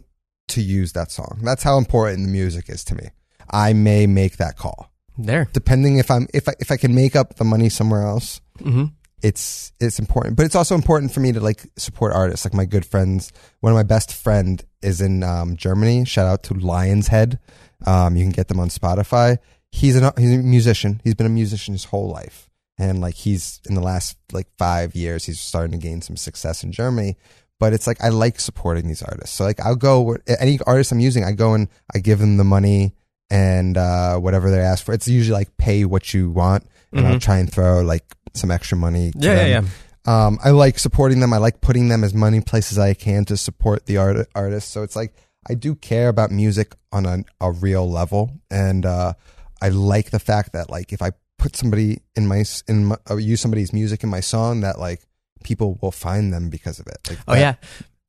to 0.49 0.61
use 0.61 0.93
that 0.93 1.11
song? 1.11 1.39
That's 1.43 1.63
how 1.63 1.77
important 1.77 2.25
the 2.25 2.31
music 2.31 2.69
is 2.69 2.83
to 2.85 2.95
me. 2.95 3.09
I 3.49 3.73
may 3.73 4.07
make 4.07 4.37
that 4.37 4.57
call. 4.57 4.91
There. 5.17 5.47
Depending 5.53 5.97
if 5.97 6.09
I'm 6.09 6.27
if 6.33 6.47
I 6.49 6.53
if 6.59 6.71
I 6.71 6.77
can 6.77 6.95
make 6.95 7.15
up 7.15 7.35
the 7.35 7.43
money 7.43 7.69
somewhere 7.69 8.03
else, 8.03 8.41
hmm 8.61 8.85
it's 9.23 9.71
it's 9.79 9.99
important. 9.99 10.35
But 10.35 10.47
it's 10.47 10.55
also 10.55 10.73
important 10.73 11.13
for 11.13 11.19
me 11.19 11.31
to 11.33 11.39
like 11.39 11.63
support 11.77 12.11
artists. 12.13 12.43
Like 12.43 12.55
my 12.55 12.65
good 12.65 12.85
friends, 12.85 13.31
one 13.59 13.71
of 13.71 13.77
my 13.77 13.83
best 13.83 14.13
friend 14.15 14.63
is 14.81 14.99
in 14.99 15.21
um, 15.21 15.55
Germany. 15.57 16.05
Shout 16.05 16.25
out 16.25 16.41
to 16.43 16.55
Lion's 16.55 17.09
Head. 17.09 17.37
Um, 17.85 18.15
you 18.15 18.23
can 18.23 18.31
get 18.31 18.47
them 18.47 18.59
on 18.59 18.69
Spotify. 18.69 19.37
He's 19.71 19.95
an 19.95 20.11
he's 20.17 20.33
a 20.33 20.37
musician. 20.37 21.01
He's 21.03 21.15
been 21.15 21.25
a 21.25 21.29
musician 21.29 21.73
his 21.73 21.85
whole 21.85 22.09
life, 22.09 22.49
and 22.77 22.99
like 23.01 23.15
he's 23.15 23.61
in 23.69 23.75
the 23.75 23.81
last 23.81 24.17
like 24.31 24.47
five 24.57 24.95
years, 24.95 25.25
he's 25.25 25.39
starting 25.39 25.71
to 25.71 25.77
gain 25.77 26.01
some 26.01 26.17
success 26.17 26.63
in 26.63 26.71
Germany. 26.71 27.17
But 27.59 27.73
it's 27.73 27.87
like 27.87 28.03
I 28.03 28.09
like 28.09 28.39
supporting 28.39 28.87
these 28.87 29.03
artists. 29.03 29.35
So 29.35 29.43
like 29.43 29.59
I'll 29.59 29.75
go 29.75 30.17
any 30.27 30.59
artist 30.65 30.91
I'm 30.91 30.99
using, 30.99 31.23
I 31.23 31.31
go 31.31 31.53
and 31.53 31.67
I 31.93 31.99
give 31.99 32.19
them 32.19 32.37
the 32.37 32.43
money 32.43 32.95
and 33.29 33.77
uh, 33.77 34.17
whatever 34.17 34.51
they 34.51 34.59
ask 34.59 34.83
for. 34.83 34.93
It's 34.93 35.07
usually 35.07 35.33
like 35.33 35.55
pay 35.57 35.85
what 35.85 36.13
you 36.13 36.29
want, 36.29 36.67
and 36.91 37.07
I'll 37.07 37.19
try 37.19 37.37
and 37.37 37.51
throw 37.51 37.81
like 37.81 38.03
some 38.33 38.51
extra 38.51 38.77
money. 38.77 39.11
To 39.11 39.17
Mm-hmm. 39.17 39.25
Yeah, 39.25 39.45
yeah, 39.45 39.61
yeah. 39.61 40.25
Um, 40.25 40.39
I 40.43 40.49
like 40.49 40.79
supporting 40.79 41.19
them. 41.19 41.31
I 41.31 41.37
like 41.37 41.61
putting 41.61 41.87
them 41.87 42.03
as 42.03 42.13
many 42.13 42.41
places 42.41 42.77
as 42.77 42.83
I 42.83 42.93
can 42.93 43.23
to 43.25 43.37
support 43.37 43.85
the 43.85 43.97
art 43.97 44.27
artists. 44.35 44.71
So 44.71 44.83
it's 44.83 44.95
like 44.95 45.13
I 45.49 45.55
do 45.55 45.75
care 45.75 46.07
about 46.09 46.31
music 46.31 46.75
on 46.91 47.05
a, 47.05 47.23
a 47.39 47.51
real 47.51 47.89
level, 47.89 48.41
and 48.49 48.85
uh, 48.85 49.13
I 49.61 49.69
like 49.69 50.11
the 50.11 50.19
fact 50.19 50.53
that 50.53 50.69
like 50.69 50.93
if 50.93 51.01
I 51.01 51.11
put 51.37 51.55
somebody 51.55 52.01
in 52.15 52.27
my 52.27 52.43
in 52.67 52.85
my, 52.85 52.97
use 53.17 53.41
somebody's 53.41 53.73
music 53.73 54.03
in 54.03 54.09
my 54.09 54.19
song, 54.19 54.61
that 54.61 54.79
like 54.79 55.01
people 55.43 55.79
will 55.81 55.91
find 55.91 56.31
them 56.31 56.49
because 56.49 56.79
of 56.79 56.87
it. 56.87 56.97
Like, 57.09 57.19
Oh 57.27 57.33
that- 57.33 57.39
yeah. 57.39 57.55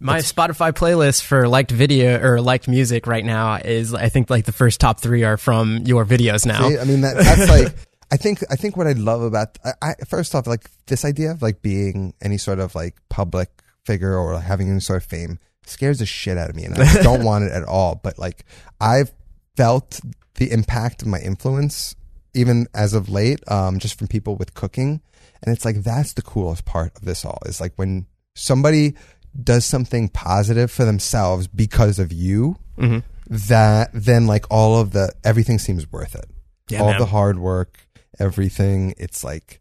My 0.04 0.18
Spotify 0.18 0.72
playlist 0.72 1.22
for 1.22 1.46
liked 1.46 1.70
video 1.70 2.20
or 2.20 2.40
liked 2.40 2.66
music 2.66 3.06
right 3.06 3.24
now 3.24 3.54
is 3.54 3.94
I 3.94 4.08
think 4.08 4.30
like 4.30 4.44
the 4.46 4.52
first 4.52 4.80
top 4.80 4.98
three 4.98 5.22
are 5.22 5.36
from 5.36 5.78
your 5.84 6.04
videos 6.04 6.44
now. 6.44 6.68
See, 6.68 6.76
I 6.76 6.82
mean 6.82 7.02
that 7.02 7.18
that's 7.18 7.48
like 7.48 7.72
I 8.10 8.16
think 8.16 8.40
I 8.50 8.56
think 8.56 8.76
what 8.76 8.88
I 8.88 8.92
love 8.94 9.22
about 9.22 9.58
I, 9.64 9.72
I 9.80 9.94
first 10.08 10.34
off 10.34 10.48
like 10.48 10.68
this 10.88 11.04
idea 11.04 11.30
of 11.30 11.40
like 11.40 11.62
being 11.62 12.14
any 12.20 12.36
sort 12.36 12.58
of 12.58 12.74
like 12.74 12.96
public 13.10 13.48
figure 13.86 14.16
or 14.18 14.40
having 14.40 14.68
any 14.70 14.80
sort 14.80 15.04
of 15.04 15.08
fame 15.08 15.38
scares 15.66 15.98
the 16.00 16.06
shit 16.06 16.36
out 16.38 16.50
of 16.50 16.56
me 16.56 16.64
and 16.64 16.76
I 16.76 17.02
don't 17.02 17.24
want 17.30 17.44
it 17.44 17.52
at 17.52 17.64
all. 17.64 18.00
But 18.02 18.18
like 18.18 18.44
I've 18.80 19.12
felt 19.56 20.00
the 20.36 20.50
impact 20.50 21.02
of 21.02 21.08
my 21.08 21.18
influence 21.18 21.94
even 22.34 22.66
as 22.74 22.94
of 22.94 23.10
late, 23.10 23.40
um, 23.50 23.78
just 23.78 23.98
from 23.98 24.08
people 24.08 24.36
with 24.36 24.54
cooking. 24.54 25.02
And 25.42 25.54
it's 25.54 25.64
like 25.64 25.82
that's 25.82 26.14
the 26.14 26.22
coolest 26.22 26.64
part 26.64 26.96
of 26.96 27.04
this 27.04 27.24
all 27.24 27.38
is 27.46 27.60
like 27.60 27.72
when 27.76 28.06
somebody 28.34 28.94
does 29.42 29.64
something 29.64 30.08
positive 30.08 30.70
for 30.70 30.84
themselves 30.84 31.46
because 31.48 31.98
of 31.98 32.12
you, 32.12 32.56
hmm 32.78 32.98
that 33.28 33.88
then 33.94 34.26
like 34.26 34.44
all 34.50 34.78
of 34.80 34.90
the 34.92 35.10
everything 35.24 35.58
seems 35.58 35.90
worth 35.90 36.14
it 36.14 36.26
Yeah, 36.68 36.80
all 36.80 36.90
man. 36.90 36.98
the 36.98 37.06
hard 37.06 37.38
work, 37.38 37.78
everything. 38.18 38.94
It's 38.98 39.22
like 39.24 39.60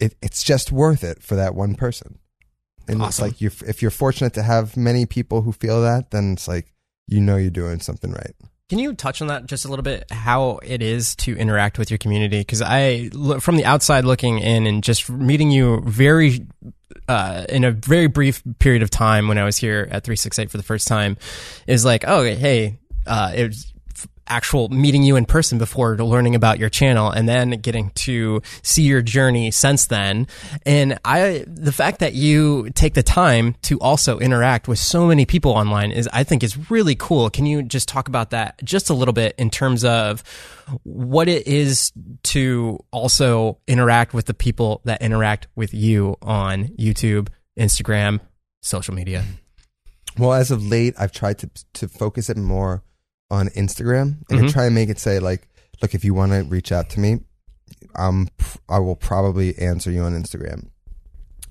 it, 0.00 0.16
it's 0.20 0.42
just 0.42 0.70
worth 0.72 1.02
it 1.04 1.22
for 1.22 1.34
that 1.36 1.54
one 1.54 1.76
person. 1.76 2.18
And 2.90 3.02
it's 3.02 3.20
like 3.20 3.40
you 3.40 3.50
if 3.66 3.82
you're 3.82 3.90
fortunate 3.90 4.34
to 4.34 4.42
have 4.42 4.76
many 4.76 5.06
people 5.06 5.42
who 5.42 5.52
feel 5.52 5.82
that, 5.82 6.10
then 6.10 6.32
it's 6.32 6.48
like 6.48 6.72
you 7.06 7.20
know 7.20 7.36
you're 7.36 7.50
doing 7.50 7.80
something 7.80 8.10
right. 8.12 8.34
Can 8.68 8.78
you 8.78 8.94
touch 8.94 9.20
on 9.20 9.26
that 9.28 9.46
just 9.46 9.64
a 9.64 9.68
little 9.68 9.82
bit? 9.82 10.10
How 10.12 10.60
it 10.62 10.80
is 10.80 11.16
to 11.16 11.36
interact 11.36 11.76
with 11.76 11.90
your 11.90 11.98
community? 11.98 12.38
Because 12.38 12.62
I, 12.62 13.08
from 13.40 13.56
the 13.56 13.64
outside 13.64 14.04
looking 14.04 14.38
in, 14.38 14.64
and 14.68 14.84
just 14.84 15.10
meeting 15.10 15.50
you 15.50 15.82
very 15.84 16.46
uh, 17.08 17.46
in 17.48 17.64
a 17.64 17.72
very 17.72 18.06
brief 18.06 18.44
period 18.60 18.82
of 18.82 18.90
time 18.90 19.26
when 19.26 19.38
I 19.38 19.44
was 19.44 19.56
here 19.56 19.88
at 19.90 20.04
three 20.04 20.14
six 20.14 20.38
eight 20.38 20.50
for 20.52 20.56
the 20.56 20.62
first 20.62 20.86
time, 20.86 21.16
is 21.66 21.84
like, 21.84 22.04
oh 22.06 22.22
hey, 22.22 22.78
uh, 23.06 23.32
it 23.34 23.48
was 23.48 23.72
actual 24.30 24.68
meeting 24.68 25.02
you 25.02 25.16
in 25.16 25.24
person 25.24 25.58
before 25.58 25.96
learning 25.96 26.34
about 26.34 26.58
your 26.58 26.70
channel 26.70 27.10
and 27.10 27.28
then 27.28 27.50
getting 27.50 27.90
to 27.90 28.40
see 28.62 28.82
your 28.82 29.02
journey 29.02 29.50
since 29.50 29.86
then. 29.86 30.26
And 30.64 30.98
i 31.04 31.44
the 31.46 31.72
fact 31.72 31.98
that 31.98 32.14
you 32.14 32.70
take 32.70 32.94
the 32.94 33.02
time 33.02 33.54
to 33.62 33.78
also 33.80 34.18
interact 34.18 34.68
with 34.68 34.78
so 34.78 35.06
many 35.06 35.26
people 35.26 35.52
online 35.52 35.90
is 35.90 36.08
i 36.12 36.24
think 36.24 36.42
is 36.42 36.70
really 36.70 36.94
cool. 36.94 37.28
Can 37.30 37.44
you 37.46 37.62
just 37.62 37.88
talk 37.88 38.08
about 38.08 38.30
that 38.30 38.62
just 38.64 38.88
a 38.90 38.94
little 38.94 39.14
bit 39.14 39.34
in 39.36 39.50
terms 39.50 39.84
of 39.84 40.22
what 40.84 41.28
it 41.28 41.46
is 41.46 41.92
to 42.22 42.78
also 42.92 43.58
interact 43.66 44.14
with 44.14 44.26
the 44.26 44.34
people 44.34 44.80
that 44.84 45.02
interact 45.02 45.48
with 45.56 45.74
you 45.74 46.16
on 46.22 46.68
youtube 46.78 47.28
instagram 47.58 48.20
social 48.62 48.94
media? 48.94 49.24
Well, 50.18 50.32
as 50.32 50.50
of 50.50 50.66
late, 50.66 50.94
I've 50.98 51.12
tried 51.12 51.38
to 51.38 51.50
to 51.74 51.88
focus 51.88 52.28
it 52.30 52.36
more 52.36 52.82
on 53.30 53.48
Instagram 53.50 54.16
and 54.30 54.40
Mhm. 54.40 54.52
Try 54.52 54.66
and 54.66 54.74
make 54.74 54.88
it 54.88 54.98
say 54.98 55.18
like, 55.18 55.48
look, 55.82 55.94
if 55.94 56.04
you 56.04 56.14
want 56.14 56.32
to 56.32 56.42
reach 56.44 56.72
out 56.72 56.90
to 56.90 57.00
me, 57.00 57.20
um, 57.96 58.28
I 58.68 58.78
will 58.78 58.96
probably 58.96 59.56
answer 59.58 59.90
you 59.90 60.02
on 60.02 60.20
Instagram. 60.20 60.68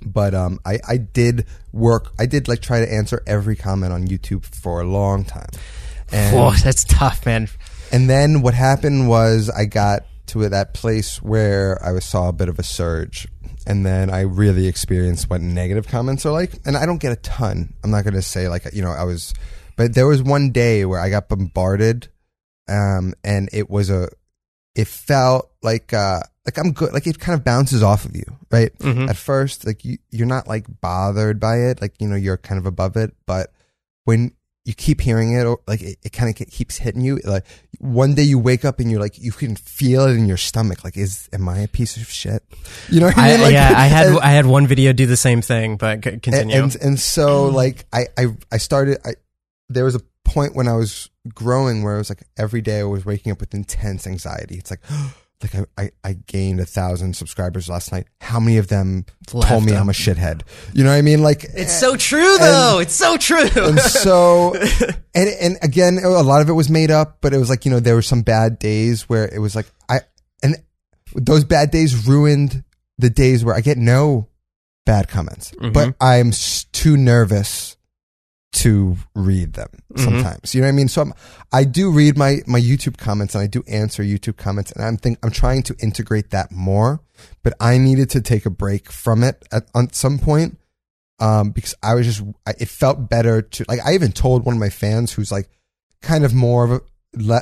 But 0.05 0.33
um, 0.33 0.59
I 0.65 0.79
I 0.87 0.97
did 0.97 1.45
work. 1.73 2.11
I 2.17 2.25
did 2.25 2.47
like 2.47 2.61
try 2.61 2.79
to 2.79 2.91
answer 2.91 3.21
every 3.27 3.55
comment 3.55 3.91
on 3.93 4.07
YouTube 4.07 4.45
for 4.45 4.81
a 4.81 4.85
long 4.85 5.25
time. 5.25 5.49
And 6.11 6.35
Whoa, 6.35 6.51
that's 6.63 6.83
tough 6.85 7.25
man 7.25 7.49
and 7.91 8.09
then 8.09 8.41
what 8.41 8.53
happened 8.53 9.07
was 9.09 9.49
I 9.49 9.65
got 9.65 10.05
to 10.27 10.47
that 10.49 10.73
place 10.73 11.21
where 11.21 11.83
I 11.83 11.97
saw 11.99 12.29
a 12.29 12.33
bit 12.33 12.49
of 12.49 12.59
a 12.59 12.63
surge. 12.63 13.27
And 13.65 13.85
then 13.85 14.09
I 14.09 14.21
really 14.21 14.67
experienced 14.67 15.29
what 15.29 15.41
negative 15.41 15.87
comments 15.87 16.25
are 16.25 16.31
like. 16.31 16.53
And 16.65 16.77
I 16.77 16.85
don't 16.85 16.99
get 16.99 17.11
a 17.11 17.15
ton. 17.17 17.73
I'm 17.83 17.91
not 17.91 18.03
going 18.03 18.13
to 18.13 18.21
say 18.21 18.47
like, 18.47 18.63
you 18.73 18.81
know, 18.81 18.91
I 18.91 19.03
was, 19.03 19.33
but 19.79 19.95
there 19.95 20.05
was 20.05 20.21
one 20.21 20.51
day 20.51 20.83
where 20.83 20.99
I 20.99 21.09
got 21.09 21.29
bombarded. 21.29 22.09
Um, 22.67 23.13
and 23.23 23.47
it 23.53 23.69
was 23.69 23.89
a, 23.89 24.09
it 24.75 24.87
felt 24.89 25.49
like, 25.63 25.93
uh, 25.93 26.19
like 26.45 26.57
I'm 26.57 26.73
good. 26.73 26.91
Like 26.93 27.07
it 27.07 27.17
kind 27.17 27.39
of 27.39 27.45
bounces 27.45 27.81
off 27.81 28.03
of 28.03 28.13
you, 28.15 28.25
right? 28.51 28.77
Mhm. 28.79 29.09
At 29.09 29.15
first, 29.15 29.65
like 29.65 29.85
you, 29.85 29.97
you're 30.11 30.27
not 30.27 30.47
like 30.47 30.65
bothered 30.81 31.39
by 31.39 31.55
it. 31.61 31.81
Like, 31.81 31.93
you 31.99 32.07
know, 32.09 32.17
you're 32.17 32.35
kind 32.37 32.59
of 32.59 32.65
above 32.65 32.97
it. 32.97 33.15
But 33.25 33.53
when 34.03 34.33
you 34.65 34.73
keep 34.73 34.99
hearing 34.99 35.33
it, 35.33 35.45
or 35.45 35.59
like 35.65 35.81
it, 35.81 35.97
it 36.03 36.11
kind 36.11 36.29
of 36.29 36.47
keeps 36.51 36.77
hitting 36.77 37.01
you. 37.01 37.19
Like 37.23 37.45
one 37.79 38.13
day 38.15 38.23
you 38.23 38.37
wake 38.37 38.65
up 38.65 38.79
and 38.79 38.91
you're 38.91 38.99
like, 38.99 39.17
you 39.17 39.31
can 39.31 39.55
feel 39.55 40.05
it 40.07 40.15
in 40.17 40.25
your 40.27 40.37
stomach. 40.37 40.83
Like, 40.83 40.97
is 40.97 41.29
am 41.31 41.47
I 41.47 41.59
a 41.59 41.67
piece 41.69 41.95
of 41.97 42.09
shit? 42.09 42.43
You 42.89 42.99
know 42.99 43.07
what 43.07 43.17
I 43.17 43.29
I, 43.29 43.31
mean? 43.31 43.41
Like, 43.41 43.53
yeah, 43.53 43.73
I 43.75 43.85
had 43.87 44.07
and- 44.07 44.19
I 44.19 44.31
had 44.31 44.45
one 44.45 44.67
video 44.67 44.91
do 44.93 45.05
the 45.07 45.17
same 45.17 45.41
thing, 45.41 45.77
but 45.77 46.01
continue. 46.03 46.55
and 46.61 46.75
and 46.75 46.99
so 46.99 47.45
like 47.47 47.85
I 47.93 48.07
I 48.17 48.25
I 48.51 48.57
started 48.57 48.99
I 49.05 49.13
there 49.69 49.85
was 49.85 49.95
a 49.95 50.01
point 50.25 50.55
when 50.55 50.67
I 50.67 50.73
was 50.73 51.09
growing 51.33 51.83
where 51.83 51.95
I 51.95 51.97
was 51.97 52.09
like 52.09 52.23
every 52.37 52.61
day 52.61 52.79
I 52.79 52.83
was 52.83 53.05
waking 53.05 53.31
up 53.31 53.39
with 53.39 53.53
intense 53.53 54.05
anxiety. 54.07 54.55
It's 54.57 54.69
like 54.71 54.81
like 55.41 55.55
I, 55.55 55.65
I, 55.83 55.91
I 56.03 56.13
gained 56.27 56.59
a 56.59 56.65
thousand 56.65 57.15
subscribers 57.15 57.69
last 57.69 57.91
night. 57.93 58.07
How 58.19 58.39
many 58.41 58.57
of 58.57 58.67
them 58.67 59.05
Left 59.33 59.47
told 59.47 59.63
me 59.63 59.71
them. 59.71 59.81
I'm 59.83 59.89
a 59.89 59.93
shithead? 59.93 60.41
You 60.73 60.83
know 60.83 60.89
what 60.89 60.97
I 60.97 61.01
mean? 61.01 61.21
Like 61.23 61.45
it's 61.55 61.79
so 61.79 61.95
true, 61.95 62.37
though. 62.39 62.79
it's 62.79 62.93
so 62.93 63.15
true. 63.17 63.47
and 63.55 63.79
so 63.79 64.53
and 65.15 65.29
and 65.39 65.57
again 65.61 65.99
a 66.03 66.09
lot 66.09 66.41
of 66.41 66.49
it 66.49 66.53
was 66.53 66.69
made 66.69 66.91
up 66.91 67.19
but 67.21 67.33
it 67.33 67.37
was 67.37 67.49
like 67.49 67.63
you 67.65 67.71
know 67.71 67.79
there 67.79 67.95
were 67.95 68.01
some 68.01 68.21
bad 68.21 68.59
days 68.59 69.07
where 69.07 69.25
it 69.33 69.39
was 69.39 69.55
like 69.55 69.65
i 69.87 69.99
and 70.43 70.55
those 71.15 71.43
bad 71.43 71.71
days 71.71 72.07
ruined 72.07 72.63
the 72.97 73.09
days 73.09 73.43
where 73.43 73.55
i 73.55 73.61
get 73.61 73.77
no 73.77 74.27
bad 74.85 75.07
comments 75.07 75.51
Mhm. 75.59 75.73
but 75.73 75.95
i'm 76.01 76.31
too 76.71 76.95
nervous 76.97 77.77
to 78.51 78.97
read 79.15 79.53
them 79.53 79.69
Mhm. 79.93 80.03
sometimes 80.03 80.55
you 80.55 80.61
know 80.61 80.67
what 80.67 80.73
i 80.73 80.75
mean 80.75 80.87
so 80.87 81.03
I'm, 81.03 81.13
i 81.51 81.63
do 81.63 81.91
read 81.91 82.17
my 82.17 82.37
my 82.47 82.59
youtube 82.59 82.97
comments 82.97 83.35
and 83.35 83.43
i 83.43 83.47
do 83.47 83.63
answer 83.67 84.01
youtube 84.03 84.37
comments 84.37 84.71
and 84.71 84.83
i'm 84.83 84.97
think 84.97 85.19
i'm 85.23 85.29
trying 85.29 85.61
to 85.63 85.75
integrate 85.79 86.31
that 86.31 86.51
more 86.51 86.99
but 87.43 87.53
i 87.59 87.77
needed 87.77 88.09
to 88.11 88.21
take 88.21 88.47
a 88.47 88.49
break 88.49 88.91
from 88.91 89.23
it 89.23 89.45
at 89.51 89.69
on 89.75 89.93
some 89.93 90.17
point 90.19 90.57
um, 91.21 91.51
because 91.51 91.75
I 91.83 91.95
was 91.95 92.05
just, 92.05 92.21
I, 92.47 92.53
it 92.61 92.69
felt 92.69 93.09
better 93.09 93.41
to, 93.41 93.65
like, 93.67 93.81
I 93.85 93.93
even 93.93 94.13
told 94.13 94.45
one 94.45 94.55
of 94.55 94.59
my 94.61 94.69
fans 94.69 95.11
who's 95.11 95.33
like 95.33 95.49
kind 96.01 96.23
of 96.23 96.33
more 96.33 96.63
of 96.63 96.71
a, 96.71 96.81
le, 97.13 97.41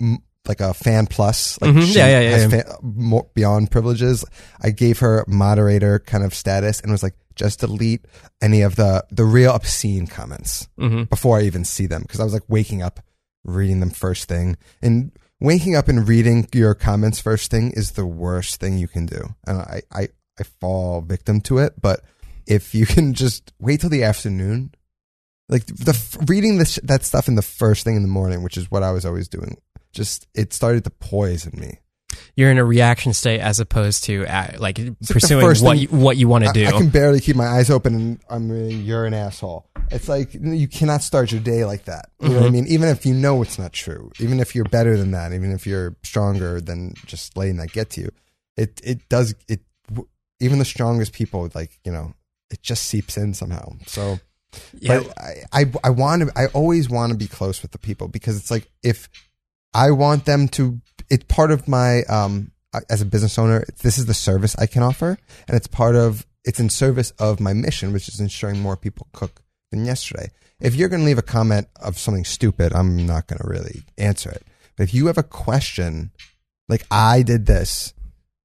m- 0.00 0.22
like 0.48 0.62
a 0.62 0.72
fan 0.72 1.06
plus, 1.06 1.60
like 1.60 1.74
Mhm. 1.74 1.82
she 1.92 1.98
Yeah, 1.98 2.06
yeah, 2.08 2.20
yeah, 2.20 2.30
has 2.30 2.42
yeah. 2.50 2.62
Fan, 2.62 2.64
more 2.82 3.28
beyond 3.34 3.70
privileges. 3.70 4.24
I 4.62 4.70
gave 4.70 5.00
her 5.00 5.26
moderator 5.28 5.98
kind 5.98 6.24
of 6.24 6.32
status 6.32 6.80
and 6.80 6.90
was 6.90 7.02
like, 7.02 7.12
just 7.36 7.60
delete 7.60 8.04
any 8.42 8.62
of 8.62 8.76
the, 8.76 9.04
the 9.10 9.24
real 9.24 9.52
obscene 9.52 10.06
comments 10.06 10.68
hmm 10.78 11.04
before 11.04 11.38
I 11.38 11.42
even 11.42 11.64
see 11.64 11.86
them. 11.86 12.04
Cause 12.08 12.20
I 12.20 12.24
was 12.24 12.32
like 12.32 12.48
waking 12.48 12.82
up, 12.82 13.00
reading 13.44 13.80
them 13.80 13.90
first 13.90 14.28
thing 14.28 14.56
and 14.82 15.12
waking 15.40 15.76
up 15.76 15.88
and 15.88 16.08
reading 16.08 16.48
your 16.52 16.74
comments 16.74 17.20
first 17.20 17.50
thing 17.50 17.70
is 17.72 17.92
the 17.92 18.06
worst 18.06 18.60
thing 18.60 18.78
you 18.78 18.88
can 18.88 19.06
do. 19.06 19.34
And 19.46 19.58
I, 19.58 19.82
I, 19.92 20.08
I 20.38 20.42
fall 20.60 21.00
victim 21.02 21.40
to 21.42 21.58
it, 21.58 21.74
but 21.80 22.00
if 22.46 22.74
you 22.74 22.86
can 22.94 23.14
just 23.14 23.52
wait 23.58 23.80
till 23.80 23.90
the 23.90 24.04
afternoon, 24.04 24.72
like 25.48 25.66
the 25.66 25.96
reading 26.26 26.58
this 26.58 26.76
that 26.82 27.04
stuff 27.04 27.28
in 27.28 27.36
the 27.36 27.42
first 27.42 27.84
thing 27.84 27.96
in 27.96 28.02
the 28.02 28.08
morning, 28.08 28.42
which 28.42 28.56
is 28.56 28.70
what 28.70 28.82
I 28.82 28.90
was 28.90 29.06
always 29.06 29.28
doing, 29.28 29.58
just 29.92 30.26
it 30.34 30.52
started 30.52 30.84
to 30.84 30.90
poison 30.90 31.58
me. 31.58 31.78
You're 32.36 32.50
in 32.50 32.58
a 32.58 32.64
reaction 32.64 33.14
state 33.14 33.40
as 33.40 33.60
opposed 33.60 34.04
to 34.04 34.26
uh, 34.26 34.58
like 34.58 34.76
the 34.76 34.94
pursuing 35.08 35.44
first 35.44 35.64
what 35.64 35.78
you, 35.78 35.88
what 35.88 36.18
you 36.18 36.28
want 36.28 36.44
to 36.44 36.52
do. 36.52 36.66
I 36.66 36.72
can 36.72 36.90
barely 36.90 37.18
keep 37.20 37.34
my 37.34 37.46
eyes 37.46 37.70
open 37.70 37.94
and 37.94 38.20
I'm 38.28 38.50
uh, 38.50 38.54
you're 38.68 39.06
an 39.06 39.14
asshole. 39.14 39.66
It's 39.90 40.06
like 40.06 40.34
you 40.34 40.68
cannot 40.68 41.02
start 41.02 41.32
your 41.32 41.40
day 41.40 41.64
like 41.64 41.84
that. 41.86 42.10
You 42.20 42.28
know 42.28 42.34
Mm-hmm. 42.34 42.42
what 42.42 42.48
I 42.48 42.50
mean? 42.50 42.66
Even 42.66 42.88
if 42.90 43.06
you 43.06 43.14
know 43.14 43.40
it's 43.40 43.58
not 43.58 43.72
true, 43.72 44.12
even 44.20 44.38
if 44.38 44.54
you're 44.54 44.64
better 44.66 44.98
than 44.98 45.12
that, 45.12 45.32
even 45.32 45.50
if 45.50 45.66
you're 45.66 45.96
stronger 46.02 46.60
than 46.60 46.92
just 47.06 47.36
letting 47.38 47.56
that 47.56 47.72
get 47.72 47.88
to 47.90 48.02
you, 48.02 48.10
it 48.56 48.80
it 48.84 49.08
does 49.08 49.34
it. 49.48 49.60
Even 50.38 50.58
the 50.58 50.66
strongest 50.66 51.14
people, 51.14 51.48
like 51.54 51.78
you 51.84 51.90
know, 51.92 52.12
it 52.50 52.62
just 52.62 52.84
seeps 52.84 53.16
in 53.16 53.32
somehow. 53.32 53.72
So, 53.86 54.18
yeah. 54.78 55.00
but 55.00 55.18
I 55.18 55.34
I, 55.54 55.72
I 55.84 55.88
want 55.90 56.22
to. 56.24 56.32
I 56.38 56.48
always 56.48 56.90
want 56.90 57.12
to 57.12 57.16
be 57.16 57.28
close 57.28 57.62
with 57.62 57.70
the 57.70 57.78
people 57.78 58.08
because 58.08 58.36
it's 58.36 58.50
like 58.50 58.68
if 58.82 59.08
I 59.72 59.90
want 59.92 60.26
them 60.26 60.48
to. 60.48 60.82
It's 61.10 61.24
part 61.24 61.50
of 61.50 61.68
my 61.68 62.02
um 62.04 62.52
as 62.90 63.00
a 63.00 63.06
business 63.06 63.38
owner. 63.38 63.64
This 63.82 63.98
is 63.98 64.06
the 64.06 64.14
service 64.14 64.56
I 64.58 64.66
can 64.66 64.82
offer, 64.82 65.18
and 65.48 65.56
it's 65.56 65.66
part 65.66 65.96
of. 65.96 66.26
It's 66.44 66.60
in 66.60 66.68
service 66.68 67.10
of 67.18 67.40
my 67.40 67.52
mission, 67.52 67.92
which 67.92 68.08
is 68.08 68.20
ensuring 68.20 68.60
more 68.60 68.76
people 68.76 69.08
cook 69.12 69.42
than 69.72 69.84
yesterday. 69.84 70.30
If 70.60 70.76
you're 70.76 70.88
going 70.88 71.00
to 71.00 71.06
leave 71.06 71.18
a 71.18 71.22
comment 71.22 71.66
of 71.82 71.98
something 71.98 72.24
stupid, 72.24 72.72
I'm 72.72 73.04
not 73.04 73.26
going 73.26 73.40
to 73.40 73.48
really 73.48 73.82
answer 73.98 74.30
it. 74.30 74.44
But 74.76 74.84
if 74.84 74.94
you 74.94 75.08
have 75.08 75.18
a 75.18 75.24
question, 75.24 76.12
like 76.68 76.86
I 76.88 77.22
did 77.22 77.46
this, 77.46 77.94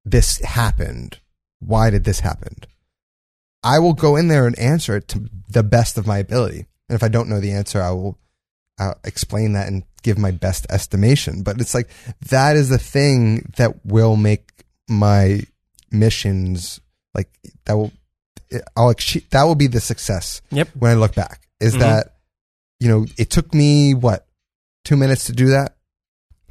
this 0.04 0.40
happened. 0.40 1.20
Why 1.60 1.90
did 1.90 2.04
this 2.04 2.20
happen? 2.20 2.56
I 3.62 3.78
will 3.78 3.92
go 3.92 4.16
in 4.16 4.28
there 4.28 4.46
and 4.46 4.58
answer 4.58 4.96
it 4.96 5.08
to 5.08 5.30
the 5.48 5.62
best 5.62 5.96
of 5.96 6.06
my 6.06 6.18
ability. 6.18 6.66
And 6.88 6.96
if 6.96 7.02
I 7.02 7.08
don't 7.08 7.28
know 7.28 7.40
the 7.40 7.52
answer, 7.52 7.80
I 7.80 7.90
will 7.92 8.18
I'll 8.78 8.98
explain 9.04 9.52
that 9.52 9.68
and 9.68 9.84
give 10.02 10.18
my 10.18 10.30
best 10.30 10.66
estimation. 10.70 11.42
But 11.42 11.60
it's 11.60 11.74
like 11.74 11.88
that 12.28 12.56
is 12.56 12.68
the 12.68 12.78
thing 12.78 13.50
that 13.56 13.84
will 13.86 14.16
make 14.16 14.64
my 14.88 15.40
missions 15.90 16.80
like 17.14 17.28
that 17.66 17.74
will 17.74 17.92
I'll 18.76 18.90
achieve, 18.90 19.28
that 19.30 19.44
will 19.44 19.54
be 19.54 19.66
the 19.66 19.80
success 19.80 20.42
Yep. 20.50 20.68
when 20.78 20.90
I 20.90 20.94
look 20.94 21.14
back 21.14 21.48
is 21.60 21.74
Mhm. 21.74 21.78
that 21.80 22.16
you 22.80 22.88
know 22.88 23.06
it 23.16 23.30
took 23.30 23.54
me 23.54 23.94
what 23.94 24.26
two 24.84 24.96
minutes 24.96 25.24
to 25.26 25.32
do 25.32 25.48
that 25.50 25.76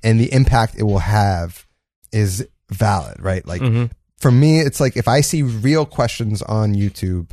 and 0.03 0.19
the 0.19 0.31
impact 0.33 0.75
it 0.77 0.83
will 0.83 0.99
have 0.99 1.65
is 2.11 2.45
valid 2.71 3.19
right 3.21 3.45
like 3.45 3.61
Mhm. 3.61 3.91
for 4.17 4.31
me, 4.31 4.59
it's 4.59 4.79
like 4.79 4.95
if 4.97 5.07
I 5.07 5.21
see 5.21 5.41
real 5.41 5.85
questions 5.85 6.41
on 6.43 6.75
YouTube, 6.75 7.31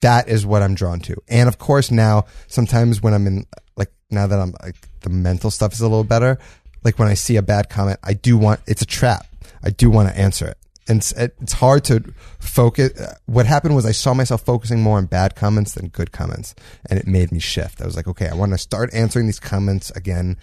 that 0.00 0.28
is 0.28 0.44
what 0.46 0.62
I'm 0.62 0.74
drawn 0.74 1.00
to. 1.00 1.16
And 1.28 1.48
of 1.48 1.58
course, 1.58 1.90
now 1.90 2.24
sometimes 2.46 3.02
when 3.02 3.12
I'm 3.14 3.26
in, 3.26 3.46
like, 3.76 3.90
now 4.10 4.26
that 4.26 4.38
I'm 4.38 4.54
like 4.62 4.76
the 5.04 5.10
mental 5.10 5.50
stuff 5.50 5.72
is 5.72 5.80
a 5.80 5.84
little 5.88 6.02
better, 6.04 6.38
like 6.82 6.98
when 6.98 7.08
I 7.08 7.14
see 7.14 7.36
a 7.36 7.42
bad 7.42 7.68
comment, 7.70 7.98
I 8.02 8.14
do 8.14 8.36
want, 8.36 8.60
it's 8.66 8.82
a 8.82 8.86
trap. 8.86 9.26
I 9.62 9.70
do 9.70 9.88
want 9.90 10.08
to 10.08 10.18
answer 10.18 10.46
it. 10.48 10.58
And 10.86 10.98
it's, 10.98 11.12
it's 11.12 11.54
hard 11.54 11.84
to 11.84 12.12
focus. 12.40 13.00
uh, 13.00 13.14
What 13.24 13.46
happened 13.46 13.74
was 13.74 13.86
I 13.86 13.92
saw 13.92 14.12
myself 14.12 14.42
focusing 14.42 14.82
more 14.82 14.98
on 14.98 15.06
bad 15.06 15.34
comments 15.34 15.72
than 15.72 15.88
good 15.88 16.12
comments. 16.12 16.54
And 16.90 16.98
it 16.98 17.06
made 17.06 17.32
me 17.32 17.38
shift. 17.38 17.80
I 17.80 17.86
was 17.86 17.96
like, 17.96 18.06
okay, 18.08 18.28
I 18.28 18.34
want 18.34 18.52
to 18.52 18.58
start 18.58 18.92
answering 18.92 19.24
these 19.24 19.40
comments 19.40 19.90
again, 19.92 20.36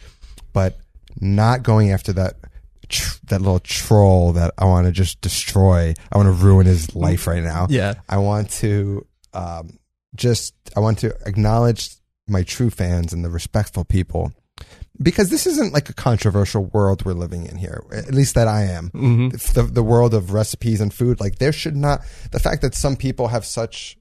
but 0.52 0.80
not 1.20 1.62
going 1.62 1.92
after 1.92 2.12
that 2.14 2.38
tr- 2.90 3.18
that 3.26 3.40
little 3.42 3.60
troll 3.60 4.34
that 4.34 4.54
I 4.58 4.66
want 4.66 4.88
to 4.88 4.92
just 4.92 5.22
destroy. 5.22 5.94
I 6.12 6.18
want 6.18 6.28
to 6.28 6.44
ruin 6.46 6.66
his 6.66 6.96
life 6.96 7.28
right 7.28 7.44
now. 7.44 7.68
Yeah. 7.70 7.96
I 8.10 8.18
want 8.18 8.50
to 8.62 9.06
um, 9.34 9.78
just 10.16 10.56
I 10.76 10.80
want 10.80 10.98
to 11.00 11.14
acknowledge 11.28 11.92
my 12.28 12.42
true 12.44 12.70
fans 12.72 13.14
and 13.14 13.24
the 13.24 13.30
respectful 13.30 13.84
people 13.86 14.32
because 15.02 15.30
this 15.30 15.48
isn't 15.48 15.74
like 15.74 15.90
a 15.90 15.94
controversial 15.94 16.66
world 16.66 17.06
we're 17.06 17.14
living 17.14 17.46
in 17.46 17.58
here. 17.58 17.84
At 17.94 18.14
least 18.14 18.36
that 18.36 18.48
I 18.48 18.64
am. 18.64 18.90
Mhm. 18.92 19.54
The 19.54 19.64
the 19.64 19.84
world 19.84 20.14
of 20.14 20.32
recipes 20.34 20.82
and 20.82 20.94
food. 20.94 21.20
Like 21.20 21.38
there 21.40 21.52
should 21.54 21.76
not 21.76 22.02
the 22.32 22.40
fact 22.40 22.62
that 22.62 22.76
some 22.76 22.96
people 22.96 23.30
have 23.30 23.46
such 23.46 23.98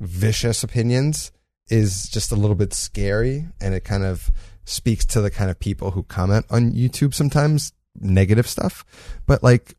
vicious 0.00 0.62
opinions 0.64 1.30
is 1.68 2.08
just 2.08 2.32
a 2.32 2.36
little 2.36 2.56
bit 2.56 2.74
scary 2.74 3.46
and 3.60 3.74
it 3.74 3.84
kind 3.84 4.04
of 4.04 4.30
speaks 4.64 5.04
to 5.06 5.20
the 5.20 5.30
kind 5.30 5.50
of 5.50 5.58
people 5.58 5.92
who 5.92 6.02
comment 6.04 6.44
on 6.50 6.72
YouTube 6.72 7.14
sometimes 7.14 7.72
negative 8.00 8.46
stuff 8.48 8.84
but 9.26 9.42
like 9.42 9.76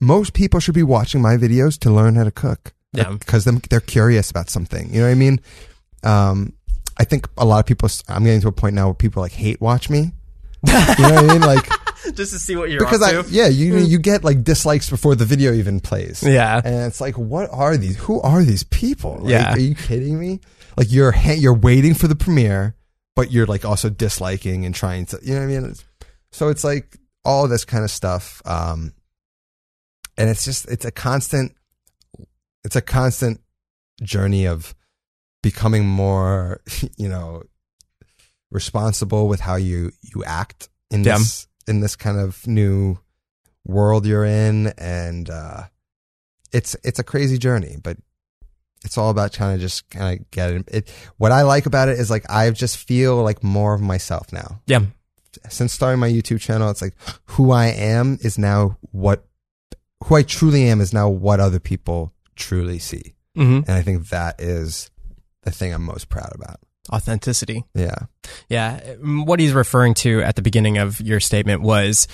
most 0.00 0.32
people 0.34 0.60
should 0.60 0.74
be 0.74 0.82
watching 0.82 1.20
my 1.20 1.36
videos 1.36 1.78
to 1.78 1.90
learn 1.90 2.14
how 2.14 2.24
to 2.24 2.30
cook 2.30 2.72
Yeah. 2.92 3.10
because 3.12 3.44
them 3.44 3.60
they're 3.70 3.80
curious 3.80 4.30
about 4.30 4.48
something 4.50 4.88
you 4.94 5.00
know 5.00 5.06
what 5.06 5.12
i 5.12 5.14
mean 5.16 5.40
um 6.04 6.52
i 6.98 7.04
think 7.04 7.28
a 7.38 7.44
lot 7.44 7.58
of 7.60 7.66
people 7.66 7.88
i'm 8.08 8.24
getting 8.24 8.40
to 8.40 8.48
a 8.48 8.52
point 8.52 8.74
now 8.74 8.86
where 8.86 8.94
people 8.94 9.22
like 9.22 9.32
hate 9.32 9.60
watch 9.60 9.88
me. 9.90 10.12
You 10.64 10.72
know 10.72 11.14
what 11.14 11.24
i 11.24 11.32
mean? 11.32 11.40
Like 11.40 11.68
Just 12.14 12.32
to 12.32 12.38
see 12.38 12.56
what 12.56 12.68
you're 12.70 12.80
because 12.80 13.00
I 13.02 13.20
yeah 13.30 13.46
you 13.48 13.78
you 13.78 13.98
get 13.98 14.22
like 14.24 14.42
dislikes 14.44 14.88
before 14.90 15.14
the 15.14 15.24
video 15.24 15.52
even 15.52 15.80
plays. 15.80 16.22
Yeah. 16.22 16.60
and 16.64 16.74
it's 16.86 17.00
like 17.00 17.16
what 17.18 17.48
are 17.52 17.76
these 17.76 17.96
who 17.96 18.20
are 18.20 18.42
these 18.44 18.62
people? 18.64 19.18
Like, 19.20 19.30
Yeah. 19.30 19.52
are 19.54 19.58
you 19.58 19.74
kidding 19.74 20.18
me? 20.18 20.40
Like 20.76 20.90
you're 20.92 21.12
ha- 21.12 21.32
you're 21.38 21.54
waiting 21.54 21.94
for 21.94 22.08
the 22.08 22.14
premiere 22.16 22.74
but 23.16 23.30
you're 23.32 23.46
like 23.46 23.64
also 23.64 23.88
disliking 23.90 24.64
and 24.64 24.74
trying 24.74 25.06
to 25.06 25.18
you 25.22 25.34
know 25.34 25.40
what 25.40 25.44
I 25.44 25.48
mean? 25.48 25.64
It's- 25.70 25.84
so 26.32 26.48
it's 26.48 26.64
like 26.64 26.96
all 27.24 27.46
this 27.48 27.64
kind 27.64 27.84
of 27.84 27.90
stuff 27.90 28.40
um 28.46 28.92
and 30.16 30.28
it's 30.30 30.44
just 30.44 30.68
it's 30.68 30.84
a 30.84 30.90
constant 30.92 31.54
it's 32.64 32.76
a 32.76 32.80
constant 32.82 33.40
journey 34.02 34.46
of 34.46 34.74
becoming 35.42 35.86
more 35.86 36.60
you 36.96 37.08
know 37.08 37.42
responsible 38.50 39.28
with 39.28 39.40
how 39.40 39.56
you 39.56 39.90
you 40.02 40.22
act 40.24 40.68
in 40.90 41.04
Yeah. 41.04 41.18
this 41.18 41.48
in 41.66 41.80
this 41.80 41.96
kind 41.96 42.18
of 42.18 42.46
new 42.46 42.98
world 43.64 44.04
you're 44.06 44.24
in 44.24 44.68
and 44.78 45.30
uh 45.30 45.64
it's 46.52 46.76
it's 46.84 46.98
a 46.98 47.04
crazy 47.04 47.38
journey 47.38 47.76
but 47.82 47.96
it's 48.84 48.98
all 48.98 49.10
about 49.10 49.32
trying 49.32 49.56
to 49.56 49.62
just 49.62 49.88
kind 49.90 50.18
of 50.20 50.30
get 50.32 50.50
it. 50.50 50.64
it 50.68 50.90
what 51.16 51.32
i 51.32 51.42
like 51.42 51.66
about 51.66 51.88
it 51.88 51.98
is 51.98 52.10
like 52.10 52.28
i 52.30 52.50
just 52.50 52.76
feel 52.76 53.22
like 53.22 53.42
more 53.42 53.72
of 53.74 53.80
myself 53.80 54.32
now 54.32 54.60
Yeah. 54.66 54.80
since 55.48 55.72
starting 55.72 56.00
my 56.00 56.10
youtube 56.10 56.40
channel 56.40 56.68
it's 56.70 56.82
like 56.82 56.94
who 57.26 57.52
i 57.52 57.66
am 57.66 58.18
is 58.20 58.36
now 58.36 58.76
what 58.90 59.24
who 60.04 60.16
i 60.16 60.22
truly 60.22 60.64
am 60.64 60.80
is 60.80 60.92
now 60.92 61.08
what 61.08 61.38
other 61.40 61.60
people 61.60 62.12
truly 62.36 62.78
see 62.80 63.14
hmm 63.36 63.60
and 63.66 63.70
i 63.70 63.80
think 63.82 64.08
that 64.08 64.40
is 64.40 64.90
the 65.42 65.50
thing 65.50 65.72
i'm 65.72 65.82
most 65.84 66.08
proud 66.08 66.32
about 66.34 66.58
Authenticity. 66.92 67.64
yeah 67.74 67.94
Yeah. 68.48 68.80
mm, 68.96 69.24
What 69.24 69.38
he's 69.38 69.52
referring 69.52 69.94
to 69.94 70.20
at 70.22 70.34
the 70.36 70.42
beginning 70.42 70.78
of 70.78 71.00
your 71.00 71.20
statement 71.20 71.62
was 71.62 72.08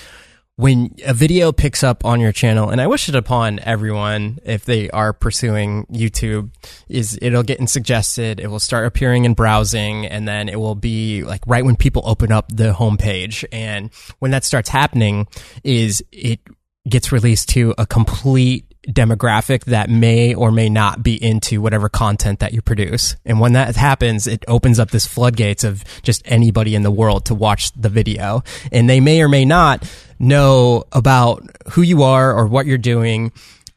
when 0.57 0.93
a 1.05 1.13
video 1.13 1.51
picks 1.53 1.83
up 1.85 2.03
on 2.03 2.19
your 2.19 2.33
channel, 2.33 2.69
and 2.69 2.81
I 2.81 2.87
wish 2.87 3.07
it 3.07 3.15
upon 3.15 3.59
everyone 3.59 4.39
if 4.45 4.65
they 4.65 4.89
are 4.89 5.13
pursuing 5.13 5.85
YouTube, 5.85 6.51
is 6.89 7.17
it'll 7.21 7.43
get 7.43 7.67
suggested, 7.69 8.41
it 8.41 8.47
will 8.47 8.59
start 8.59 8.85
appearing 8.85 9.23
in 9.23 9.33
browsing, 9.35 10.05
and 10.05 10.27
then 10.27 10.49
it 10.49 10.59
will 10.59 10.75
be 10.75 11.23
like 11.23 11.41
right 11.47 11.63
when 11.63 11.77
people 11.77 12.01
open 12.05 12.31
up 12.33 12.49
the 12.49 12.73
homepage. 12.73 13.45
And 13.53 13.89
when 14.19 14.31
that 14.31 14.43
starts 14.43 14.67
happening, 14.69 15.27
is 15.63 16.03
it 16.11 16.41
gets 16.89 17.11
released 17.13 17.47
to 17.49 17.73
a 17.77 17.85
complete 17.87 18.65
demographic 18.87 19.65
that 19.65 19.89
may 19.89 20.33
or 20.33 20.51
may 20.51 20.69
not 20.69 21.03
be 21.03 21.21
into 21.21 21.61
whatever 21.61 21.89
content 21.89 22.39
that 22.39 22.53
you 22.53 22.61
produce. 22.61 23.15
And 23.25 23.39
when 23.39 23.53
that 23.53 23.75
happens, 23.75 24.25
it 24.25 24.43
opens 24.47 24.79
up 24.79 24.91
this 24.91 25.05
floodgates 25.05 25.63
of 25.63 25.83
just 26.01 26.21
anybody 26.25 26.75
in 26.75 26.83
the 26.83 26.91
world 26.91 27.25
to 27.25 27.35
watch 27.35 27.71
the 27.73 27.89
video. 27.89 28.43
And 28.71 28.89
they 28.89 28.99
may 28.99 29.21
or 29.21 29.29
may 29.29 29.45
not 29.45 29.89
know 30.17 30.85
about 30.91 31.43
who 31.71 31.81
you 31.81 32.03
are 32.03 32.33
or 32.33 32.47
what 32.47 32.65
you're 32.65 32.77
doing. 32.77 33.31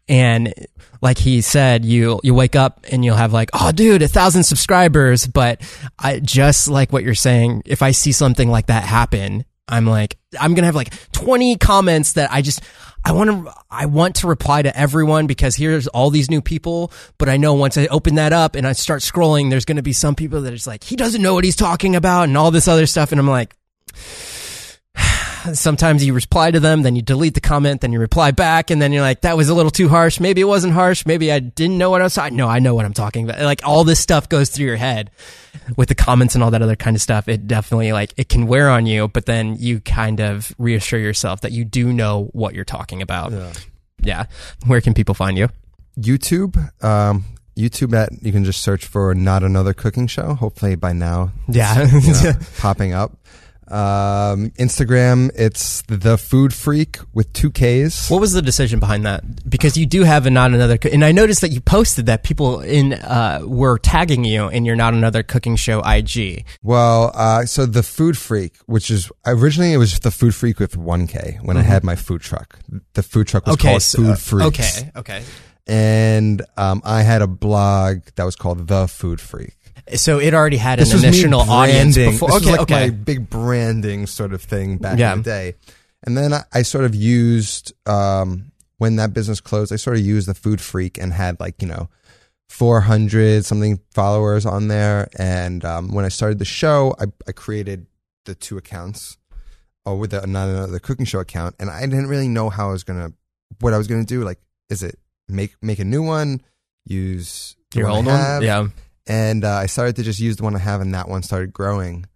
And 0.08 0.54
like 1.00 1.18
he 1.18 1.40
said, 1.40 1.84
you 1.84 2.20
you 2.22 2.32
wake 2.32 2.54
up 2.54 2.86
and 2.90 3.04
you'll 3.04 3.16
have 3.16 3.32
like, 3.32 3.50
oh, 3.52 3.72
dude, 3.72 4.02
a 4.02 4.08
thousand 4.08 4.44
subscribers. 4.44 5.26
But 5.26 5.60
I 5.98 6.20
just 6.20 6.68
like 6.68 6.92
what 6.92 7.02
you're 7.02 7.14
saying. 7.14 7.62
If 7.66 7.82
I 7.82 7.90
see 7.90 8.12
something 8.12 8.48
like 8.48 8.66
that 8.66 8.84
happen, 8.84 9.44
I'm 9.68 9.86
like, 9.86 10.16
I'm 10.40 10.54
gonna 10.54 10.66
have 10.66 10.76
like 10.76 10.92
20 11.12 11.56
comments 11.56 12.14
that 12.14 12.32
I 12.32 12.40
just. 12.40 12.62
I 13.04 13.12
want 13.12 13.30
to, 13.30 13.54
I 13.70 13.86
want 13.86 14.16
to 14.16 14.26
reply 14.26 14.62
to 14.62 14.76
everyone 14.76 15.26
because 15.26 15.56
here's 15.56 15.88
all 15.88 16.10
these 16.10 16.30
new 16.30 16.40
people. 16.40 16.92
But 17.18 17.28
I 17.28 17.36
know 17.36 17.54
once 17.54 17.76
I 17.76 17.86
open 17.86 18.14
that 18.14 18.32
up 18.32 18.54
and 18.54 18.66
I 18.66 18.72
start 18.72 19.00
scrolling, 19.00 19.50
there's 19.50 19.64
going 19.64 19.76
to 19.76 19.82
be 19.82 19.92
some 19.92 20.14
people 20.14 20.42
that 20.42 20.52
it's 20.52 20.66
like, 20.66 20.84
he 20.84 20.96
doesn't 20.96 21.22
know 21.22 21.34
what 21.34 21.44
he's 21.44 21.56
talking 21.56 21.96
about 21.96 22.24
and 22.24 22.36
all 22.38 22.50
this 22.50 22.68
other 22.68 22.86
stuff. 22.86 23.10
And 23.10 23.18
I'm 23.18 23.28
like, 23.28 23.56
sometimes 25.54 26.04
you 26.04 26.14
reply 26.14 26.50
to 26.50 26.60
them, 26.60 26.82
then 26.82 26.96
you 26.96 27.02
delete 27.02 27.34
the 27.34 27.40
comment, 27.40 27.80
then 27.80 27.92
you 27.92 27.98
reply 28.00 28.30
back, 28.30 28.70
and 28.70 28.80
then 28.80 28.92
you're 28.92 29.02
like, 29.02 29.22
that 29.22 29.36
was 29.36 29.48
a 29.48 29.54
little 29.54 29.70
too 29.70 29.88
harsh. 29.88 30.20
Maybe 30.20 30.40
it 30.40 30.44
wasn't 30.44 30.72
harsh. 30.74 31.04
Maybe 31.06 31.30
I 31.32 31.38
didn't 31.40 31.78
know 31.78 31.90
what 31.90 32.00
I 32.00 32.04
was 32.04 32.14
talking. 32.14 32.36
No, 32.36 32.48
I 32.48 32.58
know 32.58 32.74
what 32.74 32.84
I'm 32.84 32.92
talking 32.92 33.24
about. 33.28 33.40
Like 33.42 33.60
all 33.64 33.84
this 33.84 34.00
stuff 34.00 34.28
goes 34.28 34.50
through 34.50 34.66
your 34.66 34.76
head 34.76 35.10
with 35.76 35.88
the 35.88 35.94
comments 35.94 36.34
and 36.34 36.42
all 36.42 36.50
that 36.50 36.62
other 36.62 36.76
kind 36.76 36.96
of 36.96 37.02
stuff. 37.02 37.28
It 37.28 37.46
definitely 37.46 37.92
like 37.92 38.12
it 38.16 38.28
can 38.28 38.46
wear 38.46 38.70
on 38.70 38.86
you, 38.86 39.08
but 39.08 39.26
then 39.26 39.56
you 39.58 39.80
kind 39.80 40.20
of 40.20 40.52
reassure 40.58 40.98
yourself 41.00 41.42
that 41.42 41.52
you 41.52 41.64
do 41.64 41.92
know 41.92 42.28
what 42.32 42.54
you're 42.54 42.64
talking 42.64 43.02
about. 43.02 43.32
Yeah. 44.02 44.24
Where 44.66 44.80
can 44.80 44.94
people 44.94 45.14
find 45.14 45.36
you? 45.38 45.48
youtube 46.00 46.56
um 46.82 47.22
youtube 47.54 47.92
at 47.92 48.10
you 48.22 48.32
can 48.32 48.44
just 48.44 48.62
search 48.62 48.86
for 48.86 49.14
not 49.14 49.42
another 49.42 49.74
cooking 49.74 50.06
show 50.06 50.32
hopefully 50.32 50.74
by 50.74 50.90
now 50.90 51.30
Yeah. 51.50 51.86
you 51.86 52.12
know, 52.14 52.32
popping 52.58 52.94
up 52.94 53.12
Um, 53.72 54.50
Instagram, 54.58 55.30
it's 55.34 55.82
the 55.88 56.18
food 56.18 56.52
freak 56.52 56.98
with 57.14 57.32
two 57.32 57.50
Ks. 57.50 58.10
What 58.10 58.20
was 58.20 58.32
the 58.34 58.42
decision 58.42 58.80
behind 58.80 59.06
that? 59.06 59.24
Because 59.48 59.78
you 59.78 59.86
do 59.86 60.02
have 60.02 60.26
a 60.26 60.30
not 60.30 60.52
another, 60.52 60.76
co- 60.76 60.90
and 60.90 61.02
I 61.02 61.12
noticed 61.12 61.40
that 61.40 61.52
you 61.52 61.62
posted 61.62 62.04
that 62.06 62.22
people 62.22 62.60
in 62.60 62.92
uh, 62.92 63.40
were 63.44 63.78
tagging 63.78 64.24
you 64.24 64.48
in 64.48 64.66
your 64.66 64.76
not 64.76 64.92
another 64.92 65.22
cooking 65.22 65.56
show 65.56 65.80
IG. 65.80 66.44
Well, 66.62 67.12
uh, 67.14 67.46
so 67.46 67.64
the 67.64 67.82
food 67.82 68.18
freak, 68.18 68.56
which 68.66 68.90
is 68.90 69.10
originally 69.24 69.72
it 69.72 69.78
was 69.78 69.90
just 69.90 70.02
the 70.02 70.10
food 70.10 70.34
freak 70.34 70.58
with 70.58 70.76
one 70.76 71.06
K 71.06 71.38
when 71.42 71.56
I 71.56 71.62
had 71.62 71.82
my 71.82 71.96
food 71.96 72.20
truck. 72.20 72.58
The 72.92 73.02
food 73.02 73.26
truck 73.26 73.46
was 73.46 73.56
called 73.56 73.82
so- 73.82 73.98
Food 74.02 74.18
Freak. 74.18 74.46
Okay, 74.48 74.90
okay. 74.96 75.22
And 75.66 76.42
um, 76.56 76.82
I 76.84 77.02
had 77.02 77.22
a 77.22 77.26
blog 77.26 78.00
that 78.16 78.24
was 78.24 78.36
called 78.36 78.66
The 78.66 78.88
Food 78.88 79.20
Freak. 79.20 79.54
So 79.94 80.18
it 80.18 80.32
already 80.34 80.56
had 80.56 80.78
This 80.78 80.92
an 80.92 81.04
initial 81.04 81.34
audience 81.40 81.96
before. 81.96 82.28
This 82.28 82.36
okay, 82.38 82.46
was 82.46 82.58
like 82.58 82.60
okay. 82.60 82.86
my 82.86 82.90
big 82.90 83.28
branding 83.28 84.06
sort 84.06 84.32
of 84.32 84.42
thing 84.42 84.78
back 84.78 84.98
Yeah. 84.98 85.12
in 85.12 85.18
the 85.18 85.24
day. 85.24 85.54
And 86.04 86.16
then 86.16 86.32
I, 86.32 86.44
I 86.52 86.62
sort 86.62 86.84
of 86.84 86.94
used 86.94 87.72
um, 87.86 88.52
when 88.78 88.96
that 88.96 89.12
business 89.12 89.40
closed. 89.40 89.72
I 89.72 89.76
sort 89.76 89.96
of 89.96 90.04
used 90.04 90.28
the 90.28 90.34
Food 90.34 90.60
Freak 90.60 90.98
and 90.98 91.12
had 91.12 91.38
like 91.40 91.60
you 91.62 91.68
know. 91.68 91.88
400 92.48 93.46
something 93.46 93.80
followers 93.94 94.44
on 94.44 94.68
there 94.68 95.08
and 95.18 95.64
um, 95.64 95.90
when 95.94 96.04
i 96.04 96.08
started 96.08 96.38
the 96.38 96.44
show 96.44 96.94
I, 97.00 97.06
I 97.26 97.32
created 97.32 97.86
the 98.26 98.34
two 98.34 98.58
accounts 98.58 99.16
or 99.86 99.96
with 99.98 100.10
the 100.10 100.26
not 100.26 100.50
another 100.50 100.78
cooking 100.78 101.06
show 101.06 101.20
account 101.20 101.54
and 101.58 101.70
i 101.70 101.80
didn't 101.80 102.08
really 102.08 102.28
know 102.28 102.50
how 102.50 102.68
i 102.68 102.72
was 102.72 102.84
gonna 102.84 103.14
what 103.60 103.72
i 103.72 103.78
was 103.78 103.86
gonna 103.88 104.04
do 104.04 104.22
like 104.22 104.38
is 104.68 104.82
it 104.82 104.98
make 105.30 105.54
make 105.62 105.78
a 105.78 105.84
new 105.84 106.02
one 106.02 106.42
use 106.84 107.56
Your 107.74 107.88
old 107.88 108.04
one, 108.04 108.42
yeah. 108.42 108.68
And 109.06 109.44
uh, 109.44 109.54
I 109.54 109.66
started 109.66 109.96
to 109.96 110.02
just 110.02 110.20
use 110.20 110.36
the 110.36 110.44
one 110.44 110.54
I 110.54 110.58
have, 110.58 110.80
and 110.80 110.94
that 110.94 111.08
one 111.08 111.22
started 111.22 111.52
growing. 111.52 112.06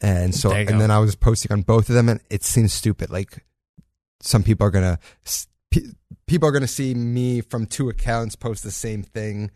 And 0.00 0.34
so, 0.34 0.52
and 0.52 0.68
go. 0.68 0.78
then 0.78 0.90
I 0.90 0.98
was 0.98 1.14
posting 1.14 1.52
on 1.52 1.62
both 1.62 1.88
of 1.88 1.94
them, 1.94 2.08
and 2.08 2.20
it 2.30 2.42
seems 2.42 2.72
stupid. 2.72 3.10
Like 3.10 3.44
some 4.20 4.42
people 4.42 4.66
are 4.66 4.70
gonna, 4.70 4.98
pe- 5.70 5.92
people 6.26 6.48
are 6.48 6.52
gonna 6.52 6.66
see 6.66 6.94
me 6.94 7.40
from 7.42 7.66
two 7.66 7.88
accounts 7.88 8.36
post 8.36 8.62
the 8.62 8.70
same 8.70 9.02
thing. 9.02 9.50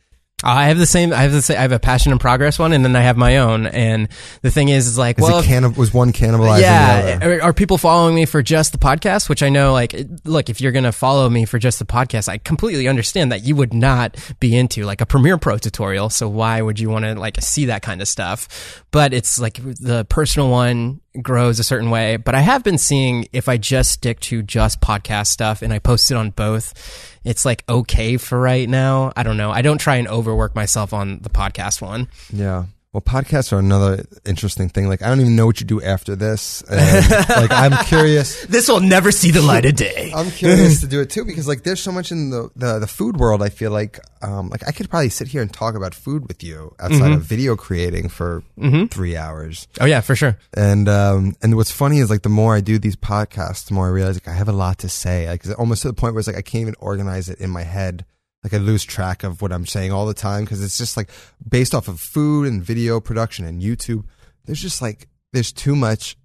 I 0.45 0.67
have 0.67 0.79
the 0.79 0.87
same. 0.87 1.13
I 1.13 1.23
have 1.23 1.33
the 1.33 1.43
same. 1.43 1.57
I 1.57 1.63
have 1.63 1.73
a 1.73 1.79
passion 1.79 2.13
and 2.13 2.21
progress 2.21 2.59
one, 2.59 2.73
and 2.73 2.85
then 2.85 2.95
I 2.95 3.01
have 3.01 3.17
my 3.17 3.39
own. 3.39 3.67
And 3.67 4.09
the 4.43 4.51
thing 4.51 4.69
is, 4.69 4.87
is 4.87 4.99
like, 4.99 5.19
Is 5.19 5.23
well, 5.23 5.43
cannib- 5.43 5.77
was 5.77 5.95
one 5.95 6.13
cannibalizing 6.13 6.57
the 6.57 6.61
yeah. 6.63 7.19
other? 7.23 7.41
Are, 7.41 7.43
are 7.45 7.53
people 7.53 7.79
following 7.79 8.15
me 8.15 8.27
for 8.27 8.43
just 8.43 8.73
the 8.73 8.79
podcast? 8.79 9.29
Which 9.29 9.43
I 9.43 9.49
know, 9.49 9.73
like, 9.73 9.95
look, 10.25 10.51
if 10.51 10.61
you're 10.61 10.73
gonna 10.73 10.93
follow 10.93 11.29
me 11.31 11.47
for 11.47 11.59
just 11.59 11.79
the 11.79 11.87
podcast, 11.87 12.29
I 12.29 12.39
completely 12.39 12.89
understand 12.89 13.33
that 13.33 13.43
you 13.45 13.57
would 13.57 13.73
not 13.73 14.17
be 14.41 14.57
into 14.57 14.85
like 14.85 15.01
a 15.01 15.07
Premiere 15.07 15.39
Pro 15.39 15.57
tutorial. 15.57 16.11
So 16.11 16.29
why 16.29 16.61
would 16.61 16.79
you 16.79 16.91
want 16.91 17.05
to 17.05 17.15
like 17.15 17.41
see 17.41 17.67
that 17.67 17.83
kind 17.83 18.03
of 18.03 18.09
stuff? 18.09 18.85
But 18.91 19.15
it's 19.15 19.39
like 19.39 19.55
the 19.57 20.05
personal 20.09 20.51
one 20.51 21.01
grows 21.23 21.59
a 21.59 21.65
certain 21.65 21.91
way. 21.91 22.17
But 22.17 22.35
I 22.35 22.41
have 22.41 22.65
been 22.65 22.79
seeing 22.79 23.29
if 23.33 23.49
I 23.49 23.57
just 23.57 23.93
stick 23.93 24.21
to 24.21 24.43
just 24.43 24.81
podcast 24.81 25.29
stuff 25.29 25.63
and 25.63 25.73
I 25.73 25.79
post 25.79 26.11
it 26.11 26.17
on 26.17 26.31
both, 26.31 27.19
it's 27.25 27.45
like 27.45 27.65
okay 27.69 28.17
for 28.17 28.41
right 28.41 28.69
now. 28.69 29.13
I 29.17 29.23
don't 29.23 29.37
know. 29.37 29.51
I 29.51 29.63
don't 29.63 29.79
try 29.79 29.97
and 29.97 30.09
overwork 30.09 30.55
myself 30.55 30.93
on 30.93 31.21
the 31.21 31.31
podcast 31.31 31.81
one. 31.81 32.09
Yeah. 32.33 32.67
Well, 32.95 33.03
podcasts 33.03 33.53
are 33.53 33.59
another 33.59 34.07
interesting 34.25 34.69
thing. 34.69 34.89
Like, 34.89 35.03
I 35.03 35.09
don't 35.09 35.21
even 35.21 35.35
know 35.35 35.47
what 35.47 35.59
you 35.61 35.67
do 35.67 35.83
after 35.83 36.15
this. 36.15 36.63
And, 36.71 37.11
like, 37.29 37.51
I'm 37.51 37.85
curious. 37.87 38.47
This 38.47 38.69
will 38.69 38.79
never 38.79 39.11
see 39.11 39.33
the 39.33 39.43
light 39.43 39.67
of 39.67 39.75
day. 39.75 40.13
I'm 40.15 40.31
curious 40.31 40.81
to 40.81 40.87
do 40.87 41.01
it 41.01 41.11
too 41.11 41.25
because 41.25 41.49
like 41.49 41.65
there's 41.65 41.83
so 41.83 41.91
much 41.91 42.13
in 42.13 42.31
the, 42.31 42.51
the, 42.55 42.79
the 42.79 42.87
food 42.87 43.17
world. 43.17 43.43
I 43.43 43.49
feel 43.49 43.73
like 43.73 43.99
um, 44.23 44.49
like 44.49 44.67
I 44.67 44.71
could 44.71 44.89
probably 44.89 45.09
sit 45.11 45.27
here 45.29 45.43
and 45.43 45.53
talk 45.53 45.75
about 45.75 45.93
food 45.95 46.29
with 46.29 46.43
you 46.45 46.75
outside 46.79 47.01
Mm-hmm. 47.01 47.13
of 47.15 47.23
video 47.23 47.57
creating 47.57 48.09
for 48.09 48.43
three 48.91 49.17
hours. 49.17 49.67
Oh 49.81 49.85
yeah, 49.87 50.01
for 50.01 50.15
sure. 50.15 50.39
And 50.57 50.89
um, 50.89 51.35
and 51.43 51.57
what's 51.57 51.73
funny 51.73 51.99
is 51.99 52.09
like 52.11 52.23
the 52.23 52.29
more 52.29 52.55
I 52.55 52.61
do 52.61 52.79
these 52.79 52.97
podcasts, 52.97 53.67
the 53.67 53.75
more 53.75 53.87
I 53.87 53.91
realize 53.91 54.15
like 54.15 54.29
I 54.29 54.33
have 54.39 54.49
a 54.49 54.53
lot 54.53 54.79
to 54.79 54.89
say. 54.89 55.27
Like 55.29 55.45
it's 55.45 55.53
almost 55.55 55.83
to 55.83 55.89
the 55.89 55.95
point 55.95 56.15
where 56.15 56.21
it's 56.21 56.29
like 56.29 56.37
I 56.37 56.43
can't 56.43 56.63
even 56.63 56.77
organize 56.79 57.29
it 57.29 57.41
in 57.41 57.51
my 57.51 57.65
head. 57.65 58.05
Like 58.45 58.55
I 58.55 58.59
lose 58.59 58.85
track 58.85 59.25
of 59.25 59.41
what 59.43 59.53
I'm 59.53 59.67
saying 59.67 59.91
all 59.91 60.07
the 60.07 60.15
time 60.15 60.45
because 60.45 60.63
it's 60.63 60.79
just 60.79 60.97
like 60.97 61.09
based 61.49 61.75
off 61.75 61.89
of 61.89 61.99
food 61.99 62.47
and 62.47 62.63
video 62.63 63.01
production 63.01 63.45
and 63.47 63.63
YouTube. 63.63 64.05
There's 64.45 64.61
just 64.61 64.83
like 64.83 65.09
there's 65.33 65.51
too 65.51 65.75
much 65.75 66.17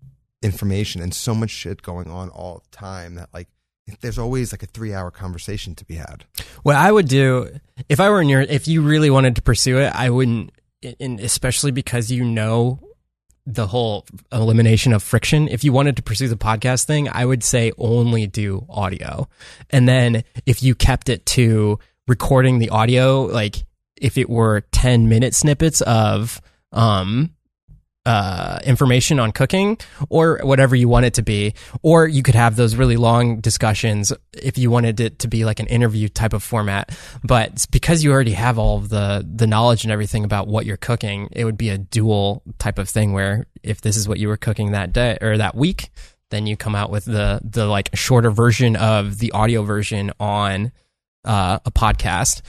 information 0.41 1.01
and 1.01 1.13
so 1.13 1.33
much 1.33 1.49
shit 1.49 1.81
going 1.81 2.09
on 2.09 2.29
all 2.29 2.61
the 2.69 2.77
time 2.77 3.15
that 3.15 3.29
like 3.33 3.47
there's 4.01 4.19
always 4.19 4.53
like 4.53 4.63
a 4.63 4.67
three 4.67 4.93
hour 4.93 5.11
conversation 5.11 5.75
to 5.75 5.85
be 5.85 5.95
had. 5.95 6.25
What 6.63 6.75
I 6.75 6.91
would 6.91 7.07
do 7.07 7.49
if 7.87 7.99
I 7.99 8.09
were 8.09 8.21
in 8.21 8.29
your, 8.29 8.41
if 8.41 8.67
you 8.67 8.81
really 8.81 9.09
wanted 9.09 9.35
to 9.37 9.41
pursue 9.41 9.79
it, 9.79 9.93
I 9.95 10.09
wouldn't, 10.09 10.51
and 10.99 11.19
especially 11.19 11.71
because 11.71 12.11
you 12.11 12.23
know 12.23 12.79
the 13.45 13.67
whole 13.67 14.05
elimination 14.31 14.93
of 14.93 15.01
friction. 15.01 15.47
If 15.47 15.63
you 15.63 15.73
wanted 15.73 15.95
to 15.95 16.03
pursue 16.03 16.27
the 16.27 16.37
podcast 16.37 16.85
thing, 16.85 17.09
I 17.09 17.25
would 17.25 17.43
say 17.43 17.71
only 17.77 18.27
do 18.27 18.65
audio. 18.69 19.27
And 19.71 19.89
then 19.89 20.23
if 20.45 20.61
you 20.61 20.75
kept 20.75 21.09
it 21.09 21.25
to 21.27 21.79
recording 22.09 22.59
the 22.59 22.69
audio, 22.69 23.21
like 23.21 23.63
if 23.95 24.17
it 24.17 24.29
were 24.29 24.61
10 24.71 25.07
minute 25.07 25.33
snippets 25.33 25.81
of, 25.81 26.41
um, 26.71 27.33
uh, 28.05 28.59
information 28.63 29.19
on 29.19 29.31
cooking 29.31 29.77
or 30.09 30.39
whatever 30.41 30.75
you 30.75 30.87
want 30.87 31.05
it 31.05 31.13
to 31.13 31.21
be. 31.21 31.53
Or 31.83 32.07
you 32.07 32.23
could 32.23 32.33
have 32.33 32.55
those 32.55 32.75
really 32.75 32.97
long 32.97 33.39
discussions 33.39 34.11
if 34.33 34.57
you 34.57 34.71
wanted 34.71 34.99
it 34.99 35.19
to 35.19 35.27
be 35.27 35.45
like 35.45 35.59
an 35.59 35.67
interview 35.67 36.09
type 36.09 36.33
of 36.33 36.41
format. 36.41 36.97
But 37.23 37.67
because 37.69 38.03
you 38.03 38.11
already 38.11 38.31
have 38.31 38.57
all 38.57 38.77
of 38.77 38.89
the, 38.89 39.27
the 39.31 39.45
knowledge 39.45 39.83
and 39.83 39.91
everything 39.91 40.23
about 40.23 40.47
what 40.47 40.65
you're 40.65 40.77
cooking, 40.77 41.29
it 41.33 41.45
would 41.45 41.57
be 41.57 41.69
a 41.69 41.77
dual 41.77 42.41
type 42.57 42.79
of 42.79 42.89
thing 42.89 43.13
where 43.13 43.45
if 43.61 43.81
this 43.81 43.95
is 43.95 44.07
what 44.07 44.17
you 44.17 44.27
were 44.27 44.37
cooking 44.37 44.71
that 44.71 44.91
day 44.91 45.17
or 45.21 45.37
that 45.37 45.53
week, 45.53 45.91
then 46.31 46.47
you 46.47 46.57
come 46.57 46.75
out 46.75 46.89
with 46.89 47.05
the, 47.05 47.41
the 47.43 47.67
like 47.67 47.89
shorter 47.93 48.31
version 48.31 48.75
of 48.75 49.19
the 49.19 49.31
audio 49.33 49.61
version 49.61 50.11
on, 50.19 50.71
uh, 51.25 51.59
a 51.65 51.71
podcast. 51.71 52.41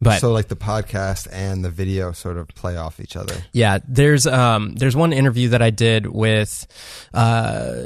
But 0.00 0.20
so 0.20 0.30
like 0.32 0.48
the 0.48 0.56
podcast 0.56 1.26
and 1.32 1.64
the 1.64 1.70
video 1.70 2.12
sort 2.12 2.36
of 2.36 2.48
play 2.48 2.76
off 2.76 3.00
each 3.00 3.16
other. 3.16 3.34
yeah, 3.52 3.78
there's 3.88 4.26
um 4.26 4.74
there's 4.74 4.94
one 4.94 5.12
interview 5.14 5.48
that 5.50 5.62
I 5.62 5.70
did 5.70 6.06
with 6.06 6.66
uh 7.14 7.84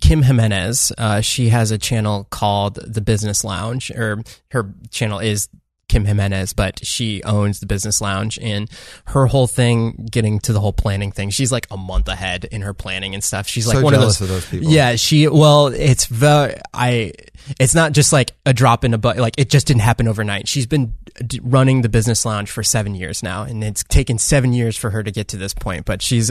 Kim 0.00 0.22
Jimenez. 0.22 0.92
Uh, 0.96 1.20
she 1.20 1.48
has 1.50 1.70
a 1.70 1.78
channel 1.78 2.26
called 2.30 2.76
The 2.76 3.00
Business 3.00 3.44
Lounge, 3.44 3.90
or 3.90 4.22
her 4.50 4.72
channel 4.90 5.18
is 5.18 5.48
Kim 5.88 6.06
Jimenez, 6.06 6.54
but 6.54 6.84
she 6.84 7.22
owns 7.24 7.60
the 7.60 7.66
Business 7.66 8.00
Lounge, 8.00 8.38
and 8.40 8.70
her 9.08 9.26
whole 9.26 9.46
thing, 9.46 10.08
getting 10.10 10.38
to 10.40 10.54
the 10.54 10.60
whole 10.60 10.72
planning 10.72 11.12
thing, 11.12 11.28
she's 11.28 11.52
like 11.52 11.66
a 11.70 11.76
month 11.76 12.08
ahead 12.08 12.46
in 12.46 12.62
her 12.62 12.72
planning 12.72 13.12
and 13.14 13.22
stuff. 13.22 13.46
She's 13.46 13.66
like 13.66 13.76
So 13.78 13.82
one 13.82 13.92
of 13.92 14.00
those. 14.00 14.18
of 14.22 14.28
those 14.28 14.46
people. 14.48 14.70
Yeah, 14.70 14.96
she. 14.96 15.28
Well, 15.28 15.66
it's 15.66 16.06
very. 16.06 16.54
I. 16.72 17.12
It's 17.58 17.74
not 17.74 17.92
just 17.92 18.12
like 18.12 18.32
a 18.46 18.52
drop 18.52 18.84
in 18.84 18.94
a 18.94 18.98
butt. 18.98 19.18
Like 19.18 19.34
it 19.38 19.50
just 19.50 19.66
didn't 19.66 19.82
happen 19.82 20.08
overnight. 20.08 20.48
She's 20.48 20.66
been 20.66 20.94
d- 21.26 21.40
running 21.42 21.82
the 21.82 21.88
business 21.88 22.24
lounge 22.24 22.50
for 22.50 22.62
seven 22.62 22.94
years 22.94 23.22
now, 23.22 23.42
and 23.42 23.62
it's 23.62 23.84
taken 23.84 24.18
seven 24.18 24.52
years 24.52 24.76
for 24.76 24.90
her 24.90 25.02
to 25.02 25.10
get 25.10 25.28
to 25.28 25.36
this 25.36 25.54
point. 25.54 25.84
But 25.84 26.02
she's. 26.02 26.30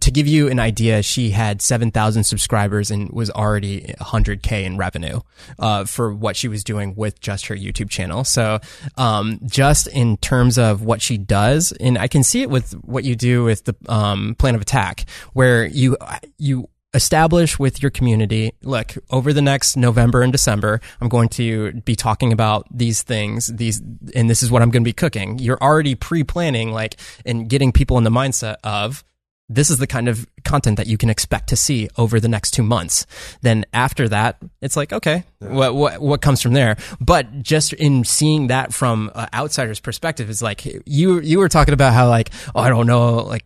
To 0.00 0.10
give 0.10 0.26
you 0.26 0.48
an 0.48 0.58
idea, 0.58 1.02
she 1.02 1.30
had 1.30 1.62
seven 1.62 1.90
thousand 1.90 2.24
subscribers 2.24 2.90
and 2.90 3.10
was 3.10 3.30
already 3.30 3.94
hundred 4.00 4.42
k 4.42 4.64
in 4.64 4.76
revenue, 4.76 5.20
uh, 5.58 5.84
for 5.84 6.12
what 6.12 6.36
she 6.36 6.48
was 6.48 6.64
doing 6.64 6.94
with 6.94 7.20
just 7.20 7.46
her 7.46 7.56
YouTube 7.56 7.90
channel. 7.90 8.24
So, 8.24 8.60
um, 8.96 9.40
just 9.44 9.86
in 9.88 10.16
terms 10.18 10.58
of 10.58 10.82
what 10.82 11.02
she 11.02 11.18
does, 11.18 11.72
and 11.72 11.98
I 11.98 12.08
can 12.08 12.22
see 12.22 12.42
it 12.42 12.50
with 12.50 12.72
what 12.84 13.04
you 13.04 13.16
do 13.16 13.44
with 13.44 13.64
the 13.64 13.74
um, 13.88 14.34
plan 14.38 14.54
of 14.54 14.60
attack, 14.60 15.06
where 15.32 15.66
you 15.66 15.96
you 16.38 16.68
establish 16.94 17.58
with 17.58 17.80
your 17.80 17.90
community 17.90 18.52
look 18.62 18.94
over 19.10 19.32
the 19.32 19.40
next 19.40 19.76
november 19.76 20.20
and 20.20 20.30
december 20.30 20.80
i'm 21.00 21.08
going 21.08 21.28
to 21.28 21.72
be 21.82 21.96
talking 21.96 22.32
about 22.32 22.66
these 22.70 23.02
things 23.02 23.46
these 23.46 23.80
and 24.14 24.28
this 24.28 24.42
is 24.42 24.50
what 24.50 24.60
i'm 24.60 24.70
going 24.70 24.82
to 24.82 24.88
be 24.88 24.92
cooking. 24.92 25.38
You're 25.38 25.60
already 25.60 25.94
pre-planning 25.94 26.70
like 26.70 26.96
and 27.26 27.48
getting 27.48 27.72
people 27.72 27.98
in 27.98 28.04
the 28.04 28.10
mindset 28.10 28.56
of 28.64 29.04
this 29.48 29.70
is 29.70 29.78
the 29.78 29.86
kind 29.86 30.08
of 30.08 30.26
content 30.44 30.76
that 30.76 30.86
you 30.86 30.96
can 30.98 31.10
expect 31.10 31.48
to 31.48 31.56
see 31.56 31.88
over 31.96 32.20
the 32.20 32.28
next 32.28 32.52
two 32.52 32.62
months. 32.62 33.06
Then 33.42 33.64
after 33.72 34.08
that, 34.08 34.36
it's 34.60 34.76
like, 34.76 34.92
okay, 34.92 35.24
what, 35.38 35.74
what, 35.74 36.00
what 36.00 36.20
comes 36.20 36.40
from 36.40 36.52
there? 36.52 36.76
But 37.00 37.42
just 37.42 37.72
in 37.72 38.04
seeing 38.04 38.48
that 38.48 38.72
from 38.72 39.10
an 39.14 39.28
outsider's 39.34 39.80
perspective 39.80 40.30
is 40.30 40.42
like, 40.42 40.64
you, 40.86 41.20
you 41.20 41.38
were 41.38 41.48
talking 41.48 41.74
about 41.74 41.92
how 41.92 42.08
like, 42.08 42.30
oh, 42.54 42.60
I 42.60 42.68
don't 42.68 42.86
know, 42.86 43.16
like, 43.16 43.44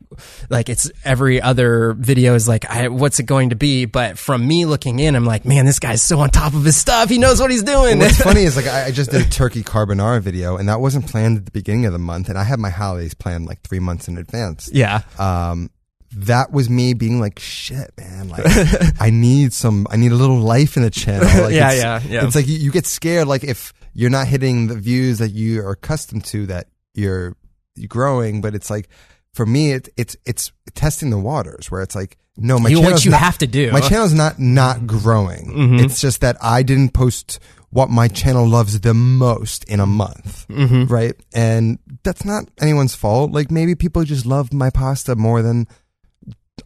like 0.51 0.69
it's 0.69 0.91
every 1.05 1.41
other 1.41 1.93
video 1.95 2.35
is 2.35 2.49
like, 2.49 2.69
I, 2.69 2.89
what's 2.89 3.19
it 3.19 3.25
going 3.25 3.51
to 3.51 3.57
be? 3.57 3.85
But 3.85 4.19
from 4.19 4.47
me 4.47 4.65
looking 4.67 4.99
in, 4.99 5.15
I'm 5.15 5.25
like, 5.25 5.45
man, 5.45 5.67
this 5.67 5.79
guy's 5.79 6.03
so 6.03 6.21
on 6.21 6.31
top 6.31 6.55
of 6.55 6.65
his 6.65 6.77
stuff. 6.77 7.09
He 7.09 7.19
knows 7.19 7.41
what 7.41 7.51
he's 7.51 7.63
doing. 7.63 7.99
What's 7.99 8.21
funny 8.23 8.43
is 8.43 8.57
like 8.57 8.67
I, 8.67 8.87
I 8.87 8.91
just 8.91 9.11
did 9.11 9.27
a 9.27 9.31
turkey 9.31 9.63
carbonara 9.63 10.21
video, 10.21 10.57
and 10.57 10.69
that 10.69 10.81
wasn't 10.81 11.07
planned 11.07 11.39
at 11.39 11.45
the 11.45 11.51
beginning 11.51 11.87
of 11.87 11.93
the 11.93 11.99
month, 11.99 12.29
and 12.29 12.39
I 12.39 12.45
had 12.45 12.59
my 12.59 12.71
holidays 12.71 13.15
planned 13.15 13.47
like 13.47 13.63
three 13.63 13.81
months 13.81 14.09
in 14.09 14.19
advance. 14.19 14.69
yeah. 14.73 15.03
Um, 15.19 15.71
that 16.13 16.53
was 16.53 16.69
me 16.71 16.95
being 16.95 17.21
like, 17.21 17.39
shit, 17.39 17.91
man. 17.99 18.29
Like, 18.29 18.45
I 19.01 19.11
need 19.11 19.53
some, 19.53 19.87
I 19.91 19.97
need 19.97 20.13
a 20.13 20.17
little 20.17 20.39
life 20.39 20.77
in 20.77 20.83
the 20.83 20.91
channel. 20.91 21.29
Like, 21.43 21.55
Yeah, 21.55 21.73
yeah, 21.73 22.01
yeah. 22.07 22.27
It's 22.27 22.35
like 22.35 22.47
you, 22.47 22.57
you 22.57 22.71
get 22.71 22.87
scared, 22.87 23.27
like 23.29 23.45
if 23.45 23.73
you're 23.95 24.11
not 24.11 24.27
hitting 24.27 24.67
the 24.69 24.77
views 24.77 25.19
that 25.19 25.31
you 25.31 25.63
are 25.63 25.71
accustomed 25.73 26.25
to, 26.27 26.47
that 26.47 26.69
you're, 26.95 27.37
you're 27.75 27.89
growing. 27.89 28.41
But 28.41 28.55
it's 28.55 28.71
like 28.71 28.89
for 29.35 29.45
me, 29.47 29.73
it, 29.73 29.89
it's 29.97 30.17
it's 30.25 30.53
testing 30.75 31.11
the 31.11 31.19
waters 31.19 31.71
where 31.71 31.83
it's 31.83 31.95
like, 31.95 32.17
no, 32.39 32.59
my 32.59 32.69
You- 32.71 32.77
channel's 32.79 32.93
what 32.93 33.05
you 33.05 33.11
not- 33.11 33.21
have 33.21 33.39
to 33.39 33.47
do. 33.47 33.71
My 33.73 33.81
channel's 33.81 34.15
not 34.15 34.39
not 34.39 34.87
growing. 34.87 35.53
Mm-hmm. 35.55 35.85
It's 35.85 36.01
just 36.01 36.21
that 36.23 36.37
I 36.43 36.63
didn't 36.63 36.91
post 36.95 37.39
what 37.71 37.91
my 37.91 38.09
channel 38.09 38.47
loves 38.49 38.79
the 38.81 38.95
most 38.95 39.65
in 39.65 39.81
a 39.81 39.87
month, 39.87 40.47
Mm-hmm. 40.49 40.85
right? 40.93 41.15
And 41.35 41.79
that's 42.05 42.25
not 42.25 42.49
anyone's 42.61 42.95
fault. 42.95 43.33
Like 43.33 43.51
maybe 43.51 43.75
people 43.75 44.03
just 44.05 44.25
love 44.25 44.53
my 44.55 44.71
pasta 44.71 45.17
more 45.17 45.43
than, 45.43 45.67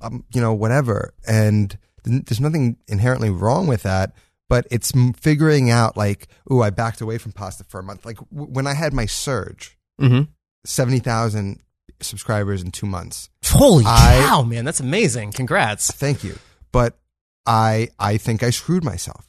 um, 0.00 0.24
you 0.32 0.40
know, 0.40 0.52
whatever. 0.54 1.12
And 1.26 1.76
there's 2.04 2.40
nothing 2.40 2.76
inherently 2.88 3.30
wrong 3.30 3.66
with 3.66 3.82
that. 3.84 4.12
But 4.48 4.66
it's 4.70 4.92
figuring 5.16 5.70
out 5.70 5.96
like, 5.96 6.26
oh, 6.50 6.60
I 6.60 6.70
backed 6.70 7.00
away 7.00 7.18
from 7.18 7.30
pasta 7.32 7.62
for 7.64 7.78
a 7.78 7.82
month. 7.84 8.04
Like 8.04 8.16
w- 8.30 8.50
when 8.52 8.66
I 8.66 8.74
had 8.74 8.92
my 8.92 9.06
surge, 9.06 9.76
Mm-hmm. 10.00 10.30
seventy 10.64 10.98
thousand 10.98 11.60
subscribers 12.00 12.62
in 12.62 12.70
two 12.72 12.86
months. 12.86 13.30
Holy 13.44 13.84
I- 13.86 14.24
cow, 14.26 14.42
man, 14.42 14.64
that's 14.64 14.80
amazing! 14.80 15.32
Congrats. 15.32 15.90
Thank 15.92 16.24
you. 16.24 16.36
But 16.72 16.98
I 17.46 17.90
I 17.98 18.16
think 18.16 18.42
I 18.42 18.50
screwed 18.50 18.82
myself 18.82 19.28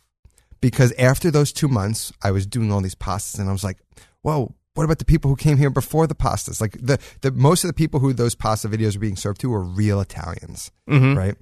because 0.59 0.91
after 0.93 1.29
those 1.29 1.51
two 1.51 1.67
months, 1.67 2.11
I 2.23 2.31
was 2.31 2.45
doing 2.47 2.71
all 2.71 2.81
these 2.81 2.95
pastas, 2.95 3.38
and 3.39 3.47
I 3.49 3.51
was 3.51 3.63
like, 3.63 3.77
"Whoa, 4.23 4.55
what 4.73 4.84
about 4.85 4.99
the 4.99 5.06
people 5.06 5.30
who 5.30 5.35
came 5.35 5.57
here 5.57 5.69
before 5.69 6.07
the 6.07 6.15
pastas? 6.15 6.61
Like 6.61 6.77
the 6.81 6.98
the 7.22 7.31
most 7.31 7.64
of 7.64 7.68
the 7.69 7.73
people 7.73 7.99
who 7.99 8.14
those 8.14 8.35
pasta 8.35 8.68
videos 8.69 8.95
were 8.95 9.02
being 9.02 9.15
served 9.18 9.41
to 9.41 9.49
were 9.49 9.61
real 9.64 9.99
Italians, 10.02 10.72
Mhm. 10.89 11.18
right, 11.18 11.35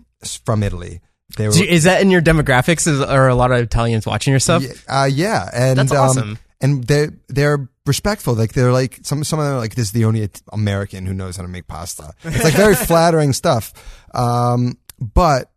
from 0.45 0.63
Italy. 0.63 1.01
They 1.37 1.47
were 1.47 1.53
Is 1.63 1.83
that 1.83 2.01
in 2.01 2.09
your 2.09 2.21
demographics? 2.23 2.87
Is, 2.87 2.99
are 3.01 3.27
a 3.27 3.35
lot 3.35 3.51
of 3.51 3.59
Italians 3.59 4.05
watching 4.07 4.31
your 4.31 4.39
stuff? 4.39 4.63
yeah, 4.63 4.71
uh, 5.01 5.05
yeah, 5.05 5.49
and 5.53 5.77
That's 5.77 5.91
um, 5.91 5.97
awesome. 5.97 6.39
and 6.59 6.83
they're 6.85 7.13
they're 7.27 7.69
respectful. 7.85 8.33
Like 8.33 8.53
they're 8.53 8.73
like 8.73 8.99
some 9.03 9.23
some 9.23 9.37
of 9.39 9.45
them 9.45 9.55
are 9.55 9.59
like 9.59 9.75
this 9.75 9.85
is 9.87 9.91
the 9.91 10.05
only 10.05 10.27
American 10.51 11.05
who 11.05 11.13
knows 11.13 11.35
how 11.37 11.43
to 11.43 11.47
make 11.49 11.67
pasta. 11.67 12.13
It's 12.23 12.43
like 12.43 12.55
very 12.55 12.73
flattering 12.89 13.33
stuff. 13.33 13.73
Um, 14.15 14.79
but 14.99 15.51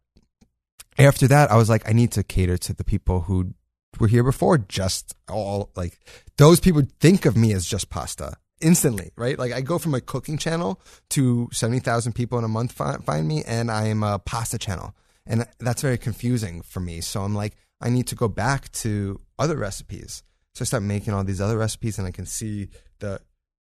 after 0.99 1.27
that, 1.28 1.51
I 1.51 1.57
was 1.57 1.70
like, 1.70 1.89
I 1.89 1.93
need 1.93 2.12
to 2.12 2.23
cater 2.23 2.59
to 2.59 2.74
the 2.74 2.85
people 2.85 3.20
who 3.23 3.55
were 4.01 4.09
here 4.09 4.23
before. 4.24 4.59
Just 4.59 5.14
all 5.28 5.70
like 5.77 5.98
those 6.36 6.60
people 6.60 6.82
think 7.01 7.24
of 7.27 7.36
me 7.36 7.52
as 7.52 7.66
just 7.66 7.90
pasta 7.90 8.36
instantly, 8.60 9.10
right? 9.16 9.39
Like 9.39 9.52
I 9.52 9.60
go 9.60 9.78
from 9.78 9.94
a 9.94 10.01
cooking 10.01 10.39
channel 10.39 10.81
to 11.10 11.48
seventy 11.52 11.81
thousand 11.81 12.12
people 12.14 12.39
in 12.39 12.44
a 12.44 12.48
month 12.48 12.73
find, 12.73 13.05
find 13.05 13.27
me, 13.28 13.43
and 13.44 13.70
I 13.70 13.86
am 13.86 14.02
a 14.02 14.19
pasta 14.19 14.59
channel, 14.59 14.94
and 15.27 15.47
that's 15.59 15.82
very 15.82 15.98
confusing 15.98 16.62
for 16.62 16.81
me. 16.81 17.01
So 17.01 17.23
I'm 17.23 17.35
like, 17.35 17.56
I 17.81 17.90
need 17.90 18.06
to 18.09 18.14
go 18.14 18.28
back 18.28 18.70
to 18.73 19.20
other 19.39 19.56
recipes. 19.56 20.23
So 20.55 20.62
I 20.62 20.66
start 20.66 20.82
making 20.82 21.14
all 21.14 21.24
these 21.24 21.40
other 21.40 21.59
recipes, 21.59 21.98
and 21.98 22.06
I 22.06 22.10
can 22.10 22.27
see 22.27 22.69
the 23.01 23.20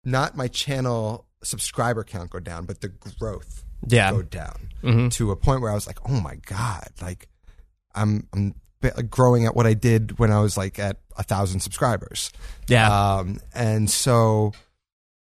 not 0.06 0.36
my 0.38 0.48
channel 0.48 1.28
subscriber 1.44 2.04
count 2.04 2.30
go 2.30 2.40
down, 2.40 2.66
but 2.66 2.82
the 2.82 2.90
growth 2.90 3.64
Yeah. 3.88 4.12
go 4.12 4.22
down 4.22 4.70
Mhm. 4.84 5.12
to 5.14 5.32
a 5.32 5.36
point 5.36 5.62
where 5.62 5.72
I 5.72 5.76
was 5.76 5.88
like, 5.88 6.00
oh 6.10 6.20
my 6.22 6.36
god, 6.36 6.90
like 7.02 7.28
I'm 7.95 8.28
I'm 8.34 8.56
growing 9.10 9.45
at 9.45 9.55
what 9.55 9.65
I 9.68 9.73
did 9.73 10.19
when 10.19 10.31
I 10.31 10.39
was 10.39 10.57
like 10.57 10.80
at 10.80 10.97
a 11.18 11.23
thousand 11.23 11.60
subscribers. 11.61 12.31
Yeah. 12.68 12.89
Um, 13.18 13.39
and 13.53 13.89
so, 13.89 14.53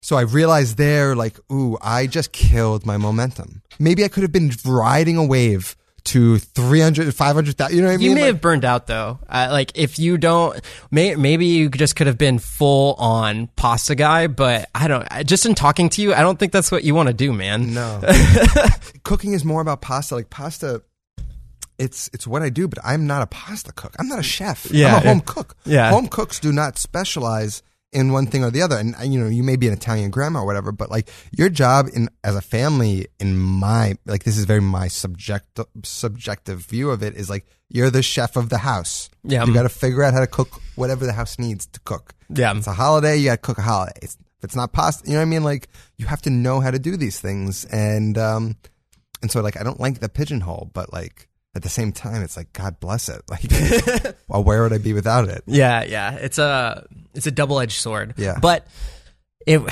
so 0.02 0.16
I 0.16 0.22
realized 0.22 0.76
there, 0.76 1.14
like, 1.14 1.38
ooh, 1.52 1.76
I 1.82 2.06
just 2.06 2.32
killed 2.32 2.86
my 2.86 2.96
momentum. 2.96 3.62
Maybe 3.78 4.04
I 4.04 4.08
could 4.08 4.22
have 4.22 4.32
been 4.32 4.50
riding 4.64 5.16
a 5.16 5.24
wave 5.24 5.76
to 6.02 6.38
300, 6.38 7.14
500,000, 7.14 7.76
you 7.76 7.82
know 7.82 7.88
what 7.88 7.92
I 7.94 7.96
mean? 7.98 8.08
You 8.08 8.14
may 8.14 8.22
Like- 8.22 8.26
have 8.28 8.40
burned 8.40 8.64
out 8.64 8.86
though. 8.86 9.18
Uh, 9.28 9.48
like 9.50 9.72
if 9.74 9.98
you 9.98 10.16
don't, 10.16 10.58
may, 10.90 11.14
maybe 11.14 11.44
you 11.44 11.68
just 11.68 11.94
could 11.94 12.06
have 12.06 12.16
been 12.16 12.38
full 12.38 12.94
on 12.94 13.48
pasta 13.56 13.94
guy. 13.94 14.26
But 14.26 14.70
I 14.74 14.88
don't. 14.88 15.06
Just 15.26 15.44
in 15.44 15.54
talking 15.54 15.90
to 15.90 16.02
you, 16.02 16.14
I 16.14 16.22
don't 16.22 16.38
think 16.38 16.52
that's 16.52 16.72
what 16.72 16.84
you 16.84 16.94
want 16.94 17.08
to 17.08 17.12
do, 17.12 17.34
man. 17.34 17.74
No. 17.74 18.00
Cooking 19.04 19.34
is 19.34 19.44
more 19.44 19.60
about 19.60 19.82
pasta. 19.82 20.14
Like 20.14 20.30
pasta, 20.30 20.82
it's 21.80 22.10
it's 22.12 22.26
what 22.26 22.42
I 22.42 22.50
do, 22.50 22.68
but 22.68 22.78
I'm 22.84 23.06
not 23.06 23.22
a 23.22 23.26
pasta 23.26 23.72
cook. 23.72 23.96
I'm 23.98 24.06
not 24.06 24.18
a 24.18 24.22
chef. 24.22 24.70
Yeah, 24.70 24.96
I'm 24.96 25.02
a 25.02 25.08
home 25.08 25.18
yeah. 25.18 25.32
cook. 25.32 25.56
Yeah. 25.64 25.90
Home 25.90 26.06
cooks 26.08 26.38
do 26.38 26.52
not 26.52 26.78
specialize 26.78 27.62
in 27.92 28.12
one 28.12 28.26
thing 28.26 28.44
or 28.44 28.50
the 28.50 28.62
other. 28.62 28.76
And 28.76 28.94
you 29.12 29.18
know, 29.18 29.28
you 29.28 29.42
may 29.42 29.56
be 29.56 29.66
an 29.66 29.72
Italian 29.72 30.10
grandma 30.10 30.40
or 30.40 30.46
whatever, 30.46 30.72
but 30.72 30.90
like 30.90 31.10
your 31.32 31.48
job 31.48 31.86
in 31.92 32.08
as 32.22 32.36
a 32.36 32.42
family, 32.42 33.06
in 33.18 33.36
my 33.36 33.94
like 34.04 34.24
this 34.24 34.36
is 34.36 34.44
very 34.44 34.60
my 34.60 34.88
subject 34.88 35.58
subjective 35.82 36.60
view 36.66 36.90
of 36.90 37.02
it 37.02 37.16
is 37.16 37.30
like 37.30 37.46
you're 37.70 37.90
the 37.90 38.02
chef 38.02 38.36
of 38.36 38.50
the 38.50 38.58
house. 38.58 39.08
Yeah. 39.24 39.44
You 39.46 39.54
got 39.54 39.62
to 39.62 39.68
figure 39.70 40.04
out 40.04 40.12
how 40.12 40.20
to 40.20 40.26
cook 40.26 40.60
whatever 40.76 41.06
the 41.06 41.14
house 41.14 41.38
needs 41.38 41.66
to 41.66 41.80
cook. 41.80 42.14
Yeah. 42.28 42.54
It's 42.56 42.66
a 42.66 42.72
holiday, 42.72 43.16
you 43.16 43.26
got 43.26 43.36
to 43.36 43.38
cook 43.42 43.58
a 43.58 43.62
holiday. 43.62 43.98
It's, 44.02 44.18
if 44.38 44.44
it's 44.44 44.56
not 44.56 44.72
pasta, 44.72 45.06
you 45.06 45.14
know 45.14 45.20
what 45.20 45.26
I 45.26 45.30
mean? 45.30 45.44
Like 45.44 45.68
you 45.96 46.06
have 46.06 46.22
to 46.22 46.30
know 46.30 46.60
how 46.60 46.70
to 46.70 46.78
do 46.78 46.96
these 46.96 47.20
things. 47.20 47.64
And, 47.66 48.18
um, 48.18 48.56
and 49.22 49.30
so 49.30 49.40
like, 49.40 49.58
I 49.58 49.62
don't 49.62 49.80
like 49.80 50.00
the 50.00 50.08
pigeonhole, 50.08 50.70
but 50.72 50.92
like 50.92 51.28
at 51.54 51.62
the 51.62 51.68
same 51.68 51.92
time, 51.92 52.22
it's 52.22 52.36
like, 52.36 52.52
God 52.52 52.78
bless 52.80 53.08
it. 53.08 53.22
Like, 53.30 54.16
well, 54.28 54.44
where 54.44 54.62
would 54.62 54.72
I 54.72 54.78
be 54.78 54.92
without 54.92 55.28
it? 55.28 55.42
Yeah, 55.46 55.82
yeah. 55.82 56.14
It's 56.14 56.38
a 56.38 56.86
it's 57.14 57.26
a 57.26 57.30
double 57.30 57.58
edged 57.60 57.80
sword. 57.80 58.14
Yeah. 58.16 58.38
But 58.40 58.66
if 59.46 59.62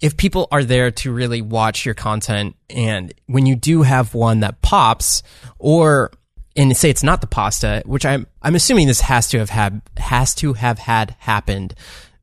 if 0.00 0.16
people 0.16 0.48
are 0.50 0.64
there 0.64 0.90
to 0.90 1.12
really 1.12 1.42
watch 1.42 1.86
your 1.86 1.94
content, 1.94 2.56
and 2.68 3.12
when 3.26 3.46
you 3.46 3.54
do 3.54 3.82
have 3.82 4.14
one 4.14 4.40
that 4.40 4.62
pops, 4.62 5.22
or 5.58 6.10
and 6.56 6.76
say 6.76 6.90
it's 6.90 7.04
not 7.04 7.20
the 7.20 7.26
pasta, 7.26 7.82
which 7.86 8.04
I'm 8.04 8.26
I'm 8.42 8.54
assuming 8.54 8.86
this 8.86 9.00
has 9.02 9.28
to 9.28 9.38
have 9.38 9.50
had 9.50 9.82
has 9.96 10.34
to 10.36 10.54
have 10.54 10.78
had 10.78 11.14
happened 11.18 11.74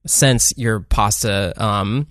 since 0.05 0.53
your 0.57 0.81
pasta 0.81 1.53
um 1.61 2.07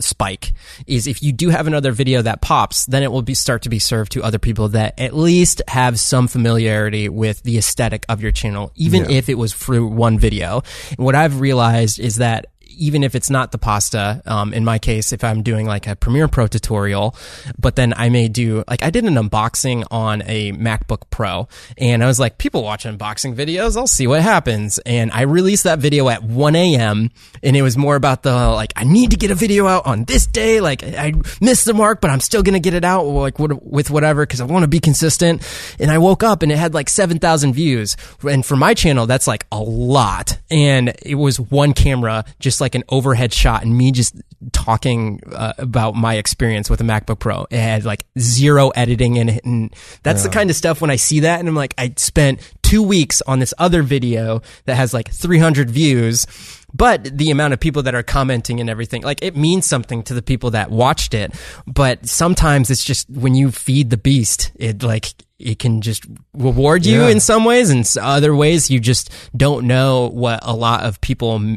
spike 0.00 0.52
is 0.86 1.06
if 1.06 1.22
you 1.22 1.32
do 1.32 1.50
have 1.50 1.66
another 1.66 1.92
video 1.92 2.22
that 2.22 2.40
pops, 2.40 2.86
then 2.86 3.02
it 3.02 3.12
will 3.12 3.22
be 3.22 3.34
start 3.34 3.62
to 3.62 3.68
be 3.68 3.78
served 3.78 4.12
to 4.12 4.22
other 4.22 4.38
people 4.38 4.68
that 4.70 4.98
at 4.98 5.14
least 5.14 5.62
have 5.68 5.98
some 6.00 6.28
familiarity 6.28 7.08
with 7.08 7.42
the 7.42 7.58
aesthetic 7.58 8.04
of 8.08 8.20
your 8.22 8.32
channel, 8.32 8.72
even 8.74 9.08
if 9.10 9.28
it 9.28 9.34
was 9.34 9.54
through 9.54 9.86
one 9.86 10.18
video. 10.18 10.62
And 10.90 10.98
what 10.98 11.14
I've 11.14 11.40
realized 11.40 12.00
is 12.00 12.16
that 12.16 12.46
even 12.78 13.02
if 13.02 13.14
it's 13.14 13.28
not 13.28 13.52
the 13.52 13.58
pasta, 13.58 14.22
um, 14.26 14.54
in 14.54 14.64
my 14.64 14.78
case, 14.78 15.12
if 15.12 15.22
I'm 15.22 15.42
doing 15.42 15.66
like 15.66 15.86
a 15.86 15.96
Premiere 15.96 16.28
Pro 16.28 16.46
tutorial, 16.46 17.14
but 17.58 17.76
then 17.76 17.92
I 17.96 18.08
may 18.08 18.28
do 18.28 18.64
like 18.68 18.82
I 18.82 18.90
did 18.90 19.04
an 19.04 19.14
unboxing 19.14 19.84
on 19.90 20.22
a 20.26 20.52
MacBook 20.52 21.02
Pro, 21.10 21.48
and 21.76 22.02
I 22.02 22.06
was 22.06 22.18
like, 22.18 22.38
people 22.38 22.62
watch 22.62 22.84
unboxing 22.84 23.34
videos, 23.34 23.76
I'll 23.76 23.86
see 23.86 24.06
what 24.06 24.22
happens. 24.22 24.78
And 24.86 25.10
I 25.10 25.22
released 25.22 25.64
that 25.64 25.78
video 25.78 26.08
at 26.08 26.22
1 26.22 26.56
a.m. 26.56 27.10
and 27.42 27.56
it 27.56 27.62
was 27.62 27.76
more 27.76 27.96
about 27.96 28.22
the 28.22 28.32
like 28.32 28.72
I 28.76 28.84
need 28.84 29.10
to 29.10 29.16
get 29.16 29.30
a 29.30 29.34
video 29.34 29.66
out 29.66 29.86
on 29.86 30.04
this 30.04 30.26
day, 30.26 30.60
like 30.60 30.82
I 30.82 31.12
missed 31.40 31.64
the 31.64 31.74
mark, 31.74 32.00
but 32.00 32.10
I'm 32.10 32.20
still 32.20 32.42
gonna 32.42 32.60
get 32.60 32.74
it 32.74 32.84
out 32.84 33.04
like 33.04 33.38
with 33.38 33.90
whatever 33.90 34.24
because 34.24 34.40
I 34.40 34.44
want 34.44 34.62
to 34.62 34.68
be 34.68 34.80
consistent. 34.80 35.42
And 35.78 35.90
I 35.90 35.98
woke 35.98 36.22
up 36.22 36.42
and 36.42 36.52
it 36.52 36.58
had 36.58 36.74
like 36.74 36.88
7,000 36.88 37.52
views, 37.52 37.96
and 38.28 38.44
for 38.44 38.56
my 38.56 38.74
channel, 38.74 39.06
that's 39.06 39.26
like 39.26 39.46
a 39.50 39.60
lot. 39.60 40.38
And 40.50 40.94
it 41.02 41.16
was 41.16 41.40
one 41.40 41.72
camera, 41.72 42.24
just 42.38 42.60
like 42.60 42.67
an 42.74 42.84
overhead 42.88 43.32
shot, 43.32 43.62
and 43.62 43.76
me 43.76 43.92
just 43.92 44.14
talking 44.52 45.20
uh, 45.34 45.52
about 45.58 45.94
my 45.94 46.14
experience 46.16 46.70
with 46.70 46.80
a 46.80 46.84
MacBook 46.84 47.18
Pro. 47.18 47.46
It 47.50 47.58
had 47.58 47.84
like 47.84 48.04
zero 48.18 48.70
editing 48.70 49.16
in 49.16 49.28
it, 49.28 49.44
and 49.44 49.74
that's 50.02 50.22
the 50.22 50.28
kind 50.28 50.50
of 50.50 50.56
stuff 50.56 50.80
when 50.80 50.90
I 50.90 50.96
see 50.96 51.20
that, 51.20 51.40
and 51.40 51.48
I'm 51.48 51.54
like, 51.56 51.74
I 51.78 51.92
spent 51.96 52.40
two 52.62 52.82
weeks 52.82 53.22
on 53.22 53.38
this 53.38 53.54
other 53.58 53.82
video 53.82 54.42
that 54.66 54.76
has 54.76 54.92
like 54.92 55.10
300 55.10 55.70
views. 55.70 56.26
But 56.74 57.16
the 57.16 57.30
amount 57.30 57.54
of 57.54 57.60
people 57.60 57.82
that 57.84 57.94
are 57.94 58.02
commenting 58.02 58.60
and 58.60 58.68
everything, 58.68 59.00
like 59.02 59.22
it 59.22 59.34
means 59.34 59.66
something 59.66 60.02
to 60.02 60.12
the 60.12 60.20
people 60.20 60.50
that 60.50 60.70
watched 60.70 61.14
it. 61.14 61.32
But 61.66 62.06
sometimes 62.06 62.70
it's 62.70 62.84
just 62.84 63.08
when 63.08 63.34
you 63.34 63.50
feed 63.50 63.88
the 63.88 63.96
beast, 63.96 64.52
it 64.56 64.82
like, 64.82 65.14
it 65.38 65.58
can 65.58 65.80
just 65.80 66.04
reward 66.34 66.84
you 66.84 67.04
Yeah. 67.04 67.08
in 67.08 67.20
some 67.20 67.46
ways 67.46 67.70
and 67.70 67.90
other 67.98 68.36
ways 68.36 68.68
you 68.70 68.80
just 68.80 69.10
don't 69.34 69.66
know 69.66 70.08
what 70.10 70.40
a 70.42 70.52
lot 70.54 70.82
of 70.84 71.00
people 71.00 71.56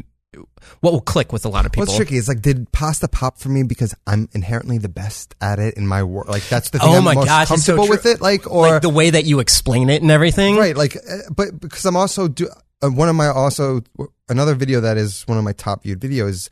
what 0.80 0.92
will 0.92 1.00
click 1.00 1.32
with 1.32 1.44
a 1.44 1.48
lot 1.48 1.66
of 1.66 1.72
people 1.72 1.86
What's 1.86 1.96
tricky 1.96 2.16
is 2.16 2.28
like, 2.28 2.40
did 2.42 2.70
pasta 2.72 3.08
pop 3.08 3.38
for 3.38 3.48
me 3.48 3.62
because 3.62 3.94
I'm 4.06 4.28
inherently 4.32 4.78
the 4.78 4.88
best 4.88 5.34
at 5.40 5.58
it 5.58 5.74
in 5.74 5.86
my 5.86 6.02
work? 6.02 6.28
Like 6.28 6.48
that's 6.48 6.70
the 6.70 6.78
thing 6.78 6.88
Oh 6.90 6.96
I'm 6.98 7.04
my 7.04 7.14
most 7.14 7.26
gosh, 7.26 7.50
it's 7.50 7.64
so 7.64 7.76
comfortable 7.76 7.88
with 7.88 8.06
it. 8.06 8.20
Like, 8.20 8.50
or 8.50 8.68
like 8.68 8.82
the 8.82 8.88
way 8.88 9.10
that 9.10 9.24
you 9.24 9.40
explain 9.40 9.90
it 9.90 10.02
and 10.02 10.10
everything 10.10 10.56
right 10.56 10.76
like 10.76 10.96
uh, 10.96 11.18
but 11.34 11.58
because 11.60 11.84
i'm 11.86 11.96
also 11.96 12.28
do 12.28 12.48
uh, 12.82 12.88
one 12.88 13.08
of 13.08 13.14
my 13.14 13.28
also 13.28 13.82
another 14.28 14.54
video 14.54 14.80
that 14.80 14.96
is 14.96 15.22
one 15.22 15.38
of 15.38 15.44
my 15.44 15.52
top 15.52 15.82
viewed 15.82 16.00
videos 16.00 16.48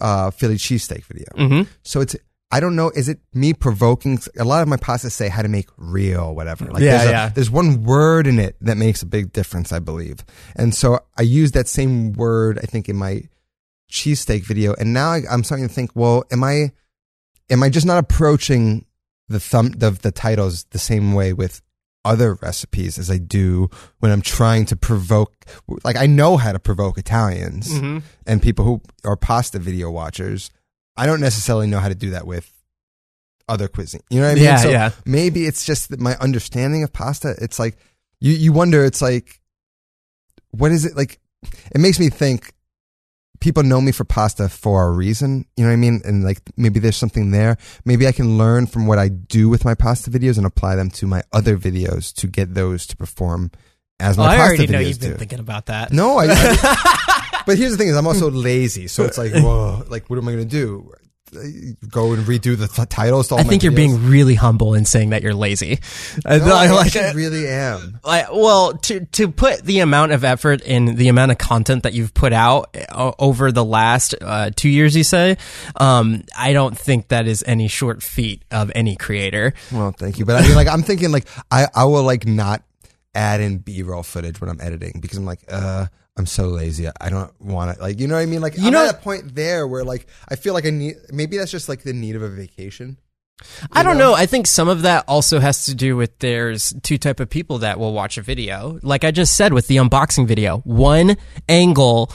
uh 0.00 0.30
philly 0.30 0.56
cheesesteak 0.56 1.04
video 1.04 1.26
Mhm. 1.36 1.66
so 1.82 2.00
it's 2.00 2.14
i 2.54 2.60
don't 2.60 2.76
know 2.76 2.90
is 3.00 3.08
it 3.08 3.18
me 3.32 3.52
provoking 3.52 4.18
a 4.38 4.44
lot 4.44 4.62
of 4.62 4.68
my 4.68 4.76
pastas 4.86 5.12
say 5.12 5.28
how 5.28 5.42
to 5.42 5.48
make 5.48 5.68
real 5.76 6.34
whatever 6.34 6.64
like 6.66 6.82
Yeah, 6.82 6.90
there's, 6.98 7.08
a- 7.08 7.10
yeah. 7.12 7.28
there's 7.34 7.50
one 7.50 7.82
word 7.84 8.26
in 8.26 8.38
it 8.38 8.56
that 8.60 8.76
makes 8.76 9.02
a 9.02 9.06
big 9.06 9.32
difference 9.32 9.72
i 9.72 9.80
believe 9.90 10.18
and 10.56 10.74
so 10.74 10.98
i 11.18 11.22
use 11.22 11.52
that 11.52 11.68
same 11.68 12.12
word 12.14 12.58
i 12.62 12.66
think 12.72 12.88
in 12.88 12.96
my 12.96 13.22
cheesesteak 13.90 14.42
video 14.44 14.74
and 14.78 14.92
now 14.92 15.10
I, 15.10 15.22
i'm 15.30 15.44
starting 15.44 15.68
to 15.68 15.74
think 15.74 15.90
well 15.94 16.24
am 16.32 16.42
i 16.44 16.72
am 17.50 17.62
i 17.62 17.68
just 17.68 17.86
not 17.86 17.98
approaching 17.98 18.86
the 19.28 19.40
thumb 19.40 19.70
the, 19.72 19.90
the 19.90 20.10
titles 20.12 20.64
the 20.70 20.78
same 20.78 21.12
way 21.14 21.32
with 21.32 21.60
other 22.06 22.34
recipes 22.42 22.98
as 22.98 23.10
I 23.10 23.16
do 23.16 23.70
when 24.00 24.12
I'm 24.12 24.20
trying 24.20 24.66
to 24.66 24.76
provoke 24.76 25.32
like 25.84 25.96
I 25.96 26.04
know 26.04 26.36
how 26.36 26.52
to 26.52 26.58
provoke 26.58 26.98
Italians 26.98 27.72
Mm-hmm. 27.72 27.98
and 28.26 28.42
people 28.42 28.62
who 28.66 28.82
are 29.06 29.16
pasta 29.16 29.58
video 29.58 29.90
watchers. 29.90 30.50
I 30.96 31.06
don't 31.06 31.20
necessarily 31.20 31.66
know 31.66 31.80
how 31.80 31.88
to 31.88 31.94
do 31.94 32.10
that 32.10 32.26
with 32.26 32.50
other 33.48 33.68
cuisine. 33.68 34.02
You 34.10 34.20
know 34.20 34.26
what 34.26 34.32
I 34.32 34.34
mean? 34.36 34.44
Yeah, 34.44 34.56
so 34.56 34.70
yeah. 34.70 34.90
maybe 35.04 35.46
it's 35.46 35.66
just 35.66 35.90
that 35.90 36.00
my 36.00 36.16
understanding 36.16 36.82
of 36.82 36.92
pasta. 36.92 37.34
It's 37.40 37.58
like 37.58 37.76
you 38.20 38.32
you 38.32 38.52
wonder. 38.52 38.84
It's 38.84 39.02
like 39.02 39.40
what 40.50 40.70
is 40.70 40.84
it 40.84 40.96
like? 40.96 41.20
It 41.74 41.80
makes 41.80 41.98
me 42.00 42.08
think. 42.10 42.52
People 43.40 43.62
know 43.64 43.80
me 43.80 43.92
for 43.92 44.04
pasta 44.04 44.48
for 44.48 44.86
a 44.86 44.90
reason, 44.90 45.44
you 45.54 45.64
know 45.64 45.68
what 45.68 45.74
I 45.74 45.76
mean? 45.76 46.00
And 46.06 46.24
like 46.24 46.40
maybe 46.56 46.80
there's 46.80 46.96
something 46.96 47.30
there. 47.30 47.58
Maybe 47.84 48.06
I 48.06 48.12
can 48.12 48.38
learn 48.38 48.66
from 48.66 48.86
what 48.86 48.98
I 48.98 49.08
do 49.08 49.50
with 49.50 49.66
my 49.66 49.74
pasta 49.74 50.08
videos 50.08 50.38
and 50.38 50.46
apply 50.46 50.76
them 50.76 50.88
to 50.92 51.06
my 51.06 51.22
other 51.30 51.58
videos 51.58 52.14
to 52.14 52.26
get 52.26 52.54
those 52.54 52.86
to 52.86 52.96
perform 52.96 53.50
as 54.00 54.16
my 54.16 54.24
Oh, 54.24 54.40
I 54.40 54.46
already 54.46 54.66
videos 54.66 54.70
know 54.70 54.78
you've 54.78 54.98
do. 54.98 55.08
been 55.10 55.18
thinking 55.18 55.40
about 55.40 55.66
that. 55.66 55.92
No, 55.92 56.16
I. 56.16 56.26
I 56.30 57.30
but 57.46 57.58
here's 57.58 57.72
the 57.72 57.78
thing: 57.78 57.88
is 57.88 57.96
I'm 57.96 58.06
also 58.06 58.30
lazy, 58.30 58.86
so 58.88 59.04
it's 59.04 59.18
like, 59.18 59.32
whoa, 59.34 59.82
like 59.88 60.08
what 60.10 60.18
am 60.18 60.28
I 60.28 60.32
going 60.32 60.44
to 60.48 60.50
do? 60.50 60.90
Go 61.90 62.12
and 62.12 62.24
redo 62.26 62.56
the 62.56 62.68
th- 62.68 62.88
titles. 62.90 63.26
To 63.28 63.34
all 63.34 63.40
I 63.40 63.42
think 63.42 63.64
you're 63.64 63.72
being 63.72 64.06
really 64.08 64.36
humble 64.36 64.74
in 64.74 64.84
saying 64.84 65.10
that 65.10 65.22
you're 65.22 65.34
lazy. 65.34 65.80
I, 66.24 66.38
No, 66.38 66.54
I 66.54 66.70
like 66.70 66.94
actually 66.94 67.16
really 67.24 67.48
am. 67.48 67.98
like 68.04 68.30
well 68.32 68.74
to 68.74 69.00
to 69.06 69.28
put 69.32 69.64
the 69.64 69.80
amount 69.80 70.12
of 70.12 70.22
effort 70.22 70.62
and 70.64 70.96
the 70.96 71.08
amount 71.08 71.32
of 71.32 71.38
content 71.38 71.82
that 71.82 71.92
you've 71.92 72.14
put 72.14 72.32
out 72.32 72.76
uh, 72.88 73.10
over 73.18 73.50
the 73.50 73.64
last 73.64 74.14
uh, 74.20 74.50
two 74.54 74.68
years 74.68 74.94
you 74.94 75.02
say 75.02 75.36
um 75.80 76.22
i 76.36 76.52
don't 76.52 76.78
think 76.78 77.08
that 77.08 77.26
is 77.26 77.42
any 77.48 77.66
short 77.66 78.00
feat 78.00 78.44
of 78.52 78.70
any 78.76 78.94
creator 78.94 79.54
Well, 79.72 79.90
thank 79.90 80.20
you, 80.20 80.24
but 80.24 80.36
I 80.36 80.46
mean, 80.46 80.54
like, 80.54 80.68
I'm 80.68 80.82
thinking, 80.82 81.10
like, 81.10 81.26
I 81.50 81.66
I 81.74 81.84
will 81.86 82.04
like 82.04 82.26
not 82.28 82.62
add 83.12 83.40
in 83.40 83.58
B-roll 83.58 84.04
footage 84.04 84.40
when 84.40 84.50
I'm 84.50 84.60
editing 84.60 85.00
because 85.00 85.18
I'm 85.18 85.24
like, 85.26 85.40
uh. 85.48 85.86
I'm 86.16 86.26
so 86.26 86.46
lazy. 86.48 86.86
I 87.00 87.10
don't 87.10 87.32
want 87.40 87.74
to 87.76 87.82
like 87.82 87.98
you 87.98 88.06
know 88.06 88.14
what 88.14 88.20
I 88.20 88.26
mean. 88.26 88.40
Like 88.40 88.56
You 88.56 88.66
I'm 88.66 88.72
know- 88.72 88.86
at 88.88 88.94
a 88.94 88.98
point 88.98 89.34
there 89.34 89.66
where 89.66 89.84
like 89.84 90.06
I 90.28 90.36
feel 90.36 90.54
like 90.54 90.64
I 90.66 90.70
need. 90.70 90.94
Maybe 91.12 91.36
that's 91.38 91.50
just 91.50 91.68
like 91.68 91.82
the 91.82 91.92
need 91.92 92.14
of 92.16 92.22
a 92.22 92.28
vacation. 92.28 92.98
i 93.72 93.82
don't 93.82 93.98
know 93.98 94.14
i 94.14 94.26
think 94.26 94.46
some 94.46 94.68
of 94.68 94.82
that 94.82 95.04
also 95.08 95.40
has 95.40 95.64
to 95.64 95.74
do 95.74 95.96
with 95.96 96.16
there's 96.20 96.72
two 96.84 96.96
type 96.96 97.18
of 97.18 97.28
people 97.28 97.58
that 97.58 97.80
will 97.80 97.92
watch 97.92 98.16
a 98.16 98.22
video 98.22 98.78
like 98.84 99.02
i 99.02 99.10
just 99.10 99.36
said 99.36 99.52
with 99.52 99.66
the 99.66 99.74
unboxing 99.76 100.24
video 100.24 100.58
one 100.58 101.16
angle 101.48 102.12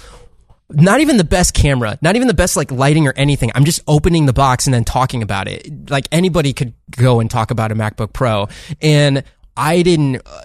not 0.71 1.01
even 1.01 1.17
the 1.17 1.23
best 1.23 1.53
camera, 1.55 1.97
not 2.01 2.15
even 2.15 2.27
the 2.27 2.33
best 2.33 2.55
like 2.55 2.71
lighting 2.71 3.07
or 3.07 3.13
anything. 3.17 3.51
I'm 3.55 3.65
just 3.65 3.81
opening 3.87 4.27
the 4.27 4.33
box 4.33 4.67
and 4.67 4.73
then 4.73 4.85
talking 4.85 5.23
about 5.23 5.47
it. 5.47 5.89
Like 5.89 6.07
anybody 6.11 6.53
could 6.53 6.73
go 6.91 7.19
and 7.19 7.29
talk 7.29 7.49
about 7.49 7.71
a 7.71 7.75
MacBook 7.75 8.13
Pro. 8.13 8.47
And 8.79 9.23
I 9.57 9.81
didn't, 9.81 10.17
uh, 10.23 10.41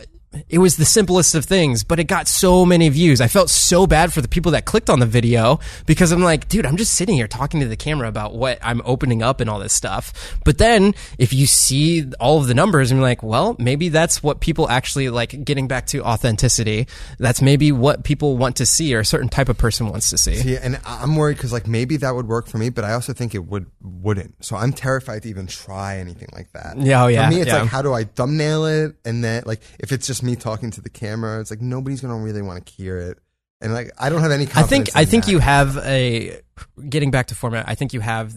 it 0.48 0.58
was 0.58 0.76
the 0.76 0.84
simplest 0.84 1.34
of 1.34 1.44
things, 1.44 1.84
but 1.84 1.98
it 2.00 2.04
got 2.04 2.28
so 2.28 2.64
many 2.64 2.88
views. 2.88 3.20
I 3.20 3.28
felt 3.28 3.50
so 3.50 3.86
bad 3.86 4.12
for 4.12 4.20
the 4.20 4.28
people 4.28 4.52
that 4.52 4.64
clicked 4.64 4.90
on 4.90 5.00
the 5.00 5.06
video 5.06 5.60
because 5.86 6.12
I'm 6.12 6.22
like, 6.22 6.48
dude, 6.48 6.66
I'm 6.66 6.76
just 6.76 6.94
sitting 6.94 7.14
here 7.16 7.28
talking 7.28 7.60
to 7.60 7.68
the 7.68 7.76
camera 7.76 8.08
about 8.08 8.34
what 8.34 8.58
I'm 8.62 8.82
opening 8.84 9.22
up 9.22 9.40
and 9.40 9.48
all 9.48 9.58
this 9.58 9.72
stuff. 9.72 10.38
But 10.44 10.58
then 10.58 10.94
if 11.18 11.32
you 11.32 11.46
see 11.46 12.10
all 12.20 12.38
of 12.38 12.46
the 12.46 12.54
numbers 12.54 12.90
and 12.90 12.98
you're 12.98 13.08
like, 13.08 13.22
well, 13.22 13.56
maybe 13.58 13.88
that's 13.88 14.22
what 14.22 14.40
people 14.40 14.68
actually 14.68 15.08
like 15.08 15.44
getting 15.44 15.68
back 15.68 15.86
to 15.86 16.02
authenticity. 16.02 16.86
That's 17.18 17.42
maybe 17.42 17.72
what 17.72 18.04
people 18.04 18.36
want 18.36 18.56
to 18.56 18.66
see 18.66 18.94
or 18.94 19.00
a 19.00 19.04
certain 19.04 19.28
type 19.28 19.48
of 19.48 19.58
person 19.58 19.88
wants 19.88 20.10
to 20.10 20.18
see. 20.18 20.34
Yeah, 20.34 20.60
and 20.62 20.80
I'm 20.84 21.16
worried 21.16 21.36
because 21.36 21.52
like 21.52 21.66
maybe 21.66 21.96
that 21.98 22.14
would 22.14 22.28
work 22.28 22.48
for 22.48 22.58
me, 22.58 22.70
but 22.70 22.84
I 22.84 22.92
also 22.92 23.12
think 23.12 23.34
it 23.34 23.46
would 23.46 23.66
wouldn't. 23.82 24.44
So 24.44 24.56
I'm 24.56 24.72
terrified 24.72 25.22
to 25.22 25.28
even 25.28 25.46
try 25.46 25.98
anything 25.98 26.28
like 26.32 26.52
that. 26.52 26.78
Yeah, 26.78 27.04
oh, 27.04 27.06
yeah, 27.06 27.28
For 27.28 27.34
me, 27.34 27.40
it's 27.40 27.50
yeah. 27.50 27.60
like 27.60 27.68
how 27.68 27.82
do 27.82 27.92
I 27.92 28.04
thumbnail 28.04 28.66
it, 28.66 28.96
and 29.04 29.22
then 29.22 29.44
like 29.46 29.60
if 29.78 29.92
it's 29.92 30.06
just 30.06 30.22
me 30.24 30.34
talking 30.36 30.70
to 30.72 30.80
the 30.80 30.90
camera, 30.90 31.40
it's 31.40 31.50
like 31.50 31.60
nobody's 31.60 32.00
gonna 32.00 32.16
really 32.18 32.42
want 32.42 32.64
to 32.66 32.72
hear 32.72 32.98
it, 32.98 33.18
and 33.60 33.72
like 33.72 33.90
I 33.98 34.08
don't 34.08 34.22
have 34.22 34.32
any. 34.32 34.48
I 34.54 34.62
think 34.62 34.90
I 34.96 35.04
think 35.04 35.26
that. 35.26 35.30
you 35.30 35.38
have 35.38 35.76
a 35.78 36.40
getting 36.88 37.10
back 37.10 37.28
to 37.28 37.34
format. 37.34 37.66
I 37.68 37.74
think 37.74 37.92
you 37.92 38.00
have 38.00 38.34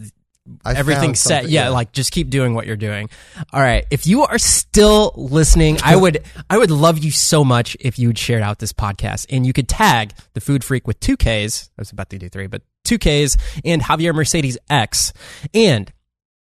I 0.63 0.73
everything 0.75 1.15
set. 1.15 1.41
something- 1.41 1.53
Yeah, 1.53 1.69
like 1.69 1.91
just 1.91 2.11
keep 2.11 2.29
doing 2.29 2.53
what 2.53 2.65
you're 2.67 2.75
doing. 2.77 3.09
All 3.51 3.59
right. 3.61 3.85
If 3.91 4.07
you 4.07 4.23
are 4.23 4.37
still 4.37 5.11
listening, 5.15 5.77
I 5.83 5.95
would 5.95 6.23
I 6.49 6.57
would 6.57 6.71
love 6.71 6.99
you 6.99 7.11
so 7.11 7.43
much 7.43 7.75
if 7.79 7.99
you 7.99 8.07
would 8.07 8.17
share 8.17 8.41
out 8.41 8.59
this 8.59 8.73
podcast 8.73 9.25
and 9.29 9.45
you 9.45 9.53
could 9.53 9.67
tag 9.67 10.13
the 10.33 10.41
Food 10.41 10.63
Freak 10.63 10.87
with 10.87 10.99
two 10.99 11.17
Ks. 11.17 11.69
I 11.77 11.81
was 11.81 11.91
about 11.91 12.09
to 12.11 12.17
do 12.17 12.29
three, 12.29 12.47
but 12.47 12.61
two 12.85 12.97
Ks 12.97 13.35
and 13.65 13.81
Javier 13.81 14.13
Mercedes 14.15 14.57
X. 14.69 15.11
And 15.53 15.91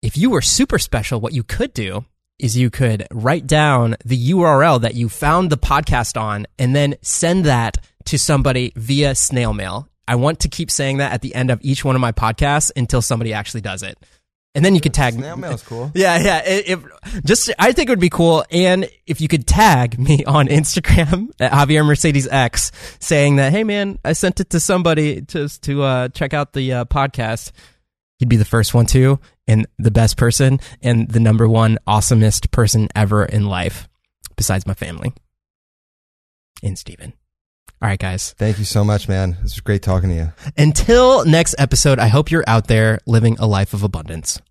if 0.01 0.15
you 0.17 0.29
were 0.29 0.41
super 0.41 0.79
special, 0.79 1.19
what 1.19 1.33
you 1.33 1.43
could 1.43 1.73
do 1.73 2.05
is 2.39 2.57
you 2.57 2.69
could 2.69 3.07
write 3.11 3.47
down 3.47 3.95
the 4.05 4.31
URL 4.31 4.81
that 4.81 4.95
you 4.95 5.09
found 5.09 5.49
the 5.49 5.57
podcast 5.57 6.19
on 6.19 6.45
and 6.59 6.75
then 6.75 6.95
send 7.01 7.45
that 7.45 7.77
to 8.05 8.17
somebody 8.17 8.71
via 8.75 9.15
snail 9.15 9.53
mail. 9.53 9.89
I 10.07 10.15
want 10.15 10.41
to 10.41 10.47
keep 10.47 10.71
saying 10.71 10.97
that 10.97 11.11
at 11.11 11.21
the 11.21 11.35
end 11.35 11.51
of 11.51 11.59
each 11.61 11.83
one 11.83 11.95
of 11.95 12.01
my 12.01 12.11
podcasts 12.11 12.71
until 12.75 13.01
somebody 13.01 13.33
actually 13.33 13.61
does 13.61 13.83
it. 13.83 13.97
And 14.55 14.65
then 14.65 14.73
you 14.73 14.81
could 14.81 14.93
tag 14.93 15.13
Snail 15.13 15.37
mail 15.37 15.51
is 15.51 15.61
cool. 15.61 15.91
Yeah, 15.95 16.17
yeah. 16.17 16.41
If, 16.43 16.83
just, 17.23 17.51
I 17.59 17.73
think 17.73 17.89
it 17.89 17.91
would 17.91 17.99
be 17.99 18.09
cool. 18.09 18.43
And 18.49 18.89
if 19.05 19.21
you 19.21 19.27
could 19.27 19.45
tag 19.45 19.99
me 19.99 20.25
on 20.25 20.47
Instagram 20.47 21.29
at 21.39 21.51
Javier 21.51 21.85
Mercedes 21.85 22.27
X 22.27 22.71
saying 22.99 23.35
that, 23.35 23.51
hey 23.51 23.63
man, 23.63 23.99
I 24.03 24.13
sent 24.13 24.39
it 24.39 24.49
to 24.51 24.59
somebody 24.59 25.21
just 25.21 25.61
to 25.63 25.83
uh, 25.83 26.07
check 26.09 26.33
out 26.33 26.53
the 26.53 26.73
uh, 26.73 26.85
podcast, 26.85 27.51
you'd 28.19 28.29
be 28.29 28.37
the 28.37 28.45
first 28.45 28.73
one 28.73 28.87
to, 28.87 29.19
and 29.47 29.67
the 29.77 29.91
best 29.91 30.17
person, 30.17 30.59
and 30.81 31.09
the 31.09 31.19
number 31.19 31.47
one 31.47 31.77
awesomest 31.87 32.51
person 32.51 32.89
ever 32.95 33.25
in 33.25 33.45
life, 33.45 33.87
besides 34.35 34.67
my 34.67 34.73
family 34.73 35.13
and 36.63 36.77
Stephen. 36.77 37.13
All 37.81 37.87
right, 37.87 37.99
guys. 37.99 38.33
Thank 38.33 38.57
you 38.57 38.65
so 38.65 38.83
much, 38.83 39.07
man. 39.07 39.37
This 39.43 39.53
was 39.53 39.59
great 39.59 39.83
talking 39.83 40.09
to 40.09 40.15
you. 40.15 40.33
Until 40.57 41.25
next 41.25 41.53
episode, 41.59 41.99
I 41.99 42.07
hope 42.07 42.31
you're 42.31 42.43
out 42.47 42.67
there 42.67 42.99
living 43.05 43.37
a 43.39 43.45
life 43.45 43.73
of 43.73 43.83
abundance. 43.83 44.41